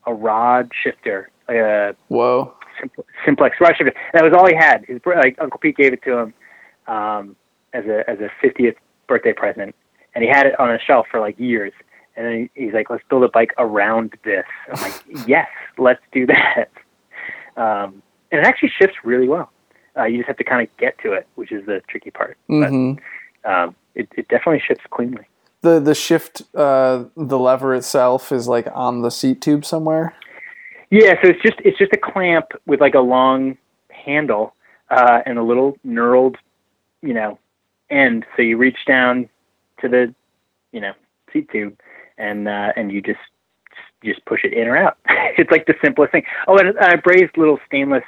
a 0.05 0.13
rod 0.13 0.71
shifter. 0.83 1.29
Uh, 1.47 1.93
Whoa. 2.07 2.53
Simplex 3.23 3.57
rod 3.59 3.75
shifter. 3.77 3.93
And 4.13 4.13
that 4.13 4.23
was 4.23 4.33
all 4.33 4.47
he 4.47 4.55
had. 4.55 4.85
His 4.85 4.99
like 5.05 5.37
Uncle 5.39 5.59
Pete 5.59 5.77
gave 5.77 5.93
it 5.93 6.03
to 6.03 6.17
him 6.17 6.33
um, 6.87 7.35
as 7.73 7.85
a 7.85 8.09
as 8.09 8.17
a 8.19 8.29
50th 8.45 8.75
birthday 9.07 9.33
present, 9.33 9.75
and 10.13 10.23
he 10.23 10.29
had 10.29 10.45
it 10.45 10.59
on 10.59 10.71
a 10.71 10.79
shelf 10.79 11.07
for 11.09 11.19
like 11.19 11.39
years. 11.39 11.73
And 12.17 12.25
then 12.25 12.49
he's 12.53 12.73
like, 12.73 12.89
"Let's 12.89 13.03
build 13.09 13.23
a 13.23 13.29
bike 13.29 13.53
around 13.57 14.15
this." 14.23 14.45
I'm 14.73 14.81
like, 14.81 15.03
"Yes, 15.27 15.47
let's 15.77 16.01
do 16.11 16.25
that." 16.27 16.69
Um, 17.57 18.03
and 18.31 18.41
it 18.41 18.45
actually 18.45 18.71
shifts 18.79 18.97
really 19.03 19.27
well. 19.27 19.51
Uh, 19.97 20.03
you 20.03 20.17
just 20.17 20.27
have 20.27 20.37
to 20.37 20.43
kind 20.43 20.67
of 20.67 20.77
get 20.77 20.97
to 20.99 21.13
it, 21.13 21.27
which 21.35 21.51
is 21.51 21.65
the 21.65 21.81
tricky 21.87 22.11
part. 22.11 22.37
Mm-hmm. 22.49 22.99
But 23.43 23.51
um, 23.51 23.75
it, 23.93 24.09
it 24.17 24.27
definitely 24.27 24.61
shifts 24.65 24.83
cleanly. 24.89 25.25
The 25.61 25.79
the 25.79 25.95
shift, 25.95 26.43
uh, 26.53 27.05
the 27.15 27.39
lever 27.39 27.73
itself 27.73 28.31
is 28.31 28.47
like 28.47 28.67
on 28.73 29.01
the 29.01 29.09
seat 29.09 29.41
tube 29.41 29.65
somewhere. 29.65 30.13
Yeah, 30.91 31.13
so 31.21 31.29
it's 31.29 31.41
just 31.41 31.55
it's 31.59 31.77
just 31.77 31.93
a 31.93 31.97
clamp 31.97 32.47
with 32.65 32.81
like 32.81 32.93
a 32.93 32.99
long 32.99 33.57
handle 33.89 34.53
uh, 34.89 35.21
and 35.25 35.39
a 35.39 35.43
little 35.43 35.77
knurled, 35.85 36.35
you 37.01 37.13
know, 37.13 37.39
end. 37.89 38.25
So 38.35 38.41
you 38.41 38.57
reach 38.57 38.77
down 38.85 39.29
to 39.81 39.89
the, 39.89 40.13
you 40.71 40.79
know, 40.79 40.93
seat 41.33 41.49
tube, 41.51 41.79
and 42.17 42.47
uh, 42.47 42.73
and 42.75 42.91
you 42.91 43.01
just 43.01 43.19
just 44.05 44.25
push 44.25 44.43
it 44.43 44.53
in 44.53 44.67
or 44.67 44.77
out. 44.77 44.97
it's 45.37 45.51
like 45.51 45.65
the 45.65 45.75
simplest 45.83 46.11
thing. 46.11 46.23
Oh, 46.47 46.57
and 46.57 46.77
I 46.79 46.95
brazed 46.95 47.37
little 47.37 47.59
stainless 47.65 48.03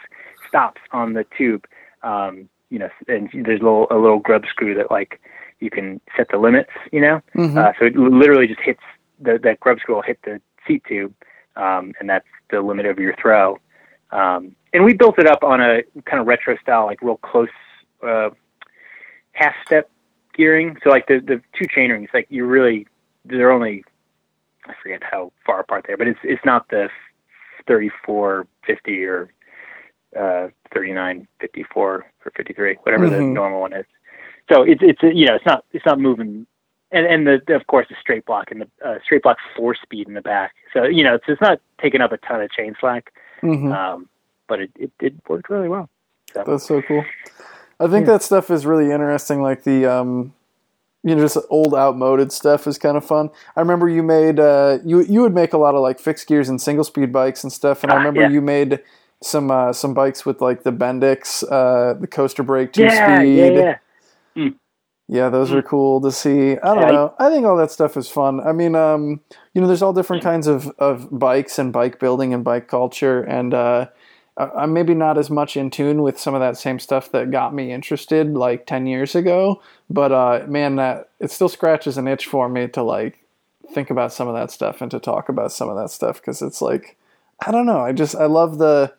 stops 0.47 0.81
on 0.91 1.13
the 1.13 1.25
tube. 1.37 1.65
Um, 2.03 2.49
you 2.69 2.79
know, 2.79 2.89
and 3.07 3.29
there's 3.33 3.61
a 3.61 3.63
little 3.63 3.87
a 3.91 3.97
little 3.97 4.19
grub 4.19 4.43
screw 4.49 4.75
that 4.75 4.91
like 4.91 5.19
you 5.59 5.69
can 5.69 6.01
set 6.15 6.27
the 6.31 6.37
limits. 6.37 6.71
You 6.91 7.01
know, 7.01 7.21
mm-hmm. 7.35 7.57
uh, 7.57 7.71
so 7.79 7.85
it 7.85 7.95
literally 7.95 8.47
just 8.47 8.61
hits 8.61 8.81
the 9.19 9.39
that 9.43 9.59
grub 9.59 9.79
screw 9.79 9.95
will 9.95 10.01
hit 10.01 10.19
the 10.23 10.41
seat 10.67 10.83
tube, 10.87 11.13
um, 11.55 11.93
and 11.99 12.09
that's 12.09 12.27
the 12.51 12.61
limit 12.61 12.85
of 12.85 12.99
your 12.99 13.15
throw. 13.21 13.59
Um, 14.11 14.55
and 14.73 14.85
we 14.85 14.93
built 14.93 15.19
it 15.19 15.27
up 15.27 15.43
on 15.43 15.61
a 15.61 15.81
kind 16.05 16.19
of 16.19 16.27
retro 16.27 16.57
style, 16.61 16.85
like 16.85 17.01
real 17.01 17.17
close 17.17 17.49
uh, 18.05 18.29
half 19.31 19.53
step 19.65 19.89
gearing. 20.35 20.77
So 20.83 20.89
like 20.89 21.07
the 21.07 21.19
the 21.19 21.41
two 21.57 21.67
chain 21.67 21.91
rings, 21.91 22.09
like 22.13 22.27
you 22.29 22.45
really 22.45 22.87
they're 23.25 23.51
only 23.51 23.83
I 24.67 24.73
forget 24.81 25.01
how 25.03 25.31
far 25.45 25.59
apart 25.59 25.85
they 25.87 25.93
are, 25.93 25.97
but 25.97 26.07
it's 26.07 26.19
it's 26.23 26.43
not 26.45 26.69
the 26.69 26.89
3450 27.67 29.03
or 29.05 29.29
uh, 30.15 30.47
3954 30.73 31.83
or 31.85 32.05
53, 32.35 32.77
whatever 32.83 33.05
mm-hmm. 33.05 33.15
the 33.15 33.21
normal 33.21 33.61
one 33.61 33.73
is. 33.73 33.85
So 34.51 34.63
it's 34.63 34.81
it's 34.81 35.01
you 35.03 35.25
know 35.25 35.35
it's 35.35 35.45
not 35.45 35.65
it's 35.71 35.85
not 35.85 35.99
moving, 35.99 36.47
and 36.91 37.05
and 37.05 37.27
the, 37.27 37.55
of 37.55 37.67
course 37.67 37.87
the 37.89 37.95
straight 37.99 38.25
block 38.25 38.49
and 38.51 38.61
the 38.61 38.87
uh, 38.87 38.95
straight 39.03 39.23
block 39.23 39.37
four 39.55 39.75
speed 39.75 40.07
in 40.07 40.13
the 40.13 40.21
back. 40.21 40.55
So 40.73 40.83
you 40.83 41.03
know 41.03 41.15
it's 41.15 41.25
it's 41.27 41.41
not 41.41 41.59
taking 41.81 42.01
up 42.01 42.11
a 42.11 42.17
ton 42.17 42.41
of 42.41 42.49
chain 42.51 42.75
slack, 42.79 43.13
mm-hmm. 43.43 43.71
um, 43.71 44.09
but 44.47 44.61
it, 44.61 44.71
it 44.75 44.91
it 45.01 45.13
worked 45.27 45.49
really 45.49 45.67
well. 45.67 45.89
So. 46.33 46.43
That's 46.45 46.65
so 46.65 46.81
cool. 46.81 47.03
I 47.79 47.87
think 47.87 48.07
yeah. 48.07 48.13
that 48.13 48.23
stuff 48.23 48.49
is 48.49 48.65
really 48.65 48.91
interesting. 48.91 49.41
Like 49.41 49.63
the 49.63 49.85
um, 49.85 50.33
you 51.03 51.15
know, 51.15 51.21
just 51.21 51.37
old 51.49 51.73
outmoded 51.73 52.31
stuff 52.31 52.67
is 52.67 52.77
kind 52.77 52.97
of 52.97 53.05
fun. 53.05 53.29
I 53.55 53.61
remember 53.61 53.87
you 53.87 54.03
made 54.03 54.39
uh, 54.39 54.79
you 54.83 55.01
you 55.01 55.21
would 55.21 55.33
make 55.33 55.53
a 55.53 55.57
lot 55.57 55.75
of 55.75 55.81
like 55.81 55.99
fixed 55.99 56.27
gears 56.27 56.49
and 56.49 56.61
single 56.61 56.83
speed 56.83 57.11
bikes 57.11 57.43
and 57.43 57.53
stuff, 57.53 57.83
and 57.83 57.91
I 57.91 57.95
ah, 57.95 57.97
remember 57.99 58.21
yeah. 58.21 58.29
you 58.29 58.41
made 58.41 58.81
some 59.21 59.51
uh, 59.51 59.73
some 59.73 59.93
bikes 59.93 60.25
with 60.25 60.41
like 60.41 60.63
the 60.63 60.71
Bendix, 60.71 61.43
uh, 61.43 61.93
the 61.99 62.07
coaster 62.07 62.43
brake 62.43 62.73
two 62.73 62.83
yeah, 62.83 63.19
speed. 63.19 63.37
Yeah, 63.37 63.49
yeah, 63.49 63.77
mm. 64.35 64.55
yeah. 65.07 65.29
those 65.29 65.49
mm. 65.49 65.55
are 65.55 65.61
cool 65.61 66.01
to 66.01 66.11
see. 66.11 66.57
I 66.57 66.75
don't 66.75 66.93
know. 66.93 67.13
I 67.19 67.29
think 67.29 67.45
all 67.45 67.57
that 67.57 67.71
stuff 67.71 67.95
is 67.95 68.09
fun. 68.09 68.39
I 68.39 68.51
mean, 68.51 68.75
um, 68.75 69.21
you 69.53 69.61
know, 69.61 69.67
there's 69.67 69.81
all 69.81 69.93
different 69.93 70.23
kinds 70.23 70.47
of, 70.47 70.67
of 70.77 71.07
bikes 71.11 71.57
and 71.57 71.71
bike 71.71 71.99
building 71.99 72.33
and 72.33 72.43
bike 72.43 72.67
culture, 72.67 73.21
and 73.21 73.53
uh, 73.53 73.87
I'm 74.37 74.73
maybe 74.73 74.93
not 74.93 75.17
as 75.17 75.29
much 75.29 75.57
in 75.57 75.71
tune 75.71 76.03
with 76.03 76.19
some 76.19 76.35
of 76.35 76.41
that 76.41 76.57
same 76.57 76.77
stuff 76.77 77.11
that 77.11 77.31
got 77.31 77.55
me 77.55 77.71
interested 77.71 78.33
like 78.33 78.67
10 78.67 78.85
years 78.85 79.15
ago. 79.15 79.61
But 79.89 80.11
uh, 80.11 80.45
man, 80.47 80.75
that 80.75 81.09
it 81.19 81.31
still 81.31 81.49
scratches 81.49 81.97
an 81.97 82.07
itch 82.07 82.27
for 82.27 82.47
me 82.47 82.67
to 82.69 82.83
like 82.83 83.23
think 83.73 83.89
about 83.89 84.13
some 84.13 84.27
of 84.27 84.35
that 84.35 84.51
stuff 84.51 84.81
and 84.81 84.91
to 84.91 84.99
talk 84.99 85.27
about 85.27 85.51
some 85.51 85.69
of 85.69 85.75
that 85.77 85.89
stuff 85.89 86.21
because 86.21 86.41
it's 86.41 86.61
like 86.61 86.97
I 87.45 87.51
don't 87.51 87.65
know. 87.65 87.79
I 87.79 87.91
just 87.91 88.15
I 88.15 88.25
love 88.25 88.57
the 88.57 88.93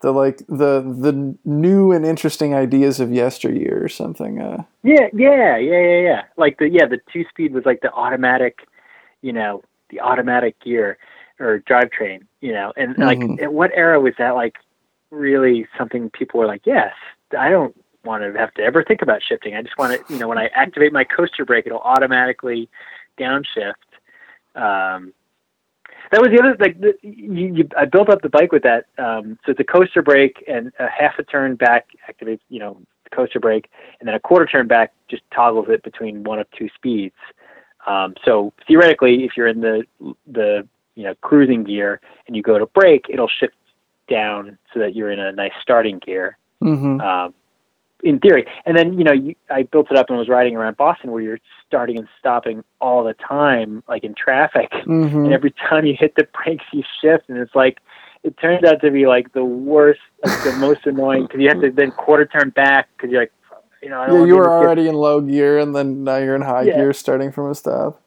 the 0.00 0.12
like 0.12 0.38
the 0.48 0.80
the 0.80 1.36
new 1.44 1.92
and 1.92 2.04
interesting 2.04 2.54
ideas 2.54 3.00
of 3.00 3.12
yesteryear 3.12 3.82
or 3.82 3.88
something. 3.88 4.40
Uh, 4.40 4.64
yeah, 4.82 5.08
yeah, 5.12 5.56
yeah, 5.56 5.80
yeah, 5.80 6.00
yeah. 6.00 6.22
Like 6.36 6.58
the 6.58 6.68
yeah, 6.68 6.86
the 6.86 7.00
two 7.12 7.24
speed 7.28 7.52
was 7.52 7.64
like 7.64 7.80
the 7.80 7.92
automatic, 7.92 8.60
you 9.22 9.32
know, 9.32 9.62
the 9.90 10.00
automatic 10.00 10.58
gear 10.60 10.98
or 11.40 11.60
drivetrain, 11.60 12.26
you 12.40 12.52
know, 12.52 12.72
and 12.76 12.96
like 12.98 13.18
mm-hmm. 13.18 13.42
at 13.42 13.52
what 13.52 13.70
era 13.74 14.00
was 14.00 14.14
that 14.18 14.34
like 14.34 14.56
really 15.10 15.66
something 15.76 16.10
people 16.10 16.40
were 16.40 16.46
like, 16.46 16.62
yes, 16.64 16.92
I 17.38 17.50
don't 17.50 17.74
want 18.04 18.22
to 18.22 18.38
have 18.38 18.52
to 18.54 18.62
ever 18.62 18.82
think 18.84 19.02
about 19.02 19.22
shifting. 19.22 19.54
I 19.54 19.62
just 19.62 19.78
want 19.78 20.06
to, 20.06 20.12
you 20.12 20.18
know, 20.18 20.28
when 20.28 20.38
I 20.38 20.46
activate 20.54 20.92
my 20.92 21.04
coaster 21.04 21.44
brake, 21.44 21.66
it'll 21.66 21.78
automatically 21.80 22.68
downshift. 23.18 23.74
Um, 24.54 25.12
that 26.10 26.20
was 26.20 26.30
the 26.30 26.40
other 26.40 26.56
like 26.58 26.80
the, 26.80 26.94
you, 27.02 27.54
you, 27.54 27.68
I 27.76 27.84
built 27.84 28.08
up 28.08 28.22
the 28.22 28.30
bike 28.30 28.52
with 28.52 28.62
that. 28.62 28.86
Um, 28.96 29.38
so 29.44 29.52
it's 29.52 29.60
a 29.60 29.64
coaster 29.64 30.02
brake 30.02 30.42
and 30.48 30.72
a 30.78 30.88
half 30.88 31.18
a 31.18 31.22
turn 31.22 31.54
back 31.54 31.88
activates, 32.08 32.40
you 32.48 32.58
know, 32.58 32.80
the 33.04 33.10
coaster 33.14 33.40
brake, 33.40 33.70
and 34.00 34.08
then 34.08 34.14
a 34.14 34.20
quarter 34.20 34.46
turn 34.46 34.66
back 34.66 34.92
just 35.08 35.22
toggles 35.34 35.66
it 35.68 35.82
between 35.82 36.24
one 36.24 36.38
of 36.38 36.46
two 36.52 36.68
speeds. 36.74 37.14
Um, 37.86 38.14
so 38.24 38.52
theoretically, 38.66 39.24
if 39.24 39.32
you're 39.36 39.48
in 39.48 39.60
the 39.60 39.84
the 40.26 40.66
you 40.98 41.04
know 41.04 41.14
cruising 41.20 41.62
gear 41.62 42.00
and 42.26 42.34
you 42.36 42.42
go 42.42 42.58
to 42.58 42.66
brake, 42.66 43.06
it'll 43.08 43.28
shift 43.28 43.54
down 44.10 44.58
so 44.74 44.80
that 44.80 44.96
you're 44.96 45.10
in 45.10 45.20
a 45.20 45.32
nice 45.32 45.52
starting 45.62 46.00
gear. 46.00 46.36
Mm-hmm. 46.62 47.00
Um, 47.00 47.34
in 48.04 48.20
theory, 48.20 48.46
and 48.64 48.76
then 48.76 48.98
you 48.98 49.04
know 49.04 49.12
you, 49.12 49.34
I 49.50 49.62
built 49.62 49.90
it 49.90 49.96
up 49.96 50.08
and 50.08 50.18
was 50.18 50.28
riding 50.28 50.56
around 50.56 50.76
Boston 50.76 51.10
where 51.10 51.22
you're 51.22 51.40
starting 51.66 51.98
and 51.98 52.08
stopping 52.18 52.62
all 52.80 53.02
the 53.02 53.14
time, 53.14 53.82
like 53.88 54.04
in 54.04 54.14
traffic, 54.14 54.70
mm-hmm. 54.72 55.24
and 55.24 55.32
every 55.32 55.52
time 55.52 55.86
you 55.86 55.94
hit 55.98 56.14
the 56.16 56.26
brakes, 56.34 56.64
you 56.72 56.82
shift, 57.00 57.28
and 57.28 57.38
it's 57.38 57.54
like 57.54 57.78
it 58.24 58.36
turns 58.38 58.64
out 58.64 58.80
to 58.82 58.90
be 58.90 59.06
like 59.06 59.32
the 59.32 59.44
worst, 59.44 60.00
like 60.24 60.44
the 60.44 60.52
most 60.58 60.86
annoying 60.86 61.22
because 61.22 61.40
you 61.40 61.48
have 61.48 61.60
to 61.60 61.70
then 61.70 61.90
quarter 61.92 62.26
turn 62.26 62.50
back 62.50 62.88
because 62.96 63.10
you're 63.10 63.22
like 63.22 63.32
you 63.82 63.90
know, 63.90 64.00
I 64.00 64.06
yeah, 64.06 64.24
you 64.24 64.36
were 64.36 64.44
get- 64.44 64.50
already 64.50 64.88
in 64.88 64.94
low 64.94 65.20
gear, 65.20 65.58
and 65.58 65.74
then 65.74 66.04
now 66.04 66.16
you're 66.16 66.34
in 66.34 66.42
high 66.42 66.62
Yeah. 66.62 66.76
gear, 66.76 66.92
starting 66.92 67.30
from 67.30 67.50
a 67.50 67.54
stop. 67.54 68.00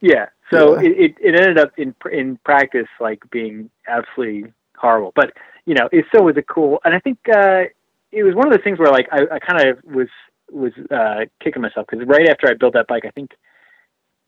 Yeah. 0.00 0.26
So 0.52 0.80
Yeah. 0.80 0.88
It, 0.88 1.00
it 1.00 1.14
it 1.20 1.34
ended 1.40 1.58
up 1.58 1.72
in 1.78 1.94
in 2.10 2.36
practice 2.44 2.88
like 3.00 3.22
being 3.30 3.70
absolutely 3.88 4.52
horrible, 4.76 5.12
but 5.14 5.32
you 5.66 5.74
know 5.74 5.88
it 5.92 6.04
still 6.08 6.24
was 6.24 6.36
a 6.36 6.42
cool. 6.42 6.80
And 6.84 6.94
I 6.94 6.98
think 7.00 7.18
uh, 7.28 7.64
it 8.12 8.24
was 8.24 8.34
one 8.34 8.46
of 8.46 8.52
those 8.52 8.64
things 8.64 8.78
where 8.78 8.90
like 8.90 9.08
I, 9.12 9.22
I 9.32 9.38
kind 9.38 9.68
of 9.68 9.78
was 9.84 10.08
was 10.50 10.72
uh, 10.90 11.26
kicking 11.40 11.62
myself 11.62 11.86
because 11.88 12.06
right 12.06 12.28
after 12.28 12.48
I 12.48 12.54
built 12.54 12.74
that 12.74 12.88
bike, 12.88 13.04
I 13.04 13.10
think 13.10 13.32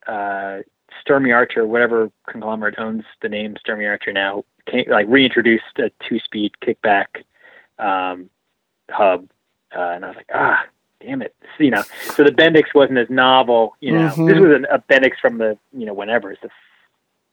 uh, 0.06 0.58
Sturmey 1.04 1.34
Archer, 1.34 1.66
whatever 1.66 2.10
conglomerate 2.28 2.76
owns 2.78 3.04
the 3.22 3.28
name 3.28 3.56
Sturmey 3.66 3.88
Archer 3.88 4.12
now, 4.12 4.44
came, 4.66 4.84
like 4.88 5.06
reintroduced 5.08 5.78
a 5.78 5.90
two 6.08 6.18
speed 6.20 6.52
kickback 6.62 7.06
um, 7.78 8.30
hub, 8.90 9.28
uh, 9.74 9.80
and 9.80 10.04
I 10.04 10.08
was 10.08 10.16
like, 10.16 10.30
ah, 10.34 10.64
damn 11.02 11.22
it, 11.22 11.34
you 11.58 11.70
know. 11.70 11.82
So 12.14 12.24
the 12.24 12.30
Bendix 12.30 12.74
wasn't 12.74 12.98
as 12.98 13.10
novel, 13.10 13.76
you 13.80 13.92
know. 13.92 14.08
Mhm. 14.10 14.28
This 14.28 14.38
was 14.38 14.50
an, 14.56 14.66
a 14.70 14.78
Bendix 14.78 15.12
from 15.20 15.38
the, 15.38 15.58
you 15.72 15.86
know, 15.86 15.92
whenever. 15.94 16.30
It's 16.32 16.40
the, 16.42 16.50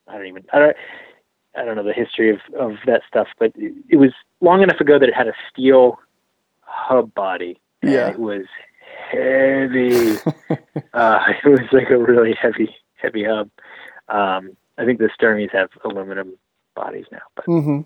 I 0.07 0.13
don't 0.17 0.27
even, 0.27 0.43
I 0.53 0.59
don't, 0.59 0.77
I 1.55 1.63
don't 1.65 1.75
know 1.75 1.83
the 1.83 1.93
history 1.93 2.29
of 2.29 2.39
of 2.57 2.77
that 2.85 3.01
stuff, 3.07 3.27
but 3.39 3.51
it, 3.55 3.73
it 3.89 3.95
was 3.97 4.11
long 4.41 4.61
enough 4.61 4.79
ago 4.79 4.97
that 4.99 5.09
it 5.09 5.15
had 5.15 5.27
a 5.27 5.33
steel 5.51 5.99
hub 6.61 7.13
body. 7.13 7.59
and 7.81 7.91
Yeah. 7.91 8.09
it 8.09 8.19
was 8.19 8.45
heavy. 9.11 10.17
uh, 10.93 11.19
it 11.43 11.47
was 11.49 11.61
like 11.71 11.89
a 11.89 11.97
really 11.97 12.33
heavy, 12.33 12.75
heavy 12.95 13.23
hub. 13.23 13.49
Um, 14.07 14.55
I 14.77 14.85
think 14.85 14.99
the 14.99 15.09
Sturmeys 15.13 15.49
have 15.51 15.69
aluminum 15.83 16.37
bodies 16.75 17.05
now, 17.11 17.21
but 17.35 17.45
hmm 17.45 17.81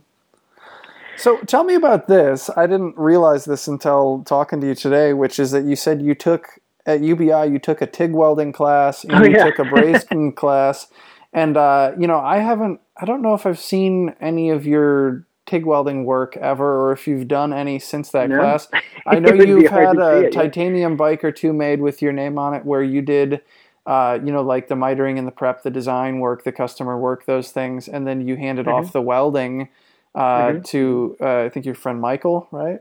So 1.17 1.37
tell 1.39 1.63
me 1.63 1.75
about 1.75 2.07
this. 2.07 2.49
I 2.55 2.65
didn't 2.67 2.97
realize 2.97 3.45
this 3.45 3.67
until 3.67 4.23
talking 4.25 4.59
to 4.61 4.67
you 4.67 4.75
today, 4.75 5.13
which 5.13 5.39
is 5.39 5.51
that 5.51 5.63
you 5.63 5.75
said 5.75 6.01
you 6.01 6.15
took 6.15 6.59
at 6.85 7.01
UBI 7.01 7.45
you 7.45 7.59
took 7.59 7.81
a 7.81 7.87
TIG 7.87 8.11
welding 8.11 8.51
class 8.51 9.05
and 9.05 9.13
Oh, 9.15 9.23
you 9.23 9.31
yeah. 9.31 9.45
took 9.45 9.59
a 9.59 9.63
brazing 9.63 10.31
class, 10.35 10.87
and 11.31 11.55
uh, 11.55 11.93
you 11.97 12.07
know 12.07 12.19
I 12.19 12.37
haven't. 12.39 12.81
I 12.97 13.05
don't 13.05 13.21
know 13.21 13.33
if 13.33 13.45
I've 13.45 13.59
seen 13.59 14.15
any 14.19 14.49
of 14.49 14.67
your 14.67 15.25
TIG 15.45 15.65
welding 15.65 16.03
work 16.05 16.35
ever, 16.37 16.81
or 16.81 16.91
if 16.91 17.07
you've 17.07 17.27
done 17.27 17.53
any 17.53 17.79
since 17.79 18.09
that 18.11 18.29
No. 18.29 18.39
class. 18.39 18.67
I 19.07 19.19
know 19.19 19.29
It 19.29 19.37
would 19.37 19.45
be 19.45 19.49
you've 19.49 19.71
had 19.71 19.97
a 19.97 20.17
it, 20.19 20.33
yeah. 20.33 20.41
titanium 20.41 20.97
bike 20.97 21.23
or 21.23 21.31
two 21.31 21.53
made 21.53 21.79
with 21.81 22.01
your 22.01 22.11
name 22.11 22.37
on 22.37 22.53
it, 22.53 22.65
where 22.65 22.83
you 22.83 23.01
did. 23.01 23.41
Uh, 23.85 24.17
you 24.23 24.31
know, 24.31 24.41
like 24.41 24.69
the 24.69 24.75
mitering 24.75 25.17
and 25.17 25.27
the 25.27 25.31
prep, 25.31 25.61
the 25.63 25.69
design 25.69 26.19
work, 26.19 26.45
the 26.45 26.53
customer 26.53 26.97
work, 26.97 27.25
those 27.25 27.51
things, 27.51 27.89
and 27.89 28.07
then 28.07 28.25
you 28.25 28.37
handed 28.37 28.65
Mhm. 28.65 28.73
off 28.73 28.93
the 28.93 29.01
welding 29.01 29.67
uh, 30.15 30.53
Mhm. 30.53 30.65
to 30.65 31.17
uh, 31.21 31.43
I 31.45 31.49
think 31.49 31.65
your 31.65 31.75
friend 31.75 31.99
Michael, 32.01 32.47
right? 32.51 32.79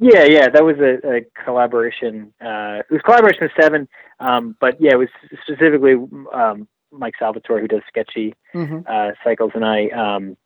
Yeah, 0.00 0.24
yeah, 0.24 0.48
that 0.48 0.64
was 0.64 0.76
a, 0.80 0.98
a 1.18 1.20
collaboration. 1.44 2.34
Uh, 2.40 2.80
it 2.88 2.90
was 2.90 3.00
collaboration 3.04 3.42
with 3.42 3.52
Seven, 3.60 3.88
um, 4.20 4.56
but 4.60 4.80
yeah, 4.80 4.92
it 4.92 4.98
was 4.98 5.08
specifically 5.46 5.94
um, 6.32 6.66
Mike 6.90 7.14
Salvatore 7.18 7.60
who 7.60 7.68
does 7.68 7.82
sketchy 7.88 8.34
Mm-hmm. 8.54 8.80
uh, 8.88 9.12
cycles, 9.22 9.52
and 9.54 9.64
I. 9.64 9.88
Um, 9.88 10.36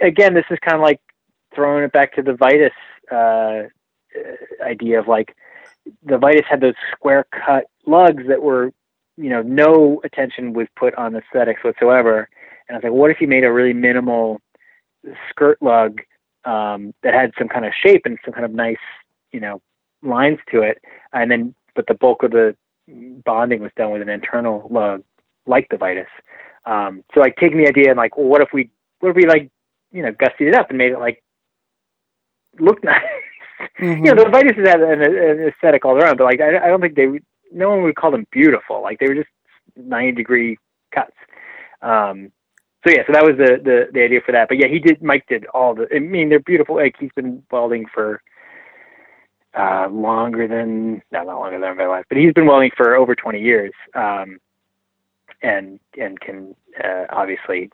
again, 0.00 0.34
this 0.34 0.44
is 0.50 0.58
kind 0.60 0.76
of 0.76 0.82
like 0.82 1.00
throwing 1.54 1.84
it 1.84 1.92
back 1.92 2.14
to 2.14 2.22
the 2.22 2.32
Vitus 2.34 2.72
uh, 3.10 3.62
idea 4.64 4.98
of 5.00 5.08
like 5.08 5.34
the 6.04 6.18
Vitus 6.18 6.46
had 6.48 6.60
those 6.60 6.74
square 6.92 7.26
cut 7.32 7.64
lugs 7.86 8.24
that 8.28 8.42
were, 8.42 8.72
you 9.16 9.30
know, 9.30 9.42
no 9.42 10.00
attention 10.04 10.52
was 10.52 10.66
put 10.76 10.94
on 10.96 11.16
aesthetics 11.16 11.64
whatsoever. 11.64 12.28
And 12.68 12.74
I 12.74 12.78
was 12.78 12.84
like, 12.84 12.92
what 12.92 13.10
if 13.10 13.20
you 13.20 13.28
made 13.28 13.44
a 13.44 13.52
really 13.52 13.72
minimal 13.72 14.40
skirt 15.30 15.58
lug 15.60 16.00
um, 16.44 16.94
that 17.02 17.14
had 17.14 17.32
some 17.38 17.48
kind 17.48 17.64
of 17.64 17.72
shape 17.74 18.02
and 18.04 18.18
some 18.24 18.32
kind 18.32 18.44
of 18.44 18.52
nice, 18.52 18.76
you 19.32 19.40
know, 19.40 19.60
lines 20.02 20.38
to 20.50 20.62
it, 20.62 20.78
and 21.12 21.30
then 21.30 21.54
but 21.74 21.86
the 21.86 21.94
bulk 21.94 22.22
of 22.22 22.32
the 22.32 22.56
bonding 23.24 23.60
was 23.60 23.70
done 23.76 23.90
with 23.90 24.02
an 24.02 24.08
internal 24.08 24.66
lug 24.70 25.02
like 25.46 25.68
the 25.70 25.76
Vitus. 25.76 26.08
Um, 26.64 27.04
so 27.14 27.20
like 27.20 27.36
taking 27.36 27.58
the 27.58 27.68
idea 27.68 27.90
and 27.90 27.96
like, 27.96 28.16
well, 28.16 28.26
what 28.26 28.42
if 28.42 28.48
we, 28.52 28.70
what 29.00 29.10
if 29.10 29.16
we 29.16 29.26
like, 29.26 29.50
you 29.92 30.02
know, 30.02 30.12
gussied 30.12 30.48
it 30.48 30.54
up 30.54 30.68
and 30.68 30.78
made 30.78 30.92
it 30.92 30.98
like 30.98 31.22
look 32.58 32.82
nice? 32.84 33.02
Mm-hmm. 33.80 34.04
you 34.04 34.14
know, 34.14 34.24
the 34.24 34.30
Vitus 34.30 34.56
had 34.56 34.80
an, 34.80 35.02
an 35.02 35.48
aesthetic 35.48 35.84
all 35.84 35.96
around, 35.96 36.16
but 36.16 36.24
like 36.24 36.40
I, 36.40 36.58
I 36.58 36.68
don't 36.68 36.80
think 36.80 36.94
they, 36.94 37.06
would 37.06 37.24
no 37.52 37.70
one 37.70 37.82
would 37.82 37.96
call 37.96 38.10
them 38.10 38.26
beautiful. 38.30 38.82
Like 38.82 38.98
they 38.98 39.08
were 39.08 39.14
just 39.14 39.28
ninety 39.76 40.12
degree 40.12 40.58
cuts. 40.94 41.14
Um, 41.82 42.30
so 42.86 42.92
yeah, 42.92 43.02
so 43.06 43.12
that 43.12 43.24
was 43.24 43.36
the, 43.36 43.58
the 43.62 43.88
the 43.92 44.02
idea 44.02 44.20
for 44.24 44.32
that. 44.32 44.48
But 44.48 44.58
yeah, 44.58 44.68
he 44.68 44.78
did. 44.78 45.02
Mike 45.02 45.26
did 45.28 45.46
all 45.46 45.74
the. 45.74 45.86
I 45.94 45.98
mean, 45.98 46.28
they're 46.28 46.40
beautiful. 46.40 46.76
Like 46.76 46.94
he's 46.98 47.12
been 47.14 47.42
welding 47.50 47.86
for 47.92 48.22
uh, 49.58 49.88
longer 49.90 50.46
than 50.46 51.02
no, 51.10 51.24
not 51.24 51.40
longer 51.40 51.58
than 51.58 51.76
my 51.76 51.86
life, 51.86 52.04
but 52.08 52.18
he's 52.18 52.32
been 52.32 52.46
welding 52.46 52.70
for 52.76 52.94
over 52.94 53.14
twenty 53.14 53.40
years. 53.40 53.72
Um, 53.94 54.38
and 55.42 55.80
and 56.00 56.20
can 56.20 56.54
uh, 56.82 57.06
obviously 57.10 57.70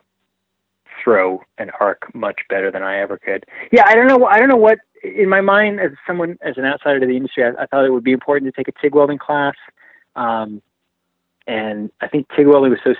throw 1.03 1.41
an 1.57 1.69
arc 1.79 2.13
much 2.15 2.39
better 2.49 2.71
than 2.71 2.81
I 2.81 2.99
ever 2.99 3.17
could. 3.17 3.45
Yeah, 3.71 3.83
I 3.85 3.95
don't 3.95 4.07
know. 4.07 4.25
I 4.25 4.37
don't 4.39 4.49
know 4.49 4.55
what 4.55 4.79
in 5.03 5.29
my 5.29 5.41
mind 5.41 5.79
as 5.79 5.91
someone 6.07 6.37
as 6.41 6.57
an 6.57 6.65
outsider 6.65 6.99
to 6.99 7.05
the 7.05 7.15
industry, 7.15 7.43
I, 7.43 7.63
I 7.63 7.65
thought 7.67 7.85
it 7.85 7.91
would 7.91 8.03
be 8.03 8.11
important 8.11 8.53
to 8.53 8.57
take 8.57 8.67
a 8.67 8.81
TIG 8.81 8.95
welding 8.95 9.19
class. 9.19 9.55
Um, 10.15 10.61
and 11.47 11.91
I 12.01 12.07
think 12.07 12.27
TIG 12.35 12.47
welding 12.47 12.71
was 12.71 12.79
so 12.83 12.95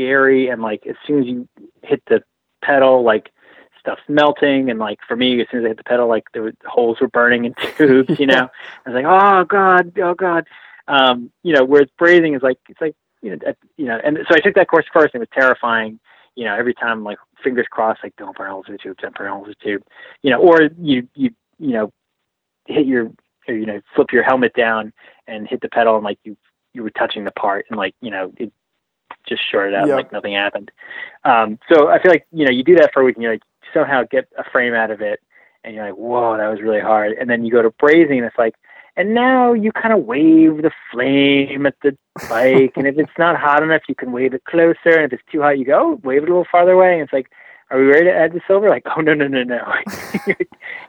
scary, 0.00 0.48
and 0.48 0.62
like 0.62 0.86
as 0.86 0.96
soon 1.06 1.20
as 1.20 1.26
you 1.26 1.48
hit 1.82 2.02
the 2.08 2.22
pedal, 2.62 3.02
like 3.02 3.30
stuff's 3.78 4.02
melting, 4.08 4.70
and 4.70 4.78
like 4.78 4.98
for 5.06 5.16
me, 5.16 5.40
as 5.40 5.46
soon 5.50 5.60
as 5.60 5.64
I 5.66 5.68
hit 5.68 5.76
the 5.78 5.84
pedal, 5.84 6.08
like 6.08 6.24
there 6.32 6.42
were 6.42 6.52
holes 6.64 6.98
were 7.00 7.08
burning 7.08 7.44
in 7.44 7.54
tubes. 7.76 8.18
You 8.18 8.26
know, 8.26 8.48
I 8.86 8.90
was 8.90 8.94
like, 8.94 9.06
oh 9.06 9.44
god, 9.44 9.98
oh 9.98 10.14
god. 10.14 10.46
Um, 10.88 11.30
you 11.42 11.54
know, 11.54 11.64
whereas 11.64 11.88
brazing 12.00 12.36
is 12.36 12.42
like 12.42 12.58
it's 12.68 12.80
like 12.80 12.94
you 13.22 13.30
know, 13.30 13.38
at, 13.46 13.56
you 13.76 13.86
know, 13.86 14.00
and 14.02 14.18
so 14.28 14.34
I 14.34 14.40
took 14.40 14.54
that 14.54 14.68
course 14.68 14.86
first, 14.92 15.14
and 15.14 15.22
it 15.22 15.28
was 15.30 15.42
terrifying. 15.42 16.00
You 16.36 16.44
know, 16.46 16.56
every 16.56 16.74
time 16.74 17.04
like 17.04 17.18
fingers 17.42 17.66
crossed, 17.70 18.00
like 18.02 18.16
don't 18.16 18.36
burn 18.36 18.50
holes 18.50 18.66
in 18.68 18.72
the 18.74 18.78
tube, 18.78 18.98
don't 18.98 19.14
burn 19.14 19.30
holes 19.30 19.48
in 19.48 19.54
the 19.58 19.64
tube. 19.64 19.82
You 20.22 20.30
know, 20.30 20.40
or 20.40 20.62
you 20.80 21.08
you 21.14 21.30
you 21.58 21.72
know 21.72 21.92
hit 22.66 22.86
your 22.86 23.10
or, 23.48 23.54
you 23.54 23.66
know 23.66 23.80
flip 23.94 24.12
your 24.12 24.22
helmet 24.22 24.54
down 24.54 24.92
and 25.26 25.48
hit 25.48 25.60
the 25.60 25.68
pedal, 25.68 25.96
and 25.96 26.04
like 26.04 26.18
you 26.24 26.36
you 26.72 26.82
were 26.82 26.90
touching 26.90 27.24
the 27.24 27.32
part, 27.32 27.66
and 27.68 27.78
like 27.78 27.94
you 28.00 28.10
know 28.10 28.32
it 28.36 28.52
just 29.28 29.42
shorted 29.50 29.74
out, 29.74 29.86
Yep. 29.88 29.96
like 29.96 30.12
nothing 30.12 30.34
happened. 30.34 30.70
Um, 31.24 31.58
so 31.72 31.88
I 31.88 32.00
feel 32.00 32.10
like 32.10 32.26
you 32.32 32.44
know 32.44 32.50
you 32.50 32.62
do 32.64 32.76
that 32.76 32.92
for 32.92 33.02
a 33.02 33.04
week, 33.04 33.16
and 33.16 33.22
you 33.22 33.30
like 33.30 33.42
somehow 33.74 34.04
get 34.10 34.28
a 34.38 34.44
frame 34.50 34.74
out 34.74 34.90
of 34.90 35.00
it, 35.00 35.20
and 35.64 35.74
you're 35.74 35.84
like, 35.84 35.94
whoa, 35.96 36.36
that 36.36 36.48
was 36.48 36.60
really 36.60 36.80
hard. 36.80 37.12
And 37.18 37.28
then 37.28 37.44
you 37.44 37.52
go 37.52 37.62
to 37.62 37.70
brazing, 37.70 38.18
and 38.18 38.24
it's 38.26 38.38
like, 38.38 38.54
and 38.96 39.14
now 39.14 39.52
you 39.52 39.72
kind 39.72 39.94
of 39.94 40.04
wave 40.04 40.62
the 40.62 40.70
flame 40.90 41.66
at 41.66 41.74
the 41.82 41.96
bike, 42.28 42.72
and 42.76 42.86
if 42.86 42.98
it's 42.98 43.18
not 43.18 43.36
hot 43.36 43.62
enough, 43.62 43.82
you 43.88 43.94
can 43.94 44.12
wave 44.12 44.34
it 44.34 44.44
closer, 44.44 44.90
and 44.96 45.04
if 45.04 45.12
it's 45.12 45.32
too 45.32 45.40
hot, 45.42 45.58
you 45.58 45.64
go 45.64 45.92
oh, 45.92 46.00
wave 46.02 46.22
it 46.22 46.28
a 46.28 46.32
little 46.32 46.46
farther 46.50 46.72
away, 46.72 46.94
and 46.94 47.02
it's 47.02 47.12
like, 47.12 47.30
are 47.70 47.78
we 47.78 47.86
ready 47.86 48.04
to 48.06 48.12
add 48.12 48.32
the 48.32 48.40
silver? 48.46 48.68
Like, 48.68 48.84
oh 48.96 49.00
no 49.00 49.14
no 49.14 49.28
no 49.28 49.44
no, 49.44 49.62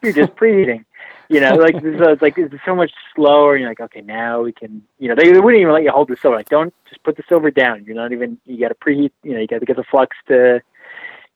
you're 0.01 0.13
just 0.13 0.33
preheating. 0.35 0.83
You 1.31 1.39
know, 1.39 1.53
like 1.55 1.75
so 1.99 2.11
it's 2.11 2.21
like 2.21 2.37
it's 2.37 2.53
so 2.65 2.75
much 2.75 2.91
slower. 3.15 3.53
And 3.55 3.61
you're 3.61 3.71
like, 3.71 3.79
okay, 3.79 4.01
now 4.01 4.41
we 4.41 4.51
can. 4.51 4.83
You 4.99 5.07
know, 5.09 5.15
they, 5.15 5.31
they 5.31 5.39
wouldn't 5.39 5.61
even 5.61 5.73
let 5.73 5.83
you 5.83 5.91
hold 5.91 6.09
the 6.09 6.17
silver. 6.21 6.35
Like, 6.35 6.49
don't 6.49 6.73
just 6.89 7.01
put 7.03 7.15
the 7.15 7.23
silver 7.29 7.49
down. 7.49 7.85
You're 7.85 7.95
not 7.95 8.11
even. 8.11 8.37
You 8.45 8.59
got 8.59 8.67
to 8.69 8.75
preheat. 8.75 9.11
You 9.23 9.33
know, 9.33 9.39
you 9.39 9.47
got 9.47 9.59
to 9.59 9.65
get 9.65 9.77
the 9.77 9.85
flux 9.89 10.15
to, 10.27 10.61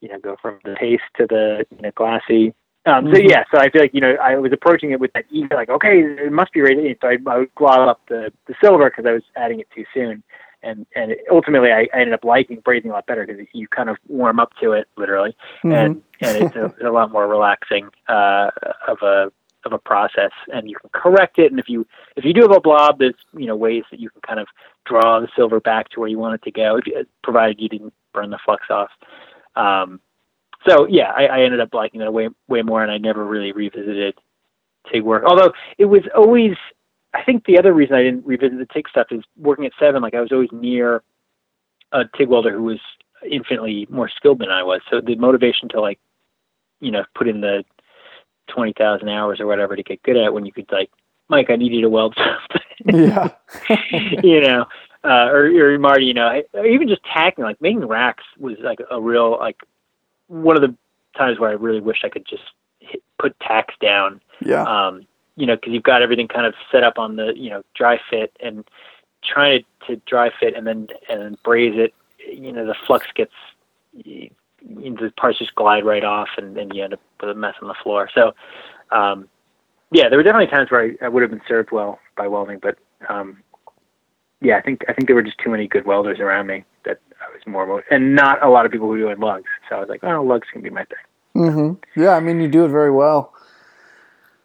you 0.01 0.09
know, 0.09 0.19
go 0.19 0.35
from 0.41 0.59
the 0.65 0.75
paste 0.75 1.03
to 1.17 1.25
the 1.27 1.65
you 1.71 1.81
know 1.81 1.91
glassy. 1.95 2.53
Um, 2.87 3.05
so 3.11 3.17
Mhm. 3.17 3.29
yeah, 3.29 3.43
so 3.51 3.57
I 3.59 3.69
feel 3.69 3.81
like 3.81 3.93
you 3.93 4.01
know 4.01 4.15
I 4.21 4.35
was 4.35 4.51
approaching 4.51 4.91
it 4.91 4.99
with 4.99 5.11
that 5.13 5.25
eager, 5.31 5.55
like 5.55 5.69
okay, 5.69 6.01
it 6.01 6.31
must 6.31 6.51
be 6.51 6.61
ready. 6.61 6.95
So 7.01 7.07
I, 7.07 7.17
I 7.27 7.37
would 7.37 7.55
glob 7.55 7.87
up 7.87 8.01
the 8.09 8.31
the 8.47 8.53
silver 8.61 8.89
because 8.89 9.05
I 9.07 9.13
was 9.13 9.23
adding 9.37 9.59
it 9.59 9.67
too 9.73 9.85
soon, 9.93 10.21
and 10.61 10.85
and 10.95 11.13
it, 11.13 11.19
ultimately 11.31 11.71
I, 11.71 11.87
I 11.93 12.01
ended 12.01 12.13
up 12.13 12.23
liking 12.25 12.61
brazing 12.61 12.91
a 12.91 12.93
lot 12.93 13.07
better 13.07 13.25
because 13.25 13.47
you 13.53 13.67
kind 13.69 13.89
of 13.89 13.97
warm 14.07 14.39
up 14.39 14.51
to 14.61 14.73
it 14.73 14.87
literally, 14.97 15.35
Mhm. 15.63 15.73
and 15.73 16.01
and 16.21 16.37
it's 16.43 16.55
a, 16.55 16.73
a 16.87 16.91
lot 16.91 17.11
more 17.11 17.27
relaxing 17.27 17.89
uh, 18.07 18.51
of 18.87 19.01
a 19.01 19.31
of 19.65 19.73
a 19.73 19.77
process, 19.77 20.31
and 20.53 20.69
you 20.69 20.75
can 20.77 20.89
correct 20.93 21.39
it. 21.39 21.51
And 21.51 21.59
if 21.59 21.67
you 21.67 21.85
if 22.15 22.23
you 22.23 22.33
do 22.33 22.41
have 22.41 22.55
a 22.55 22.61
blob, 22.61 22.99
there's 22.99 23.15
you 23.35 23.47
know 23.47 23.55
ways 23.55 23.83
that 23.91 23.99
you 23.99 24.09
can 24.09 24.21
kind 24.21 24.39
of 24.39 24.47
draw 24.85 25.19
the 25.19 25.27
silver 25.35 25.59
back 25.59 25.89
to 25.89 25.99
where 25.99 26.09
you 26.09 26.19
want 26.19 26.35
it 26.35 26.43
to 26.43 26.51
go, 26.51 26.79
you, 26.85 27.05
provided 27.23 27.59
you 27.59 27.69
didn't 27.69 27.93
burn 28.13 28.29
the 28.29 28.39
flux 28.45 28.65
off. 28.69 28.91
Um, 29.55 29.99
so 30.67 30.87
yeah, 30.87 31.11
I, 31.15 31.25
I 31.25 31.41
ended 31.41 31.59
up 31.59 31.73
liking 31.73 31.99
that 32.01 32.13
way 32.13 32.29
way 32.47 32.61
more, 32.61 32.83
and 32.83 32.91
I 32.91 32.97
never 32.97 33.25
really 33.25 33.51
revisited 33.51 34.15
TIG 34.91 35.03
work. 35.03 35.23
Although 35.25 35.53
it 35.77 35.85
was 35.85 36.03
always, 36.15 36.55
I 37.13 37.23
think 37.23 37.45
the 37.45 37.57
other 37.57 37.73
reason 37.73 37.95
I 37.95 38.03
didn't 38.03 38.25
revisit 38.25 38.57
the 38.57 38.73
TIG 38.73 38.89
stuff 38.89 39.07
is 39.11 39.23
working 39.37 39.65
at 39.65 39.73
Seven. 39.79 40.01
Like 40.01 40.15
I 40.15 40.21
was 40.21 40.31
always 40.31 40.49
near 40.51 41.03
a 41.91 42.03
TIG 42.17 42.29
welder 42.29 42.51
who 42.51 42.63
was 42.63 42.79
infinitely 43.29 43.87
more 43.89 44.09
skilled 44.09 44.39
than 44.39 44.49
I 44.49 44.63
was. 44.63 44.81
So 44.89 45.01
the 45.01 45.15
motivation 45.15 45.69
to 45.69 45.81
like, 45.81 45.99
you 46.79 46.91
know, 46.91 47.05
put 47.15 47.27
in 47.27 47.41
the 47.41 47.63
twenty 48.47 48.73
thousand 48.73 49.09
hours 49.09 49.39
or 49.39 49.47
whatever 49.47 49.75
to 49.75 49.83
get 49.83 50.03
good 50.03 50.17
at 50.17 50.33
when 50.33 50.45
you 50.45 50.51
could 50.51 50.71
like, 50.71 50.91
Mike, 51.29 51.49
I 51.49 51.55
need 51.55 51.71
you 51.71 51.81
to 51.81 51.89
weld 51.89 52.15
something. 52.17 53.07
yeah. 53.07 53.29
you 54.23 54.41
know, 54.41 54.65
uh, 55.03 55.29
or, 55.29 55.45
or 55.45 55.79
Marty, 55.79 56.05
you 56.05 56.13
know, 56.13 56.41
even 56.65 56.87
just 56.87 57.03
tacking, 57.03 57.43
like 57.43 57.61
making 57.61 57.85
racks 57.85 58.23
was 58.39 58.57
like 58.59 58.79
a 58.89 58.99
real, 58.99 59.37
like 59.39 59.61
one 60.27 60.55
of 60.55 60.61
the 60.61 60.75
times 61.17 61.39
where 61.39 61.49
I 61.49 61.53
really 61.53 61.79
wish 61.79 62.01
I 62.03 62.09
could 62.09 62.25
just 62.25 62.43
hit, 62.79 63.03
put 63.19 63.39
tacks 63.39 63.75
down. 63.81 64.21
yeah. 64.41 64.63
Um, 64.63 65.07
you 65.37 65.45
know, 65.45 65.55
because 65.55 65.73
you've 65.73 65.83
got 65.83 66.01
everything 66.01 66.27
kind 66.29 66.45
of 66.45 66.53
set 66.71 66.83
up 66.83 66.97
on 66.97 67.17
the 67.17 67.33
you 67.35 67.49
know 67.49 67.61
dry 67.73 67.99
fit 68.09 68.35
and 68.41 68.63
trying 69.23 69.63
to, 69.81 69.95
to 69.95 70.01
dry 70.05 70.31
fit 70.39 70.55
and 70.55 70.65
then 70.65 70.87
and 71.09 71.21
then 71.21 71.37
braze 71.43 71.73
it. 71.75 71.93
You 72.25 72.53
know, 72.53 72.65
the 72.65 72.75
flux 72.87 73.05
gets 73.13 73.33
the 74.67 75.11
parts 75.17 75.39
just 75.39 75.55
glide 75.55 75.85
right 75.85 76.03
off, 76.03 76.29
and 76.37 76.55
then 76.55 76.73
you 76.73 76.83
end 76.83 76.93
up 76.93 76.99
with 77.21 77.29
a 77.29 77.35
mess 77.35 77.55
on 77.61 77.67
the 77.67 77.75
floor. 77.83 78.09
So, 78.13 78.33
um, 78.91 79.27
yeah, 79.91 80.09
there 80.09 80.17
were 80.17 80.23
definitely 80.23 80.47
times 80.47 80.71
where 80.71 80.81
I, 81.01 81.05
I 81.05 81.09
would 81.09 81.21
have 81.21 81.31
been 81.31 81.41
served 81.47 81.71
well 81.71 81.99
by 82.17 82.27
welding, 82.27 82.59
but 82.59 82.77
um, 83.09 83.43
yeah, 84.41 84.57
I 84.57 84.61
think 84.61 84.81
I 84.87 84.93
think 84.93 85.07
there 85.07 85.15
were 85.15 85.23
just 85.23 85.37
too 85.37 85.49
many 85.49 85.67
good 85.67 85.85
welders 85.85 86.19
around 86.19 86.47
me 86.47 86.63
that 86.85 86.99
I 87.21 87.31
was 87.31 87.41
more 87.47 87.83
and 87.91 88.15
not 88.15 88.43
a 88.43 88.49
lot 88.49 88.65
of 88.65 88.71
people 88.71 88.87
who 88.87 88.93
were 88.93 88.99
doing 88.99 89.19
lugs. 89.19 89.49
So 89.69 89.77
I 89.77 89.79
was 89.79 89.89
like, 89.89 90.03
oh, 90.03 90.23
lugs 90.23 90.47
can 90.51 90.61
be 90.61 90.69
my 90.69 90.85
thing. 90.85 91.43
Mm-hmm. 91.43 92.01
Yeah, 92.01 92.11
I 92.11 92.19
mean, 92.19 92.39
you 92.39 92.47
do 92.47 92.65
it 92.65 92.69
very 92.69 92.91
well. 92.91 93.33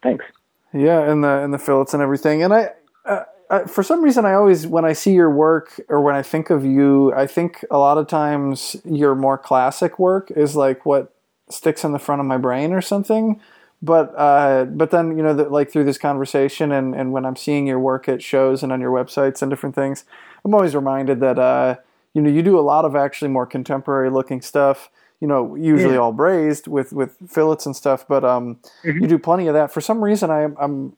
Thanks. 0.03 0.25
Yeah, 0.73 1.11
and 1.11 1.23
the 1.25 1.43
and 1.43 1.53
the 1.53 1.59
fillets 1.59 1.95
and 1.95 2.03
everything, 2.03 2.43
and 2.43 2.53
I. 2.55 2.71
Uh, 3.05 3.25
uh, 3.51 3.67
for 3.67 3.83
some 3.83 4.03
reason, 4.03 4.25
I 4.25 4.35
always, 4.35 4.67
when 4.67 4.85
I 4.85 4.93
see 4.93 5.13
your 5.13 5.29
work 5.29 5.81
or 5.89 6.01
when 6.01 6.15
I 6.15 6.23
think 6.23 6.51
of 6.51 6.65
you, 6.65 7.13
I 7.15 7.27
think 7.27 7.65
a 7.69 7.79
lot 7.79 7.99
of 7.99 8.07
times 8.07 8.77
your 8.85 9.17
more 9.17 9.37
classic 9.37 9.99
work 9.99 10.31
is 10.31 10.55
like 10.55 10.87
what 10.87 11.13
sticks 11.51 11.85
in 11.85 11.91
the 11.91 11.99
front 11.99 12.21
of 12.21 12.27
my 12.27 12.39
brain 12.39 12.73
or 12.73 12.81
something. 12.81 13.41
But 13.83 14.15
uh, 14.17 14.67
but 14.67 14.91
then 14.91 15.17
you 15.17 15.23
know 15.23 15.35
that 15.35 15.51
like 15.51 15.73
through 15.73 15.85
this 15.85 15.97
conversation 15.97 16.71
and, 16.71 16.95
and 16.95 17.13
when 17.13 17.25
I'm 17.25 17.35
seeing 17.35 17.67
your 17.67 17.79
work 17.79 18.11
at 18.11 18.23
shows 18.23 18.63
and 18.63 18.71
on 18.73 18.81
your 18.81 18.93
websites 18.93 19.41
and 19.41 19.51
different 19.51 19.75
things, 19.75 20.05
I'm 20.45 20.55
always 20.55 20.75
reminded 20.75 21.21
that 21.21 21.39
uh, 21.39 21.77
you 22.13 22.21
know 22.21 22.29
you 22.29 22.43
do 22.43 22.59
a 22.59 22.61
lot 22.61 22.85
of 22.85 22.95
actually 22.95 23.29
more 23.29 23.47
contemporary 23.47 24.11
looking 24.11 24.43
stuff 24.43 24.91
you 25.21 25.29
know, 25.29 25.55
usually 25.55 25.95
yeah. 25.95 26.01
all 26.01 26.13
brazed 26.13 26.67
with 26.67 26.93
with 26.93 27.17
fillets 27.29 27.67
and 27.67 27.77
stuff. 27.77 28.09
But 28.09 28.25
um, 28.25 28.59
mm-hmm. 28.83 29.03
you 29.03 29.07
do 29.07 29.19
plenty 29.19 29.49
of 29.49 29.55
that. 29.55 29.71
For 29.71 29.81
some 29.83 30.03
reason, 30.03 30.31
I, 30.31 30.49
I'm 30.59 30.97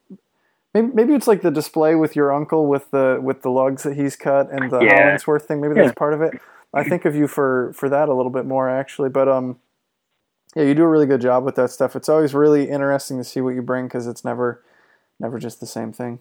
maybe 0.75 0.89
maybe 0.93 1.15
it's 1.15 1.27
like 1.27 1.43
the 1.43 1.51
display 1.51 1.95
with 1.95 2.17
your 2.17 2.33
uncle 2.33 2.67
with 2.67 2.91
the 2.91 3.19
with 3.23 3.43
the 3.43 3.51
lugs 3.51 3.83
that 3.83 3.97
he's 3.97 4.17
cut 4.17 4.51
and 4.51 4.71
the 4.71 4.81
yeah. 4.81 5.03
Hollingsworth 5.03 5.47
thing. 5.47 5.61
Maybe 5.61 5.75
that's 5.75 5.89
yeah. 5.89 5.93
part 5.93 6.15
of 6.15 6.23
it. 6.23 6.35
I 6.75 6.85
think 6.85 7.05
of 7.05 7.15
you 7.15 7.27
for 7.27 7.73
for 7.75 7.89
that 7.89 8.09
a 8.09 8.15
little 8.15 8.31
bit 8.31 8.47
more 8.47 8.69
actually. 8.69 9.11
But 9.11 9.29
um, 9.29 9.59
yeah, 10.55 10.65
you 10.65 10.75
do 10.75 10.83
a 10.83 10.89
really 10.89 11.07
good 11.07 11.21
job 11.21 11.45
with 11.45 11.55
that 11.57 11.71
stuff. 11.71 11.97
It's 11.97 12.09
always 12.09 12.35
really 12.35 12.69
interesting 12.69 13.19
to 13.19 13.25
see 13.25 13.41
what 13.41 13.55
you 13.55 13.63
bring 13.63 13.87
because 13.87 14.07
it's 14.07 14.25
never 14.25 14.63
never 15.21 15.39
just 15.39 15.61
the 15.61 15.67
same 15.67 15.93
thing. 15.93 16.21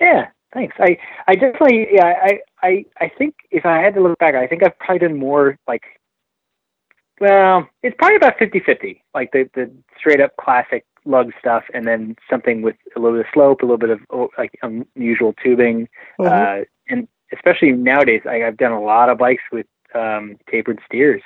Yeah, 0.00 0.28
thanks. 0.54 0.76
I 0.78 0.96
I 1.26 1.34
definitely 1.34 1.88
yeah 1.92 2.06
I 2.06 2.40
I 2.62 2.84
I 3.00 3.08
think 3.18 3.34
if 3.50 3.66
I 3.66 3.78
had 3.78 3.94
to 3.94 4.00
look 4.00 4.18
back, 4.18 4.34
I 4.34 4.46
think 4.46 4.64
I've 4.64 4.78
probably 4.78 5.00
done 5.00 5.18
more 5.18 5.58
like 5.66 5.82
well, 7.20 7.68
it's 7.84 7.94
probably 7.98 8.16
about 8.16 8.36
50-50, 8.36 9.00
like 9.14 9.30
the 9.30 9.48
the 9.54 9.70
straight 9.96 10.20
up 10.20 10.36
classic 10.36 10.84
lug 11.04 11.32
stuff, 11.38 11.64
and 11.74 11.86
then 11.86 12.16
something 12.30 12.62
with 12.62 12.76
a 12.96 13.00
little 13.00 13.18
bit 13.18 13.26
of 13.26 13.32
slope, 13.32 13.62
a 13.62 13.64
little 13.64 13.78
bit 13.78 13.90
of 13.90 14.00
oh, 14.10 14.28
like 14.38 14.58
unusual 14.62 15.34
tubing, 15.42 15.88
mm-hmm. 16.20 16.26
uh, 16.26 16.64
and 16.88 17.08
especially 17.32 17.72
nowadays, 17.72 18.22
I, 18.28 18.44
I've 18.44 18.56
done 18.56 18.72
a 18.72 18.82
lot 18.82 19.08
of 19.08 19.18
bikes 19.18 19.42
with 19.50 19.66
um, 19.94 20.36
tapered 20.50 20.80
steers. 20.86 21.22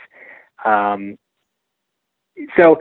Um, 0.64 1.18
so 2.56 2.78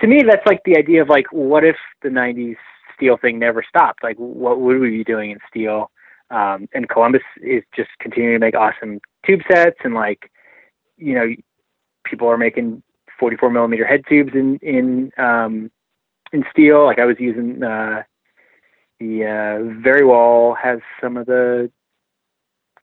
to 0.00 0.06
me, 0.06 0.22
that's 0.26 0.46
like 0.46 0.60
the 0.64 0.76
idea 0.76 1.02
of 1.02 1.08
like, 1.08 1.26
what 1.32 1.64
if 1.64 1.76
the 2.02 2.08
'90s 2.08 2.56
steel 2.94 3.16
thing 3.16 3.38
never 3.38 3.64
stopped? 3.66 4.02
Like, 4.02 4.16
what 4.16 4.60
would 4.60 4.78
we 4.78 4.90
be 4.90 5.04
doing 5.04 5.30
in 5.30 5.38
steel? 5.48 5.90
Um, 6.30 6.68
and 6.74 6.88
Columbus 6.88 7.22
is 7.42 7.62
just 7.74 7.88
continuing 8.00 8.34
to 8.34 8.38
make 8.38 8.54
awesome 8.54 9.00
tube 9.24 9.40
sets 9.50 9.78
and 9.82 9.94
like, 9.94 10.30
you 10.98 11.14
know, 11.14 11.26
people 12.04 12.28
are 12.28 12.36
making 12.36 12.82
44 13.18 13.50
millimeter 13.50 13.86
head 13.86 14.02
tubes 14.08 14.32
in 14.34 14.58
in 14.58 15.10
um, 15.16 15.70
in 16.32 16.44
steel. 16.50 16.84
Like 16.84 16.98
I 16.98 17.04
was 17.04 17.16
using 17.18 17.62
uh, 17.62 18.02
the 19.00 19.24
uh, 19.24 19.84
Verywall 19.84 20.56
has 20.56 20.80
some 21.00 21.16
of 21.16 21.26
the 21.26 21.70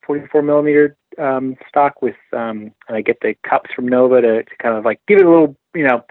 44 0.06 0.42
millimeter 0.42 0.96
um, 1.18 1.56
stock 1.68 2.02
with 2.02 2.16
um, 2.32 2.72
I 2.88 3.00
get 3.00 3.18
the 3.20 3.34
cups 3.48 3.70
from 3.74 3.88
Nova 3.88 4.20
to, 4.20 4.42
to 4.44 4.56
kind 4.62 4.76
of 4.76 4.84
like 4.84 5.00
give 5.08 5.18
it 5.18 5.26
a 5.26 5.30
little 5.30 5.56
you 5.74 5.86
know 5.86 6.04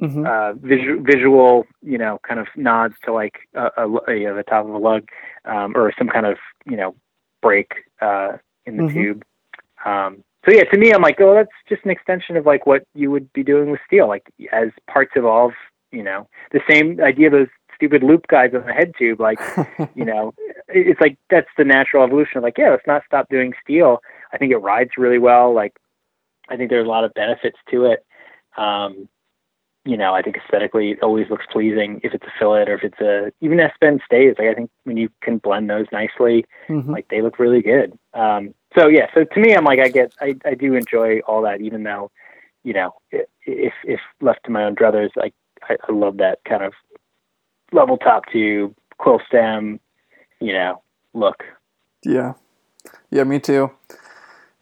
mm-hmm. 0.00 0.26
uh, 0.26 0.54
visual 0.54 1.02
visual 1.02 1.66
you 1.82 1.98
know 1.98 2.18
kind 2.26 2.40
of 2.40 2.46
nods 2.56 2.94
to 3.04 3.12
like 3.12 3.34
a, 3.54 3.70
a, 3.76 3.88
a, 3.88 4.34
the 4.34 4.44
top 4.48 4.66
of 4.66 4.74
a 4.74 4.78
lug 4.78 5.08
um, 5.44 5.76
or 5.76 5.92
some 5.98 6.08
kind 6.08 6.26
of 6.26 6.38
you 6.64 6.76
know 6.76 6.94
break 7.42 7.72
uh, 8.00 8.32
in 8.64 8.76
the 8.76 8.84
mm-hmm. 8.84 8.94
tube. 8.94 9.24
Um, 9.84 10.24
so 10.44 10.52
yeah, 10.52 10.64
to 10.64 10.78
me, 10.78 10.92
I'm 10.92 11.02
like, 11.02 11.20
oh, 11.20 11.34
that's 11.34 11.50
just 11.68 11.84
an 11.84 11.90
extension 11.90 12.36
of 12.36 12.46
like 12.46 12.66
what 12.66 12.84
you 12.94 13.10
would 13.10 13.32
be 13.32 13.42
doing 13.42 13.70
with 13.70 13.80
steel. 13.86 14.06
Like 14.08 14.32
as 14.52 14.68
parts 14.88 15.12
evolve, 15.16 15.52
you 15.96 16.02
know, 16.02 16.28
the 16.52 16.60
same 16.68 17.00
idea 17.00 17.28
of 17.28 17.32
those 17.32 17.48
stupid 17.74 18.02
loop 18.02 18.26
guys 18.28 18.50
on 18.54 18.66
the 18.66 18.72
head 18.72 18.92
tube. 18.98 19.20
Like, 19.20 19.38
you 19.94 20.04
know, 20.04 20.34
it's 20.68 21.00
like 21.00 21.18
that's 21.30 21.48
the 21.56 21.64
natural 21.64 22.04
evolution 22.04 22.38
of 22.38 22.42
like, 22.42 22.58
yeah, 22.58 22.70
let's 22.70 22.86
not 22.86 23.02
stop 23.06 23.28
doing 23.28 23.52
steel. 23.62 23.98
I 24.32 24.38
think 24.38 24.52
it 24.52 24.58
rides 24.58 24.90
really 24.96 25.18
well. 25.18 25.54
Like, 25.54 25.76
I 26.48 26.56
think 26.56 26.70
there's 26.70 26.86
a 26.86 26.90
lot 26.90 27.04
of 27.04 27.14
benefits 27.14 27.58
to 27.70 27.86
it. 27.86 28.04
Um, 28.56 29.08
you 29.84 29.96
know, 29.96 30.14
I 30.14 30.22
think 30.22 30.36
aesthetically 30.36 30.92
it 30.92 31.02
always 31.02 31.30
looks 31.30 31.44
pleasing 31.50 32.00
if 32.02 32.12
it's 32.12 32.24
a 32.24 32.32
fillet 32.38 32.64
or 32.66 32.74
if 32.74 32.82
it's 32.82 33.00
a 33.00 33.32
even 33.40 33.60
S 33.60 33.72
bend 33.80 34.00
stays. 34.04 34.34
Like 34.38 34.48
I 34.48 34.54
think 34.54 34.70
when 34.82 34.96
you 34.96 35.08
can 35.22 35.38
blend 35.38 35.70
those 35.70 35.86
nicely, 35.92 36.44
mm-hmm. 36.68 36.90
like 36.90 37.06
they 37.08 37.22
look 37.22 37.38
really 37.38 37.62
good. 37.62 37.96
Um, 38.12 38.52
so 38.76 38.88
yeah, 38.88 39.06
so 39.14 39.24
to 39.24 39.40
me, 39.40 39.54
I'm 39.54 39.64
like 39.64 39.78
I 39.78 39.88
get 39.88 40.12
I 40.20 40.34
I 40.44 40.54
do 40.54 40.74
enjoy 40.74 41.20
all 41.20 41.42
that, 41.42 41.60
even 41.60 41.84
though, 41.84 42.10
you 42.64 42.72
know, 42.72 42.94
if 43.12 43.72
if 43.84 44.00
left 44.20 44.40
to 44.44 44.50
my 44.50 44.64
own 44.64 44.74
druthers, 44.74 45.10
like 45.14 45.34
I, 45.68 45.76
I 45.88 45.92
love 45.92 46.18
that 46.18 46.38
kind 46.48 46.62
of 46.62 46.72
level 47.72 47.96
top 47.96 48.24
tube 48.32 48.74
quill 48.98 49.20
stem, 49.28 49.80
you 50.40 50.52
know, 50.52 50.82
look. 51.14 51.44
Yeah, 52.04 52.34
yeah, 53.10 53.24
me 53.24 53.38
too. 53.38 53.70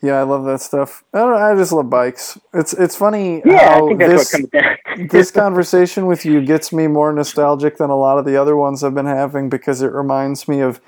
Yeah, 0.00 0.18
I 0.18 0.22
love 0.22 0.44
that 0.44 0.60
stuff. 0.60 1.02
I 1.14 1.18
don't 1.18 1.30
know, 1.30 1.36
I 1.36 1.54
just 1.54 1.72
love 1.72 1.88
bikes. 1.88 2.38
It's 2.52 2.74
it's 2.74 2.94
funny 2.94 3.42
yeah, 3.44 3.74
how 3.74 3.96
this, 3.96 4.36
this 5.10 5.30
conversation 5.30 6.06
with 6.06 6.24
you 6.26 6.44
gets 6.44 6.72
me 6.72 6.86
more 6.86 7.12
nostalgic 7.12 7.78
than 7.78 7.90
a 7.90 7.96
lot 7.96 8.18
of 8.18 8.26
the 8.26 8.36
other 8.36 8.56
ones 8.56 8.84
I've 8.84 8.94
been 8.94 9.06
having 9.06 9.48
because 9.48 9.80
it 9.80 9.92
reminds 9.92 10.46
me 10.46 10.60
of 10.60 10.80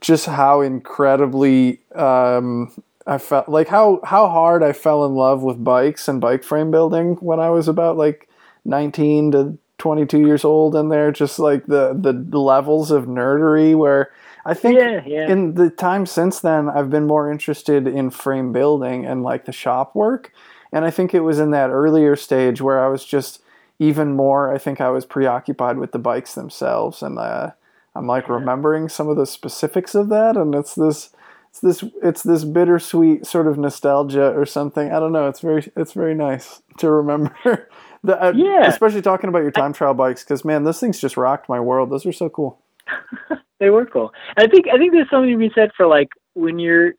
just 0.00 0.26
how 0.26 0.60
incredibly 0.60 1.80
um, 1.94 2.72
I 3.06 3.18
felt 3.18 3.48
like 3.48 3.68
how 3.68 4.00
how 4.04 4.28
hard 4.28 4.62
I 4.62 4.72
fell 4.72 5.04
in 5.04 5.14
love 5.14 5.42
with 5.42 5.64
bikes 5.64 6.06
and 6.06 6.20
bike 6.20 6.44
frame 6.44 6.70
building 6.70 7.16
when 7.16 7.40
I 7.40 7.50
was 7.50 7.66
about 7.66 7.96
like 7.96 8.28
19 8.64 9.32
to 9.32 9.58
22 9.78 10.18
years 10.18 10.44
old 10.44 10.74
and 10.76 10.92
they're 10.92 11.10
just 11.10 11.38
like 11.38 11.66
the 11.66 11.96
the 11.98 12.12
levels 12.38 12.90
of 12.90 13.06
nerdery 13.06 13.74
where 13.74 14.12
I 14.44 14.54
think 14.54 14.78
yeah, 14.78 15.02
yeah. 15.06 15.30
in 15.30 15.54
the 15.54 15.70
time 15.70 16.06
since 16.06 16.40
then, 16.40 16.68
I've 16.68 16.90
been 16.90 17.06
more 17.06 17.30
interested 17.30 17.86
in 17.86 18.10
frame 18.10 18.52
building 18.52 19.04
and 19.04 19.22
like 19.22 19.44
the 19.44 19.52
shop 19.52 19.94
work. 19.94 20.32
And 20.72 20.84
I 20.84 20.90
think 20.90 21.12
it 21.12 21.20
was 21.20 21.38
in 21.38 21.50
that 21.50 21.70
earlier 21.70 22.16
stage 22.16 22.60
where 22.60 22.82
I 22.82 22.88
was 22.88 23.04
just 23.04 23.42
even 23.78 24.14
more, 24.14 24.54
I 24.54 24.58
think 24.58 24.80
I 24.80 24.90
was 24.90 25.04
preoccupied 25.04 25.78
with 25.78 25.92
the 25.92 25.98
bikes 25.98 26.34
themselves. 26.34 27.02
And 27.02 27.18
uh, 27.18 27.50
I'm 27.94 28.06
like 28.06 28.28
remembering 28.28 28.88
some 28.88 29.08
of 29.08 29.16
the 29.16 29.26
specifics 29.26 29.94
of 29.94 30.08
that. 30.10 30.36
And 30.36 30.54
it's 30.54 30.74
this. 30.74 31.10
It's 31.50 31.58
this 31.58 31.84
it's 32.00 32.22
this 32.22 32.44
bittersweet 32.44 33.26
sort 33.26 33.48
of 33.48 33.58
nostalgia 33.58 34.30
or 34.38 34.46
something. 34.46 34.92
I 34.92 35.00
don't 35.00 35.10
know. 35.10 35.26
It's 35.26 35.40
very 35.40 35.68
it's 35.74 35.94
very 35.94 36.14
nice 36.14 36.62
to 36.78 36.88
remember. 36.88 37.68
the, 38.02 38.22
uh, 38.22 38.32
yeah. 38.34 38.66
Especially 38.66 39.02
talking 39.02 39.28
about 39.28 39.42
your 39.42 39.50
time 39.50 39.72
trial 39.72 39.94
bikes 39.94 40.24
because 40.24 40.44
man, 40.44 40.64
those 40.64 40.80
things 40.80 41.00
just 41.00 41.16
rocked 41.16 41.48
my 41.48 41.60
world. 41.60 41.90
Those 41.90 42.06
are 42.06 42.12
so 42.12 42.28
cool. 42.28 42.60
they 43.60 43.70
were 43.70 43.86
cool. 43.86 44.12
I 44.36 44.46
think 44.46 44.66
I 44.72 44.78
think 44.78 44.92
there's 44.92 45.10
something 45.10 45.30
to 45.30 45.38
be 45.38 45.52
said 45.54 45.70
for 45.76 45.86
like 45.86 46.08
when 46.34 46.58
you're 46.58 46.94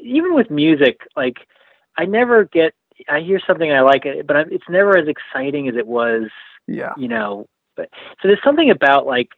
even 0.00 0.34
with 0.34 0.50
music. 0.50 1.00
Like 1.16 1.38
I 1.96 2.04
never 2.04 2.44
get 2.44 2.74
I 3.08 3.20
hear 3.20 3.40
something 3.46 3.72
I 3.72 3.80
like 3.80 4.06
it, 4.06 4.26
but 4.26 4.52
it's 4.52 4.68
never 4.68 4.96
as 4.96 5.08
exciting 5.08 5.68
as 5.68 5.76
it 5.76 5.86
was. 5.86 6.24
Yeah. 6.66 6.92
You 6.96 7.08
know. 7.08 7.46
But 7.76 7.88
so 8.20 8.28
there's 8.28 8.42
something 8.44 8.70
about 8.70 9.06
like 9.06 9.28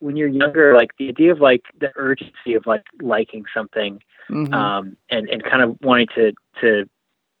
when 0.00 0.16
you're 0.16 0.28
younger, 0.28 0.74
like 0.74 0.90
the 0.98 1.08
idea 1.08 1.32
of 1.32 1.40
like 1.40 1.62
the 1.80 1.90
urgency 1.96 2.54
of 2.54 2.66
like 2.66 2.84
liking 3.00 3.44
something, 3.54 4.00
mm-hmm. 4.30 4.54
um, 4.54 4.96
and 5.10 5.28
and 5.28 5.42
kind 5.42 5.62
of 5.62 5.76
wanting 5.82 6.06
to 6.14 6.32
to 6.60 6.88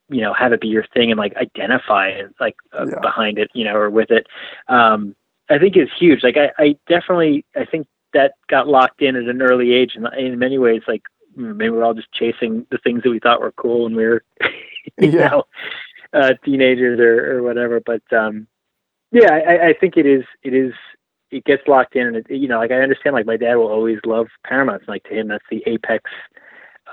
you 0.08 0.20
know 0.20 0.32
have 0.32 0.52
it 0.52 0.60
be 0.60 0.68
your 0.68 0.86
thing 0.94 1.10
and 1.10 1.18
like 1.18 1.36
identify 1.36 2.08
it 2.08 2.34
like 2.40 2.56
uh, 2.72 2.86
yeah. 2.88 3.00
behind 3.00 3.38
it, 3.38 3.50
you 3.54 3.64
know, 3.64 3.74
or 3.74 3.90
with 3.90 4.10
it. 4.10 4.26
Um, 4.68 5.14
I 5.50 5.58
think 5.58 5.76
is 5.76 5.88
huge. 5.98 6.22
Like 6.22 6.36
I, 6.36 6.50
I 6.58 6.76
definitely 6.88 7.44
I 7.56 7.64
think 7.64 7.86
that 8.14 8.32
got 8.48 8.68
locked 8.68 9.02
in 9.02 9.16
at 9.16 9.24
an 9.24 9.42
early 9.42 9.72
age, 9.72 9.92
and 9.94 10.08
in 10.14 10.38
many 10.38 10.58
ways, 10.58 10.82
like 10.88 11.02
maybe 11.36 11.70
we're 11.70 11.84
all 11.84 11.94
just 11.94 12.12
chasing 12.12 12.66
the 12.70 12.78
things 12.78 13.02
that 13.02 13.10
we 13.10 13.18
thought 13.18 13.40
were 13.40 13.52
cool 13.52 13.84
when 13.84 13.94
we 13.94 14.04
were, 14.04 14.22
you 14.98 15.10
yeah. 15.10 15.28
know, 15.28 15.44
uh, 16.12 16.32
teenagers 16.44 16.98
or, 17.00 17.36
or 17.36 17.42
whatever. 17.42 17.80
But 17.80 18.02
um, 18.12 18.46
yeah, 19.12 19.32
I, 19.32 19.68
I 19.68 19.74
think 19.74 19.96
it 19.96 20.06
is. 20.06 20.24
It 20.42 20.54
is. 20.54 20.72
It 21.30 21.44
gets 21.44 21.68
locked 21.68 21.94
in, 21.94 22.06
and 22.06 22.16
it, 22.16 22.26
you 22.30 22.48
know, 22.48 22.58
like 22.58 22.70
I 22.70 22.80
understand. 22.80 23.14
Like 23.14 23.26
my 23.26 23.36
dad 23.36 23.56
will 23.56 23.68
always 23.68 23.98
love 24.04 24.28
Paramounts. 24.44 24.88
Like 24.88 25.04
to 25.04 25.14
him, 25.14 25.28
that's 25.28 25.44
the 25.50 25.62
apex 25.66 26.10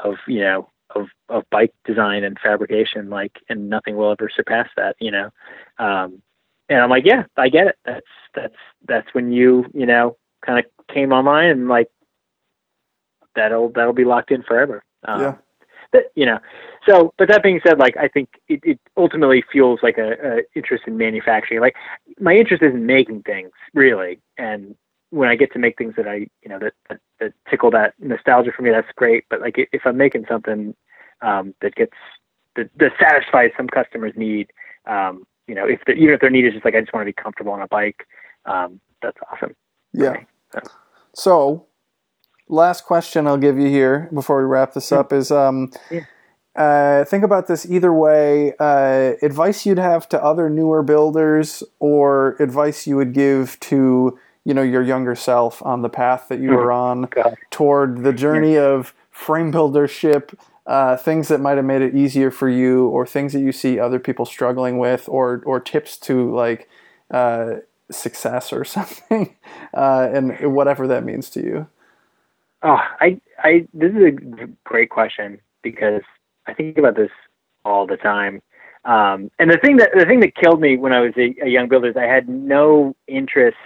of 0.04 0.16
you 0.28 0.42
know 0.42 0.70
of 0.96 1.08
of 1.30 1.44
bike 1.52 1.74
design 1.86 2.24
and 2.24 2.38
fabrication. 2.40 3.10
Like, 3.10 3.34
and 3.50 3.70
nothing 3.70 3.96
will 3.96 4.12
ever 4.12 4.30
surpass 4.36 4.70
that. 4.78 4.96
You 5.00 5.12
know. 5.12 5.30
Um, 5.78 6.22
and 6.70 6.80
I'm 6.80 6.90
like, 6.90 7.06
yeah, 7.06 7.26
I 7.38 7.50
get 7.50 7.68
it. 7.68 7.76
That's 7.86 8.06
that's 8.34 8.56
that's 8.88 9.14
when 9.14 9.32
you 9.32 9.66
you 9.74 9.86
know 9.86 10.18
kind 10.46 10.60
of 10.60 10.66
came 10.94 11.12
online 11.12 11.50
and 11.50 11.68
like 11.68 11.90
that'll 13.36 13.70
that'll 13.70 13.94
be 13.94 14.06
locked 14.06 14.32
in 14.32 14.44
forever. 14.44 14.84
Um, 15.08 15.22
yeah. 15.22 15.36
But, 15.92 16.12
you 16.16 16.26
know, 16.26 16.40
so 16.88 17.14
but 17.18 17.30
that 17.30 17.44
being 17.44 17.62
said, 17.66 17.78
like 17.78 17.96
I 17.96 18.08
think 18.08 18.30
it, 18.48 18.60
it 18.64 18.80
ultimately 18.98 19.44
fuels 19.50 19.80
like 19.82 19.98
a, 19.98 20.14
a 20.24 20.42
interest 20.56 20.84
in 20.88 20.98
manufacturing. 20.98 21.62
Like 21.62 21.76
my 22.20 22.36
interest 22.36 22.64
is 22.64 22.74
in 22.74 22.86
making 22.86 23.22
things 23.24 23.52
really, 23.74 24.20
and 24.38 24.76
when 25.16 25.30
I 25.30 25.36
get 25.36 25.54
to 25.54 25.60
make 25.60 25.78
things 25.78 25.94
that 25.96 26.08
I 26.08 26.28
you 26.44 26.50
know 26.50 26.60
that 26.60 26.74
that, 26.90 27.00
that 27.20 27.34
tickle 27.50 27.72
that 27.72 27.94
nostalgia 28.00 28.52
for 28.56 28.64
me, 28.64 28.70
that's 28.70 28.88
great. 28.96 29.24
But 29.30 29.40
like 29.40 29.56
if 29.58 29.82
I'm 29.86 29.98
making 29.98 30.26
something 30.30 30.76
um, 31.22 31.56
that 31.62 31.74
gets 31.76 31.94
that, 32.58 32.70
that 32.78 32.92
satisfies 33.00 33.52
some 33.56 33.68
customers' 33.68 34.14
need, 34.18 34.52
um, 34.86 35.24
you 35.48 35.56
know, 35.56 35.66
if 35.66 35.80
the, 35.88 35.94
even 35.94 36.14
if 36.14 36.22
their 36.22 36.30
need 36.30 36.46
is 36.46 36.54
just 36.54 36.66
like 36.66 36.76
I 36.76 36.82
just 36.82 36.94
want 36.94 37.04
to 37.04 37.06
be 37.06 37.14
comfortable 37.14 37.54
on 37.54 37.62
a 37.62 37.68
bike, 37.68 38.06
um, 38.46 38.82
that's 39.02 39.18
awesome. 39.32 39.56
Yeah. 39.94 40.18
So. 40.54 40.60
so. 41.14 41.66
last 42.48 42.86
question 42.86 43.26
I'll 43.26 43.38
give 43.38 43.58
you 43.58 43.70
here 43.70 44.10
before 44.14 44.38
we 44.40 44.46
wrap 44.46 44.74
this 44.74 44.92
up 44.92 45.12
is 45.12 45.32
um, 45.32 45.72
yeah. 45.90 46.06
uh, 46.56 47.06
think 47.06 47.24
about 47.24 47.48
this 47.48 47.66
either 47.66 47.94
way. 47.94 48.54
Uh, 48.60 49.14
advice 49.22 49.66
you'd 49.66 49.80
have 49.80 50.08
to 50.10 50.22
other 50.22 50.50
newer 50.50 50.84
builders, 50.84 51.64
or 51.80 52.36
advice 52.40 52.86
you 52.86 52.98
would 52.98 53.14
give 53.14 53.58
to 53.62 54.20
you 54.46 54.54
know 54.54 54.62
your 54.62 54.82
younger 54.82 55.16
self 55.16 55.62
on 55.66 55.82
the 55.82 55.90
path 55.90 56.28
that 56.30 56.40
you 56.40 56.52
were 56.52 56.72
on 56.72 57.08
God. 57.12 57.36
toward 57.50 58.04
the 58.04 58.14
journey 58.14 58.58
of 58.58 58.94
frame 59.12 59.52
buildership 59.52 60.40
uh, 60.66 60.98
things 60.98 61.28
that 61.28 61.40
might 61.40 61.58
have 61.58 61.66
made 61.66 61.82
it 61.82 61.96
easier 61.96 62.32
for 62.32 62.50
you, 62.50 62.88
or 62.88 63.06
things 63.06 63.34
that 63.34 63.42
you 63.42 63.52
see 63.52 63.80
other 63.80 64.00
people 64.00 64.26
struggling 64.26 64.78
with, 64.78 65.08
or 65.08 65.44
or 65.46 65.60
tips 65.60 65.98
to 65.98 66.34
like 66.34 66.68
uh, 67.12 67.56
success 67.92 68.52
or 68.52 68.64
something, 68.66 69.36
uh, 69.74 70.10
and 70.12 70.54
whatever 70.54 70.88
that 70.88 71.04
means 71.04 71.30
to 71.30 71.42
you. 71.42 71.68
Oh, 72.64 72.80
I, 73.00 73.22
I, 73.44 73.68
this 73.76 73.92
is 73.92 74.04
a 74.04 74.48
great 74.64 74.90
question 74.90 75.40
because 75.62 76.02
I 76.48 76.54
think 76.56 76.80
about 76.80 76.96
this 76.96 77.12
all 77.64 77.86
the 77.86 77.98
time. 77.98 78.42
Um, 78.86 79.30
and 79.38 79.52
the 79.52 79.60
thing 79.64 79.78
that 79.78 79.92
the 79.96 80.06
thing 80.06 80.20
that 80.22 80.36
killed 80.36 80.62
me 80.62 80.78
when 80.78 80.94
I 80.94 81.02
was 81.02 81.14
a, 81.16 81.36
a 81.44 81.50
young 81.50 81.68
builder 81.68 81.90
is 81.90 81.96
I 81.96 82.06
had 82.06 82.28
no 82.28 82.96
interest 83.08 83.58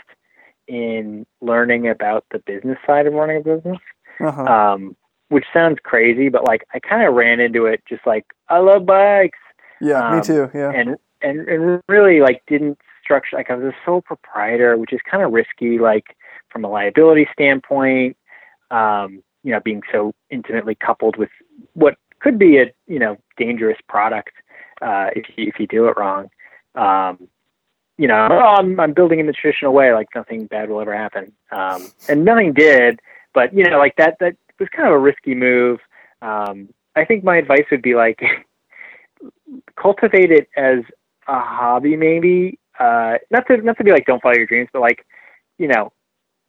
in 0.69 1.25
learning 1.41 1.89
about 1.89 2.25
the 2.31 2.39
business 2.39 2.77
side 2.85 3.07
of 3.07 3.13
running 3.13 3.37
a 3.37 3.41
business. 3.41 3.79
Uh-huh. 4.21 4.43
Um, 4.43 4.95
which 5.29 5.45
sounds 5.53 5.77
crazy, 5.83 6.29
but 6.29 6.43
like 6.43 6.65
I 6.73 6.79
kind 6.79 7.07
of 7.07 7.13
ran 7.13 7.39
into 7.39 7.65
it 7.65 7.83
just 7.87 8.05
like 8.05 8.25
I 8.49 8.57
love 8.59 8.85
bikes. 8.85 9.37
Yeah, 9.79 10.07
um, 10.07 10.17
me 10.17 10.23
too. 10.23 10.49
Yeah, 10.53 10.71
and 10.71 10.97
and 11.21 11.47
and 11.47 11.81
really 11.87 12.19
like 12.19 12.41
didn't 12.47 12.79
structure 13.03 13.37
like 13.37 13.49
I 13.49 13.55
was 13.55 13.65
a 13.65 13.75
sole 13.85 14.01
proprietor, 14.01 14.77
which 14.77 14.91
is 14.91 14.99
kind 15.09 15.23
of 15.23 15.31
risky, 15.31 15.77
like 15.79 16.17
from 16.51 16.65
a 16.65 16.69
liability 16.69 17.27
standpoint. 17.31 18.17
Um, 18.71 19.23
you 19.43 19.51
know, 19.51 19.59
being 19.63 19.81
so 19.91 20.13
intimately 20.29 20.75
coupled 20.75 21.15
with 21.15 21.29
what 21.73 21.95
could 22.19 22.37
be 22.37 22.57
a 22.57 22.73
you 22.87 22.99
know 22.99 23.17
dangerous 23.37 23.77
product 23.87 24.31
uh, 24.81 25.09
if 25.15 25.25
you 25.37 25.47
if 25.47 25.59
you 25.59 25.67
do 25.67 25.87
it 25.87 25.95
wrong. 25.97 26.29
Um, 26.75 27.27
you 27.99 28.07
know, 28.07 28.30
oh, 28.31 28.55
I'm 28.57 28.80
I'm 28.80 28.93
building 28.93 29.19
in 29.19 29.26
the 29.26 29.34
traditional 29.34 29.73
way, 29.73 29.93
like 29.93 30.07
nothing 30.15 30.45
bad 30.45 30.69
will 30.69 30.80
ever 30.80 30.95
happen, 30.95 31.34
um, 31.51 31.91
and 32.07 32.23
nothing 32.23 32.53
did. 32.53 33.01
But 33.34 33.53
you 33.53 33.69
know, 33.69 33.77
like 33.77 33.97
that 33.97 34.15
that 34.21 34.38
was 34.57 34.69
kind 34.69 34.88
of 34.88 34.93
a 34.93 34.97
risky 34.97 35.35
move. 35.35 35.81
Um, 36.21 36.69
I 36.95 37.03
think 37.03 37.26
my 37.26 37.35
advice 37.35 37.65
would 37.69 37.81
be 37.81 37.95
like 37.95 38.21
cultivate 39.76 40.31
it 40.31 40.47
as 40.55 40.80
a 41.27 41.39
hobby, 41.41 41.97
maybe. 41.97 42.57
Uh, 42.80 43.17
not 43.31 43.45
to 43.47 43.57
not 43.57 43.77
to 43.77 43.84
be 43.84 43.91
like 43.91 44.05
don't 44.05 44.21
follow 44.21 44.35
your 44.35 44.47
dreams, 44.47 44.69
but 44.71 44.81
like 44.81 45.05
you 45.57 45.67
know, 45.67 45.91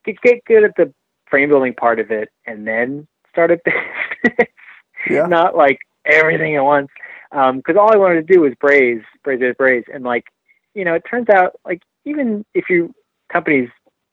get 0.05 0.21
get 0.23 0.45
good 0.45 0.63
at 0.63 0.77
the 0.77 0.95
frame 1.29 1.49
building 1.49 1.75
part 1.75 1.99
of 1.99 2.13
it, 2.13 2.29
and 2.47 2.65
then 2.65 3.09
start 3.29 3.51
a 3.51 3.59
business. 4.25 4.49
yeah. 5.11 5.27
Not 5.27 5.57
like 5.57 5.81
everything 6.05 6.55
at 6.55 6.63
once. 6.63 6.91
Because 7.33 7.77
um, 7.77 7.79
all 7.79 7.93
I 7.93 7.97
wanted 7.97 8.27
to 8.27 8.35
do 8.35 8.41
was 8.41 8.53
braze, 8.61 9.03
braze, 9.25 9.55
braze, 9.59 9.85
and 9.93 10.05
like 10.05 10.27
you 10.75 10.85
know, 10.85 10.95
it 10.95 11.03
turns 11.09 11.29
out 11.29 11.59
like 11.65 11.83
even 12.05 12.45
if 12.55 12.71
your 12.71 12.89
company's 13.31 13.69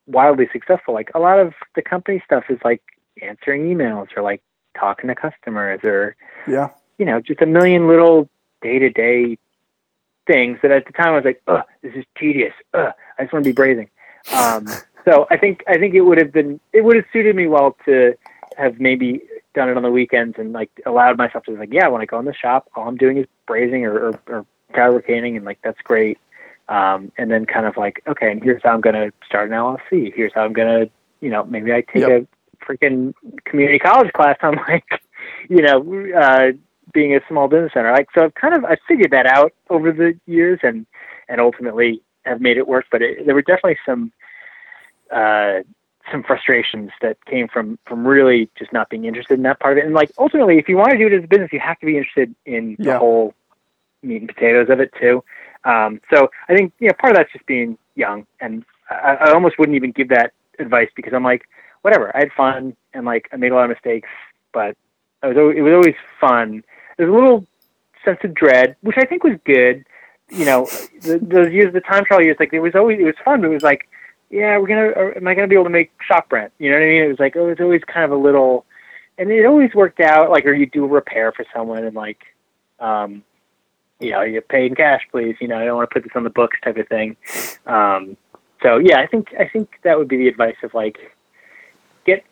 wildly 0.07 0.47
successful, 0.51 0.93
like 0.93 1.11
a 1.13 1.19
lot 1.19 1.39
of 1.39 1.53
the 1.75 1.81
company 1.81 2.21
stuff 2.25 2.45
is 2.49 2.59
like 2.63 2.81
answering 3.21 3.65
emails 3.65 4.07
or 4.15 4.23
like 4.23 4.41
talking 4.77 5.07
to 5.07 5.15
customers 5.15 5.79
or 5.83 6.15
yeah. 6.47 6.69
you 6.97 7.05
know 7.05 7.19
just 7.19 7.41
a 7.41 7.45
million 7.45 7.87
little 7.87 8.29
day 8.61 8.79
to 8.79 8.89
day 8.89 9.37
things 10.27 10.59
that 10.61 10.71
at 10.71 10.85
the 10.85 10.91
time 10.91 11.07
I 11.09 11.15
was 11.15 11.25
like 11.25 11.41
oh 11.47 11.61
this 11.81 11.93
is 11.95 12.05
tedious. 12.17 12.53
Ugh, 12.73 12.91
I 13.17 13.23
just 13.23 13.33
want 13.33 13.43
to 13.45 13.53
be 13.53 13.59
brazing 13.59 13.89
um, 14.33 14.67
so 15.05 15.27
I 15.29 15.37
think 15.37 15.63
I 15.67 15.77
think 15.77 15.95
it 15.95 16.01
would 16.01 16.17
have 16.17 16.31
been 16.31 16.59
it 16.73 16.83
would 16.83 16.95
have 16.95 17.05
suited 17.11 17.35
me 17.35 17.47
well 17.47 17.75
to 17.85 18.13
have 18.57 18.79
maybe 18.79 19.21
done 19.53 19.69
it 19.69 19.77
on 19.77 19.83
the 19.83 19.91
weekends 19.91 20.37
and 20.37 20.53
like 20.53 20.69
allowed 20.85 21.17
myself 21.17 21.43
to 21.45 21.51
be 21.51 21.57
like 21.57 21.73
yeah 21.73 21.87
when 21.87 22.01
I 22.01 22.05
go 22.05 22.19
in 22.19 22.25
the 22.25 22.33
shop. 22.33 22.69
All 22.75 22.87
I'm 22.87 22.97
doing 22.97 23.17
is 23.17 23.25
brazing 23.47 23.83
or, 23.83 24.09
or, 24.09 24.19
or 24.27 24.45
fabricating 24.73 25.37
and 25.37 25.45
like 25.45 25.59
that's 25.63 25.81
great 25.81 26.19
um, 26.69 27.11
and 27.17 27.31
then 27.31 27.45
kind 27.45 27.65
of 27.65 27.77
like 27.77 28.03
okay 28.07 28.31
and 28.31 28.43
here's 28.43 28.61
how 28.63 28.71
I'm 28.71 28.81
gonna 28.81 29.11
start 29.25 29.49
an 29.49 29.55
LLC 29.55 30.13
here's 30.13 30.33
how 30.33 30.41
I'm 30.43 30.53
gonna 30.53 30.85
you 31.21 31.29
know 31.29 31.45
maybe 31.45 31.73
I 31.73 31.81
take 31.81 32.07
yep. 32.07 32.23
a 32.23 32.27
freaking 32.67 33.13
community 33.45 33.79
college 33.79 34.11
class 34.13 34.37
on 34.43 34.55
like, 34.67 35.01
you 35.49 35.61
know, 35.61 36.19
uh, 36.19 36.51
being 36.93 37.15
a 37.15 37.19
small 37.27 37.47
business 37.47 37.73
owner. 37.75 37.91
Like, 37.91 38.09
so 38.15 38.25
I've 38.25 38.35
kind 38.35 38.55
of 38.55 38.65
I 38.65 38.77
figured 38.87 39.11
that 39.11 39.25
out 39.25 39.53
over 39.69 39.91
the 39.91 40.17
years, 40.25 40.59
and 40.63 40.85
and 41.27 41.41
ultimately 41.41 42.01
have 42.25 42.41
made 42.41 42.57
it 42.57 42.67
work. 42.67 42.85
But 42.91 43.01
it, 43.01 43.25
there 43.25 43.35
were 43.35 43.41
definitely 43.41 43.77
some 43.85 44.11
uh, 45.11 45.59
some 46.11 46.23
frustrations 46.23 46.91
that 47.01 47.23
came 47.25 47.47
from 47.47 47.77
from 47.85 48.07
really 48.07 48.49
just 48.57 48.73
not 48.73 48.89
being 48.89 49.05
interested 49.05 49.35
in 49.35 49.43
that 49.43 49.59
part 49.59 49.77
of 49.77 49.83
it. 49.83 49.85
And 49.85 49.93
like 49.93 50.11
ultimately, 50.17 50.57
if 50.57 50.69
you 50.69 50.77
want 50.77 50.91
to 50.91 50.97
do 50.97 51.07
it 51.07 51.13
as 51.13 51.23
a 51.23 51.27
business, 51.27 51.51
you 51.51 51.59
have 51.59 51.79
to 51.79 51.85
be 51.85 51.97
interested 51.97 52.33
in 52.45 52.77
yeah. 52.79 52.93
the 52.93 52.99
whole 52.99 53.33
meat 54.01 54.21
and 54.21 54.27
potatoes 54.27 54.69
of 54.69 54.79
it 54.79 54.93
too. 54.99 55.23
Um, 55.63 56.01
so 56.13 56.29
I 56.47 56.55
think 56.55 56.73
you 56.79 56.87
know 56.87 56.93
part 56.99 57.11
of 57.11 57.17
that's 57.17 57.31
just 57.31 57.45
being 57.45 57.77
young, 57.95 58.25
and 58.39 58.63
I, 58.89 59.15
I 59.15 59.33
almost 59.33 59.59
wouldn't 59.59 59.75
even 59.75 59.91
give 59.91 60.09
that 60.09 60.33
advice 60.59 60.89
because 60.95 61.13
I'm 61.13 61.23
like, 61.23 61.47
whatever. 61.81 62.15
I 62.15 62.19
had 62.19 62.31
fun 62.33 62.75
and 62.93 63.05
like 63.05 63.29
I 63.31 63.37
made 63.37 63.51
a 63.51 63.55
lot 63.55 63.63
of 63.63 63.69
mistakes, 63.69 64.09
but 64.53 64.75
I 65.23 65.27
was 65.27 65.37
it 65.55 65.61
was 65.61 65.73
always 65.73 65.95
fun. 66.19 66.63
There's 66.97 67.09
a 67.09 67.13
little 67.13 67.45
sense 68.03 68.19
of 68.23 68.33
dread, 68.33 68.75
which 68.81 68.97
I 68.97 69.05
think 69.05 69.23
was 69.23 69.37
good. 69.45 69.85
You 70.29 70.45
know, 70.45 70.65
the, 71.01 71.19
those 71.21 71.51
years, 71.51 71.73
the 71.73 71.81
time 71.81 72.05
trial 72.05 72.21
years, 72.21 72.37
like 72.39 72.53
it 72.53 72.59
was 72.59 72.75
always 72.75 72.99
it 72.99 73.03
was 73.05 73.15
fun. 73.23 73.41
But 73.41 73.51
it 73.51 73.53
was 73.53 73.63
like, 73.63 73.87
yeah, 74.29 74.57
we're 74.57 74.67
gonna, 74.67 74.89
or, 74.89 75.17
am 75.17 75.27
I 75.27 75.33
gonna 75.33 75.47
be 75.47 75.55
able 75.55 75.65
to 75.65 75.69
make 75.69 75.91
shop 76.05 76.31
rent? 76.31 76.51
You 76.59 76.69
know 76.69 76.77
what 76.77 76.83
I 76.83 76.87
mean? 76.87 77.03
It 77.03 77.07
was 77.07 77.19
like 77.19 77.35
oh, 77.35 77.47
it 77.47 77.59
was 77.59 77.59
always 77.61 77.83
kind 77.85 78.05
of 78.05 78.11
a 78.11 78.21
little, 78.21 78.65
and 79.17 79.31
it 79.31 79.45
always 79.45 79.73
worked 79.73 79.99
out. 79.99 80.29
Like, 80.29 80.45
or 80.45 80.53
you 80.53 80.65
do 80.65 80.85
a 80.85 80.87
repair 80.87 81.31
for 81.31 81.45
someone 81.53 81.83
and 81.83 81.95
like, 81.95 82.21
um, 82.79 83.23
you 83.99 84.11
know, 84.11 84.21
you 84.21 84.41
pay 84.41 84.65
in 84.65 84.75
cash, 84.75 85.01
please. 85.11 85.35
You 85.39 85.47
know, 85.47 85.57
I 85.57 85.65
don't 85.65 85.77
want 85.77 85.89
to 85.89 85.93
put 85.93 86.03
this 86.03 86.11
on 86.15 86.23
the 86.23 86.29
books, 86.29 86.57
type 86.63 86.77
of 86.77 86.87
thing. 86.87 87.15
Um, 87.65 88.17
so 88.61 88.77
yeah, 88.77 88.99
I 88.99 89.07
think 89.07 89.33
I 89.39 89.47
think 89.47 89.79
that 89.83 89.97
would 89.97 90.07
be 90.07 90.17
the 90.17 90.27
advice 90.27 90.55
of 90.63 90.73
like 90.73 90.97
get 92.05 92.23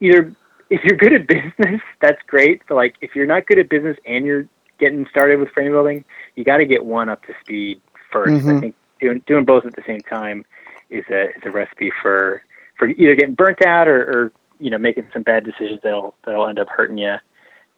either 0.00 0.34
if 0.70 0.82
you're 0.84 0.96
good 0.96 1.12
at 1.12 1.26
business, 1.26 1.80
that's 2.00 2.20
great. 2.26 2.62
But 2.68 2.76
like 2.76 2.96
if 3.00 3.14
you're 3.14 3.26
not 3.26 3.46
good 3.46 3.58
at 3.58 3.68
business 3.68 3.96
and 4.06 4.24
you're 4.24 4.46
getting 4.78 5.06
started 5.10 5.38
with 5.38 5.50
frame 5.50 5.72
building, 5.72 6.04
you 6.36 6.44
got 6.44 6.58
to 6.58 6.66
get 6.66 6.84
one 6.84 7.08
up 7.08 7.24
to 7.26 7.34
speed 7.40 7.80
1st 8.12 8.26
mm-hmm. 8.26 8.56
I 8.56 8.60
think 8.60 8.74
doing 9.00 9.22
doing 9.26 9.44
both 9.44 9.66
at 9.66 9.74
the 9.74 9.82
same 9.86 10.00
time 10.00 10.44
is 10.90 11.04
a 11.10 11.30
is 11.30 11.42
a 11.44 11.50
recipe 11.50 11.92
for 12.02 12.42
for 12.78 12.88
either 12.88 13.14
getting 13.14 13.34
burnt 13.34 13.64
out 13.64 13.88
or, 13.88 14.02
or 14.02 14.32
you 14.58 14.70
know 14.70 14.78
making 14.78 15.06
some 15.12 15.22
bad 15.22 15.44
decisions 15.44 15.80
that'll 15.82 16.14
that'll 16.24 16.46
end 16.46 16.58
up 16.58 16.68
hurting 16.68 16.98
you. 16.98 17.16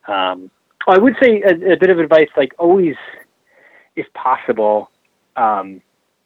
Um, 0.09 0.51
I 0.89 0.99
would 0.99 1.17
say 1.21 1.43
a, 1.43 1.73
a, 1.73 1.77
bit 1.77 1.91
of 1.91 1.99
advice, 1.99 2.29
like 2.37 2.55
always, 2.59 2.95
if 3.97 4.13
possible, 4.13 4.91
um, 5.37 5.81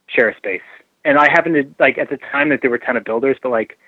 share 0.06 0.28
a 0.28 0.36
space. 0.36 0.60
And 1.04 1.18
I 1.18 1.30
happen 1.30 1.52
to 1.54 1.64
like 1.78 1.98
at 1.98 2.10
the 2.10 2.18
time 2.30 2.50
that 2.50 2.60
there 2.60 2.70
were 2.70 2.76
a 2.76 2.84
ton 2.84 2.96
of 2.96 3.04
builders, 3.04 3.36
but 3.42 3.50
like 3.50 3.78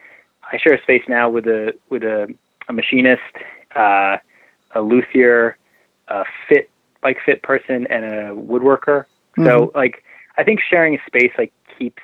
I 0.50 0.58
share 0.58 0.74
a 0.74 0.82
space 0.82 1.02
now 1.08 1.28
with 1.28 1.46
a 1.46 1.74
with 1.90 2.02
a, 2.02 2.32
a 2.68 2.72
machinist, 2.72 3.20
uh, 3.76 4.16
a 4.74 4.80
luthier, 4.80 5.58
a 6.08 6.24
fit 6.48 6.70
bike 7.02 7.18
fit 7.24 7.42
person, 7.42 7.86
and 7.88 8.04
a 8.04 8.30
woodworker. 8.34 9.04
Mm-hmm. 9.36 9.46
So 9.46 9.72
like 9.74 10.04
I 10.38 10.44
think 10.44 10.60
sharing 10.60 10.94
a 10.94 10.98
space 11.06 11.32
like 11.36 11.52
keeps 11.78 12.02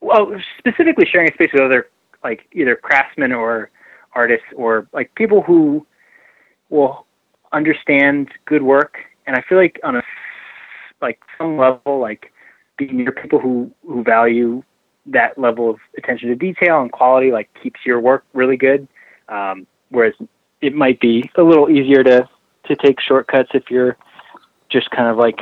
well 0.00 0.30
specifically 0.58 1.06
sharing 1.10 1.30
a 1.30 1.34
space 1.34 1.50
with 1.52 1.62
other 1.62 1.88
like 2.22 2.46
either 2.52 2.76
craftsmen 2.76 3.32
or 3.32 3.70
artists 4.14 4.46
or 4.54 4.86
like 4.92 5.14
people 5.14 5.42
who 5.42 5.84
will 6.68 7.06
understand 7.52 8.28
good 8.44 8.62
work 8.62 8.98
and 9.26 9.36
I 9.36 9.42
feel 9.48 9.58
like 9.58 9.80
on 9.82 9.96
a 9.96 10.02
like 11.02 11.20
some 11.38 11.58
level 11.58 12.00
like 12.00 12.32
being 12.76 12.96
near 12.96 13.12
people 13.12 13.38
who 13.38 13.70
who 13.86 14.02
value 14.02 14.62
that 15.06 15.38
level 15.38 15.70
of 15.70 15.76
attention 15.96 16.28
to 16.28 16.34
detail 16.34 16.80
and 16.82 16.90
quality 16.90 17.30
like 17.30 17.48
keeps 17.62 17.80
your 17.84 18.00
work 18.00 18.24
really 18.34 18.56
good. 18.56 18.88
Um, 19.28 19.66
whereas 19.90 20.14
it 20.60 20.74
might 20.74 21.00
be 21.00 21.30
a 21.36 21.42
little 21.42 21.70
easier 21.70 22.02
to 22.04 22.28
to 22.66 22.76
take 22.76 23.00
shortcuts 23.00 23.50
if 23.54 23.70
you're 23.70 23.96
just 24.68 24.90
kind 24.90 25.08
of 25.08 25.16
like 25.16 25.40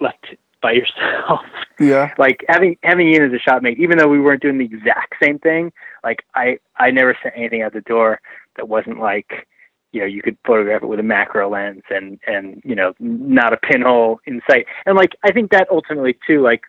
left 0.00 0.34
by 0.60 0.72
yourself. 0.72 1.40
Yeah. 1.80 2.14
Like 2.18 2.44
having 2.48 2.76
having 2.82 3.08
Ian 3.08 3.24
as 3.24 3.32
a 3.32 3.38
shop 3.38 3.62
mate, 3.62 3.78
even 3.78 3.98
though 3.98 4.08
we 4.08 4.20
weren't 4.20 4.42
doing 4.42 4.58
the 4.58 4.64
exact 4.64 5.14
same 5.22 5.38
thing, 5.38 5.72
like 6.04 6.24
I 6.34 6.58
I 6.76 6.90
never 6.90 7.16
sent 7.22 7.34
anything 7.36 7.62
out 7.62 7.72
the 7.72 7.80
door 7.82 8.20
that 8.56 8.68
wasn't 8.68 9.00
like 9.00 9.46
you 9.92 10.00
know 10.00 10.06
you 10.06 10.22
could 10.22 10.36
photograph 10.46 10.82
it 10.82 10.86
with 10.86 10.98
a 10.98 11.04
macro 11.04 11.50
lens 11.50 11.82
and 11.90 12.18
and 12.26 12.60
you 12.64 12.74
know 12.74 12.94
not 12.98 13.52
a 13.52 13.56
pinhole 13.56 14.20
in 14.26 14.40
sight. 14.50 14.66
And 14.86 14.96
like 14.96 15.12
i 15.24 15.32
think 15.32 15.50
that 15.52 15.68
ultimately 15.70 16.18
too 16.26 16.42
like 16.42 16.62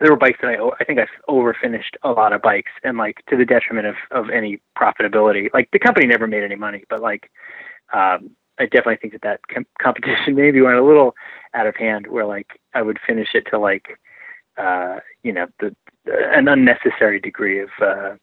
there 0.00 0.10
were 0.10 0.16
bikes 0.16 0.38
that 0.42 0.48
i 0.50 0.68
i 0.80 0.84
think 0.84 0.98
i 0.98 1.06
over 1.28 1.56
finished 1.60 1.96
a 2.02 2.10
lot 2.10 2.32
of 2.32 2.42
bikes 2.42 2.72
and 2.84 2.98
like 2.98 3.22
to 3.28 3.36
the 3.36 3.44
detriment 3.44 3.86
of 3.86 3.94
of 4.10 4.30
any 4.30 4.60
profitability. 4.78 5.48
Like 5.54 5.70
the 5.72 5.78
company 5.78 6.06
never 6.06 6.26
made 6.26 6.42
any 6.42 6.56
money 6.56 6.84
but 6.90 7.00
like 7.00 7.30
um 7.94 8.30
i 8.58 8.64
definitely 8.64 8.96
think 8.96 9.12
that 9.14 9.22
that 9.22 9.40
com- 9.48 9.66
competition 9.80 10.34
maybe 10.34 10.60
went 10.60 10.76
a 10.76 10.84
little 10.84 11.14
out 11.54 11.66
of 11.66 11.76
hand 11.76 12.06
where 12.08 12.26
like 12.26 12.60
i 12.74 12.82
would 12.82 12.98
finish 13.06 13.28
it 13.34 13.46
to 13.50 13.58
like 13.58 13.98
uh 14.58 14.98
you 15.22 15.32
know 15.32 15.46
the 15.60 15.74
an 16.06 16.48
unnecessary 16.48 17.20
degree 17.20 17.60
of 17.60 17.68
uh 17.80 18.14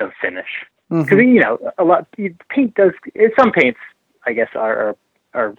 of 0.00 0.10
finish 0.20 0.66
because 0.88 1.06
mm-hmm. 1.06 1.34
you 1.34 1.40
know 1.40 1.58
a 1.78 1.84
lot 1.84 2.06
paint 2.48 2.74
does 2.74 2.92
some 3.38 3.52
paints 3.52 3.78
I 4.26 4.32
guess 4.32 4.48
are, 4.54 4.76
are 4.76 4.96
are 5.34 5.54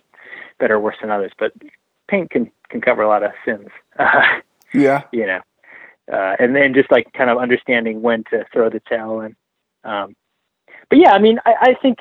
better 0.60 0.76
or 0.76 0.80
worse 0.80 0.98
than 1.02 1.12
others, 1.12 1.32
but 1.38 1.54
paint 2.08 2.30
can 2.30 2.52
can 2.70 2.82
cover 2.82 3.02
a 3.02 3.08
lot 3.08 3.24
of 3.24 3.32
sins. 3.46 3.70
Uh, 3.98 4.22
yeah, 4.74 5.04
you 5.12 5.26
know, 5.26 5.42
uh, 6.12 6.36
and 6.40 6.56
then 6.56 6.74
just 6.74 6.92
like 6.92 7.12
kind 7.14 7.30
of 7.30 7.38
understanding 7.38 8.02
when 8.02 8.24
to 8.26 8.46
throw 8.52 8.70
the 8.70 8.82
towel 8.82 9.22
in. 9.22 9.36
Um, 9.84 10.16
but 10.90 11.00
yeah, 11.00 11.12
I 11.12 11.20
mean, 11.20 11.40
I, 11.46 11.54
I 11.62 11.74
think 11.82 12.00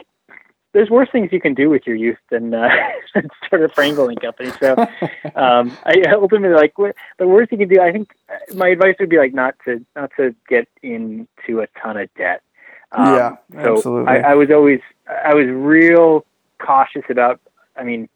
there's 0.73 0.91
worse 0.91 1.09
things 1.11 1.31
you 1.33 1.41
can 1.41 1.55
do 1.55 1.71
with 1.71 1.87
your 1.87 1.97
youth 1.97 2.19
than 2.31 2.53
uh, 2.55 2.69
start 3.47 3.63
a 3.63 3.69
frame 3.69 3.95
building 3.95 4.19
company. 4.19 4.51
So, 4.61 4.75
um, 5.35 5.77
I 5.85 6.03
ultimately 6.13 6.55
like 6.55 6.79
what, 6.79 6.95
the 7.19 7.27
worst 7.27 7.53
you 7.53 7.59
can 7.59 7.69
do. 7.69 7.81
I 7.81 7.93
think 7.93 8.11
my 8.55 8.69
advice 8.69 8.97
would 9.01 9.09
be 9.09 9.19
like 9.19 9.35
not 9.35 9.55
to 9.65 9.85
not 9.97 10.11
to 10.17 10.35
get 10.49 10.69
into 10.83 11.61
a 11.61 11.67
ton 11.83 11.97
of 11.97 12.13
debt. 12.15 12.43
Um, 12.93 13.15
yeah, 13.15 13.37
so 13.63 13.77
absolutely. 13.77 14.13
I, 14.13 14.33
I 14.33 14.35
was 14.35 14.51
always 14.51 14.81
I 15.25 15.35
was 15.35 15.47
real 15.49 16.25
cautious 16.59 17.05
about. 17.09 17.41
I 17.77 17.85
mean, 17.85 18.09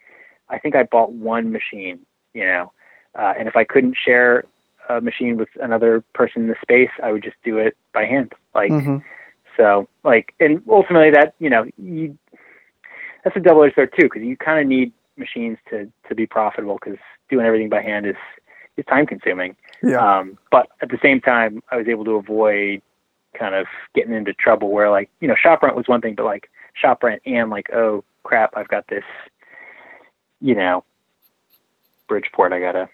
I 0.49 0.59
think 0.59 0.75
I 0.75 0.83
bought 0.85 1.13
one 1.13 1.53
machine, 1.53 2.01
you 2.35 2.45
know, 2.45 2.73
uh, 3.19 3.35
and 3.39 3.49
if 3.49 3.57
I 3.57 3.65
couldn't 3.65 3.97
share 4.03 4.45
a 4.89 5.01
machine 5.01 5.37
with 5.37 5.49
another 5.61 6.03
person 6.15 6.43
in 6.43 6.49
the 6.49 6.57
space, 6.61 6.91
I 7.03 7.13
would 7.13 7.23
just 7.23 7.37
do 7.45 7.59
it 7.59 7.77
by 7.93 8.05
hand. 8.05 8.33
Like, 8.55 8.71
mm-hmm. 8.71 8.99
so 9.57 9.89
like, 10.05 10.35
and 10.41 10.63
ultimately 10.69 11.11
that 11.11 11.35
you 11.39 11.51
know 11.51 11.67
you 11.77 12.17
that's 13.25 13.37
a 13.37 13.41
double 13.41 13.63
edged 13.65 13.75
sword 13.75 13.93
too 13.99 14.05
because 14.07 14.23
you 14.23 14.37
kind 14.37 14.61
of 14.61 14.67
need 14.67 14.93
machines 15.17 15.59
to 15.71 15.91
to 16.09 16.15
be 16.15 16.27
profitable 16.27 16.79
because 16.83 16.99
doing 17.29 17.47
everything 17.47 17.69
by 17.69 17.83
hand 17.83 18.07
is 18.07 18.17
is 18.77 18.85
time 18.87 19.07
consuming. 19.07 19.57
Yeah. 19.83 19.99
Um, 19.99 20.39
but 20.51 20.69
at 20.81 20.89
the 20.89 20.99
same 21.03 21.21
time, 21.21 21.63
I 21.71 21.77
was 21.77 21.89
able 21.89 22.05
to 22.05 22.13
avoid 22.13 22.83
kind 23.39 23.55
of 23.55 23.67
getting 23.95 24.15
into 24.15 24.33
trouble 24.35 24.71
where 24.71 24.91
like 24.91 25.11
you 25.21 25.29
know 25.29 25.35
shop 25.35 25.63
rent 25.63 25.77
was 25.77 25.89
one 25.89 26.01
thing 26.01 26.15
but 26.15 26.25
like 26.25 26.51
shop 26.75 27.03
rent 27.03 27.23
and 27.27 27.51
like 27.51 27.73
oh 27.73 28.05
crap 28.23 28.53
i've 28.57 28.69
got 28.69 28.87
this 28.89 29.05
you 30.41 30.55
know 30.55 30.85
bridgeport 32.09 32.53
i 32.53 32.61
gotta 32.61 32.89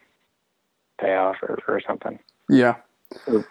pay 0.99 1.15
off 1.15 1.37
or, 1.43 1.59
or 1.67 1.81
something. 1.87 2.19
Yeah. 2.49 2.77
So, 3.25 3.45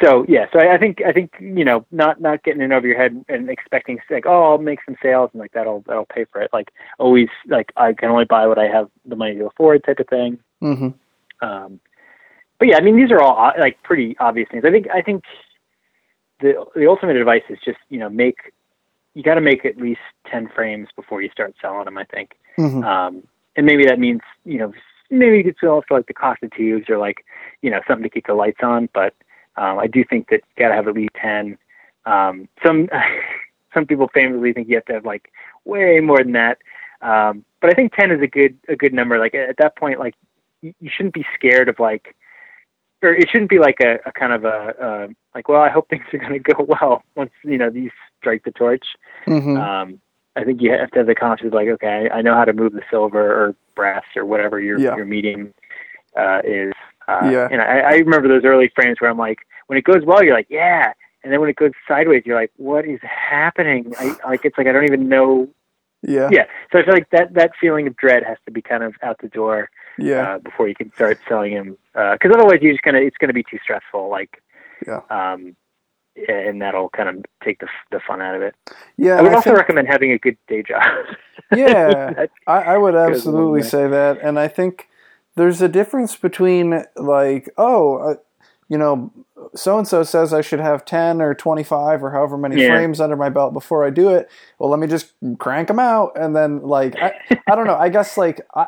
so 0.00 0.24
yeah 0.28 0.46
so 0.52 0.60
I, 0.60 0.74
I 0.74 0.78
think 0.78 1.02
i 1.04 1.12
think 1.12 1.34
you 1.40 1.64
know 1.64 1.84
not 1.90 2.20
not 2.20 2.44
getting 2.44 2.62
in 2.62 2.72
over 2.72 2.86
your 2.86 2.96
head 2.96 3.24
and 3.28 3.50
expecting 3.50 3.98
like 4.08 4.24
oh 4.24 4.44
i'll 4.44 4.58
make 4.58 4.78
some 4.84 4.96
sales 5.02 5.30
and 5.32 5.40
like 5.40 5.52
that'll 5.52 5.82
that'll 5.86 6.06
pay 6.06 6.24
for 6.26 6.40
it. 6.40 6.50
Like 6.52 6.70
always 6.98 7.28
like 7.48 7.72
i 7.76 7.92
can 7.92 8.10
only 8.10 8.24
buy 8.24 8.46
what 8.46 8.58
i 8.58 8.66
have 8.66 8.88
the 9.04 9.16
money 9.16 9.34
to 9.34 9.46
afford 9.46 9.84
type 9.84 9.98
of 9.98 10.06
thing. 10.08 10.38
Mm-hmm. 10.62 11.46
um 11.46 11.80
but 12.58 12.68
yeah 12.68 12.76
i 12.76 12.80
mean 12.80 12.96
these 12.96 13.10
are 13.10 13.20
all 13.20 13.52
like 13.58 13.82
pretty 13.82 14.16
obvious 14.20 14.48
things. 14.50 14.64
I 14.64 14.70
think 14.70 14.86
i 14.94 15.02
think 15.02 15.24
the 16.40 16.64
the 16.74 16.86
ultimate 16.86 17.16
advice 17.16 17.42
is 17.48 17.58
just 17.64 17.78
you 17.88 17.98
know 17.98 18.08
make 18.08 18.52
you 19.14 19.22
got 19.22 19.34
to 19.34 19.40
make 19.40 19.64
at 19.64 19.76
least 19.76 20.00
10 20.30 20.50
frames 20.54 20.88
before 20.94 21.20
you 21.20 21.30
start 21.30 21.54
selling 21.60 21.84
them 21.84 21.98
i 21.98 22.04
think. 22.04 22.36
Mm-hmm. 22.58 22.84
um, 22.84 23.22
and 23.56 23.66
maybe 23.66 23.84
that 23.86 23.98
means 23.98 24.20
you 24.44 24.58
know 24.58 24.72
maybe 25.10 25.38
you 25.38 25.44
could 25.44 25.56
sell 25.60 25.82
for 25.86 25.96
like 25.96 26.06
the 26.06 26.14
cost 26.14 26.42
of 26.42 26.50
tubes 26.52 26.88
or 26.88 26.98
like 26.98 27.24
you 27.62 27.70
know 27.70 27.80
something 27.86 28.04
to 28.04 28.10
keep 28.10 28.26
the 28.26 28.34
lights 28.34 28.60
on 28.62 28.88
but 28.92 29.14
um, 29.56 29.78
i 29.78 29.86
do 29.86 30.04
think 30.04 30.28
that 30.28 30.42
you 30.56 30.64
got 30.64 30.68
to 30.68 30.74
have 30.74 30.88
at 30.88 30.94
least 30.94 31.14
10 31.20 31.58
um, 32.06 32.48
some 32.64 32.88
some 33.74 33.86
people 33.86 34.10
famously 34.12 34.52
think 34.52 34.68
you 34.68 34.76
have 34.76 34.84
to 34.86 34.94
have 34.94 35.04
like 35.04 35.30
way 35.64 36.00
more 36.00 36.18
than 36.18 36.32
that. 36.32 36.58
Um, 37.02 37.44
but 37.60 37.70
i 37.70 37.74
think 37.74 37.92
10 37.94 38.10
is 38.10 38.22
a 38.22 38.26
good 38.26 38.58
a 38.68 38.76
good 38.76 38.92
number. 38.92 39.18
Like 39.18 39.34
at 39.34 39.56
that 39.58 39.76
point 39.76 39.98
like 39.98 40.14
you 40.62 40.90
shouldn't 40.94 41.14
be 41.14 41.26
scared 41.34 41.68
of 41.68 41.78
like 41.78 42.14
or 43.02 43.14
it 43.14 43.28
shouldn't 43.30 43.50
be 43.50 43.58
like 43.58 43.78
a, 43.82 43.98
a 44.06 44.12
kind 44.12 44.32
of 44.32 44.44
a, 44.44 44.74
a 44.80 45.08
like, 45.34 45.48
well, 45.48 45.62
I 45.62 45.68
hope 45.68 45.88
things 45.88 46.04
are 46.12 46.18
going 46.18 46.32
to 46.32 46.38
go 46.38 46.66
well 46.66 47.02
once 47.16 47.32
you 47.44 47.58
know 47.58 47.70
these 47.70 47.90
strike 48.18 48.44
the 48.44 48.52
torch. 48.52 48.84
Mm-hmm. 49.26 49.56
Um, 49.56 50.00
I 50.36 50.44
think 50.44 50.62
you 50.62 50.70
have 50.72 50.90
to 50.92 50.98
have 50.98 51.06
the 51.06 51.14
confidence, 51.14 51.54
like, 51.54 51.68
okay, 51.68 52.08
I 52.12 52.22
know 52.22 52.34
how 52.34 52.44
to 52.44 52.52
move 52.52 52.72
the 52.72 52.82
silver 52.90 53.20
or 53.20 53.56
brass 53.74 54.04
or 54.14 54.24
whatever 54.24 54.60
your 54.60 54.78
yeah. 54.78 54.96
your 54.96 55.06
meeting 55.06 55.52
uh, 56.16 56.40
is. 56.44 56.72
Uh, 57.08 57.28
yeah. 57.30 57.48
And 57.50 57.60
I, 57.60 57.80
I 57.80 57.92
remember 57.94 58.28
those 58.28 58.44
early 58.44 58.70
frames 58.74 59.00
where 59.00 59.10
I'm 59.10 59.18
like, 59.18 59.38
when 59.66 59.78
it 59.78 59.84
goes 59.84 60.04
well, 60.04 60.22
you're 60.22 60.34
like, 60.34 60.46
yeah, 60.48 60.92
and 61.22 61.32
then 61.32 61.40
when 61.40 61.50
it 61.50 61.56
goes 61.56 61.72
sideways, 61.86 62.22
you're 62.24 62.40
like, 62.40 62.52
what 62.56 62.86
is 62.86 63.00
happening? 63.02 63.92
I, 63.98 64.16
like 64.24 64.44
it's 64.44 64.56
like 64.56 64.66
I 64.66 64.72
don't 64.72 64.84
even 64.84 65.08
know. 65.08 65.48
Yeah. 66.02 66.28
Yeah. 66.30 66.44
So 66.72 66.78
I 66.78 66.84
feel 66.84 66.94
like 66.94 67.10
that 67.10 67.34
that 67.34 67.52
feeling 67.60 67.86
of 67.86 67.96
dread 67.96 68.22
has 68.24 68.38
to 68.46 68.52
be 68.52 68.62
kind 68.62 68.82
of 68.82 68.94
out 69.02 69.18
the 69.20 69.28
door 69.28 69.70
yeah. 70.00 70.34
Uh, 70.34 70.38
before 70.38 70.68
you 70.68 70.74
can 70.74 70.92
start 70.94 71.18
selling 71.28 71.54
them, 71.54 71.78
because 71.92 72.30
uh, 72.30 72.34
otherwise 72.34 72.58
you're 72.62 72.72
just 72.72 72.82
gonna 72.82 72.98
it's 72.98 73.16
gonna 73.16 73.32
be 73.32 73.44
too 73.44 73.58
stressful. 73.62 74.08
Like, 74.10 74.42
yeah. 74.86 75.00
Um, 75.10 75.56
and 76.28 76.60
that'll 76.60 76.90
kind 76.90 77.08
of 77.08 77.24
take 77.42 77.60
the 77.60 77.68
the 77.90 78.00
fun 78.06 78.20
out 78.20 78.34
of 78.34 78.42
it. 78.42 78.54
Yeah. 78.96 79.16
I 79.16 79.22
would 79.22 79.32
I 79.32 79.34
also 79.36 79.50
think, 79.50 79.58
recommend 79.58 79.88
having 79.88 80.12
a 80.12 80.18
good 80.18 80.36
day 80.48 80.62
job. 80.62 80.82
yeah, 81.56 82.26
I, 82.46 82.62
I 82.62 82.78
would 82.78 82.94
absolutely 82.94 83.62
say 83.62 83.88
that, 83.88 84.18
and 84.22 84.38
I 84.38 84.48
think 84.48 84.88
there's 85.36 85.62
a 85.62 85.68
difference 85.68 86.16
between 86.16 86.84
like, 86.96 87.48
oh, 87.56 87.96
uh, 87.96 88.14
you 88.68 88.78
know, 88.78 89.12
so 89.54 89.78
and 89.78 89.86
so 89.86 90.02
says 90.04 90.32
I 90.32 90.42
should 90.42 90.60
have 90.60 90.84
10 90.84 91.20
or 91.20 91.34
25 91.34 92.04
or 92.04 92.10
however 92.12 92.38
many 92.38 92.62
yeah. 92.62 92.68
frames 92.68 93.00
under 93.00 93.16
my 93.16 93.28
belt 93.28 93.52
before 93.52 93.84
I 93.84 93.90
do 93.90 94.10
it. 94.10 94.30
Well, 94.58 94.70
let 94.70 94.78
me 94.78 94.86
just 94.86 95.12
crank 95.38 95.68
them 95.68 95.80
out. 95.80 96.12
And 96.16 96.36
then, 96.36 96.62
like, 96.62 96.94
I, 96.96 97.14
I 97.48 97.56
don't 97.56 97.66
know. 97.66 97.76
I 97.76 97.88
guess, 97.88 98.16
like, 98.16 98.40
I, 98.54 98.66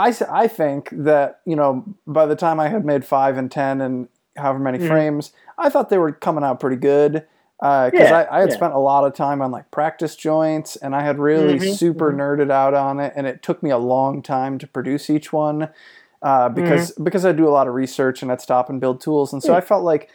I, 0.00 0.14
I, 0.30 0.48
think 0.48 0.88
that, 0.92 1.40
you 1.44 1.56
know, 1.56 1.84
by 2.06 2.26
the 2.26 2.36
time 2.36 2.58
I 2.58 2.68
had 2.68 2.84
made 2.84 3.04
five 3.04 3.36
and 3.36 3.50
10 3.50 3.80
and 3.80 4.08
however 4.36 4.58
many 4.58 4.78
mm-hmm. 4.78 4.88
frames, 4.88 5.32
I 5.58 5.68
thought 5.68 5.90
they 5.90 5.98
were 5.98 6.12
coming 6.12 6.44
out 6.44 6.60
pretty 6.60 6.76
good. 6.76 7.26
Because 7.58 7.92
uh, 7.92 8.04
yeah, 8.04 8.26
I, 8.30 8.38
I, 8.38 8.40
had 8.40 8.48
yeah. 8.48 8.54
spent 8.54 8.72
a 8.72 8.78
lot 8.78 9.04
of 9.04 9.14
time 9.14 9.42
on 9.42 9.50
like 9.50 9.70
practice 9.70 10.16
joints 10.16 10.76
and 10.76 10.96
I 10.96 11.02
had 11.02 11.18
really 11.18 11.58
mm-hmm, 11.58 11.74
super 11.74 12.10
mm-hmm. 12.10 12.20
nerded 12.20 12.50
out 12.50 12.72
on 12.72 13.00
it. 13.00 13.12
And 13.14 13.26
it 13.26 13.42
took 13.42 13.62
me 13.62 13.68
a 13.68 13.76
long 13.76 14.22
time 14.22 14.58
to 14.58 14.66
produce 14.66 15.10
each 15.10 15.30
one 15.30 15.68
uh, 16.22 16.48
because, 16.48 16.92
mm-hmm. 16.92 17.04
because 17.04 17.26
I 17.26 17.32
do 17.32 17.46
a 17.46 17.50
lot 17.50 17.68
of 17.68 17.74
research 17.74 18.22
and 18.22 18.32
I'd 18.32 18.40
stop 18.40 18.70
and 18.70 18.80
build 18.80 19.02
tools. 19.02 19.34
And 19.34 19.42
so 19.42 19.54
I 19.54 19.60
felt 19.60 19.84
like, 19.84 20.08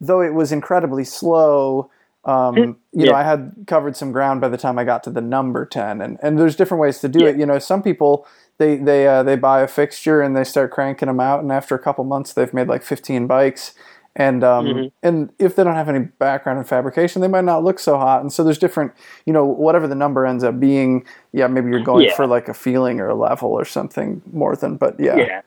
though 0.00 0.22
it 0.22 0.32
was 0.32 0.52
incredibly 0.52 1.04
slow, 1.04 1.90
um, 2.26 2.56
you 2.56 2.76
yeah. 2.92 3.10
know, 3.10 3.14
I 3.14 3.22
had 3.22 3.54
covered 3.66 3.96
some 3.96 4.10
ground 4.10 4.40
by 4.40 4.48
the 4.48 4.58
time 4.58 4.78
I 4.78 4.84
got 4.84 5.04
to 5.04 5.10
the 5.10 5.20
number 5.20 5.64
10 5.64 6.00
and, 6.00 6.18
and 6.22 6.38
there's 6.38 6.56
different 6.56 6.80
ways 6.80 6.98
to 7.00 7.08
do 7.08 7.20
yeah. 7.20 7.28
it. 7.28 7.36
You 7.38 7.46
know, 7.46 7.58
some 7.58 7.82
people, 7.82 8.26
they, 8.58 8.76
they, 8.76 9.06
uh, 9.06 9.22
they 9.22 9.36
buy 9.36 9.60
a 9.60 9.68
fixture 9.68 10.22
and 10.22 10.36
they 10.36 10.44
start 10.44 10.70
cranking 10.70 11.06
them 11.06 11.20
out. 11.20 11.40
And 11.40 11.52
after 11.52 11.74
a 11.74 11.78
couple 11.78 12.04
months, 12.04 12.32
they've 12.32 12.52
made 12.52 12.68
like 12.68 12.82
15 12.82 13.26
bikes. 13.26 13.74
And, 14.14 14.42
um, 14.42 14.66
mm-hmm. 14.66 14.86
and 15.02 15.30
if 15.38 15.56
they 15.56 15.62
don't 15.62 15.74
have 15.74 15.90
any 15.90 15.98
background 15.98 16.58
in 16.58 16.64
fabrication, 16.64 17.20
they 17.20 17.28
might 17.28 17.44
not 17.44 17.62
look 17.62 17.78
so 17.78 17.98
hot. 17.98 18.22
And 18.22 18.32
so 18.32 18.42
there's 18.42 18.58
different, 18.58 18.92
you 19.26 19.32
know, 19.32 19.44
whatever 19.44 19.86
the 19.86 19.94
number 19.94 20.24
ends 20.24 20.42
up 20.42 20.58
being. 20.58 21.04
Yeah. 21.32 21.48
Maybe 21.48 21.70
you're 21.70 21.80
going 21.80 22.06
yeah. 22.06 22.16
for 22.16 22.26
like 22.26 22.48
a 22.48 22.54
feeling 22.54 22.98
or 22.98 23.08
a 23.08 23.14
level 23.14 23.50
or 23.50 23.66
something 23.66 24.22
more 24.32 24.56
than, 24.56 24.76
but 24.76 24.98
yeah. 24.98 25.16
Yeah. 25.16 25.42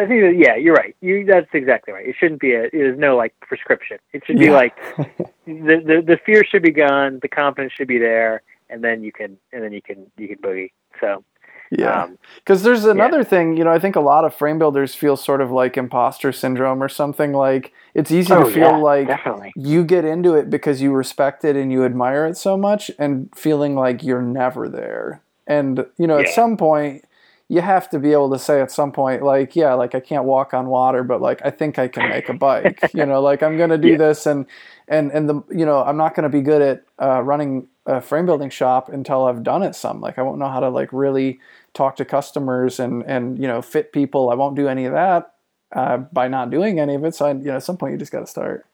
I 0.00 0.06
think 0.06 0.22
that, 0.22 0.36
yeah, 0.38 0.56
you're 0.56 0.74
right. 0.74 0.96
You 1.00 1.26
that's 1.26 1.48
exactly 1.52 1.92
right. 1.92 2.06
It 2.06 2.14
shouldn't 2.18 2.40
be 2.40 2.54
a 2.54 2.70
there's 2.72 2.98
no 2.98 3.16
like 3.16 3.38
prescription. 3.40 3.98
It 4.12 4.22
should 4.26 4.38
be 4.38 4.46
yeah. 4.46 4.52
like 4.52 4.76
the, 4.96 5.82
the 5.84 6.02
the 6.06 6.18
fear 6.24 6.42
should 6.44 6.62
be 6.62 6.70
gone, 6.70 7.18
the 7.20 7.28
confidence 7.28 7.74
should 7.74 7.88
be 7.88 7.98
there, 7.98 8.42
and 8.70 8.82
then 8.82 9.04
you 9.04 9.12
can 9.12 9.36
and 9.52 9.62
then 9.62 9.72
you 9.72 9.82
can 9.82 10.06
you 10.16 10.28
can 10.28 10.38
boogie. 10.38 10.70
So 11.00 11.22
yeah, 11.70 12.08
because 12.36 12.60
um, 12.60 12.64
there's 12.64 12.84
another 12.84 13.18
yeah. 13.18 13.24
thing. 13.24 13.56
You 13.56 13.64
know, 13.64 13.70
I 13.70 13.78
think 13.78 13.96
a 13.96 14.00
lot 14.00 14.24
of 14.24 14.34
frame 14.34 14.58
builders 14.58 14.94
feel 14.94 15.16
sort 15.16 15.40
of 15.40 15.50
like 15.50 15.76
imposter 15.76 16.32
syndrome 16.32 16.82
or 16.82 16.88
something. 16.88 17.32
Like 17.32 17.72
it's 17.94 18.10
easy 18.10 18.32
oh, 18.32 18.44
to 18.44 18.50
feel 18.50 18.62
yeah, 18.62 18.76
like 18.76 19.06
definitely. 19.06 19.52
you 19.56 19.84
get 19.84 20.04
into 20.04 20.34
it 20.34 20.50
because 20.50 20.82
you 20.82 20.92
respect 20.92 21.44
it 21.44 21.56
and 21.56 21.70
you 21.70 21.84
admire 21.84 22.26
it 22.26 22.36
so 22.36 22.56
much, 22.56 22.90
and 22.98 23.28
feeling 23.36 23.74
like 23.76 24.02
you're 24.02 24.22
never 24.22 24.68
there. 24.68 25.22
And 25.46 25.86
you 25.96 26.06
know, 26.06 26.18
yeah. 26.18 26.28
at 26.28 26.34
some 26.34 26.56
point, 26.56 27.04
you 27.50 27.60
have 27.60 27.90
to 27.90 27.98
be 27.98 28.12
able 28.12 28.30
to 28.30 28.38
say 28.38 28.60
at 28.60 28.70
some 28.70 28.92
point 28.92 29.22
like 29.22 29.56
yeah 29.56 29.74
like 29.74 29.94
i 29.96 30.00
can't 30.00 30.24
walk 30.24 30.54
on 30.54 30.68
water 30.68 31.02
but 31.02 31.20
like 31.20 31.40
i 31.44 31.50
think 31.50 31.80
i 31.80 31.88
can 31.88 32.08
make 32.08 32.28
a 32.28 32.32
bike 32.32 32.78
you 32.94 33.04
know 33.04 33.20
like 33.20 33.42
i'm 33.42 33.56
going 33.56 33.70
to 33.76 33.76
do 33.76 33.98
this 33.98 34.24
and 34.24 34.46
and 34.86 35.10
and 35.10 35.28
the 35.28 35.42
you 35.50 35.66
know 35.66 35.82
i'm 35.82 35.96
not 35.96 36.14
going 36.14 36.22
to 36.22 36.28
be 36.28 36.40
good 36.40 36.62
at 36.62 36.84
uh, 37.02 37.20
running 37.20 37.66
a 37.86 38.00
frame 38.00 38.24
building 38.24 38.48
shop 38.48 38.88
until 38.88 39.24
i've 39.24 39.42
done 39.42 39.64
it 39.64 39.74
some 39.74 40.00
like 40.00 40.16
i 40.16 40.22
won't 40.22 40.38
know 40.38 40.48
how 40.48 40.60
to 40.60 40.68
like 40.68 40.88
really 40.92 41.40
talk 41.74 41.96
to 41.96 42.04
customers 42.04 42.80
and 42.80 43.02
and 43.04 43.38
you 43.38 43.46
know 43.46 43.62
fit 43.62 43.92
people. 43.92 44.30
I 44.30 44.34
won't 44.34 44.56
do 44.56 44.68
any 44.68 44.84
of 44.86 44.92
that 44.92 45.34
uh, 45.72 45.98
by 45.98 46.28
not 46.28 46.50
doing 46.50 46.80
any 46.80 46.94
of 46.94 47.04
it. 47.04 47.14
So 47.14 47.26
I, 47.26 47.32
you 47.32 47.44
know, 47.44 47.56
at 47.56 47.62
some 47.62 47.76
point 47.76 47.92
you 47.92 47.98
just 47.98 48.12
got 48.12 48.20
to 48.20 48.26
start. 48.26 48.66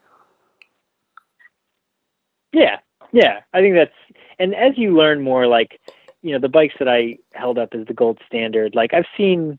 Yeah, 2.52 2.78
yeah, 3.12 3.40
I 3.52 3.60
think 3.60 3.74
that's 3.74 3.92
and 4.38 4.54
as 4.54 4.72
you 4.76 4.96
learn 4.96 5.22
more, 5.22 5.46
like 5.46 5.80
you 6.22 6.32
know, 6.32 6.38
the 6.38 6.48
bikes 6.48 6.74
that 6.78 6.88
I 6.88 7.18
held 7.32 7.58
up 7.58 7.72
as 7.72 7.86
the 7.86 7.94
gold 7.94 8.18
standard, 8.26 8.74
like 8.74 8.92
I've 8.94 9.06
seen, 9.16 9.58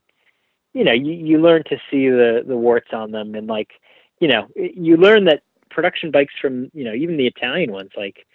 you 0.74 0.84
know, 0.84 0.92
you, 0.92 1.14
you 1.14 1.42
learn 1.42 1.64
to 1.66 1.78
see 1.90 2.10
the 2.10 2.44
the 2.46 2.58
warts 2.58 2.90
on 2.94 3.12
them, 3.12 3.36
and 3.36 3.48
like, 3.48 3.72
you 4.20 4.28
know, 4.28 4.48
you 4.56 4.98
learn 4.98 5.26
that 5.26 5.44
production 5.70 6.12
bikes 6.12 6.34
from 6.42 6.72
you 6.74 6.84
know 6.84 6.94
even 6.94 7.18
the 7.18 7.28
Italian 7.28 7.72
ones, 7.72 7.92
like 7.96 8.26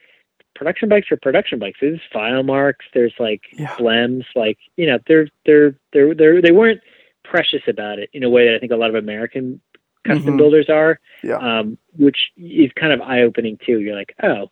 production 0.54 0.88
bikes 0.88 1.10
are 1.10 1.16
production 1.16 1.58
bikes. 1.58 1.78
There's 1.80 2.00
file 2.12 2.42
marks, 2.42 2.84
there's 2.94 3.14
like 3.18 3.42
Yeah. 3.52 3.74
blems, 3.76 4.24
like 4.34 4.58
you 4.76 4.86
know, 4.86 4.98
they're 5.06 5.28
they're 5.46 5.74
they're 5.92 6.14
they're 6.14 6.42
they 6.42 6.52
weren't 6.52 6.80
precious 7.24 7.62
about 7.68 7.98
it 7.98 8.10
in 8.12 8.22
a 8.24 8.30
way 8.30 8.46
that 8.46 8.54
I 8.56 8.58
think 8.58 8.72
a 8.72 8.76
lot 8.76 8.90
of 8.90 8.96
American 8.96 9.60
custom 10.04 10.34
Mhm. 10.34 10.38
builders 10.38 10.68
are 10.68 10.98
Yeah. 11.22 11.36
um, 11.36 11.78
which 11.96 12.30
is 12.36 12.70
kind 12.74 12.92
of 12.92 13.00
eye 13.00 13.22
opening 13.22 13.58
too. 13.64 13.80
You're 13.80 13.94
like, 13.96 14.14
oh. 14.22 14.50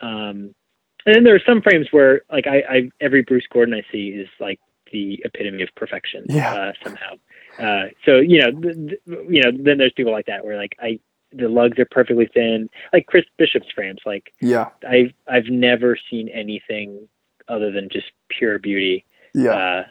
Um, 0.00 0.54
and 1.06 1.14
then 1.16 1.24
there 1.24 1.34
are 1.34 1.40
some 1.46 1.62
frames 1.62 1.88
where, 1.90 2.22
like, 2.30 2.46
I, 2.46 2.58
I 2.68 2.90
every 3.00 3.22
Bruce 3.22 3.46
Gordon 3.52 3.74
I 3.74 3.82
see 3.90 4.08
is 4.10 4.28
like 4.38 4.60
the 4.92 5.20
epitome 5.24 5.62
of 5.62 5.68
perfection 5.74 6.24
Yeah. 6.28 6.52
uh, 6.54 6.72
somehow. 6.84 7.14
Uh, 7.58 7.88
so 8.04 8.16
you 8.18 8.40
know, 8.40 8.50
th- 8.60 8.74
th- 8.76 9.00
you 9.28 9.42
know, 9.42 9.50
then 9.52 9.78
there's 9.78 9.92
people 9.94 10.12
like 10.12 10.26
that 10.26 10.44
where 10.44 10.56
like 10.56 10.76
I 10.80 11.00
the 11.32 11.48
lugs 11.48 11.78
are 11.78 11.86
perfectly 11.90 12.28
thin, 12.32 12.68
like 12.92 13.06
Chris 13.06 13.24
Bishop's 13.38 13.70
frames. 13.74 14.00
Like 14.06 14.32
Yeah. 14.40 14.68
I've 14.88 15.12
I've 15.28 15.46
never 15.46 15.96
seen 16.10 16.28
anything 16.28 17.08
other 17.48 17.70
than 17.70 17.88
just 17.90 18.06
pure 18.28 18.58
beauty 18.58 19.04
Yeah. 19.34 19.52
uh, 19.52 19.84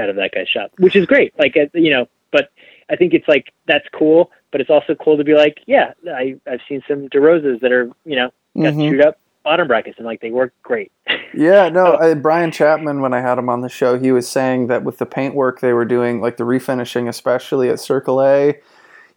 out 0.00 0.08
of 0.10 0.16
that 0.16 0.32
guy's 0.34 0.48
shop, 0.48 0.70
which 0.78 0.96
is 0.96 1.06
great. 1.06 1.32
Like, 1.38 1.56
uh, 1.56 1.66
you 1.74 1.90
know, 1.90 2.06
but 2.32 2.50
I 2.90 2.96
think 2.96 3.14
it's 3.14 3.28
like, 3.28 3.52
that's 3.66 3.86
cool, 3.96 4.30
but 4.52 4.60
it's 4.60 4.68
also 4.70 4.94
cool 4.96 5.16
to 5.16 5.24
be 5.24 5.34
like, 5.34 5.58
yeah, 5.66 5.92
I, 6.08 6.34
I've 6.50 6.60
seen 6.68 6.82
some 6.88 7.08
DeRosas 7.08 7.60
that 7.60 7.72
are, 7.72 7.90
you 8.04 8.16
know, 8.16 8.30
got 8.60 8.74
Mhm. 8.74 8.90
chewed 8.90 9.00
up 9.00 9.18
bottom 9.44 9.68
brackets 9.68 9.96
and 9.98 10.06
like 10.06 10.20
they 10.20 10.30
work 10.30 10.52
great. 10.62 10.90
Yeah, 11.36 11.68
no, 11.68 11.96
I, 11.96 12.14
Brian 12.14 12.52
Chapman, 12.52 13.00
when 13.00 13.12
I 13.12 13.20
had 13.20 13.38
him 13.38 13.48
on 13.48 13.60
the 13.60 13.68
show, 13.68 13.98
he 13.98 14.12
was 14.12 14.28
saying 14.28 14.68
that 14.68 14.84
with 14.84 14.98
the 14.98 15.06
paint 15.06 15.34
work 15.34 15.58
they 15.58 15.72
were 15.72 15.84
doing, 15.84 16.20
like 16.20 16.36
the 16.36 16.44
refinishing, 16.44 17.08
especially 17.08 17.68
at 17.70 17.80
Circle 17.80 18.22
A, 18.22 18.60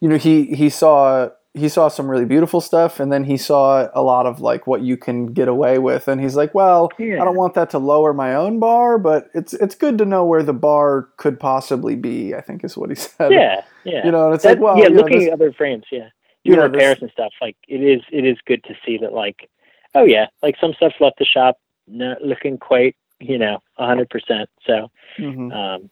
you 0.00 0.08
know, 0.08 0.16
he 0.16 0.46
he 0.46 0.68
saw 0.68 1.28
he 1.54 1.68
saw 1.68 1.88
some 1.88 2.10
really 2.10 2.24
beautiful 2.24 2.60
stuff, 2.60 3.00
and 3.00 3.10
then 3.12 3.24
he 3.24 3.36
saw 3.36 3.88
a 3.94 4.02
lot 4.02 4.26
of 4.26 4.40
like 4.40 4.66
what 4.66 4.82
you 4.82 4.96
can 4.96 5.26
get 5.26 5.48
away 5.48 5.78
with, 5.78 6.06
and 6.08 6.20
he's 6.20 6.36
like, 6.36 6.54
well, 6.54 6.90
Yeah. 6.98 7.20
I 7.20 7.24
don't 7.24 7.36
want 7.36 7.54
that 7.54 7.70
to 7.70 7.78
lower 7.78 8.12
my 8.12 8.34
own 8.34 8.58
bar, 8.60 8.98
but 8.98 9.28
it's 9.34 9.54
it's 9.54 9.74
good 9.74 9.98
to 9.98 10.04
know 10.04 10.24
where 10.24 10.42
the 10.42 10.52
bar 10.52 11.08
could 11.16 11.40
possibly 11.40 11.96
be. 11.96 12.34
I 12.34 12.40
think 12.42 12.64
is 12.64 12.76
what 12.76 12.90
he 12.90 12.94
said. 13.06 13.32
yeah. 13.32 13.62
Yeah. 13.84 14.04
you 14.04 14.12
know, 14.12 14.26
and 14.26 14.34
it's 14.34 14.44
That- 14.44 14.50
like, 14.50 14.60
well, 14.60 14.76
yeah, 14.76 14.84
you 14.84 14.90
know, 14.90 15.00
looking 15.02 15.18
this- 15.20 15.28
at 15.28 15.34
other 15.34 15.52
frames, 15.52 15.84
yeah. 15.90 16.08
you 16.44 16.54
Doing 16.54 16.58
know, 16.58 16.68
this- 16.68 16.72
repairs 16.76 17.02
and 17.02 17.10
stuff, 17.10 17.32
like 17.40 17.56
it 17.66 17.82
is, 17.82 18.02
it 18.12 18.24
is 18.26 18.36
good 18.46 18.62
to 18.64 18.74
see 18.84 18.98
that 18.98 19.12
like, 19.14 19.48
oh 19.94 20.04
yeah, 20.04 20.26
like 20.42 20.56
some 20.60 20.74
stuff 20.74 20.92
left 21.00 21.18
the 21.18 21.24
shop 21.24 21.56
not 21.86 22.20
looking 22.22 22.58
quite, 22.58 22.94
you 23.20 23.38
know, 23.38 23.58
a 23.78 23.86
hundred 23.86 24.10
percent. 24.10 24.48
So, 24.66 24.90
Mhm. 25.18 25.52
Um, 25.52 25.90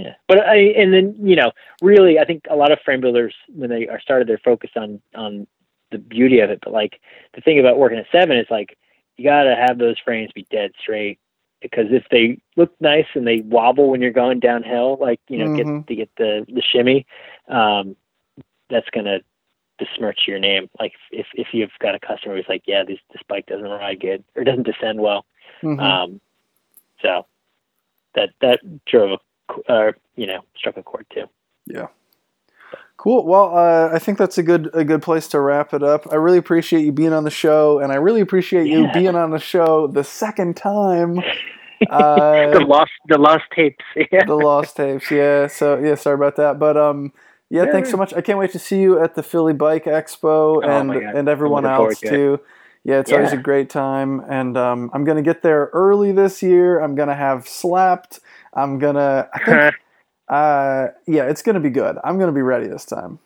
yeah, 0.00 0.14
but 0.28 0.40
I 0.40 0.56
and 0.56 0.92
then 0.92 1.14
you 1.20 1.36
know 1.36 1.52
really 1.82 2.18
I 2.18 2.24
think 2.24 2.44
a 2.50 2.56
lot 2.56 2.72
of 2.72 2.80
frame 2.84 3.00
builders 3.00 3.34
when 3.54 3.70
they 3.70 3.88
are 3.88 4.00
started 4.00 4.28
they're 4.28 4.38
focused 4.38 4.76
on 4.76 5.00
on 5.14 5.46
the 5.90 5.98
beauty 5.98 6.40
of 6.40 6.50
it. 6.50 6.60
But 6.62 6.72
like 6.72 7.00
the 7.34 7.40
thing 7.40 7.58
about 7.58 7.78
working 7.78 7.98
at 7.98 8.06
seven 8.12 8.36
is 8.36 8.46
like 8.50 8.76
you 9.16 9.24
got 9.24 9.44
to 9.44 9.56
have 9.56 9.78
those 9.78 9.98
frames 9.98 10.30
be 10.34 10.46
dead 10.50 10.72
straight 10.80 11.18
because 11.60 11.86
if 11.90 12.04
they 12.10 12.38
look 12.56 12.72
nice 12.80 13.06
and 13.14 13.26
they 13.26 13.40
wobble 13.40 13.90
when 13.90 14.00
you're 14.00 14.10
going 14.10 14.40
downhill, 14.40 14.96
like 15.00 15.20
you 15.28 15.38
know 15.38 15.48
Mhm. 15.48 15.56
get 15.56 15.86
to 15.88 15.94
get 15.94 16.10
the 16.16 16.46
the 16.48 16.62
shimmy, 16.62 17.06
um, 17.48 17.96
that's 18.68 18.88
gonna 18.90 19.20
besmirch 19.78 20.26
your 20.26 20.38
name. 20.38 20.70
Like 20.78 20.94
if 21.10 21.26
if 21.34 21.48
you've 21.52 21.76
got 21.80 21.94
a 21.94 22.00
customer 22.00 22.36
who's 22.36 22.48
like, 22.48 22.62
yeah, 22.66 22.84
this 22.84 22.98
this 23.12 23.22
bike 23.28 23.46
doesn't 23.46 23.68
ride 23.68 24.00
good 24.00 24.24
or 24.34 24.44
doesn't 24.44 24.64
descend 24.64 25.00
well. 25.00 25.26
Mhm. 25.62 25.80
Um, 25.80 26.20
so 27.02 27.26
that 28.14 28.30
that 28.40 28.60
drove 28.86 29.12
a 29.12 29.18
uh, 29.68 29.92
you 30.16 30.26
know 30.26 30.40
struck 30.56 30.76
a 30.76 30.82
chord 30.82 31.06
too. 31.12 31.24
Yeah. 31.66 31.88
Cool. 32.96 33.24
Well, 33.24 33.56
uh, 33.56 33.88
I 33.94 33.98
think 33.98 34.18
that's 34.18 34.36
a 34.36 34.42
good 34.42 34.68
a 34.74 34.84
good 34.84 35.00
place 35.02 35.26
to 35.28 35.40
wrap 35.40 35.72
it 35.72 35.82
up. 35.82 36.06
I 36.12 36.16
really 36.16 36.36
appreciate 36.36 36.84
you 36.84 36.92
being 36.92 37.14
on 37.14 37.24
the 37.24 37.30
show, 37.30 37.78
and 37.78 37.92
I 37.92 37.94
really 37.96 38.20
appreciate 38.20 38.66
you 38.66 38.90
being 38.92 39.16
on 39.16 39.30
the 39.30 39.38
show 39.38 39.86
the 39.86 40.04
second 40.04 40.56
time. 40.56 41.20
Uh, 41.88 42.50
the 42.52 42.60
lost 42.60 42.90
the 43.08 43.16
lost 43.16 43.44
tapes. 43.56 43.82
Yeah. 44.12 44.26
the 44.26 44.34
lost 44.34 44.76
tapes, 44.76 45.10
yeah. 45.10 45.46
So 45.46 45.78
yeah, 45.78 45.94
sorry 45.94 46.14
about 46.16 46.36
that, 46.36 46.58
but 46.58 46.76
um, 46.76 47.10
yeah, 47.48 47.64
Yeah. 47.64 47.72
thanks 47.72 47.90
so 47.90 47.96
much. 47.96 48.12
I 48.12 48.20
can't 48.20 48.38
wait 48.38 48.52
to 48.52 48.58
see 48.58 48.80
you 48.82 49.02
at 49.02 49.14
the 49.14 49.22
Philly 49.22 49.54
Bike 49.54 49.86
Expo 49.86 50.56
Oh, 50.56 50.60
and 50.60 50.92
God. 50.92 51.14
and 51.16 51.26
everyone 51.26 51.64
else 51.64 51.98
to 52.00 52.08
too. 52.10 52.40
Yeah, 52.84 52.98
it's 52.98 53.10
always 53.10 53.32
a 53.32 53.38
great 53.38 53.70
time, 53.70 54.20
and 54.28 54.58
um, 54.58 54.90
I'm 54.92 55.04
gonna 55.04 55.22
get 55.22 55.40
there 55.40 55.70
early 55.72 56.12
this 56.12 56.42
year. 56.42 56.80
I'm 56.80 56.94
gonna 56.94 57.14
have 57.16 57.48
slapped. 57.48 58.20
I'm 58.54 58.78
gonna. 58.78 59.28
I 59.34 59.38
think. 59.44 59.74
uh, 60.28 60.86
yeah, 61.06 61.24
it's 61.24 61.42
gonna 61.42 61.60
be 61.60 61.70
good. 61.70 61.96
I'm 62.04 62.18
gonna 62.18 62.32
be 62.32 62.42
ready 62.42 62.66
this 62.66 62.84
time. 62.84 63.18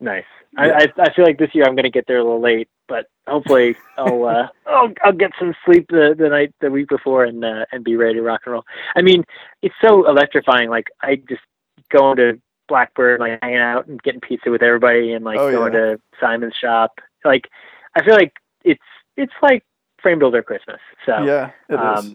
nice. 0.00 0.24
Yeah. 0.56 0.62
I, 0.62 0.66
I 0.80 0.86
I 1.06 1.14
feel 1.14 1.24
like 1.26 1.38
this 1.38 1.54
year 1.54 1.64
I'm 1.66 1.76
gonna 1.76 1.90
get 1.90 2.06
there 2.06 2.18
a 2.18 2.24
little 2.24 2.40
late, 2.40 2.68
but 2.88 3.06
hopefully 3.26 3.76
I'll 3.98 4.24
uh, 4.24 4.48
I'll 4.66 4.92
I'll 5.04 5.12
get 5.12 5.32
some 5.38 5.54
sleep 5.64 5.86
the, 5.90 6.14
the 6.18 6.28
night 6.30 6.54
the 6.60 6.70
week 6.70 6.88
before 6.88 7.24
and 7.24 7.44
uh, 7.44 7.66
and 7.72 7.84
be 7.84 7.96
ready 7.96 8.14
to 8.14 8.22
rock 8.22 8.42
and 8.46 8.52
roll. 8.54 8.64
I 8.96 9.02
mean, 9.02 9.24
it's 9.62 9.74
so 9.82 10.08
electrifying. 10.08 10.70
Like 10.70 10.88
I 11.02 11.16
just 11.28 11.42
going 11.90 12.16
to 12.16 12.40
Blackbird, 12.68 13.20
like 13.20 13.38
hanging 13.42 13.58
out 13.58 13.86
and 13.86 14.02
getting 14.02 14.20
pizza 14.20 14.50
with 14.50 14.62
everybody, 14.62 15.12
and 15.12 15.24
like 15.24 15.38
Oh, 15.38 15.50
going 15.50 15.72
yeah. 15.74 15.80
to 15.80 16.00
Simon's 16.20 16.54
shop. 16.54 16.98
Like 17.24 17.48
I 17.94 18.02
feel 18.04 18.14
like 18.14 18.32
it's 18.64 18.80
it's 19.16 19.32
like 19.42 19.64
frame 20.00 20.18
builder 20.18 20.42
Christmas. 20.42 20.80
So 21.04 21.24
yeah, 21.24 21.50
it 21.68 21.74
is. 21.98 22.14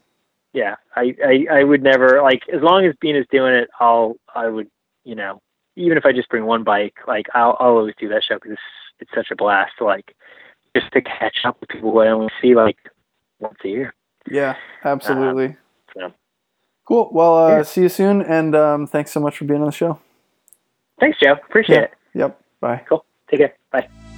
Um, 0.53 0.59
yeah, 0.59 0.75
I, 0.95 1.15
I, 1.25 1.59
I 1.59 1.63
would 1.63 1.81
never 1.83 2.21
like 2.21 2.41
as 2.53 2.61
long 2.61 2.85
as 2.85 2.95
Bina 3.01 3.19
is 3.19 3.25
doing 3.31 3.53
it. 3.53 3.69
I'll 3.79 4.15
I 4.33 4.47
would 4.47 4.69
you 5.03 5.15
know 5.15 5.41
even 5.75 5.97
if 5.97 6.05
I 6.05 6.11
just 6.11 6.29
bring 6.29 6.45
one 6.45 6.63
bike, 6.63 6.95
like 7.07 7.25
I'll, 7.33 7.57
I'll 7.59 7.77
always 7.77 7.95
do 7.99 8.07
that 8.09 8.23
show 8.23 8.35
because 8.35 8.51
it's, 8.51 8.61
it's 8.99 9.11
such 9.15 9.31
a 9.31 9.35
blast 9.35 9.73
like 9.81 10.15
just 10.75 10.91
to 10.93 11.01
catch 11.01 11.37
up 11.45 11.59
with 11.59 11.69
people 11.69 11.91
who 11.91 11.99
I 11.99 12.09
only 12.09 12.29
see 12.41 12.55
like 12.55 12.77
once 13.39 13.57
a 13.63 13.67
year. 13.69 13.93
Yeah, 14.29 14.55
absolutely. 14.83 15.57
so. 15.95 16.13
Cool. 16.85 17.09
Well, 17.13 17.37
uh, 17.37 17.57
Yeah. 17.57 17.63
see 17.63 17.81
you 17.83 17.89
soon, 17.89 18.21
and 18.21 18.55
um, 18.55 18.87
thanks 18.87 19.11
so 19.11 19.19
much 19.19 19.37
for 19.37 19.45
being 19.45 19.61
on 19.61 19.67
the 19.67 19.71
show. 19.71 19.99
Thanks, 20.99 21.17
Joe. 21.21 21.33
Appreciate 21.33 21.75
Yeah. 21.75 21.81
it. 21.83 21.91
Yep. 22.13 22.41
Bye. 22.59 22.81
Cool. 22.87 23.05
Take 23.29 23.39
care. 23.39 23.53
Bye. 23.71 24.12